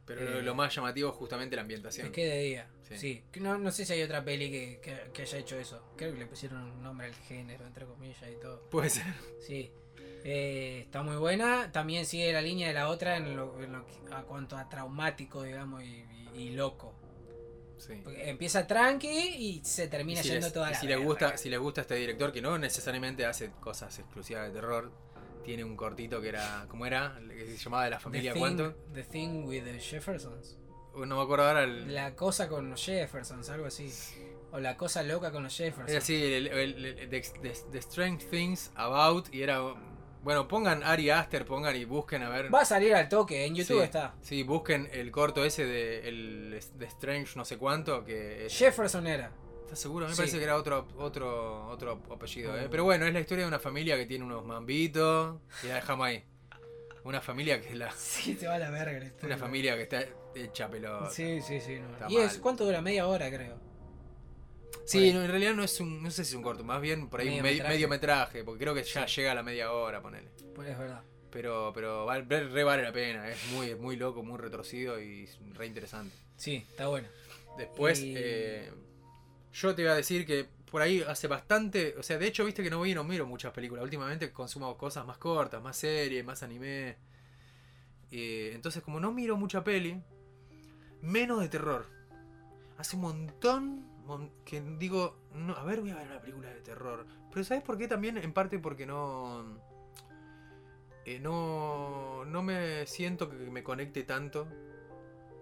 Pero 0.05 0.21
Eh, 0.21 0.25
lo, 0.35 0.41
lo 0.41 0.55
más 0.55 0.73
llamativo 0.75 1.09
es 1.09 1.15
justamente 1.15 1.55
la 1.55 1.63
ambientación. 1.63 2.07
Es 2.07 2.11
que 2.13 2.25
de 2.25 2.39
día. 2.41 2.67
Sí. 2.95 3.23
No, 3.39 3.57
no 3.57 3.71
sé 3.71 3.85
si 3.85 3.93
hay 3.93 4.03
otra 4.03 4.23
peli 4.23 4.51
que, 4.51 4.79
que- 4.81 5.11
que 5.11 5.21
haya 5.23 5.37
hecho 5.39 5.57
eso. 5.57 5.83
Creo 5.97 6.13
que 6.13 6.19
le 6.19 6.25
pusieron 6.27 6.61
un 6.61 6.83
nombre 6.83 7.07
al 7.07 7.15
género, 7.15 7.65
entre 7.65 7.85
comillas 7.85 8.17
y 8.31 8.39
todo. 8.39 8.61
Puede 8.69 8.89
ser. 8.91 9.05
Sí. 9.41 9.71
Eh, 10.23 10.81
está 10.85 11.01
muy 11.03 11.15
buena. 11.17 11.71
También 11.71 12.05
sigue 12.05 12.31
la 12.33 12.41
línea 12.41 12.67
de 12.67 12.73
la 12.75 12.89
otra 12.89 13.17
en 13.17 13.35
lo, 13.35 13.61
en 13.61 13.71
lo 13.73 13.85
que- 13.85 14.13
a 14.13 14.21
cuanto 14.23 14.57
a 14.57 14.69
traumático, 14.69 15.41
digamos, 15.43 15.83
y, 15.83 16.05
y- 16.35 16.39
y 16.41 16.49
loco. 16.51 16.93
Sí. 17.77 18.01
Empieza 18.17 18.65
tranqui 18.65 19.07
y 19.09 19.61
se 19.63 19.87
termina 19.87 20.19
Y 20.21 20.23
si, 20.23 20.29
yendo 20.29 20.47
les, 20.47 20.53
toda 20.53 20.69
la 20.71 20.79
si 20.79 20.87
les 20.87 20.95
verga. 20.97 21.05
gusta, 21.11 21.37
si 21.37 21.49
les 21.49 21.59
gusta 21.59 21.81
este 21.81 21.95
director, 21.95 22.31
que 22.31 22.41
no 22.41 22.57
necesariamente 22.57 23.25
hace 23.25 23.51
cosas 23.59 23.97
exclusivas 23.99 24.47
de 24.47 24.53
terror, 24.53 24.91
tiene 25.43 25.63
un 25.63 25.75
cortito 25.75 26.21
que 26.21 26.29
era, 26.29 26.65
¿cómo 26.69 26.85
era? 26.85 27.19
Que 27.29 27.45
se 27.45 27.57
llamaba 27.57 27.83
de 27.83 27.89
la 27.91 27.97
The 27.97 28.03
familia 28.03 28.33
thing, 28.33 28.39
cuánto. 28.39 28.75
The 28.93 29.03
Thing 29.03 29.43
with 29.45 29.63
the 29.63 29.79
Jeffersons. 29.79 30.57
No 30.95 31.17
me 31.17 31.21
acuerdo 31.21 31.45
ahora 31.45 31.63
el, 31.65 31.93
La 31.93 32.15
cosa 32.15 32.47
con 32.47 32.69
los 32.69 32.83
Jeffersons, 32.83 33.49
algo 33.49 33.65
así. 33.67 33.91
O 34.53 34.59
la 34.59 34.77
cosa 34.77 35.03
loca 35.03 35.31
con 35.31 35.43
los 35.43 35.55
Jeffersons. 35.55 35.89
Era 35.89 35.99
así, 35.99 36.15
el, 36.15 36.47
el- 36.47 36.85
el- 36.85 37.09
the, 37.09 37.21
the- 37.41 37.53
the 37.71 37.77
Strange 37.79 38.25
Things 38.27 38.71
About, 38.75 39.27
y 39.33 39.41
era. 39.43 39.59
Bueno, 40.25 40.47
pongan 40.47 40.81
Ari 40.81 41.11
Aster, 41.11 41.45
pongan 41.45 41.75
y 41.75 41.85
busquen 41.85 42.23
a 42.23 42.29
ver. 42.29 42.51
Va 42.51 42.61
a 42.61 42.65
salir 42.65 42.95
al 42.95 43.07
toque, 43.07 43.45
en 43.45 43.53
YouTube 43.53 43.77
Sí, 43.77 43.83
está. 43.83 44.15
Sí, 44.21 44.41
busquen 44.41 44.89
el 44.91 45.11
corto 45.11 45.45
ese 45.45 45.65
de 45.67 46.07
el, 46.09 46.59
The 46.79 46.85
Strange 46.85 47.33
no 47.35 47.45
sé 47.45 47.59
cuánto, 47.59 48.03
que 48.03 48.47
es- 48.47 48.57
Jefferson 48.57 49.05
era. 49.05 49.31
¿Estás 49.65 49.77
seguro? 49.79 50.07
Me 50.07 50.13
Sí. 50.13 50.17
parece 50.17 50.39
que 50.39 50.43
era 50.43 50.55
otro 50.55 50.87
otro 50.97 51.67
otro 51.67 52.01
apellido, 52.11 52.57
¿eh? 52.57 52.65
Mm. 52.65 52.71
Pero 52.71 52.83
bueno, 52.85 53.05
es 53.05 53.13
la 53.13 53.19
historia 53.19 53.43
de 53.43 53.47
una 53.49 53.59
familia 53.59 53.97
que 53.97 54.07
tiene 54.07 54.25
unos 54.25 54.43
mambitos, 54.43 55.37
y 55.63 55.67
la 55.67 55.75
dejamos 55.75 56.07
ahí. 56.07 56.23
Una 57.03 57.21
familia 57.21 57.61
que 57.61 57.69
es 57.69 57.75
la 57.75 57.91
Sí, 57.95 58.33
te 58.33 58.47
va 58.47 58.55
a 58.55 58.59
la 58.59 58.71
verga. 58.71 58.99
la 59.21 59.25
una 59.27 59.37
familia 59.37 59.75
que 59.75 59.83
está 59.83 60.05
hecha 60.33 60.67
pelota. 60.71 61.07
Sí, 61.11 61.39
sí, 61.39 61.61
sí. 61.61 61.77
no. 61.99 62.09
Y 62.09 62.17
es. 62.17 62.39
¿cuánto 62.39 62.65
dura? 62.65 62.81
Media 62.81 63.05
hora, 63.05 63.29
creo. 63.29 63.59
Sí, 64.85 65.11
no, 65.13 65.23
en 65.23 65.29
realidad 65.29 65.53
no 65.53 65.63
es 65.63 65.79
un 65.79 66.03
no 66.03 66.11
sé 66.11 66.23
si 66.25 66.31
es 66.31 66.35
un 66.35 66.43
corto, 66.43 66.63
más 66.63 66.81
bien 66.81 67.07
por 67.09 67.19
ahí 67.21 67.27
un 67.27 67.33
Mediometraje. 67.41 67.73
medio 67.73 67.87
metraje, 67.87 68.43
porque 68.43 68.59
creo 68.63 68.73
que 68.75 68.83
ya 68.83 69.05
llega 69.05 69.31
a 69.31 69.35
la 69.35 69.43
media 69.43 69.71
hora, 69.71 70.01
ponele. 70.01 70.29
Pues 70.53 70.69
es 70.69 70.77
verdad. 70.77 71.01
Pero, 71.31 71.71
pero 71.73 72.05
vale- 72.05 72.23
re, 72.25 72.63
vale 72.63 72.83
la 72.83 72.91
pena, 72.93 73.29
es 73.29 73.37
muy, 73.51 73.75
muy 73.75 73.95
loco, 73.95 74.23
muy 74.23 74.37
retorcido 74.37 74.99
y 75.01 75.27
re 75.53 75.65
interesante. 75.65 76.15
Sí, 76.37 76.65
está 76.69 76.87
bueno. 76.87 77.07
Después, 77.57 77.99
Y- 78.01 78.13
eh, 78.17 78.71
yo 79.53 79.73
te 79.75 79.81
iba 79.81 79.91
a 79.91 79.95
decir 79.95 80.25
que 80.25 80.47
por 80.69 80.81
ahí 80.81 81.01
hace 81.07 81.27
bastante, 81.27 81.95
o 81.97 82.03
sea, 82.03 82.17
de 82.17 82.27
hecho, 82.27 82.45
viste 82.45 82.61
que 82.63 82.69
no 82.69 82.77
voy 82.77 82.91
y 82.91 82.95
no 82.95 83.03
miro 83.03 83.25
muchas 83.25 83.51
películas. 83.53 83.83
Últimamente 83.83 84.31
consumo 84.31 84.77
cosas 84.77 85.05
más 85.05 85.17
cortas, 85.17 85.61
más 85.61 85.75
series, 85.77 86.23
más 86.23 86.43
anime. 86.43 86.97
Eh, 88.11 88.51
entonces, 88.53 88.81
como 88.83 88.99
no 88.99 89.11
miro 89.11 89.35
mucha 89.35 89.63
peli, 89.63 90.01
menos 91.01 91.41
de 91.41 91.49
terror. 91.49 91.85
Hace 92.77 92.95
un 92.97 93.01
montón 93.03 93.65
mon- 93.75 93.84
que 94.45 94.61
digo, 94.61 95.15
no, 95.33 95.53
a 95.55 95.63
ver, 95.63 95.81
voy 95.81 95.91
a 95.91 95.95
ver 95.95 96.07
una 96.07 96.21
película 96.21 96.49
de 96.49 96.61
terror. 96.61 97.05
Pero 97.31 97.43
¿sabes 97.43 97.63
por 97.63 97.77
qué? 97.77 97.87
También 97.87 98.17
en 98.17 98.33
parte 98.33 98.59
porque 98.59 98.85
no... 98.85 99.59
eh, 101.05 101.19
no, 101.19 102.23
no 102.25 102.43
me 102.43 102.85
siento 102.87 103.29
que 103.29 103.35
me 103.35 103.63
conecte 103.63 104.03
tanto. 104.03 104.47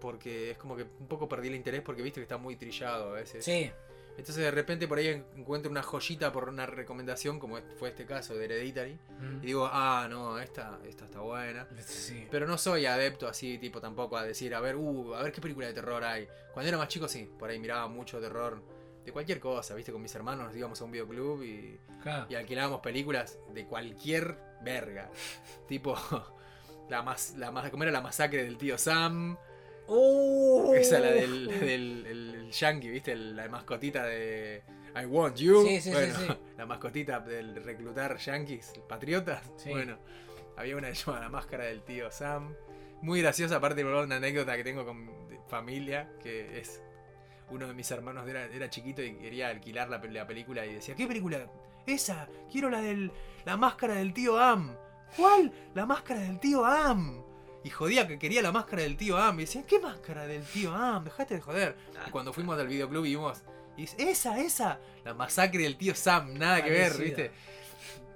Porque 0.00 0.50
es 0.50 0.58
como 0.58 0.76
que 0.76 0.82
un 0.82 1.08
poco 1.08 1.28
perdí 1.28 1.48
el 1.48 1.54
interés 1.54 1.80
porque 1.80 2.02
viste 2.02 2.20
que 2.20 2.24
está 2.24 2.36
muy 2.36 2.56
trillado 2.56 3.10
a 3.10 3.12
veces. 3.12 3.44
Sí. 3.44 3.70
Entonces 4.16 4.36
de 4.36 4.50
repente 4.50 4.86
por 4.88 4.98
ahí 4.98 5.08
en- 5.08 5.26
encuentro 5.36 5.70
una 5.70 5.82
joyita 5.82 6.32
por 6.32 6.48
una 6.48 6.66
recomendación, 6.66 7.38
como 7.40 7.58
es- 7.58 7.64
fue 7.78 7.88
este 7.90 8.06
caso 8.06 8.34
de 8.34 8.44
Hereditary. 8.44 8.98
Mm. 9.20 9.36
Y 9.42 9.46
digo, 9.46 9.68
ah, 9.72 10.06
no, 10.08 10.38
esta, 10.38 10.78
esta 10.86 11.04
está 11.06 11.20
buena. 11.20 11.66
Sí. 11.84 12.26
Pero 12.30 12.46
no 12.46 12.56
soy 12.58 12.86
adepto 12.86 13.26
así, 13.28 13.58
tipo, 13.58 13.80
tampoco 13.80 14.16
a 14.16 14.22
decir, 14.24 14.54
a 14.54 14.60
ver, 14.60 14.76
uh, 14.76 15.14
a 15.14 15.22
ver 15.22 15.32
qué 15.32 15.40
película 15.40 15.66
de 15.66 15.74
terror 15.74 16.02
hay. 16.04 16.28
Cuando 16.52 16.68
era 16.68 16.78
más 16.78 16.88
chico, 16.88 17.08
sí, 17.08 17.28
por 17.38 17.50
ahí 17.50 17.58
miraba 17.58 17.88
mucho 17.88 18.20
terror 18.20 18.62
de 19.04 19.12
cualquier 19.12 19.38
cosa, 19.40 19.74
viste, 19.74 19.92
con 19.92 20.00
mis 20.00 20.14
hermanos 20.14 20.46
nos 20.46 20.56
íbamos 20.56 20.80
a 20.80 20.84
un 20.84 20.90
videoclub 20.92 21.42
y, 21.42 21.78
Claro. 22.02 22.26
y 22.30 22.36
alquilábamos 22.36 22.80
películas 22.80 23.38
de 23.52 23.66
cualquier 23.66 24.38
verga. 24.62 25.10
tipo, 25.68 25.94
la 26.88 27.02
más, 27.02 27.34
la 27.36 27.50
más, 27.50 27.68
¿cómo 27.70 27.82
era 27.82 27.92
la 27.92 28.00
masacre 28.00 28.44
del 28.44 28.56
tío 28.56 28.78
Sam? 28.78 29.36
¡Uh! 29.86 30.74
Esa 30.74 30.98
la 30.98 31.10
del, 31.10 31.48
del 31.60 32.06
el 32.06 32.50
yankee, 32.50 32.88
viste, 32.88 33.14
la 33.16 33.48
mascotita 33.48 34.04
de 34.04 34.62
I 34.94 35.06
Want 35.06 35.36
You. 35.36 35.66
Sí, 35.66 35.80
sí, 35.80 35.90
bueno, 35.90 36.14
sí. 36.18 36.26
la 36.56 36.66
mascotita 36.66 37.20
del 37.20 37.62
reclutar 37.62 38.16
yankees, 38.16 38.72
patriotas. 38.88 39.42
Bueno, 39.66 39.98
había 40.56 40.76
una 40.76 40.88
que 40.88 40.94
se 40.94 41.04
llama 41.04 41.20
La 41.20 41.28
Máscara 41.28 41.64
del 41.64 41.82
Tío 41.82 42.10
Sam. 42.10 42.54
Muy 43.02 43.20
graciosa, 43.20 43.56
aparte 43.56 43.84
de 43.84 43.92
una 43.92 44.16
anécdota 44.16 44.56
que 44.56 44.64
tengo 44.64 44.86
con 44.86 45.10
familia, 45.48 46.10
que 46.22 46.58
es 46.58 46.82
uno 47.50 47.66
de 47.66 47.74
mis 47.74 47.90
hermanos 47.90 48.26
era, 48.28 48.46
era 48.46 48.70
chiquito 48.70 49.02
y 49.02 49.14
quería 49.14 49.48
alquilar 49.48 49.90
la, 49.90 49.98
la 49.98 50.26
película 50.26 50.64
y 50.64 50.74
decía, 50.74 50.94
¿qué 50.94 51.06
película? 51.06 51.46
Esa, 51.86 52.28
quiero 52.50 52.70
la 52.70 52.80
del 52.80 53.12
La 53.44 53.56
Máscara 53.56 53.94
del 53.94 54.14
Tío 54.14 54.38
Am. 54.38 54.74
¿Cuál? 55.16 55.52
La 55.74 55.84
Máscara 55.86 56.20
del 56.20 56.40
Tío 56.40 56.64
Am. 56.64 57.23
Y 57.64 57.70
jodía 57.70 58.06
que 58.06 58.18
quería 58.18 58.42
la 58.42 58.52
máscara 58.52 58.82
del 58.82 58.96
tío 58.96 59.16
Am. 59.16 59.40
Y 59.40 59.44
decía, 59.44 59.64
¿qué 59.66 59.80
máscara 59.80 60.26
del 60.26 60.44
tío 60.44 60.72
Am? 60.74 61.02
Dejate 61.02 61.34
de 61.34 61.40
joder. 61.40 61.76
Y 62.06 62.10
cuando 62.10 62.32
fuimos 62.32 62.58
al 62.58 62.68
videoclub 62.68 63.02
vimos, 63.02 63.42
y 63.76 63.82
dice, 63.82 63.96
esa, 63.98 64.38
esa, 64.38 64.78
la 65.04 65.14
masacre 65.14 65.62
del 65.62 65.76
tío 65.76 65.94
Sam, 65.94 66.34
nada 66.34 66.62
que 66.62 66.70
ver. 66.70 66.96
¿viste? 66.98 67.30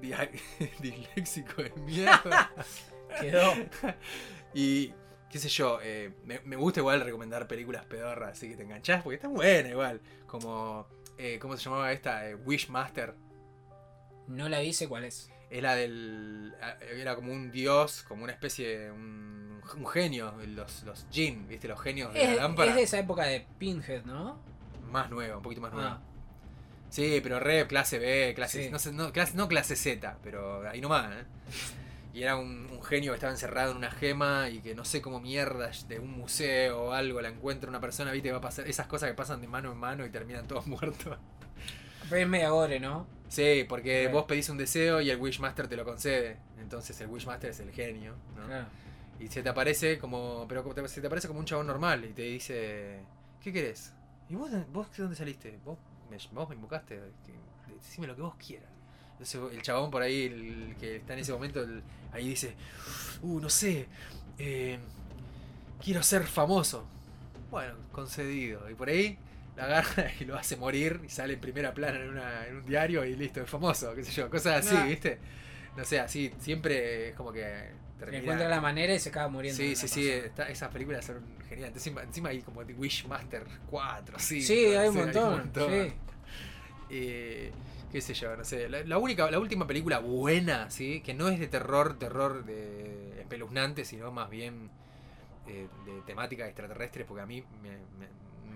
Disléxico 0.81 1.63
de 1.63 1.73
mierda. 1.81 2.53
Quedó. 3.21 3.53
y 4.55 4.93
qué 5.31 5.39
sé 5.39 5.49
yo, 5.49 5.81
eh, 5.83 6.13
me, 6.25 6.41
me 6.41 6.57
gusta 6.57 6.81
igual 6.81 7.01
recomendar 7.01 7.49
películas 7.49 7.85
pedorras, 7.87 8.33
así 8.33 8.51
que 8.51 8.57
te 8.57 8.63
enganchás, 8.63 9.03
porque 9.03 9.17
están 9.17 9.35
buenas 9.35 9.73
igual. 9.73 10.01
Como, 10.27 10.87
eh, 11.17 11.39
¿cómo 11.41 11.57
se 11.57 11.65
llamaba 11.65 11.91
esta? 11.93 12.29
Eh, 12.29 12.35
Wishmaster. 12.35 13.15
No 14.29 14.49
la 14.49 14.59
dice 14.59 14.89
cuál 14.89 15.05
es. 15.05 15.31
Era 15.51 15.75
del. 15.75 16.55
Era 16.95 17.15
como 17.15 17.33
un 17.33 17.51
dios, 17.51 18.03
como 18.07 18.25
una 18.25 18.33
especie 18.33 18.79
de. 18.79 18.91
Un, 18.91 19.61
un 19.77 19.87
genio. 19.87 20.35
Los, 20.49 20.83
los 20.85 21.07
Jin, 21.11 21.47
¿viste? 21.49 21.69
Los 21.69 21.81
genios 21.81 22.13
de 22.13 22.23
Es, 22.23 22.37
la 22.37 22.43
lámpara. 22.43 22.71
es 22.71 22.77
de 22.77 22.83
esa 22.83 22.99
época 22.99 23.25
de 23.25 23.47
Pinhead, 23.59 24.05
¿no? 24.05 24.39
Más 24.91 25.11
nuevo, 25.11 25.37
un 25.39 25.43
poquito 25.43 25.61
más 25.61 25.73
nuevo. 25.73 25.89
Ah, 25.89 26.01
Sí, 26.91 27.21
pero 27.23 27.39
re 27.39 27.67
clase 27.67 27.99
B, 27.99 28.33
clase. 28.35 28.65
Sí. 28.65 28.71
No, 28.71 28.79
sé, 28.79 28.93
no, 28.93 29.13
clase, 29.13 29.37
no 29.37 29.47
clase 29.47 29.77
Z, 29.77 30.19
pero 30.23 30.67
ahí 30.69 30.81
nomás, 30.81 31.13
¿eh? 31.15 31.25
Y 32.15 32.23
era 32.23 32.37
un, 32.37 32.67
un 32.73 32.83
genio 32.83 33.13
que 33.13 33.17
estaba 33.17 33.31
encerrado 33.33 33.73
en 33.73 33.77
una 33.77 33.91
gema 33.91 34.49
y 34.49 34.61
que 34.61 34.75
no 34.75 34.87
sé 34.87 35.03
cómo 35.03 35.21
mierda 35.21 35.71
de 35.87 35.99
un 35.99 36.11
museo 36.11 36.85
o 36.85 36.93
algo 36.93 37.21
la 37.21 37.29
encuentra 37.29 37.69
una 37.69 37.81
persona, 37.81 38.11
¿viste? 38.11 38.33
Va 38.33 38.39
a 38.39 38.41
pasar 38.41 38.67
esas 38.67 38.87
cosas 38.87 39.11
que 39.11 39.15
pasan 39.15 39.43
de 39.43 39.49
mano 39.49 39.71
en 39.71 39.79
mano 39.79 40.07
y 40.07 40.11
terminan 40.11 40.47
todos 40.47 40.67
muertos. 40.67 41.19
pero 42.09 42.23
es 42.23 42.29
media 42.29 42.49
gore, 42.49 42.81
¿no? 42.81 43.07
Sí, 43.29 43.65
porque 43.69 44.09
vos 44.09 44.25
pedís 44.25 44.49
un 44.49 44.57
deseo 44.59 45.01
y 45.01 45.11
el 45.11 45.21
Wishmaster 45.21 45.69
te 45.69 45.77
lo 45.77 45.85
concede. 45.85 46.39
Entonces 46.61 46.99
el 47.01 47.09
Wishmaster 47.09 47.51
es 47.51 47.61
el 47.61 47.71
genio, 47.73 48.15
¿no? 48.37 48.47
Claro. 48.47 48.67
Y 49.21 49.29
se 49.29 49.43
te 49.43 49.49
aparece 49.49 49.99
como. 49.99 50.47
Pero 50.49 50.65
se 50.89 51.01
te 51.01 51.07
aparece 51.07 51.29
como 51.29 51.41
un 51.41 51.47
chabón 51.47 51.67
normal 51.67 52.05
y 52.05 52.13
te 52.13 52.23
dice. 52.23 53.01
¿Qué 53.43 53.53
querés? 53.53 53.93
¿Y 54.29 54.35
vos, 54.35 54.51
de- 54.51 54.65
vos 54.73 54.91
de 54.97 55.03
dónde 55.03 55.17
saliste? 55.17 55.59
¿Vos 55.65 55.79
me, 56.11 56.17
vos 56.33 56.49
me 56.49 56.55
invocaste? 56.55 57.01
Decime 57.83 58.07
lo 58.07 58.17
que 58.17 58.23
vos 58.23 58.35
quieras. 58.37 58.69
Entonces 59.13 59.41
el 59.53 59.63
chabón 59.63 59.91
por 59.91 60.03
ahí, 60.03 60.25
el 60.25 60.77
que 60.79 60.97
está 60.97 61.13
en 61.15 61.19
ese 61.21 61.33
momento, 61.33 61.61
el- 61.63 61.83
ahí 62.13 62.29
dice. 62.29 62.55
Uh, 63.23 63.41
no 63.41 63.51
sé. 63.51 63.87
eh, 64.39 64.79
quiero 65.83 66.03
ser 66.03 66.25
famoso. 66.25 66.87
Bueno, 67.51 67.75
concedido. 67.93 68.69
Y 68.71 68.75
por 68.75 68.89
ahí 68.89 69.19
la 69.59 69.65
agarra 69.65 70.11
y 70.21 70.25
lo 70.25 70.37
hace 70.37 70.57
morir 70.57 71.01
y 71.05 71.09
sale 71.09 71.35
en 71.35 71.41
primera 71.41 71.75
plana 71.75 72.01
en, 72.01 72.09
una- 72.09 72.47
en 72.47 72.57
un 72.57 72.65
diario 72.67 73.05
y 73.05 73.15
listo, 73.17 73.43
es 73.43 73.51
famoso, 73.51 73.95
qué 73.95 74.03
sé 74.05 74.13
yo, 74.13 74.31
cosas 74.31 74.67
así. 74.67 74.89
¿viste? 74.89 75.19
No 75.77 75.85
sé, 75.85 76.01
así, 76.01 76.33
siempre 76.41 77.11
es 77.11 77.15
como 77.17 77.33
que 77.33 77.43
termina- 77.99 78.19
Encuentra 78.23 78.49
la 78.49 78.61
manera 78.61 78.95
y 78.95 78.99
se 78.99 79.11
acaba 79.11 79.29
muriendo. 79.29 79.57
Sí, 79.57 79.77
sí, 79.77 79.87
sí, 79.89 80.09
está- 80.09 80.49
esas 80.49 80.71
películas 80.73 81.05
son 81.05 81.23
geniales. 81.49 81.75
Encima, 81.77 82.03
encima 82.03 82.29
hay 82.31 82.43
como 82.43 82.65
The 82.65 82.75
Wishmaster 82.75 83.45
4, 83.71 84.19
sí. 84.19 84.43
Sí, 84.43 84.67
hay 84.75 84.89
un 84.89 84.95
montón. 84.97 85.51
Sí. 85.55 85.93
Eh, 86.91 87.53
qué 87.93 88.01
sé 88.01 88.15
yo, 88.15 88.35
no 88.37 88.45
sé. 88.45 88.69
La, 88.69 88.83
la 88.83 88.99
única, 88.99 89.31
la 89.31 89.39
última 89.39 89.67
película 89.67 89.99
buena, 89.99 90.71
¿sí? 90.71 91.01
Que 91.03 91.13
no 91.15 91.29
es 91.29 91.39
de 91.39 91.47
terror, 91.47 91.99
terror 91.99 92.45
de 92.45 93.21
espeluznante, 93.21 93.85
sino 93.85 94.11
más 94.11 94.31
bien 94.31 94.71
eh, 95.47 95.67
de 95.85 96.01
temática 96.07 96.47
extraterrestre 96.47 97.05
porque 97.05 97.23
a 97.23 97.27
mí 97.27 97.45
me, 97.63 97.71
me- 97.71 98.09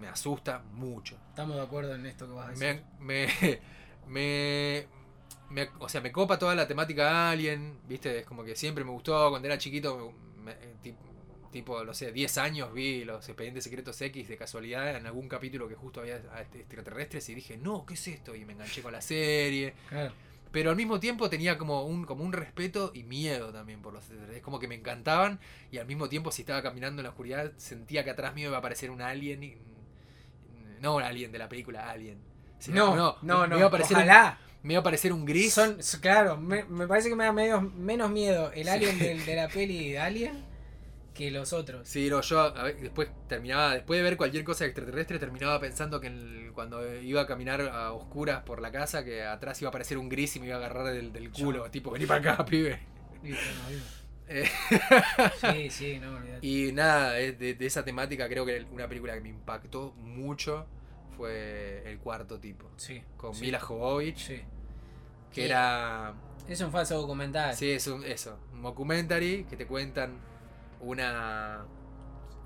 me 0.02 0.08
asusta 0.08 0.62
mucho. 0.72 1.16
Estamos 1.28 1.54
de 1.56 1.62
acuerdo 1.62 1.94
en 1.94 2.04
esto 2.06 2.26
que 2.26 2.32
vas 2.34 2.48
a 2.48 2.50
decir. 2.50 2.82
Me, 2.98 3.28
me, 3.38 3.60
me, 4.08 4.86
me- 5.50 5.70
o 5.78 5.88
sea, 5.88 6.00
me 6.00 6.10
copa 6.10 6.38
toda 6.38 6.54
la 6.56 6.66
temática 6.66 7.30
alien, 7.30 7.78
¿viste? 7.88 8.18
Es 8.18 8.26
como 8.26 8.42
que 8.44 8.56
siempre 8.56 8.82
me 8.84 8.90
gustó, 8.90 9.30
cuando 9.30 9.46
era 9.46 9.58
chiquito, 9.58 10.12
ti- 10.82 10.94
tipo, 11.52 11.84
no 11.84 11.94
sé, 11.94 12.10
10 12.12 12.36
años 12.38 12.72
vi 12.72 13.04
los 13.04 13.28
expedientes 13.28 13.62
secretos 13.64 14.00
X 14.00 14.26
de 14.28 14.36
casualidad 14.36 14.96
en 14.96 15.06
algún 15.06 15.28
capítulo 15.28 15.68
que 15.68 15.74
justo 15.76 16.00
había 16.00 16.16
a 16.32 16.40
este- 16.42 16.60
extraterrestres 16.60 17.28
y 17.28 17.34
dije, 17.36 17.56
no, 17.56 17.86
¿qué 17.86 17.94
es 17.94 18.08
esto? 18.08 18.34
Y 18.34 18.44
me 18.44 18.54
enganché 18.54 18.82
con 18.82 18.92
la 18.92 19.00
serie. 19.02 19.74
Claro. 19.88 20.12
Pero 20.50 20.68
al 20.68 20.76
mismo 20.76 21.00
tiempo 21.00 21.30
tenía 21.30 21.56
como 21.56 21.84
un, 21.86 22.04
como 22.04 22.24
un 22.24 22.32
respeto 22.34 22.90
y 22.94 23.04
miedo 23.04 23.52
también 23.54 23.80
por 23.80 23.94
los 23.94 24.02
extraterrestres. 24.02 24.36
Es 24.38 24.42
como 24.42 24.58
que 24.58 24.68
me 24.68 24.74
encantaban 24.74 25.40
y 25.70 25.78
al 25.78 25.86
mismo 25.86 26.10
tiempo 26.10 26.30
si 26.30 26.42
estaba 26.42 26.62
caminando 26.62 27.00
en 27.00 27.04
la 27.04 27.08
oscuridad 27.10 27.52
sentía 27.56 28.04
que 28.04 28.10
atrás 28.10 28.34
mío 28.34 28.48
iba 28.48 28.56
a 28.56 28.58
aparecer 28.58 28.90
un 28.90 29.00
alien. 29.00 29.42
y- 29.44 29.56
no 30.82 30.96
un 30.96 31.02
alien 31.02 31.32
de 31.32 31.38
la 31.38 31.48
película 31.48 31.88
Alien. 31.90 32.18
sino- 32.58 32.94
No, 32.94 33.16
no, 33.22 33.40
me 33.42 33.48
no. 33.48 33.56
iba 33.56 33.64
a 33.64 33.68
aparecer 33.68 33.96
un- 33.96 34.02
Ojalá. 34.02 34.38
me 34.62 34.74
iba 34.74 34.78
a 34.78 34.82
aparecer 34.82 35.12
un 35.12 35.24
gris. 35.24 35.54
Son, 35.54 35.78
claro, 36.00 36.36
me, 36.36 36.64
me 36.64 36.86
parece 36.86 37.08
que 37.08 37.16
me 37.16 37.24
da 37.24 37.32
medio, 37.32 37.60
menos 37.60 38.10
miedo 38.10 38.52
el 38.52 38.68
alien 38.68 38.98
del- 38.98 39.24
de 39.24 39.36
la 39.36 39.48
peli 39.48 39.92
de 39.92 39.98
Alien 39.98 40.44
que 41.14 41.30
los 41.30 41.52
otros. 41.52 41.86
Sí, 41.88 42.08
no, 42.08 42.20
yo 42.22 42.40
a 42.40 42.62
ver, 42.64 42.76
después 42.80 43.08
terminaba, 43.28 43.74
después 43.74 43.98
de 43.98 44.02
ver 44.04 44.16
cualquier 44.16 44.44
cosa 44.44 44.64
extraterrestre, 44.64 45.18
terminaba 45.18 45.58
pensando 45.60 46.00
que 46.00 46.06
el- 46.08 46.50
cuando 46.54 46.94
iba 47.00 47.20
a 47.22 47.26
caminar 47.26 47.60
a 47.62 47.92
oscuras 47.92 48.42
por 48.42 48.60
la 48.60 48.70
casa, 48.72 49.04
que 49.04 49.22
atrás 49.22 49.60
iba 49.62 49.68
a 49.68 49.70
aparecer 49.70 49.98
un 49.98 50.08
gris 50.08 50.36
y 50.36 50.40
me 50.40 50.46
iba 50.46 50.56
a 50.56 50.58
agarrar 50.58 50.86
del, 50.92 51.12
del 51.12 51.30
culo. 51.30 51.70
Tipo, 51.70 51.90
vení 51.90 52.06
para 52.06 52.32
acá, 52.32 52.44
pibe. 52.46 52.78
Vimos. 53.22 53.38
Eh, 53.40 53.80
Sí, 55.40 55.70
sí, 55.70 55.98
no 55.98 56.16
olvidate. 56.16 56.46
y 56.46 56.72
nada, 56.72 57.18
eh, 57.20 57.32
de, 57.32 57.54
de 57.54 57.66
esa 57.66 57.84
temática 57.84 58.28
creo 58.28 58.44
que 58.46 58.64
una 58.70 58.88
película 58.88 59.14
que 59.14 59.20
me 59.20 59.28
impactó 59.28 59.92
mucho 59.98 60.66
fue 61.16 61.82
El 61.86 61.98
Cuarto 61.98 62.38
Tipo, 62.40 62.70
Sí. 62.76 63.02
con 63.16 63.34
sí, 63.34 63.42
Mila 63.42 63.60
Jovovich, 63.60 64.16
Sí. 64.18 64.36
que 65.32 65.40
Sí. 65.42 65.42
era... 65.42 66.14
Es 66.48 66.60
un 66.60 66.72
falso 66.72 66.96
documental. 67.00 67.54
Sí, 67.54 67.70
es 67.70 67.86
un, 67.86 68.02
eso, 68.04 68.38
un 68.52 68.62
documentary 68.62 69.44
que 69.44 69.56
te 69.56 69.66
cuentan 69.66 70.18
una... 70.80 71.64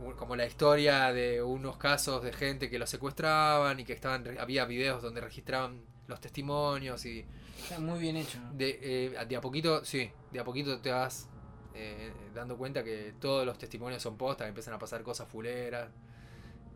un- 0.01 0.13
como 0.15 0.37
la 0.37 0.45
historia 0.47 1.13
de 1.13 1.43
unos 1.43 1.79
casos 1.79 2.23
de 2.23 2.33
gente 2.33 2.69
que 2.69 2.79
los 2.79 2.91
secuestraban 2.91 3.81
y 3.81 3.85
que 3.85 3.93
estaban 3.95 4.25
había 4.39 4.65
videos 4.67 5.03
donde 5.03 5.21
registraban 5.23 5.83
los 6.07 6.21
testimonios 6.21 7.05
y 7.07 7.25
Está 7.59 7.79
muy 7.81 7.99
bien 7.99 8.17
hecho. 8.17 8.39
¿no? 8.39 8.53
de, 8.53 8.79
eh, 8.83 9.25
de 9.27 9.37
a 9.37 9.41
poquito, 9.41 9.85
sí, 9.85 10.11
de 10.31 10.39
a 10.41 10.45
poquito 10.45 10.79
te 10.81 10.91
vas 10.91 11.29
eh, 11.77 12.13
dando 12.35 12.57
cuenta 12.57 12.83
que 12.83 13.15
todos 13.21 13.45
los 13.47 13.59
testimonios 13.59 14.03
son 14.03 14.17
postas, 14.17 14.49
empiezan 14.49 14.75
a 14.75 14.79
pasar 14.79 15.03
cosas 15.03 15.29
fuleras 15.29 15.89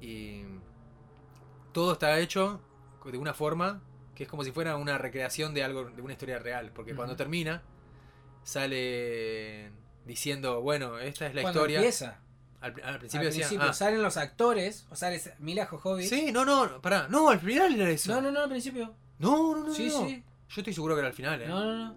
y 0.00 0.42
todo 1.72 1.92
está 1.92 2.18
hecho 2.18 2.60
de 3.04 3.16
una 3.18 3.32
forma 3.34 3.82
que 4.14 4.24
es 4.24 4.28
como 4.28 4.44
si 4.44 4.52
fuera 4.52 4.76
una 4.76 4.98
recreación 4.98 5.54
de 5.54 5.64
algo, 5.64 5.84
de 5.90 6.02
una 6.02 6.12
historia 6.12 6.38
real, 6.38 6.72
porque 6.74 6.94
cuando 6.94 7.16
termina 7.16 7.62
sale 8.42 9.70
diciendo, 10.04 10.60
bueno, 10.60 10.98
esta 10.98 11.26
es 11.26 11.34
la 11.34 11.42
Cuando 11.42 11.60
historia. 11.60 11.78
empieza, 11.78 12.20
Al, 12.60 12.72
al 12.82 12.84
al 12.94 12.98
principio 12.98 13.26
decía, 13.26 13.46
principio 13.46 13.70
ah, 13.70 13.72
salen 13.72 14.02
los 14.02 14.16
actores, 14.16 14.86
o 14.90 14.96
sale 14.96 15.20
Mila 15.38 15.66
Jovovich. 15.66 16.08
sí, 16.08 16.32
no, 16.32 16.44
no, 16.44 16.80
pará, 16.82 17.06
no, 17.08 17.30
al 17.30 17.40
final 17.40 17.74
era 17.80 17.90
eso. 17.90 18.12
No, 18.12 18.20
no, 18.20 18.30
no, 18.30 18.40
al 18.42 18.48
principio. 18.50 18.94
no, 19.18 19.56
no, 19.56 19.64
no, 19.66 19.74
Sí, 19.74 19.86
no. 19.88 20.06
sí. 20.06 20.24
Yo 20.48 20.60
estoy 20.62 20.74
seguro 20.74 20.94
que 20.96 21.00
era 21.00 21.08
al 21.08 21.14
final, 21.14 21.40
¿eh? 21.42 21.46
No, 21.46 21.64
no, 21.64 21.76
no. 21.88 21.96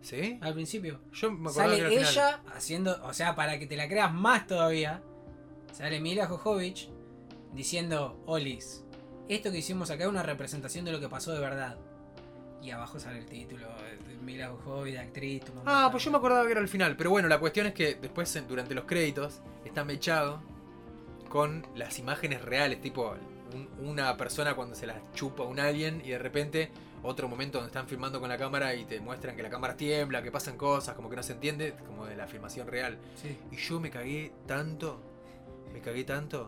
¿Sí? 0.00 0.38
Al 0.40 0.54
principio. 0.54 1.00
Yo 1.12 1.30
me 1.32 1.50
acordaba 1.50 1.74
que 1.74 1.80
era 1.80 1.88
Sale 1.88 1.98
al 1.98 2.06
final. 2.06 2.12
ella 2.12 2.42
haciendo, 2.56 3.00
o 3.04 3.12
sea, 3.12 3.34
para 3.34 3.58
que 3.58 3.66
te 3.66 3.76
la 3.76 3.88
creas 3.88 4.12
más 4.12 4.46
todavía, 4.46 5.02
sale 5.72 6.00
Mila 6.00 6.26
Jovovich 6.26 6.88
diciendo, 7.52 8.22
Olis, 8.26 8.84
esto 9.28 9.50
que 9.50 9.58
hicimos 9.58 9.90
acá 9.90 10.04
es 10.04 10.08
una 10.10 10.22
representación 10.22 10.84
de 10.84 10.92
lo 10.92 11.00
que 11.00 11.08
pasó 11.08 11.32
de 11.32 11.40
verdad. 11.40 11.76
Y 12.62 12.70
abajo 12.70 12.98
sale 12.98 13.18
el 13.18 13.26
título, 13.26 13.66
de 14.08 14.14
Mila 14.22 14.48
Jovovich, 14.64 14.94
de 14.94 15.00
actriz. 15.00 15.44
tu 15.44 15.52
mamá 15.54 15.86
Ah, 15.86 15.90
pues 15.90 16.04
yo 16.04 16.10
me 16.10 16.18
acordaba 16.18 16.44
que 16.46 16.52
era 16.52 16.60
al 16.60 16.68
final. 16.68 16.96
Pero 16.96 17.10
bueno, 17.10 17.28
la 17.28 17.38
cuestión 17.38 17.66
es 17.66 17.74
que 17.74 17.94
después, 17.96 18.36
durante 18.48 18.74
los 18.74 18.84
créditos, 18.84 19.40
está 19.64 19.84
mechado 19.84 20.40
con 21.28 21.66
las 21.74 21.98
imágenes 21.98 22.42
reales. 22.42 22.80
Tipo, 22.80 23.14
un- 23.52 23.68
una 23.88 24.16
persona 24.16 24.54
cuando 24.54 24.74
se 24.74 24.86
la 24.86 25.00
chupa 25.14 25.42
a 25.44 25.46
un 25.46 25.60
alien 25.60 26.02
y 26.04 26.10
de 26.10 26.18
repente 26.18 26.70
otro 27.02 27.28
momento 27.28 27.58
donde 27.58 27.68
están 27.68 27.86
filmando 27.88 28.20
con 28.20 28.28
la 28.28 28.36
cámara 28.38 28.74
y 28.74 28.84
te 28.84 29.00
muestran 29.00 29.36
que 29.36 29.42
la 29.42 29.50
cámara 29.50 29.76
tiembla, 29.76 30.22
que 30.22 30.30
pasan 30.30 30.56
cosas, 30.56 30.94
como 30.94 31.08
que 31.10 31.16
no 31.16 31.22
se 31.22 31.32
entiende, 31.34 31.74
como 31.86 32.06
de 32.06 32.16
la 32.16 32.26
filmación 32.26 32.66
real. 32.66 32.98
Sí. 33.22 33.36
Y 33.52 33.56
yo 33.56 33.80
me 33.80 33.90
cagué 33.90 34.32
tanto, 34.46 35.00
me 35.72 35.80
cagué 35.80 36.04
tanto, 36.04 36.46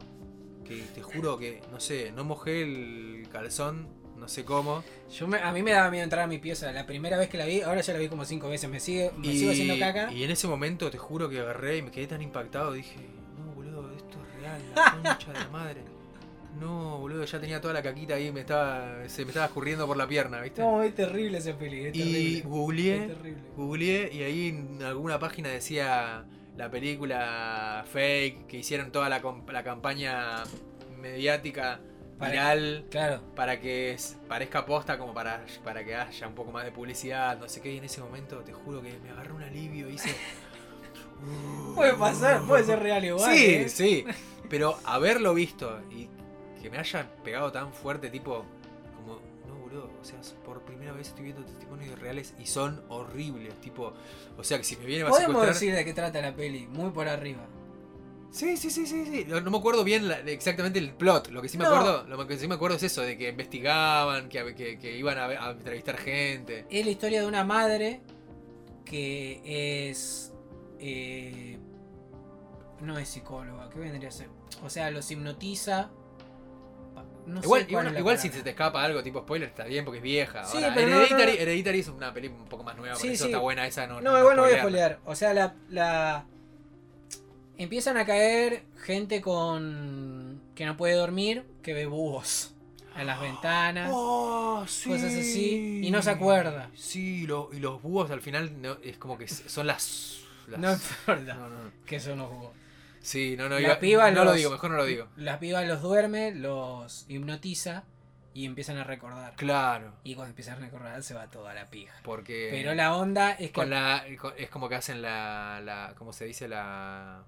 que 0.65 0.83
te 0.95 1.03
juro 1.03 1.39
que, 1.39 1.63
no 1.73 1.81
sé, 1.81 2.13
no 2.13 2.25
mojé 2.25 2.63
el 2.63 3.29
calzón, 3.31 3.89
no 4.17 4.29
sé 4.29 4.45
cómo. 4.45 4.85
Yo 5.11 5.27
me- 5.27 5.39
a 5.39 5.51
mí 5.53 5.63
me 5.63 5.71
daba 5.73 5.91
miedo 5.91 6.05
entrar 6.05 6.25
a 6.25 6.27
mi 6.27 6.39
pieza. 6.39 6.71
La 6.73 6.85
primera 6.87 7.17
vez 7.17 7.29
que 7.31 7.39
la 7.39 7.47
vi, 7.47 7.63
ahora 7.63 7.81
ya 7.81 7.93
la 7.95 7.99
vi 7.99 8.09
como 8.09 8.25
cinco 8.27 8.49
veces. 8.51 8.69
Me 8.69 8.79
sigue, 8.79 9.11
me 9.17 9.33
sigo 9.33 9.51
haciendo 9.53 9.79
caca. 9.79 10.13
y 10.13 10.25
en 10.25 10.31
ese 10.31 10.47
momento 10.47 10.91
te 10.91 10.99
juro 10.99 11.29
que 11.31 11.41
agarré 11.41 11.79
y 11.79 11.83
me 11.83 11.91
quedé 11.91 12.07
tan 12.07 12.21
impactado, 12.21 12.73
dije, 12.73 12.97
no, 13.39 13.53
boludo, 13.55 13.91
esto 13.97 14.19
es 14.35 14.41
real, 14.43 14.61
la 14.75 14.93
concha 15.19 15.33
de 15.33 15.39
la 15.39 15.49
madre. 15.49 15.81
No, 16.59 16.99
boludo, 16.99 17.25
ya 17.25 17.41
tenía 17.41 17.61
toda 17.61 17.75
la 17.75 17.83
caquita 17.83 18.15
ahí, 18.15 18.33
me 18.33 18.41
estaba, 18.41 19.09
se 19.09 19.25
me 19.25 19.31
estaba 19.31 19.47
escurriendo 19.47 19.87
por 19.87 19.97
la 19.97 20.07
pierna, 20.09 20.41
¿viste? 20.41 20.61
No, 20.63 20.83
es 20.83 20.95
terrible 20.95 21.39
ese 21.39 21.55
peli. 21.55 21.87
Es 21.87 21.95
y 21.95 21.99
terrible. 22.01 22.39
Es 22.39 22.45
googleé, 22.45 22.99
terrible. 23.07 23.43
googleé 23.57 24.11
y 24.13 24.23
ahí 24.23 24.49
en 24.49 24.83
alguna 24.83 25.19
página 25.19 25.49
decía 25.49 26.25
la 26.57 26.71
película 26.71 27.85
fake, 27.91 28.47
que 28.47 28.59
hicieron 28.59 28.91
toda 28.91 29.09
la, 29.09 29.23
la 29.53 29.63
campaña 29.63 30.43
mediática 31.01 31.81
Para- 32.19 32.31
viral 32.33 32.85
Claro. 32.91 33.23
para 33.35 33.61
que 33.61 33.97
parezca 34.29 34.67
posta 34.67 34.99
como 34.99 35.15
para, 35.15 35.45
para 35.65 35.85
que 35.85 35.95
haya 35.95 36.27
un 36.29 36.35
poco 36.35 36.51
más 36.53 36.65
de 36.65 36.73
publicidad, 36.73 37.39
no 37.39 37.49
sé 37.49 37.63
qué, 37.63 37.73
y 37.73 37.79
en 37.79 37.85
ese 37.85 38.01
momento 38.03 38.41
te 38.41 38.53
juro 38.53 38.83
que 38.83 38.93
me 39.03 39.11
agarré 39.11 39.33
un 39.33 39.43
alivio 39.43 39.89
y 39.89 39.95
hice... 39.95 40.15
Puede 41.75 41.95
pasar, 41.95 42.43
puede 42.47 42.65
ser 42.65 42.81
real 42.81 43.05
igual. 43.05 43.35
Sí, 43.35 43.45
¿eh? 43.47 43.69
sí, 43.69 44.05
pero 44.49 44.79
haberlo 44.85 45.35
visto 45.35 45.81
y 45.91 46.09
que 46.61 46.71
me 46.71 46.79
haya 46.79 47.09
pegado 47.25 47.51
tan 47.53 47.73
fuerte, 47.73 48.11
tipo, 48.11 48.45
como, 48.97 49.21
no, 49.47 49.55
boludo, 49.61 49.91
o 50.01 50.05
sea, 50.05 50.19
por 50.45 50.61
primera 50.63 50.93
vez 50.93 51.09
estoy 51.09 51.25
viendo 51.25 51.43
testimonios 51.45 51.99
reales 51.99 52.35
y 52.39 52.47
son 52.47 52.83
horribles, 52.89 53.55
tipo, 53.61 53.93
o 54.37 54.45
sea, 54.45 54.59
que 54.59 54.65
si 54.65 54.77
me 54.77 54.85
viene 54.85 55.05
a 55.05 55.09
Podemos 55.09 55.47
decir 55.47 55.75
de 55.75 55.85
qué 55.85 55.93
trata 55.95 56.21
la 56.21 56.35
peli, 56.35 56.67
muy 56.67 56.91
por 56.91 57.09
arriba. 57.09 57.47
Sí, 58.33 58.57
sí, 58.57 58.71
sí, 58.71 58.87
sí, 58.87 59.05
sí. 59.07 59.25
No, 59.27 59.41
no 59.41 59.51
me 59.51 59.59
acuerdo 59.59 59.83
bien 59.83 60.07
la- 60.07 60.21
exactamente 60.21 60.79
el 60.79 60.93
plot. 60.93 61.31
Lo 61.31 61.43
que 61.43 61.49
sí 61.49 61.59
me 61.59 61.65
No. 61.65 61.71
acuerdo, 61.75 62.07
lo 62.07 62.27
que 62.29 62.39
sí 62.39 62.47
me 62.47 62.55
acuerdo 62.55 62.77
es 62.77 62.83
eso, 62.85 63.03
de 63.03 63.19
que 63.19 63.29
investigaban, 63.29 64.29
que, 64.29 64.55
que- 64.55 64.79
que 64.79 64.97
iban 64.97 65.19
a, 65.19 65.25
a 65.27 65.51
entrevistar 65.51 65.97
gente. 65.99 66.65
Es 66.71 66.85
la 66.85 66.93
historia 66.93 67.23
de 67.23 67.27
una 67.27 67.43
madre 67.43 68.01
que 68.85 69.89
es. 69.91 70.33
eh, 70.79 71.59
no 72.81 72.99
es 72.99 73.09
psicóloga, 73.09 73.69
¿qué 73.69 73.79
vendría 73.81 74.09
a 74.09 74.13
ser? 74.13 74.29
O 74.65 74.71
sea, 74.71 74.91
los 74.93 75.11
hipnotiza. 75.11 75.91
No 77.31 77.99
igual 77.99 78.17
sé 78.19 78.29
si 78.29 78.35
se 78.39 78.43
te 78.43 78.51
escapa 78.51 78.83
algo 78.83 79.03
tipo 79.03 79.21
spoiler 79.21 79.49
está 79.49 79.65
bien 79.65 79.85
porque 79.85 79.99
es 79.99 80.03
vieja. 80.03 80.45
Sí, 80.45 80.57
Ahora, 80.59 80.73
pero 80.75 80.89
Hereditary, 80.89 81.23
no, 81.33 81.35
no. 81.37 81.41
Hereditary 81.43 81.81
es 81.81 81.89
una 81.89 82.13
película 82.13 82.43
un 82.43 82.49
poco 82.49 82.65
más 82.65 82.77
nueva, 82.77 82.95
por 82.95 83.01
Sí, 83.03 83.09
eso 83.09 83.25
sí. 83.25 83.31
está 83.31 83.39
buena 83.41 83.67
esa. 83.67 83.87
No, 83.87 84.01
No, 84.01 84.19
igual 84.19 84.37
no 84.37 84.43
voy 84.43 84.53
a 84.53 84.59
spoilear. 84.59 84.99
O 85.05 85.15
sea, 85.15 85.33
la, 85.35 85.55
la. 85.71 86.25
Empiezan 87.59 87.97
a 87.99 88.07
caer 88.07 88.65
gente 88.85 89.21
con. 89.21 90.41
que 90.55 90.65
no 90.65 90.77
puede 90.77 90.95
dormir, 90.95 91.45
que 91.63 91.75
ve 91.75 91.87
búhos 91.87 92.55
en 92.97 93.07
las 93.07 93.21
ventanas. 93.21 93.91
Oh, 93.93 94.65
sí. 94.67 94.89
Cosas 94.91 95.13
así, 95.13 95.81
y 95.85 95.91
no 95.91 96.01
se 96.03 96.11
acuerda. 96.11 96.71
Sí, 96.75 97.27
lo- 97.27 97.51
y 97.53 97.59
los 97.61 97.83
búhos 97.83 98.11
al 98.11 98.21
final 98.23 98.61
no, 98.63 98.79
es 98.83 98.97
como 98.97 99.19
que 99.19 99.29
son 99.29 99.67
las. 99.67 100.21
las- 100.49 100.59
No 100.61 101.15
no, 101.17 101.49
no. 101.49 101.71
Que 101.87 102.01
son 102.01 102.19
los 102.19 102.31
búhos. 102.31 102.51
Sí, 103.01 103.35
no, 103.37 103.49
no, 103.49 103.57
La 103.57 103.61
iba- 103.63 103.81
piba 103.81 104.11
no 104.11 104.25
lo 104.25 104.33
digo, 104.35 104.51
mejor 104.51 104.71
no 104.71 104.77
lo 104.77 104.85
digo. 104.85 105.09
Las 105.17 105.39
pibas 105.39 105.67
los 105.67 105.81
duerme, 105.83 106.35
los 106.35 107.07
hipnotiza 107.09 107.85
y 108.35 108.45
empiezan 108.45 108.77
a 108.77 108.85
recordar. 108.85 109.35
Claro, 109.37 109.93
Y 110.05 110.15
cuando 110.15 110.31
empiezan 110.31 110.59
a 110.59 110.61
recordar 110.61 111.03
se 111.03 111.15
va 111.15 111.29
toda 111.29 111.55
la 111.55 111.71
pija. 111.71 111.95
porque. 112.05 112.49
Pero 112.53 112.75
la 112.75 112.95
onda 112.95 113.33
es 113.33 113.49
que. 113.49 113.53
Con 113.53 113.71
la, 113.71 114.05
es 114.37 114.51
como 114.51 114.69
que 114.69 114.75
hacen 114.75 115.01
la, 115.03 115.61
la. 115.65 115.95
¿Cómo 115.97 116.13
se 116.13 116.27
dice? 116.27 116.47
La. 116.47 117.25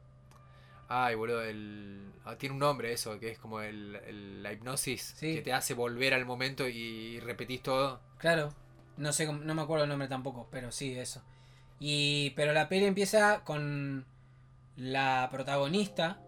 Ay, 0.89 1.15
boludo, 1.15 1.43
el. 1.43 2.12
ah, 2.27 2.36
tiene 2.36 2.53
un 2.53 2.59
nombre 2.59 2.93
eso, 2.93 3.19
que 3.19 3.31
es 3.31 3.39
como 3.39 3.61
el, 3.62 3.97
el- 4.07 4.43
la 4.43 4.53
hipnosis 4.53 5.15
Sí. 5.16 5.35
que 5.36 5.40
te 5.43 5.53
hace 5.55 5.73
volver 5.74 6.12
al 6.12 6.27
momento 6.27 6.69
y 6.69 7.19
repetís 7.20 7.62
todo. 7.62 8.01
Claro. 8.19 8.53
No 8.99 9.11
sé, 9.15 9.27
no 9.32 9.55
me 9.55 9.62
acuerdo 9.62 9.85
el 9.85 9.89
nombre 9.90 10.07
tampoco, 10.09 10.49
pero 10.51 10.70
sí, 10.70 10.99
eso. 10.99 11.23
Y. 11.81 12.31
Pero 12.36 12.53
la 12.53 12.69
peli 12.69 12.85
empieza 12.85 13.40
con 13.43 14.05
la 14.77 15.28
protagonista, 15.31 16.20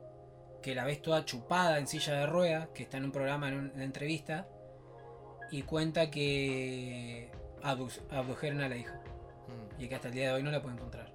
que 0.63 0.75
la 0.75 0.85
ves 0.85 1.03
toda 1.03 1.25
chupada 1.25 1.79
en 1.79 1.87
silla 1.87 2.15
de 2.21 2.27
ruedas, 2.27 2.69
que 2.75 2.83
está 2.85 2.97
en 2.97 3.05
un 3.05 3.13
programa 3.13 3.49
en 3.49 3.71
una 3.75 3.85
entrevista. 3.85 4.49
Y 5.51 5.63
cuenta 5.63 6.11
que 6.11 7.31
abdujeron 8.11 8.61
a 8.63 8.69
la 8.69 8.77
hija. 8.77 9.01
Mm. 9.49 9.83
Y 9.83 9.89
que 9.89 9.95
hasta 9.95 10.09
el 10.09 10.15
día 10.15 10.29
de 10.29 10.35
hoy 10.35 10.43
no 10.43 10.51
la 10.51 10.61
puede 10.63 10.75
encontrar. 10.77 11.13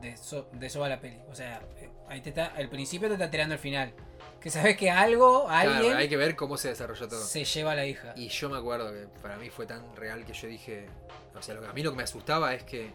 De 0.00 0.10
eso, 0.10 0.48
de 0.52 0.66
eso 0.66 0.78
va 0.80 0.88
la 0.88 1.00
peli. 1.00 1.18
O 1.28 1.34
sea, 1.34 1.60
ahí 2.08 2.20
te 2.20 2.28
está. 2.28 2.46
Al 2.46 2.68
principio 2.68 3.08
te 3.08 3.14
está 3.14 3.30
tirando 3.30 3.54
el 3.54 3.60
final. 3.60 3.92
Que 4.40 4.48
sabes 4.50 4.76
que 4.76 4.90
algo, 4.90 5.48
alguien 5.48 5.80
Claro, 5.80 5.98
hay 5.98 6.08
que 6.08 6.16
ver 6.16 6.36
cómo 6.36 6.56
se 6.56 6.68
desarrolló 6.68 7.08
todo. 7.08 7.20
se 7.20 7.44
lleva 7.44 7.72
a 7.72 7.74
la 7.76 7.86
hija. 7.86 8.12
Y 8.16 8.28
yo 8.28 8.48
me 8.48 8.58
acuerdo 8.58 8.92
que 8.92 9.06
para 9.20 9.36
mí 9.38 9.50
fue 9.50 9.66
tan 9.66 9.94
real 9.96 10.24
que 10.24 10.32
yo 10.34 10.46
dije. 10.48 10.86
O 11.34 11.42
sea, 11.42 11.54
lo 11.54 11.62
que- 11.62 11.66
a 11.68 11.72
mí 11.72 11.82
lo 11.82 11.90
que 11.90 11.96
me 11.96 12.02
asustaba 12.04 12.54
es 12.54 12.62
que 12.64 12.92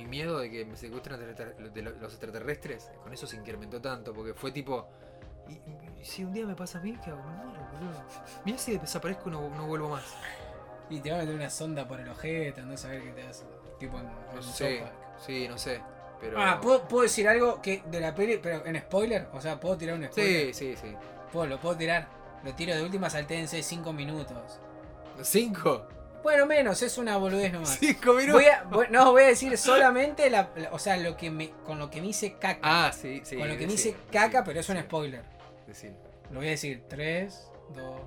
mi 0.00 0.06
miedo 0.06 0.38
de 0.38 0.50
que 0.50 0.64
me 0.64 0.76
secuestren 0.76 1.20
de 1.20 1.82
los 1.82 2.12
extraterrestres, 2.12 2.90
con 3.02 3.12
eso 3.12 3.26
se 3.26 3.36
incrementó 3.36 3.80
tanto, 3.80 4.14
porque 4.14 4.34
fue 4.34 4.52
tipo. 4.52 4.88
Y, 5.48 6.00
y 6.00 6.04
si 6.04 6.24
un 6.24 6.32
día 6.32 6.46
me 6.46 6.54
pasa 6.54 6.78
a 6.78 6.82
mí, 6.82 6.96
¿qué 7.04 7.10
hago? 7.10 7.22
Mirá 8.44 8.58
si 8.58 8.78
desaparezco 8.78 9.28
y 9.28 9.32
no, 9.32 9.48
no 9.50 9.66
vuelvo 9.66 9.90
más. 9.90 10.04
Y 10.88 11.00
te 11.00 11.10
va 11.10 11.18
a 11.18 11.20
meter 11.20 11.34
una 11.34 11.50
sonda 11.50 11.86
por 11.86 12.00
el 12.00 12.08
ojete, 12.08 12.60
andás 12.60 12.84
a 12.84 12.88
ver 12.88 13.02
qué 13.02 13.10
te 13.10 13.22
hace. 13.22 13.44
Tipo 13.78 13.98
en, 13.98 14.06
No 14.34 14.42
sé. 14.42 14.84
Sí, 15.18 15.46
no 15.48 15.58
sé. 15.58 15.80
Pero. 16.20 16.40
Ah, 16.40 16.60
¿puedo, 16.60 16.86
puedo 16.86 17.02
decir 17.02 17.28
algo 17.28 17.60
que 17.62 17.82
de 17.86 18.00
la 18.00 18.14
peli, 18.14 18.38
pero 18.42 18.64
en 18.64 18.78
spoiler? 18.80 19.28
O 19.32 19.40
sea, 19.40 19.58
¿puedo 19.58 19.76
tirar 19.76 19.96
un 19.96 20.06
spoiler? 20.06 20.54
Sí, 20.54 20.74
sí, 20.74 20.76
sí. 20.76 20.94
Puedo, 21.32 21.46
lo 21.46 21.60
puedo 21.60 21.76
tirar. 21.76 22.08
Lo 22.44 22.54
tiro 22.54 22.74
de 22.74 22.82
última, 22.82 23.10
saltéense 23.10 23.62
5 23.62 23.92
minutos. 23.92 24.60
¿Cinco? 25.22 25.86
Bueno, 26.22 26.46
menos, 26.46 26.82
es 26.82 26.98
una 26.98 27.16
boludez 27.16 27.52
nomás. 27.52 27.78
¿Cinco 27.78 28.12
minutos? 28.14 28.34
Voy 28.34 28.44
a, 28.46 28.62
voy- 28.64 28.86
no, 28.90 29.12
voy 29.12 29.22
a 29.22 29.26
decir 29.28 29.56
solamente 29.56 30.28
la, 30.30 30.50
la- 30.56 30.70
o 30.72 30.78
sea, 30.78 30.96
lo 30.98 31.16
que 31.16 31.30
me, 31.30 31.50
con 31.64 31.78
lo 31.78 31.90
que 31.90 32.00
me 32.00 32.08
hice 32.08 32.34
caca. 32.38 32.60
Ah, 32.62 32.92
sí, 32.92 33.22
sí. 33.24 33.36
con 33.36 33.48
lo 33.48 33.56
que 33.56 33.66
me 33.66 33.72
hice 33.72 33.94
caca, 34.12 34.38
sí, 34.38 34.44
pero 34.46 34.60
es 34.60 34.68
un 34.68 34.78
spoiler. 34.80 35.22
Lo 36.30 36.38
voy 36.40 36.48
a 36.48 36.50
decir 36.50 36.84
3, 36.88 37.50
2, 37.74 38.00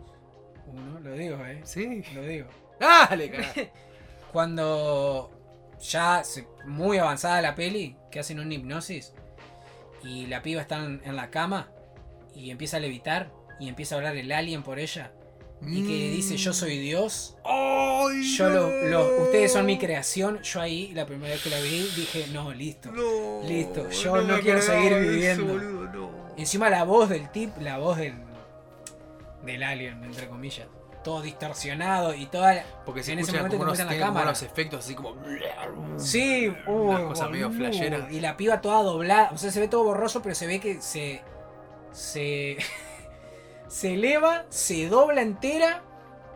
1. 0.68 1.00
Lo 1.00 1.14
digo, 1.14 1.46
eh. 1.46 1.62
Sí. 1.64 2.04
Lo 2.14 2.22
digo. 2.24 2.48
Dale, 2.80 3.30
carajo. 3.32 3.62
Cuando 4.32 5.32
ya 5.80 6.24
se- 6.24 6.48
muy 6.66 6.98
avanzada 6.98 7.42
la 7.42 7.56
peli, 7.56 7.96
que 8.12 8.20
hacen 8.20 8.40
una 8.40 8.54
hipnosis 8.54 9.14
y 10.04 10.26
la 10.28 10.42
piba 10.42 10.62
está 10.62 10.78
en, 10.78 11.02
en 11.06 11.16
la 11.16 11.30
cama 11.30 11.70
y 12.36 12.50
empieza 12.52 12.78
a 12.78 12.80
levitar 12.80 13.32
y 13.60 13.70
empieza 13.70 13.96
a 13.96 13.98
hablar 14.00 14.16
el 14.18 14.32
alien 14.32 14.64
por 14.64 14.80
ella 14.80 15.12
y 15.68 15.84
que 15.88 16.10
dice 16.16 16.38
yo 16.38 16.54
soy 16.54 16.78
Dios. 16.80 17.36
¡Ay, 17.46 18.24
Yo 18.38 18.50
lo, 18.50 18.68
no! 18.70 18.88
lo- 18.90 19.24
ustedes 19.24 19.52
son 19.54 19.66
mi 19.66 19.78
creación. 19.78 20.42
Yo 20.42 20.62
ahí 20.62 20.92
la 20.94 21.06
primera 21.06 21.34
vez 21.34 21.44
que 21.44 21.50
la 21.50 21.60
vi 21.60 21.82
dije 21.96 22.28
no 22.34 22.52
listo. 22.54 22.92
No, 22.92 23.42
Listo, 23.48 23.90
yo 23.90 24.22
no 24.22 24.40
quiero 24.40 24.62
seguir 24.62 24.94
eso, 24.94 25.12
viviendo. 25.12 25.46
boludo, 25.46 25.90
no. 25.94 26.10
Encima 26.38 26.70
la 26.70 26.84
voz 26.84 27.10
del 27.10 27.30
tip, 27.32 27.52
la 27.62 27.78
voz 27.78 27.98
del 27.98 28.16
del 29.46 29.62
alien 29.64 30.02
entre 30.06 30.28
comillas, 30.30 30.68
todo 31.04 31.22
distorsionado 31.22 32.14
y 32.16 32.28
toda 32.28 32.54
la, 32.56 32.64
Porque 32.86 33.04
se 33.04 33.12
en 33.12 33.20
ese 33.20 33.34
momento 33.34 33.58
como 33.58 33.74
te 33.74 33.82
unos, 33.84 33.94
la 33.94 34.00
cámara. 34.00 34.26
unos 34.28 34.42
efectos 34.42 34.86
así 34.86 34.96
como. 34.96 35.16
Sí, 35.98 36.48
Una 36.66 37.00
uy, 37.02 37.08
cosa 37.10 37.28
medio 37.28 37.52
flashera. 37.52 38.08
Y 38.10 38.20
la 38.22 38.38
piba 38.38 38.62
toda 38.62 38.82
doblada. 38.84 39.32
O 39.34 39.38
sea, 39.38 39.52
se 39.52 39.60
ve 39.60 39.68
todo 39.68 39.84
borroso, 39.84 40.22
pero 40.22 40.34
se 40.34 40.48
ve 40.48 40.60
que 40.60 40.82
se. 40.82 41.22
Se. 41.92 42.58
se 43.68 43.94
eleva, 43.96 44.46
se 44.50 44.88
dobla 44.88 45.22
entera, 45.22 45.84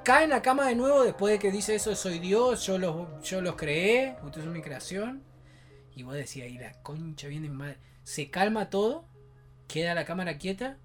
cae 0.04 0.24
en 0.24 0.32
la 0.32 0.42
cama 0.42 0.68
de 0.68 0.76
nuevo 0.76 1.04
después 1.04 1.34
de 1.34 1.40
que 1.40 1.52
dice 1.52 1.76
eso: 1.76 1.96
Soy 1.96 2.20
Dios, 2.20 2.66
yo 2.66 2.78
los, 2.78 3.22
yo 3.24 3.42
los 3.42 3.56
creé, 3.56 4.16
ustedes 4.24 4.46
son 4.46 4.54
mi 4.54 4.62
creación. 4.62 5.24
Y 5.96 6.04
vos 6.04 6.14
decías, 6.14 6.50
y 6.50 6.58
la 6.58 6.74
concha 6.84 7.28
viene 7.28 7.50
madre. 7.50 7.78
Se 8.04 8.30
calma 8.30 8.70
todo, 8.70 9.06
queda 9.68 9.96
la 9.96 10.06
cámara 10.06 10.38
quieta, 10.38 10.78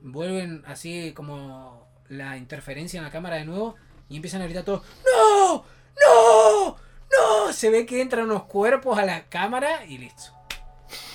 vuelven 0.00 0.62
así 0.66 1.12
como 1.12 1.88
la 2.08 2.36
interferencia 2.36 2.98
en 2.98 3.04
la 3.04 3.10
cámara 3.10 3.36
de 3.36 3.44
nuevo 3.44 3.76
y 4.08 4.16
empiezan 4.16 4.42
a 4.42 4.44
gritar 4.44 4.64
todos: 4.64 4.82
¡No! 5.04 5.64
¡No! 6.06 6.76
¡No! 7.10 7.52
Se 7.52 7.70
ve 7.70 7.84
que 7.84 8.00
entran 8.00 8.24
unos 8.24 8.44
cuerpos 8.44 8.98
a 8.98 9.04
la 9.04 9.28
cámara 9.28 9.84
y 9.84 9.98
listo. 9.98 10.32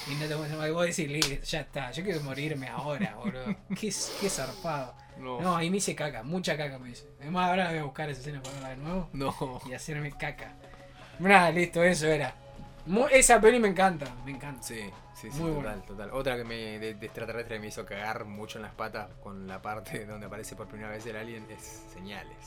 Y 0.09 0.15
no 0.15 0.27
te 0.27 0.35
voy 0.35 0.83
a 0.83 0.85
decir, 0.87 1.09
"Listo, 1.11 1.43
ya 1.43 1.61
está, 1.61 1.91
yo 1.91 2.03
quiero 2.03 2.21
morirme 2.21 2.67
ahora, 2.69 3.15
boludo. 3.15 3.45
Qué, 3.69 3.93
qué 4.21 4.29
zarpado. 4.29 4.95
No. 5.17 5.41
No, 5.41 5.57
ahí 5.57 5.69
me 5.71 5.77
hice 5.77 5.95
caca, 5.95 6.21
mucha 6.23 6.55
caca 6.55 6.77
me 6.77 6.91
hice. 6.91 7.07
Además, 7.19 7.49
ahora 7.49 7.69
voy 7.69 7.79
a 7.79 7.83
buscar 7.83 8.09
esa 8.09 8.19
escena 8.21 8.41
para 8.41 8.53
verla 8.53 8.69
de 8.69 8.77
nuevo 8.77 9.09
No. 9.13 9.61
y 9.67 9.73
hacerme 9.73 10.11
caca. 10.11 10.53
Nada, 11.19 11.49
listo, 11.51 11.83
eso 11.83 12.07
era. 12.07 12.35
Esa 13.11 13.41
peli 13.41 13.59
me 13.59 13.67
encanta, 13.67 14.05
me 14.23 14.31
encanta. 14.31 14.61
Sí, 14.63 14.79
sí, 15.15 15.29
sí, 15.31 15.39
Muy 15.41 15.51
total, 15.51 15.83
total. 15.83 16.09
Otra 16.13 16.37
que 16.37 16.43
me 16.45 16.79
de, 16.79 16.93
de 16.93 17.05
extraterrestre 17.07 17.59
me 17.59 17.67
hizo 17.67 17.85
cagar 17.85 18.23
mucho 18.25 18.59
en 18.59 18.63
las 18.63 18.73
patas 18.75 19.09
con 19.21 19.45
la 19.47 19.61
parte 19.61 20.05
donde 20.05 20.27
aparece 20.27 20.55
por 20.55 20.67
primera 20.67 20.91
vez 20.91 21.05
el 21.07 21.17
alien 21.17 21.45
es 21.49 21.83
señales. 21.93 22.37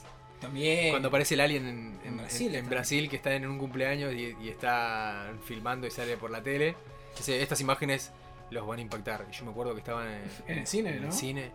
También. 0.40 0.90
Cuando 0.90 1.08
aparece 1.08 1.34
el 1.34 1.40
alien 1.40 1.66
en, 1.66 2.00
En 2.04 2.08
en- 2.12 2.16
Brasil 2.18 2.54
en-. 2.54 2.68
Brasil, 2.70 3.10
que 3.10 3.16
está 3.16 3.34
en 3.34 3.46
un 3.46 3.58
cumpleaños 3.58 4.14
y, 4.14 4.34
y 4.40 4.48
está 4.48 5.30
filmando 5.44 5.86
y 5.86 5.90
sale 5.90 6.16
por 6.16 6.30
la 6.30 6.40
tele, 6.42 6.74
dice, 7.16 7.42
estas 7.42 7.60
imágenes 7.60 8.12
los 8.50 8.66
van 8.66 8.78
a 8.78 8.82
impactar. 8.82 9.26
Y 9.30 9.32
yo 9.36 9.44
me 9.44 9.50
acuerdo 9.52 9.72
que 9.74 9.80
estaban 9.80 10.08
en, 10.08 10.22
En 10.48 10.58
el 10.58 10.66
cine, 10.66 10.90
en 10.90 11.00
¿no? 11.02 11.06
el 11.08 11.12
cine 11.12 11.52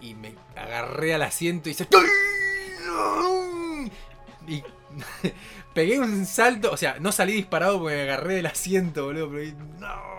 y 0.00 0.14
me 0.14 0.34
agarré 0.54 1.14
al 1.14 1.22
asiento 1.22 1.68
y 1.68 1.72
hice... 1.72 1.86
Y 4.48 4.62
pegué 5.74 5.98
un 5.98 6.24
salto, 6.26 6.70
o 6.70 6.76
sea, 6.76 6.96
no 7.00 7.10
salí 7.12 7.32
disparado 7.32 7.80
porque 7.80 7.96
me 7.96 8.02
agarré 8.02 8.34
del 8.36 8.46
asiento, 8.46 9.06
boludo, 9.06 9.30
pero 9.30 9.56
no. 9.78 10.16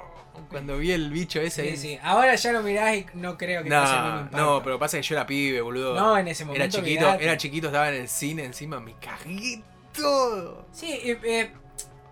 Cuando 0.49 0.77
vi 0.77 0.91
el 0.91 1.09
bicho 1.11 1.39
ese 1.41 1.63
Sí, 1.63 1.69
ahí- 1.69 1.77
sí. 1.77 1.99
Ahora 2.03 2.35
ya 2.35 2.51
lo 2.51 2.61
mirás 2.61 2.95
y 2.97 3.05
no 3.15 3.37
creo 3.37 3.63
que 3.63 3.69
pase 3.69 3.93
el 3.95 4.01
mismo 4.01 4.15
No, 4.15 4.17
impacto. 4.23 4.37
no, 4.37 4.63
pero 4.63 4.79
pasa 4.79 4.97
que 4.97 5.03
yo 5.03 5.15
era 5.15 5.25
pibe, 5.25 5.61
boludo. 5.61 5.95
No, 5.95 6.17
en 6.17 6.27
ese 6.27 6.43
era 6.43 6.51
momento. 6.53 6.77
chiquito, 6.77 7.05
olvidate. 7.05 7.23
era 7.23 7.37
chiquito, 7.37 7.67
estaba 7.67 7.89
en 7.89 7.95
el 7.95 8.07
cine 8.09 8.43
encima, 8.45 8.79
me 8.79 8.93
cagué 8.95 9.61
todo. 9.93 10.65
Sí, 10.71 10.91
eh, 10.91 11.19
eh, 11.23 11.51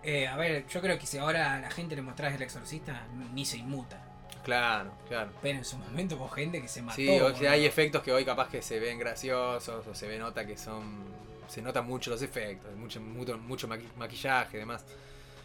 eh, 0.06 0.26
a 0.28 0.36
ver, 0.36 0.66
yo 0.68 0.80
creo 0.80 0.98
que 0.98 1.06
si 1.06 1.18
ahora 1.18 1.54
a 1.54 1.60
la 1.60 1.70
gente 1.70 1.94
le 1.96 2.02
mostrás 2.02 2.34
el 2.34 2.42
exorcista, 2.42 3.02
ni 3.34 3.44
se 3.44 3.58
inmuta. 3.58 4.00
Claro, 4.44 4.92
claro. 5.08 5.30
Pero 5.42 5.58
en 5.58 5.64
su 5.64 5.76
momento 5.76 6.14
hubo 6.16 6.28
gente 6.28 6.62
que 6.62 6.68
se 6.68 6.80
mató. 6.80 6.94
Sí, 6.96 7.08
o 7.20 7.34
sea, 7.36 7.50
hay 7.52 7.66
efectos 7.66 8.02
que 8.02 8.12
hoy 8.12 8.24
capaz 8.24 8.48
que 8.48 8.62
se 8.62 8.78
ven 8.78 8.98
graciosos 8.98 9.86
o 9.86 9.94
se 9.94 10.06
ve 10.06 10.18
nota 10.18 10.46
que 10.46 10.56
son. 10.56 11.04
Se 11.48 11.60
notan 11.62 11.86
mucho 11.86 12.10
los 12.10 12.22
efectos, 12.22 12.74
mucho, 12.76 13.00
mucho, 13.00 13.36
mucho 13.38 13.68
maqui- 13.68 13.92
maquillaje 13.96 14.56
y 14.56 14.60
demás. 14.60 14.84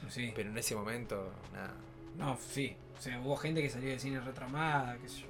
Sí. 0.09 0.31
Pero 0.35 0.49
en 0.49 0.57
ese 0.57 0.75
momento, 0.75 1.31
nada. 1.53 1.73
No, 2.17 2.37
sí. 2.51 2.75
O 2.97 3.01
sea, 3.01 3.19
hubo 3.19 3.35
gente 3.37 3.61
que 3.61 3.69
salió 3.69 3.89
del 3.89 3.99
cine 3.99 4.19
retramada, 4.19 4.97
qué 5.01 5.09
sé 5.09 5.21
yo. 5.21 5.27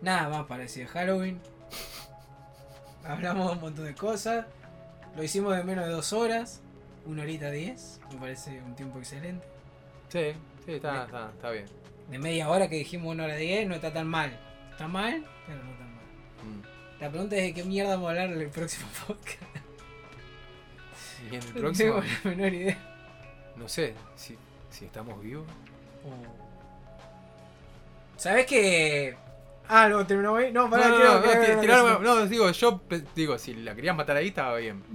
Nada 0.00 0.28
más 0.28 0.46
parecido. 0.46 0.88
Halloween. 0.88 1.40
Hablamos 3.04 3.46
de 3.48 3.52
un 3.54 3.60
montón 3.60 3.84
de 3.84 3.94
cosas. 3.94 4.46
Lo 5.16 5.22
hicimos 5.22 5.56
de 5.56 5.62
menos 5.62 5.84
de 5.86 5.92
dos 5.92 6.12
horas. 6.12 6.60
Una 7.06 7.22
horita 7.22 7.50
diez. 7.50 8.00
Me 8.12 8.18
parece 8.18 8.60
un 8.62 8.74
tiempo 8.74 8.98
excelente. 8.98 9.46
Sí, 10.08 10.32
sí, 10.64 10.72
está, 10.72 11.04
está, 11.04 11.30
está 11.30 11.50
bien. 11.50 11.66
De 12.10 12.18
media 12.18 12.48
hora 12.48 12.68
que 12.68 12.76
dijimos 12.76 13.12
una 13.12 13.24
hora 13.24 13.36
diez 13.36 13.66
no 13.68 13.74
está 13.74 13.92
tan 13.92 14.06
mal. 14.06 14.38
Está 14.70 14.88
mal, 14.88 15.24
pero 15.46 15.62
no 15.62 15.70
tan 15.72 15.94
mal. 15.94 16.04
Mm. 16.44 17.00
La 17.00 17.10
pregunta 17.10 17.36
es 17.36 17.42
de 17.42 17.54
qué 17.54 17.64
mierda 17.64 17.90
vamos 17.96 18.06
a 18.06 18.10
hablar 18.10 18.30
en 18.30 18.40
el 18.40 18.48
próximo 18.48 18.86
podcast. 19.06 19.42
Y 21.30 21.34
en 21.36 21.42
el 21.42 21.48
No 21.54 21.60
próximo, 21.60 21.94
tengo 22.00 22.04
la 22.24 22.30
menor 22.30 22.54
idea. 22.54 22.78
no 23.56 23.68
sé, 23.68 23.94
si, 24.16 24.36
si 24.70 24.84
estamos 24.86 25.20
vivos. 25.22 25.46
¿Sabes 28.16 28.46
que 28.46 29.16
Ah, 29.66 29.88
no, 29.88 30.06
terminó 30.06 30.36
ahí. 30.36 30.52
No, 30.52 30.68
pará, 30.68 30.88
no, 30.88 30.98
no, 30.98 31.98
no, 31.98 31.98
no, 32.00 32.26
digo, 32.26 32.50
yo 32.50 32.82
digo, 33.16 33.38
si 33.38 33.54
la 33.54 33.74
querías 33.74 33.96
matar 33.96 34.16
ahí 34.16 34.28
estaba 34.28 34.56
bien. 34.58 34.82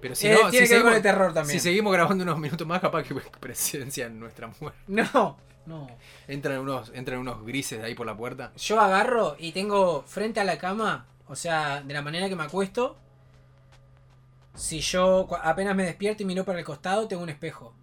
Pero 0.00 0.14
si 0.14 0.28
Eh, 0.28 0.32
no, 0.42 0.50
tiene 0.50 0.66
si 0.66 0.70
que 0.70 0.74
ver 0.78 0.82
con 0.84 0.92
seguimos, 0.92 0.96
el 0.96 1.02
terror 1.02 1.34
también. 1.34 1.58
si 1.60 1.60
seguimos 1.60 1.92
grabando 1.92 2.24
unos 2.24 2.38
minutos 2.38 2.66
más, 2.66 2.80
capaz 2.80 3.02
que 3.04 3.14
presencian 3.40 4.18
nuestra 4.18 4.50
muerte. 4.60 4.78
No, 4.86 5.36
no. 5.66 5.86
Entran 6.26 6.58
unos, 6.60 6.90
entran 6.94 7.18
unos 7.18 7.44
grises 7.44 7.80
de 7.80 7.86
ahí 7.86 7.94
por 7.94 8.06
la 8.06 8.16
puerta. 8.16 8.52
Yo 8.56 8.80
agarro 8.80 9.36
y 9.38 9.52
tengo 9.52 10.02
frente 10.06 10.40
a 10.40 10.44
la 10.44 10.58
cama, 10.58 11.06
o 11.28 11.36
sea, 11.36 11.82
de 11.82 11.92
la 11.94 12.02
manera 12.02 12.28
que 12.28 12.36
me 12.36 12.44
acuesto. 12.44 12.96
Si 14.54 14.80
yo 14.80 15.28
apenas 15.42 15.76
me 15.76 15.84
despierto 15.84 16.22
y 16.22 16.26
miro 16.26 16.44
para 16.44 16.58
el 16.58 16.64
costado, 16.64 17.06
tengo 17.08 17.22
un 17.22 17.28
espejo. 17.30 17.74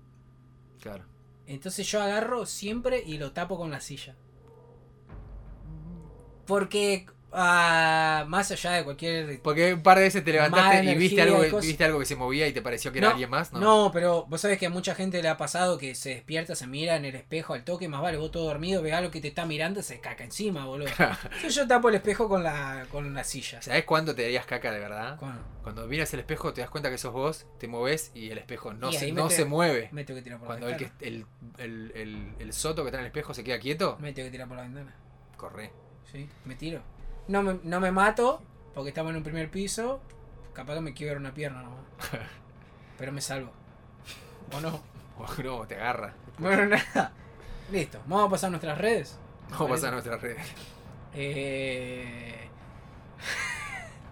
Claro. 0.82 1.04
Entonces 1.48 1.88
yo 1.90 2.02
agarro 2.02 2.46
siempre 2.46 3.02
y 3.06 3.18
lo 3.18 3.32
tapo 3.32 3.58
con 3.58 3.72
la 3.72 3.80
silla. 3.80 4.16
Porque 6.46 7.06
ah, 7.32 8.26
más 8.28 8.52
allá 8.52 8.72
de 8.72 8.84
cualquier 8.84 9.42
Porque 9.42 9.74
un 9.74 9.84
par 9.84 9.98
de 9.98 10.04
veces 10.06 10.24
te 10.24 10.32
levantaste 10.32 10.84
y 10.84 10.96
viste 10.96 11.22
algo, 11.22 11.42
que- 11.42 11.52
viste 11.68 11.84
algo 11.84 12.00
que 12.00 12.06
se 12.06 12.16
movía 12.16 12.48
y 12.48 12.54
te 12.54 12.62
pareció 12.62 12.92
que 12.92 13.00
era 13.00 13.12
alguien 13.12 13.30
más, 13.30 13.52
¿no? 13.54 13.60
No, 13.60 13.92
pero 13.94 14.26
vos 14.28 14.42
sabés 14.42 14.58
que 14.58 14.66
a 14.66 14.70
mucha 14.70 14.96
gente 14.96 15.22
le 15.22 15.30
ha 15.30 15.38
pasado 15.38 15.78
que 15.78 15.96
se 15.96 16.10
despierta, 16.10 16.56
se 16.56 16.68
mira 16.68 16.96
en 16.96 17.06
el 17.06 17.16
espejo 17.16 17.54
al 17.54 17.64
toque, 17.64 17.88
más 17.88 18.02
vale, 18.02 18.18
vos 18.18 18.32
todo 18.32 18.46
dormido, 18.46 18.82
ve 18.82 18.94
algo 18.94 19.12
que 19.12 19.22
te 19.22 19.28
está 19.28 19.46
mirando, 19.46 19.82
se 19.84 20.00
caca 20.00 20.24
encima, 20.24 20.66
boludo. 20.66 20.88
Entonces 20.90 21.54
yo 21.56 21.68
tapo 21.68 21.90
el 21.90 21.96
espejo 21.96 22.28
con 22.30 22.44
la, 22.44 22.86
con 22.92 23.14
la 23.14 23.24
silla. 23.24 23.62
¿Sabés 23.62 23.84
cuándo 23.86 24.16
te 24.16 24.24
darías 24.24 24.46
caca 24.46 24.72
de 24.72 24.80
verdad? 24.80 25.20
Cuando 25.64 25.86
miras 25.88 26.14
el 26.14 26.22
espejo 26.22 26.54
te 26.54 26.62
das 26.62 26.70
cuenta 26.70 26.90
que 26.90 26.98
sos 26.98 27.12
vos, 27.14 27.46
te 27.60 27.68
moves 27.68 28.12
y 28.16 28.30
el 28.30 28.38
espejo 28.38 28.74
no, 28.74 28.92
se, 28.92 29.12
no 29.12 29.30
se 29.30 29.44
mueve. 29.46 29.90
Me 29.92 30.04
tengo 30.06 30.18
que 30.20 30.24
tirar 30.24 30.40
por 30.40 30.48
Cuando 30.48 30.68
la 30.70 30.76
el, 30.76 30.80
ventana. 30.80 31.00
que, 31.00 31.08
el, 31.08 31.26
el, 31.58 31.92
el, 31.96 32.34
el 32.40 32.54
soto 32.54 32.84
que 32.84 32.88
está 32.90 32.98
en 33.00 33.02
el 33.02 33.08
espejo 33.08 33.34
se 33.34 33.44
queda 33.44 33.60
quieto, 33.60 33.98
Me 34.00 34.14
tengo 34.14 34.28
que 34.28 34.32
tirar 34.32 34.48
por 34.48 34.56
la 34.58 34.64
ventana. 34.64 34.96
corre. 35.36 35.72
Sí, 36.12 36.30
me 36.46 36.56
tiro. 36.56 36.82
No 37.28 37.44
me, 37.44 37.60
no 37.64 37.80
me 37.80 37.92
mato, 37.92 38.42
porque 38.74 38.90
estamos 38.90 39.12
en 39.12 39.18
un 39.18 39.24
primer 39.24 39.50
piso. 39.52 40.00
Capaz 40.54 40.76
que 40.76 40.82
me 40.82 40.94
quiebro 40.94 41.20
una 41.20 41.34
pierna 41.34 41.62
nomás. 41.64 41.80
Pero 42.98 43.12
me 43.12 43.22
salvo. 43.22 43.52
¿O 44.56 44.60
no? 44.62 44.82
O 45.20 45.42
no, 45.42 45.66
te 45.66 45.74
agarra. 45.76 46.14
Bueno, 46.38 46.66
nada. 46.68 47.12
Listo. 47.72 48.00
Vamos 48.06 48.28
a 48.28 48.30
pasar 48.30 48.52
nuestras 48.52 48.78
redes. 48.78 49.18
Vamos 49.50 49.62
a 49.62 49.68
pasar 49.70 49.90
a 49.90 49.92
nuestras 49.94 50.22
redes. 50.22 50.46
Eh, 51.16 52.48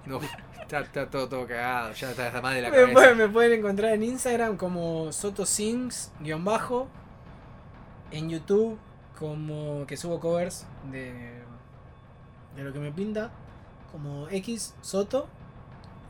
No, 0.07 0.19
está, 0.59 0.79
está 0.79 1.07
todo, 1.09 1.29
todo 1.29 1.47
cagado, 1.47 1.93
ya 1.93 2.09
está, 2.09 2.25
está 2.27 2.41
más 2.41 2.55
de 2.55 2.61
la 2.63 2.69
me, 2.71 2.75
cabeza. 2.75 2.93
pueden, 2.93 3.17
me 3.19 3.29
pueden 3.29 3.59
encontrar 3.59 3.93
en 3.93 4.01
Instagram 4.03 4.57
como 4.57 5.11
sotosings 5.11 6.11
guion 6.21 6.43
bajo. 6.43 6.87
En 8.11 8.29
YouTube 8.29 8.79
como 9.19 9.85
que 9.87 9.97
subo 9.97 10.19
covers 10.19 10.65
de, 10.91 11.34
de 12.55 12.63
lo 12.63 12.73
que 12.73 12.79
me 12.79 12.91
pinta. 12.91 13.31
Como 13.91 14.27
X 14.29 14.73
Soto. 14.81 15.27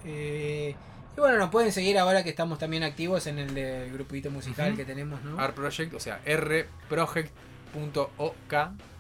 Eh, 0.03 0.75
y 1.17 1.19
bueno, 1.19 1.37
nos 1.37 1.49
pueden 1.49 1.71
seguir 1.71 1.97
ahora 1.97 2.23
que 2.23 2.29
estamos 2.29 2.59
también 2.59 2.83
activos 2.83 3.25
en 3.27 3.39
el 3.39 3.53
del 3.53 3.91
grupito 3.93 4.29
musical 4.31 4.75
que 4.75 4.85
tenemos, 4.85 5.21
¿no? 5.23 5.39
Art 5.39 5.55
Project, 5.55 5.93
o 5.93 5.99
sea, 5.99 6.19
rproject.ok 6.25 8.53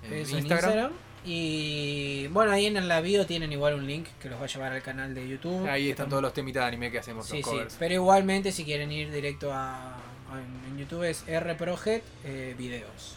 en 0.03 0.13
en 0.13 0.29
Instagram. 0.37 0.91
Y 1.27 2.27
bueno, 2.27 2.51
ahí 2.51 2.67
en 2.67 2.87
la 2.87 3.01
bio 3.01 3.25
tienen 3.25 3.51
igual 3.51 3.73
un 3.73 3.87
link 3.87 4.05
que 4.21 4.29
los 4.29 4.39
va 4.39 4.43
a 4.45 4.47
llevar 4.47 4.71
al 4.73 4.83
canal 4.83 5.15
de 5.15 5.27
YouTube. 5.27 5.67
Ahí 5.67 5.89
están 5.89 6.07
todos 6.07 6.21
los 6.21 6.33
temitas 6.33 6.61
de 6.63 6.67
anime 6.67 6.91
que 6.91 6.99
hacemos, 6.99 7.25
Sí, 7.25 7.37
los 7.37 7.45
sí. 7.45 7.51
covers. 7.51 7.75
Pero 7.79 7.95
igualmente 7.95 8.51
si 8.51 8.63
quieren 8.63 8.91
ir 8.91 9.11
directo 9.11 9.51
a, 9.51 9.95
a- 9.95 10.39
en 10.69 10.77
YouTube 10.77 11.03
es 11.03 11.25
rproject 11.27 12.05
eh, 12.25 12.53
videos. 12.57 13.15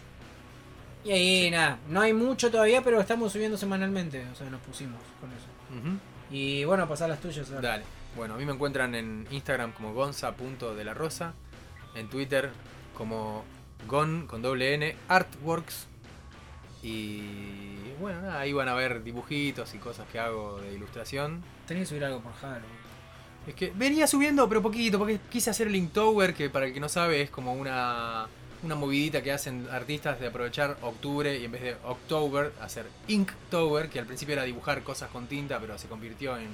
Y 1.09 1.11
ahí 1.11 1.51
nada, 1.51 1.79
no 1.89 2.03
hay 2.03 2.13
mucho 2.13 2.51
todavía, 2.51 2.83
pero 2.83 3.01
estamos 3.01 3.33
subiendo 3.33 3.57
semanalmente, 3.57 4.27
o 4.31 4.35
sea, 4.35 4.51
nos 4.51 4.61
pusimos 4.61 5.01
con 5.19 5.31
eso. 5.33 5.99
Y 6.31 6.65
bueno, 6.65 6.87
pasar 6.87 7.09
las 7.09 7.19
tuyas. 7.19 7.51
ahora. 7.51 7.67
Dale. 7.71 7.85
Bueno, 8.15 8.35
a 8.35 8.37
mí 8.37 8.45
me 8.45 8.53
encuentran 8.53 8.95
en 8.95 9.27
Instagram 9.31 9.73
como 9.73 9.95
gonza.delarosa, 9.95 11.33
en 11.95 12.11
Twitter 12.11 12.51
como 12.95 13.43
gon 13.87 14.27
con 14.27 14.43
doble 14.43 14.75
n 14.75 14.97
artworks 15.09 15.87
y 16.83 17.95
bueno, 17.99 18.21
nada, 18.21 18.41
ahí 18.41 18.53
van 18.53 18.69
a 18.69 18.75
ver 18.75 19.03
dibujitos 19.03 19.75
y 19.75 19.79
cosas 19.79 20.07
que 20.13 20.19
hago 20.19 20.59
de 20.61 20.75
ilustración. 20.75 21.43
Tenés 21.67 21.85
que 21.85 21.87
subir 21.87 22.05
algo 22.05 22.21
por 22.21 22.35
Halloween. 22.35 22.65
Es 23.47 23.55
que 23.55 23.73
venía 23.75 24.07
subiendo, 24.07 24.47
pero 24.47 24.61
poquito, 24.61 24.99
porque 24.99 25.21
quise 25.31 25.49
hacer 25.49 25.69
el 25.69 25.77
Inktober, 25.77 26.35
que 26.35 26.51
para 26.51 26.67
el 26.67 26.75
que 26.75 26.81
no 26.81 26.91
sabe 26.91 27.23
es 27.23 27.31
como 27.31 27.55
una, 27.55 28.27
una 28.63 28.75
movidita 28.75 29.23
que 29.23 29.33
hacen 29.33 29.69
artistas 29.71 30.19
de 30.21 30.27
aprovechar 30.27 30.77
octubre 30.83 31.39
y 31.39 31.45
en 31.45 31.53
vez 31.53 31.63
de 31.63 31.77
October 31.85 32.53
hacer 32.61 32.87
Inktober, 33.07 33.89
que 33.89 33.99
al 33.99 34.07
principio 34.07 34.33
era 34.35 34.43
dibujar 34.43 34.83
cosas 34.83 35.11
con 35.11 35.27
tinta, 35.27 35.61
pero 35.61 35.79
se 35.79 35.89
convirtió 35.89 36.37
en 36.37 36.49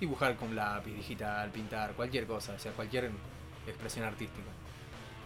dibujar 0.00 0.36
con 0.36 0.54
lápiz 0.54 0.94
digital, 0.94 1.50
pintar, 1.50 1.92
cualquier 1.92 2.26
cosa, 2.26 2.54
o 2.54 2.58
sea, 2.58 2.72
cualquier 2.72 3.10
expresión 3.66 4.04
artística. 4.04 4.48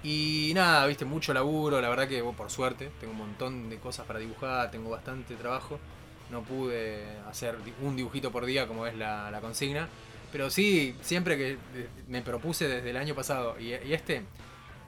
Y 0.03 0.53
nada, 0.55 0.87
viste, 0.87 1.05
mucho 1.05 1.35
laburo, 1.35 1.81
la 1.81 1.89
verdad 1.89 2.07
que 2.07 2.23
bueno, 2.23 2.37
por 2.37 2.51
suerte, 2.51 2.91
tengo 3.01 3.13
un 3.13 3.19
montón 3.19 3.69
de 3.69 3.79
cosas 3.79 4.07
para 4.07 4.19
dibujar, 4.19 4.71
tengo 4.71 4.91
bastante 4.91 5.35
trabajo. 5.35 5.79
No 6.31 6.43
pude 6.43 7.05
hacer 7.29 7.57
un 7.83 7.97
dibujito 7.97 8.31
por 8.31 8.45
día 8.47 8.67
como 8.67 8.87
es 8.87 8.95
la, 8.97 9.39
consigna. 9.41 9.89
Pero 10.33 10.51
sí, 10.51 10.95
siempre 11.01 11.37
que 11.37 11.53
eh, 11.53 11.89
me 12.09 12.21
propuse 12.21 12.69
desde 12.69 12.91
el 12.91 12.97
año 12.97 13.15
pasado 13.15 13.59
y 13.59 13.73
este, 13.73 14.23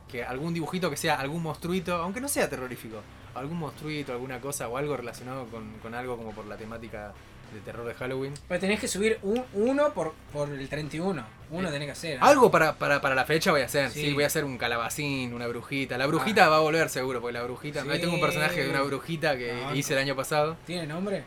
que 0.09 0.25
algún 0.25 0.53
dibujito 0.55 0.91
que 0.91 0.97
sea 0.97 1.15
algún 1.21 1.43
monstruito, 1.43 1.95
aunque 1.97 2.21
no 2.21 2.29
sea 2.29 2.49
terrorífico, 2.49 3.01
algún 3.35 3.59
monstruito, 3.59 4.13
alguna 4.13 4.41
cosa 4.41 4.69
o 4.69 4.77
algo 4.77 4.97
relacionado 4.97 5.47
con, 5.47 5.71
con 5.83 5.95
algo 5.95 6.17
como 6.17 6.33
por 6.33 6.47
la 6.47 6.57
temática 6.57 7.13
de 7.53 7.61
terror 7.61 7.87
de 7.87 7.95
Halloween. 7.95 8.35
Pero 8.47 8.61
tenés 8.61 8.79
que 8.81 8.89
subir 8.89 9.19
un, 9.23 9.43
uno 9.55 9.93
por, 9.95 10.13
por 10.33 10.51
el 10.51 10.69
31. 10.69 11.25
Uno 11.51 11.69
Eh, 11.69 11.73
tenés 11.73 11.87
que 11.87 11.93
hacer. 11.93 12.13
¿eh? 12.17 12.19
Algo 12.21 12.51
para, 12.51 12.75
para, 12.75 13.01
para 13.01 13.15
la 13.15 13.25
fecha 13.25 13.51
voy 13.53 13.63
a 13.63 13.65
hacer, 13.65 13.91
sí. 13.91 14.03
Sí. 14.07 14.13
voy 14.13 14.25
a 14.25 14.27
hacer 14.27 14.45
un 14.45 14.59
calabacín, 14.59 15.33
una 15.33 15.47
brujita. 15.47 15.97
La 15.97 16.07
brujita 16.07 16.49
va 16.49 16.57
a 16.57 16.61
volver 16.61 16.91
seguro, 16.91 17.21
porque 17.23 17.33
la 17.33 17.43
brujita, 17.45 17.83
Sí. 17.85 17.89
ahí 17.91 18.01
tengo 18.01 18.15
un 18.15 18.21
personaje 18.21 18.65
de 18.65 18.69
una 18.71 18.83
brujita 18.83 19.39
que 19.39 19.55
No, 19.55 19.75
hice 19.75 19.95
el 19.95 20.01
año 20.01 20.15
pasado. 20.15 20.57
¿Tiene 20.67 20.87
nombre? 20.87 21.25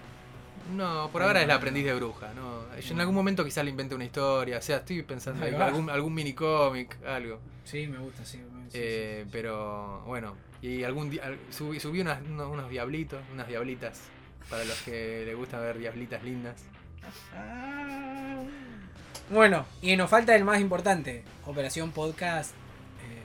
No, 0.75 1.09
por 1.11 1.23
ahora 1.23 1.41
es 1.41 1.47
la 1.47 1.55
aprendiz 1.55 1.83
de 1.85 1.93
bruja, 1.95 2.31
¿no? 2.35 2.61
Yo 2.79 2.93
en 2.93 2.99
algún 2.99 3.15
momento 3.15 3.43
quizás 3.43 3.63
le 3.63 3.71
invente 3.71 3.95
una 3.95 4.05
historia, 4.05 4.59
o 4.59 4.61
sea, 4.61 4.77
estoy 4.77 5.01
pensando 5.01 5.43
Ahí 5.43 5.53
algún, 5.55 5.89
algún 5.89 6.13
mini 6.13 6.33
cómic, 6.33 6.97
algo. 7.05 7.39
Sí, 7.65 7.87
me 7.87 7.97
gusta, 7.97 8.23
sí. 8.23 8.39
Sí, 8.71 8.77
Eh, 8.81 9.21
sí, 9.23 9.29
pero 9.31 10.01
bueno, 10.05 10.35
y 10.61 10.83
algún 10.83 11.17
al- 11.23 11.39
subí, 11.49 11.79
subí 11.79 12.01
unas- 12.01 12.21
unos, 12.21 12.69
diablitos, 12.69 13.21
unas 13.33 13.47
diablitas, 13.47 14.01
para 14.49 14.63
los 14.65 14.79
que 14.81 15.23
les 15.25 15.35
gusta 15.35 15.59
ver 15.59 15.77
diablitas 15.77 16.23
lindas. 16.23 16.55
Bueno, 19.29 19.65
y 19.81 19.95
nos 19.95 20.09
falta 20.09 20.35
el 20.35 20.43
más 20.43 20.59
importante, 20.59 21.23
Operación 21.45 21.91
Podcast. 21.91 22.51
eh, 22.51 23.23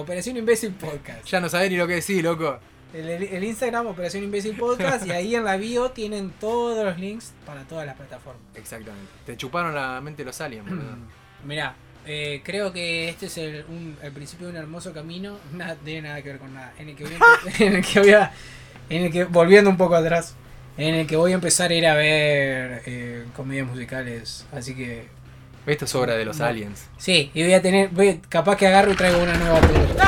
Operación 0.00 0.36
Imbécil 0.36 0.72
Podcast. 0.72 1.26
Ya 1.26 1.40
no 1.40 1.48
sabés 1.48 1.70
ni 1.70 1.76
lo 1.76 1.86
que 1.86 1.94
decir, 1.94 2.24
loco. 2.24 2.58
El, 2.94 3.44
Instagram, 3.44 3.86
Operación 3.88 4.24
Imbécil 4.24 4.56
Podcast, 4.56 5.06
y 5.06 5.10
ahí 5.10 5.34
en 5.34 5.44
la 5.44 5.58
bio 5.58 5.90
tienen 5.90 6.30
todos 6.40 6.82
los 6.84 6.98
links 6.98 7.34
para 7.44 7.64
todas 7.64 7.84
las 7.84 7.96
plataformas. 7.96 8.40
Exactamente. 8.54 9.10
Te 9.26 9.36
chuparon 9.36 9.74
la 9.74 10.00
mente 10.00 10.24
los 10.24 10.40
aliens, 10.40 10.66
boludo. 10.68 10.96
Mirá, 11.44 11.76
eh, 12.08 12.40
creo 12.44 12.72
que 12.72 13.08
este 13.08 13.26
es 13.26 13.38
el, 13.38 13.64
un- 13.68 13.96
el 14.02 14.10
principio 14.12 14.46
de 14.48 14.52
un 14.54 14.58
hermoso 14.58 14.92
camino. 14.92 15.38
Nada, 15.52 15.74
no 15.74 15.80
tiene 15.84 16.08
nada 16.08 16.22
que 16.22 16.30
ver 16.30 16.38
con 16.38 16.52
nada. 16.54 16.72
En 16.78 16.88
el 16.88 16.96
que 16.96 17.04
voy 17.04 17.14
a, 17.14 17.18
en 17.64 17.76
el 17.76 17.84
que 17.86 18.00
voy 18.00 18.10
a- 18.12 18.32
en 18.90 19.02
el 19.04 19.12
que, 19.12 19.24
volviendo 19.24 19.68
un 19.70 19.76
poco 19.76 19.94
atrás, 19.94 20.34
en 20.78 20.94
el 20.94 21.06
que 21.06 21.16
voy 21.16 21.32
a 21.32 21.34
empezar 21.34 21.70
a 21.70 21.74
ir 21.74 21.86
a 21.86 21.94
ver 21.94 22.82
eh, 22.86 23.24
comedias 23.36 23.66
musicales. 23.66 24.46
Así 24.52 24.74
que 24.74 25.06
Esto 25.66 25.84
es 25.84 25.94
obra 25.94 26.14
de 26.16 26.24
los 26.24 26.38
No. 26.38 26.46
aliens. 26.46 26.86
Sí, 26.96 27.30
y 27.34 27.42
voy 27.42 27.52
a 27.52 27.60
tener, 27.60 27.90
voy, 27.90 28.20
capaz 28.30 28.56
que 28.56 28.66
agarro 28.66 28.90
y 28.92 28.96
traigo 28.96 29.22
una 29.22 29.34
nueva 29.34 29.60
película. 29.60 30.04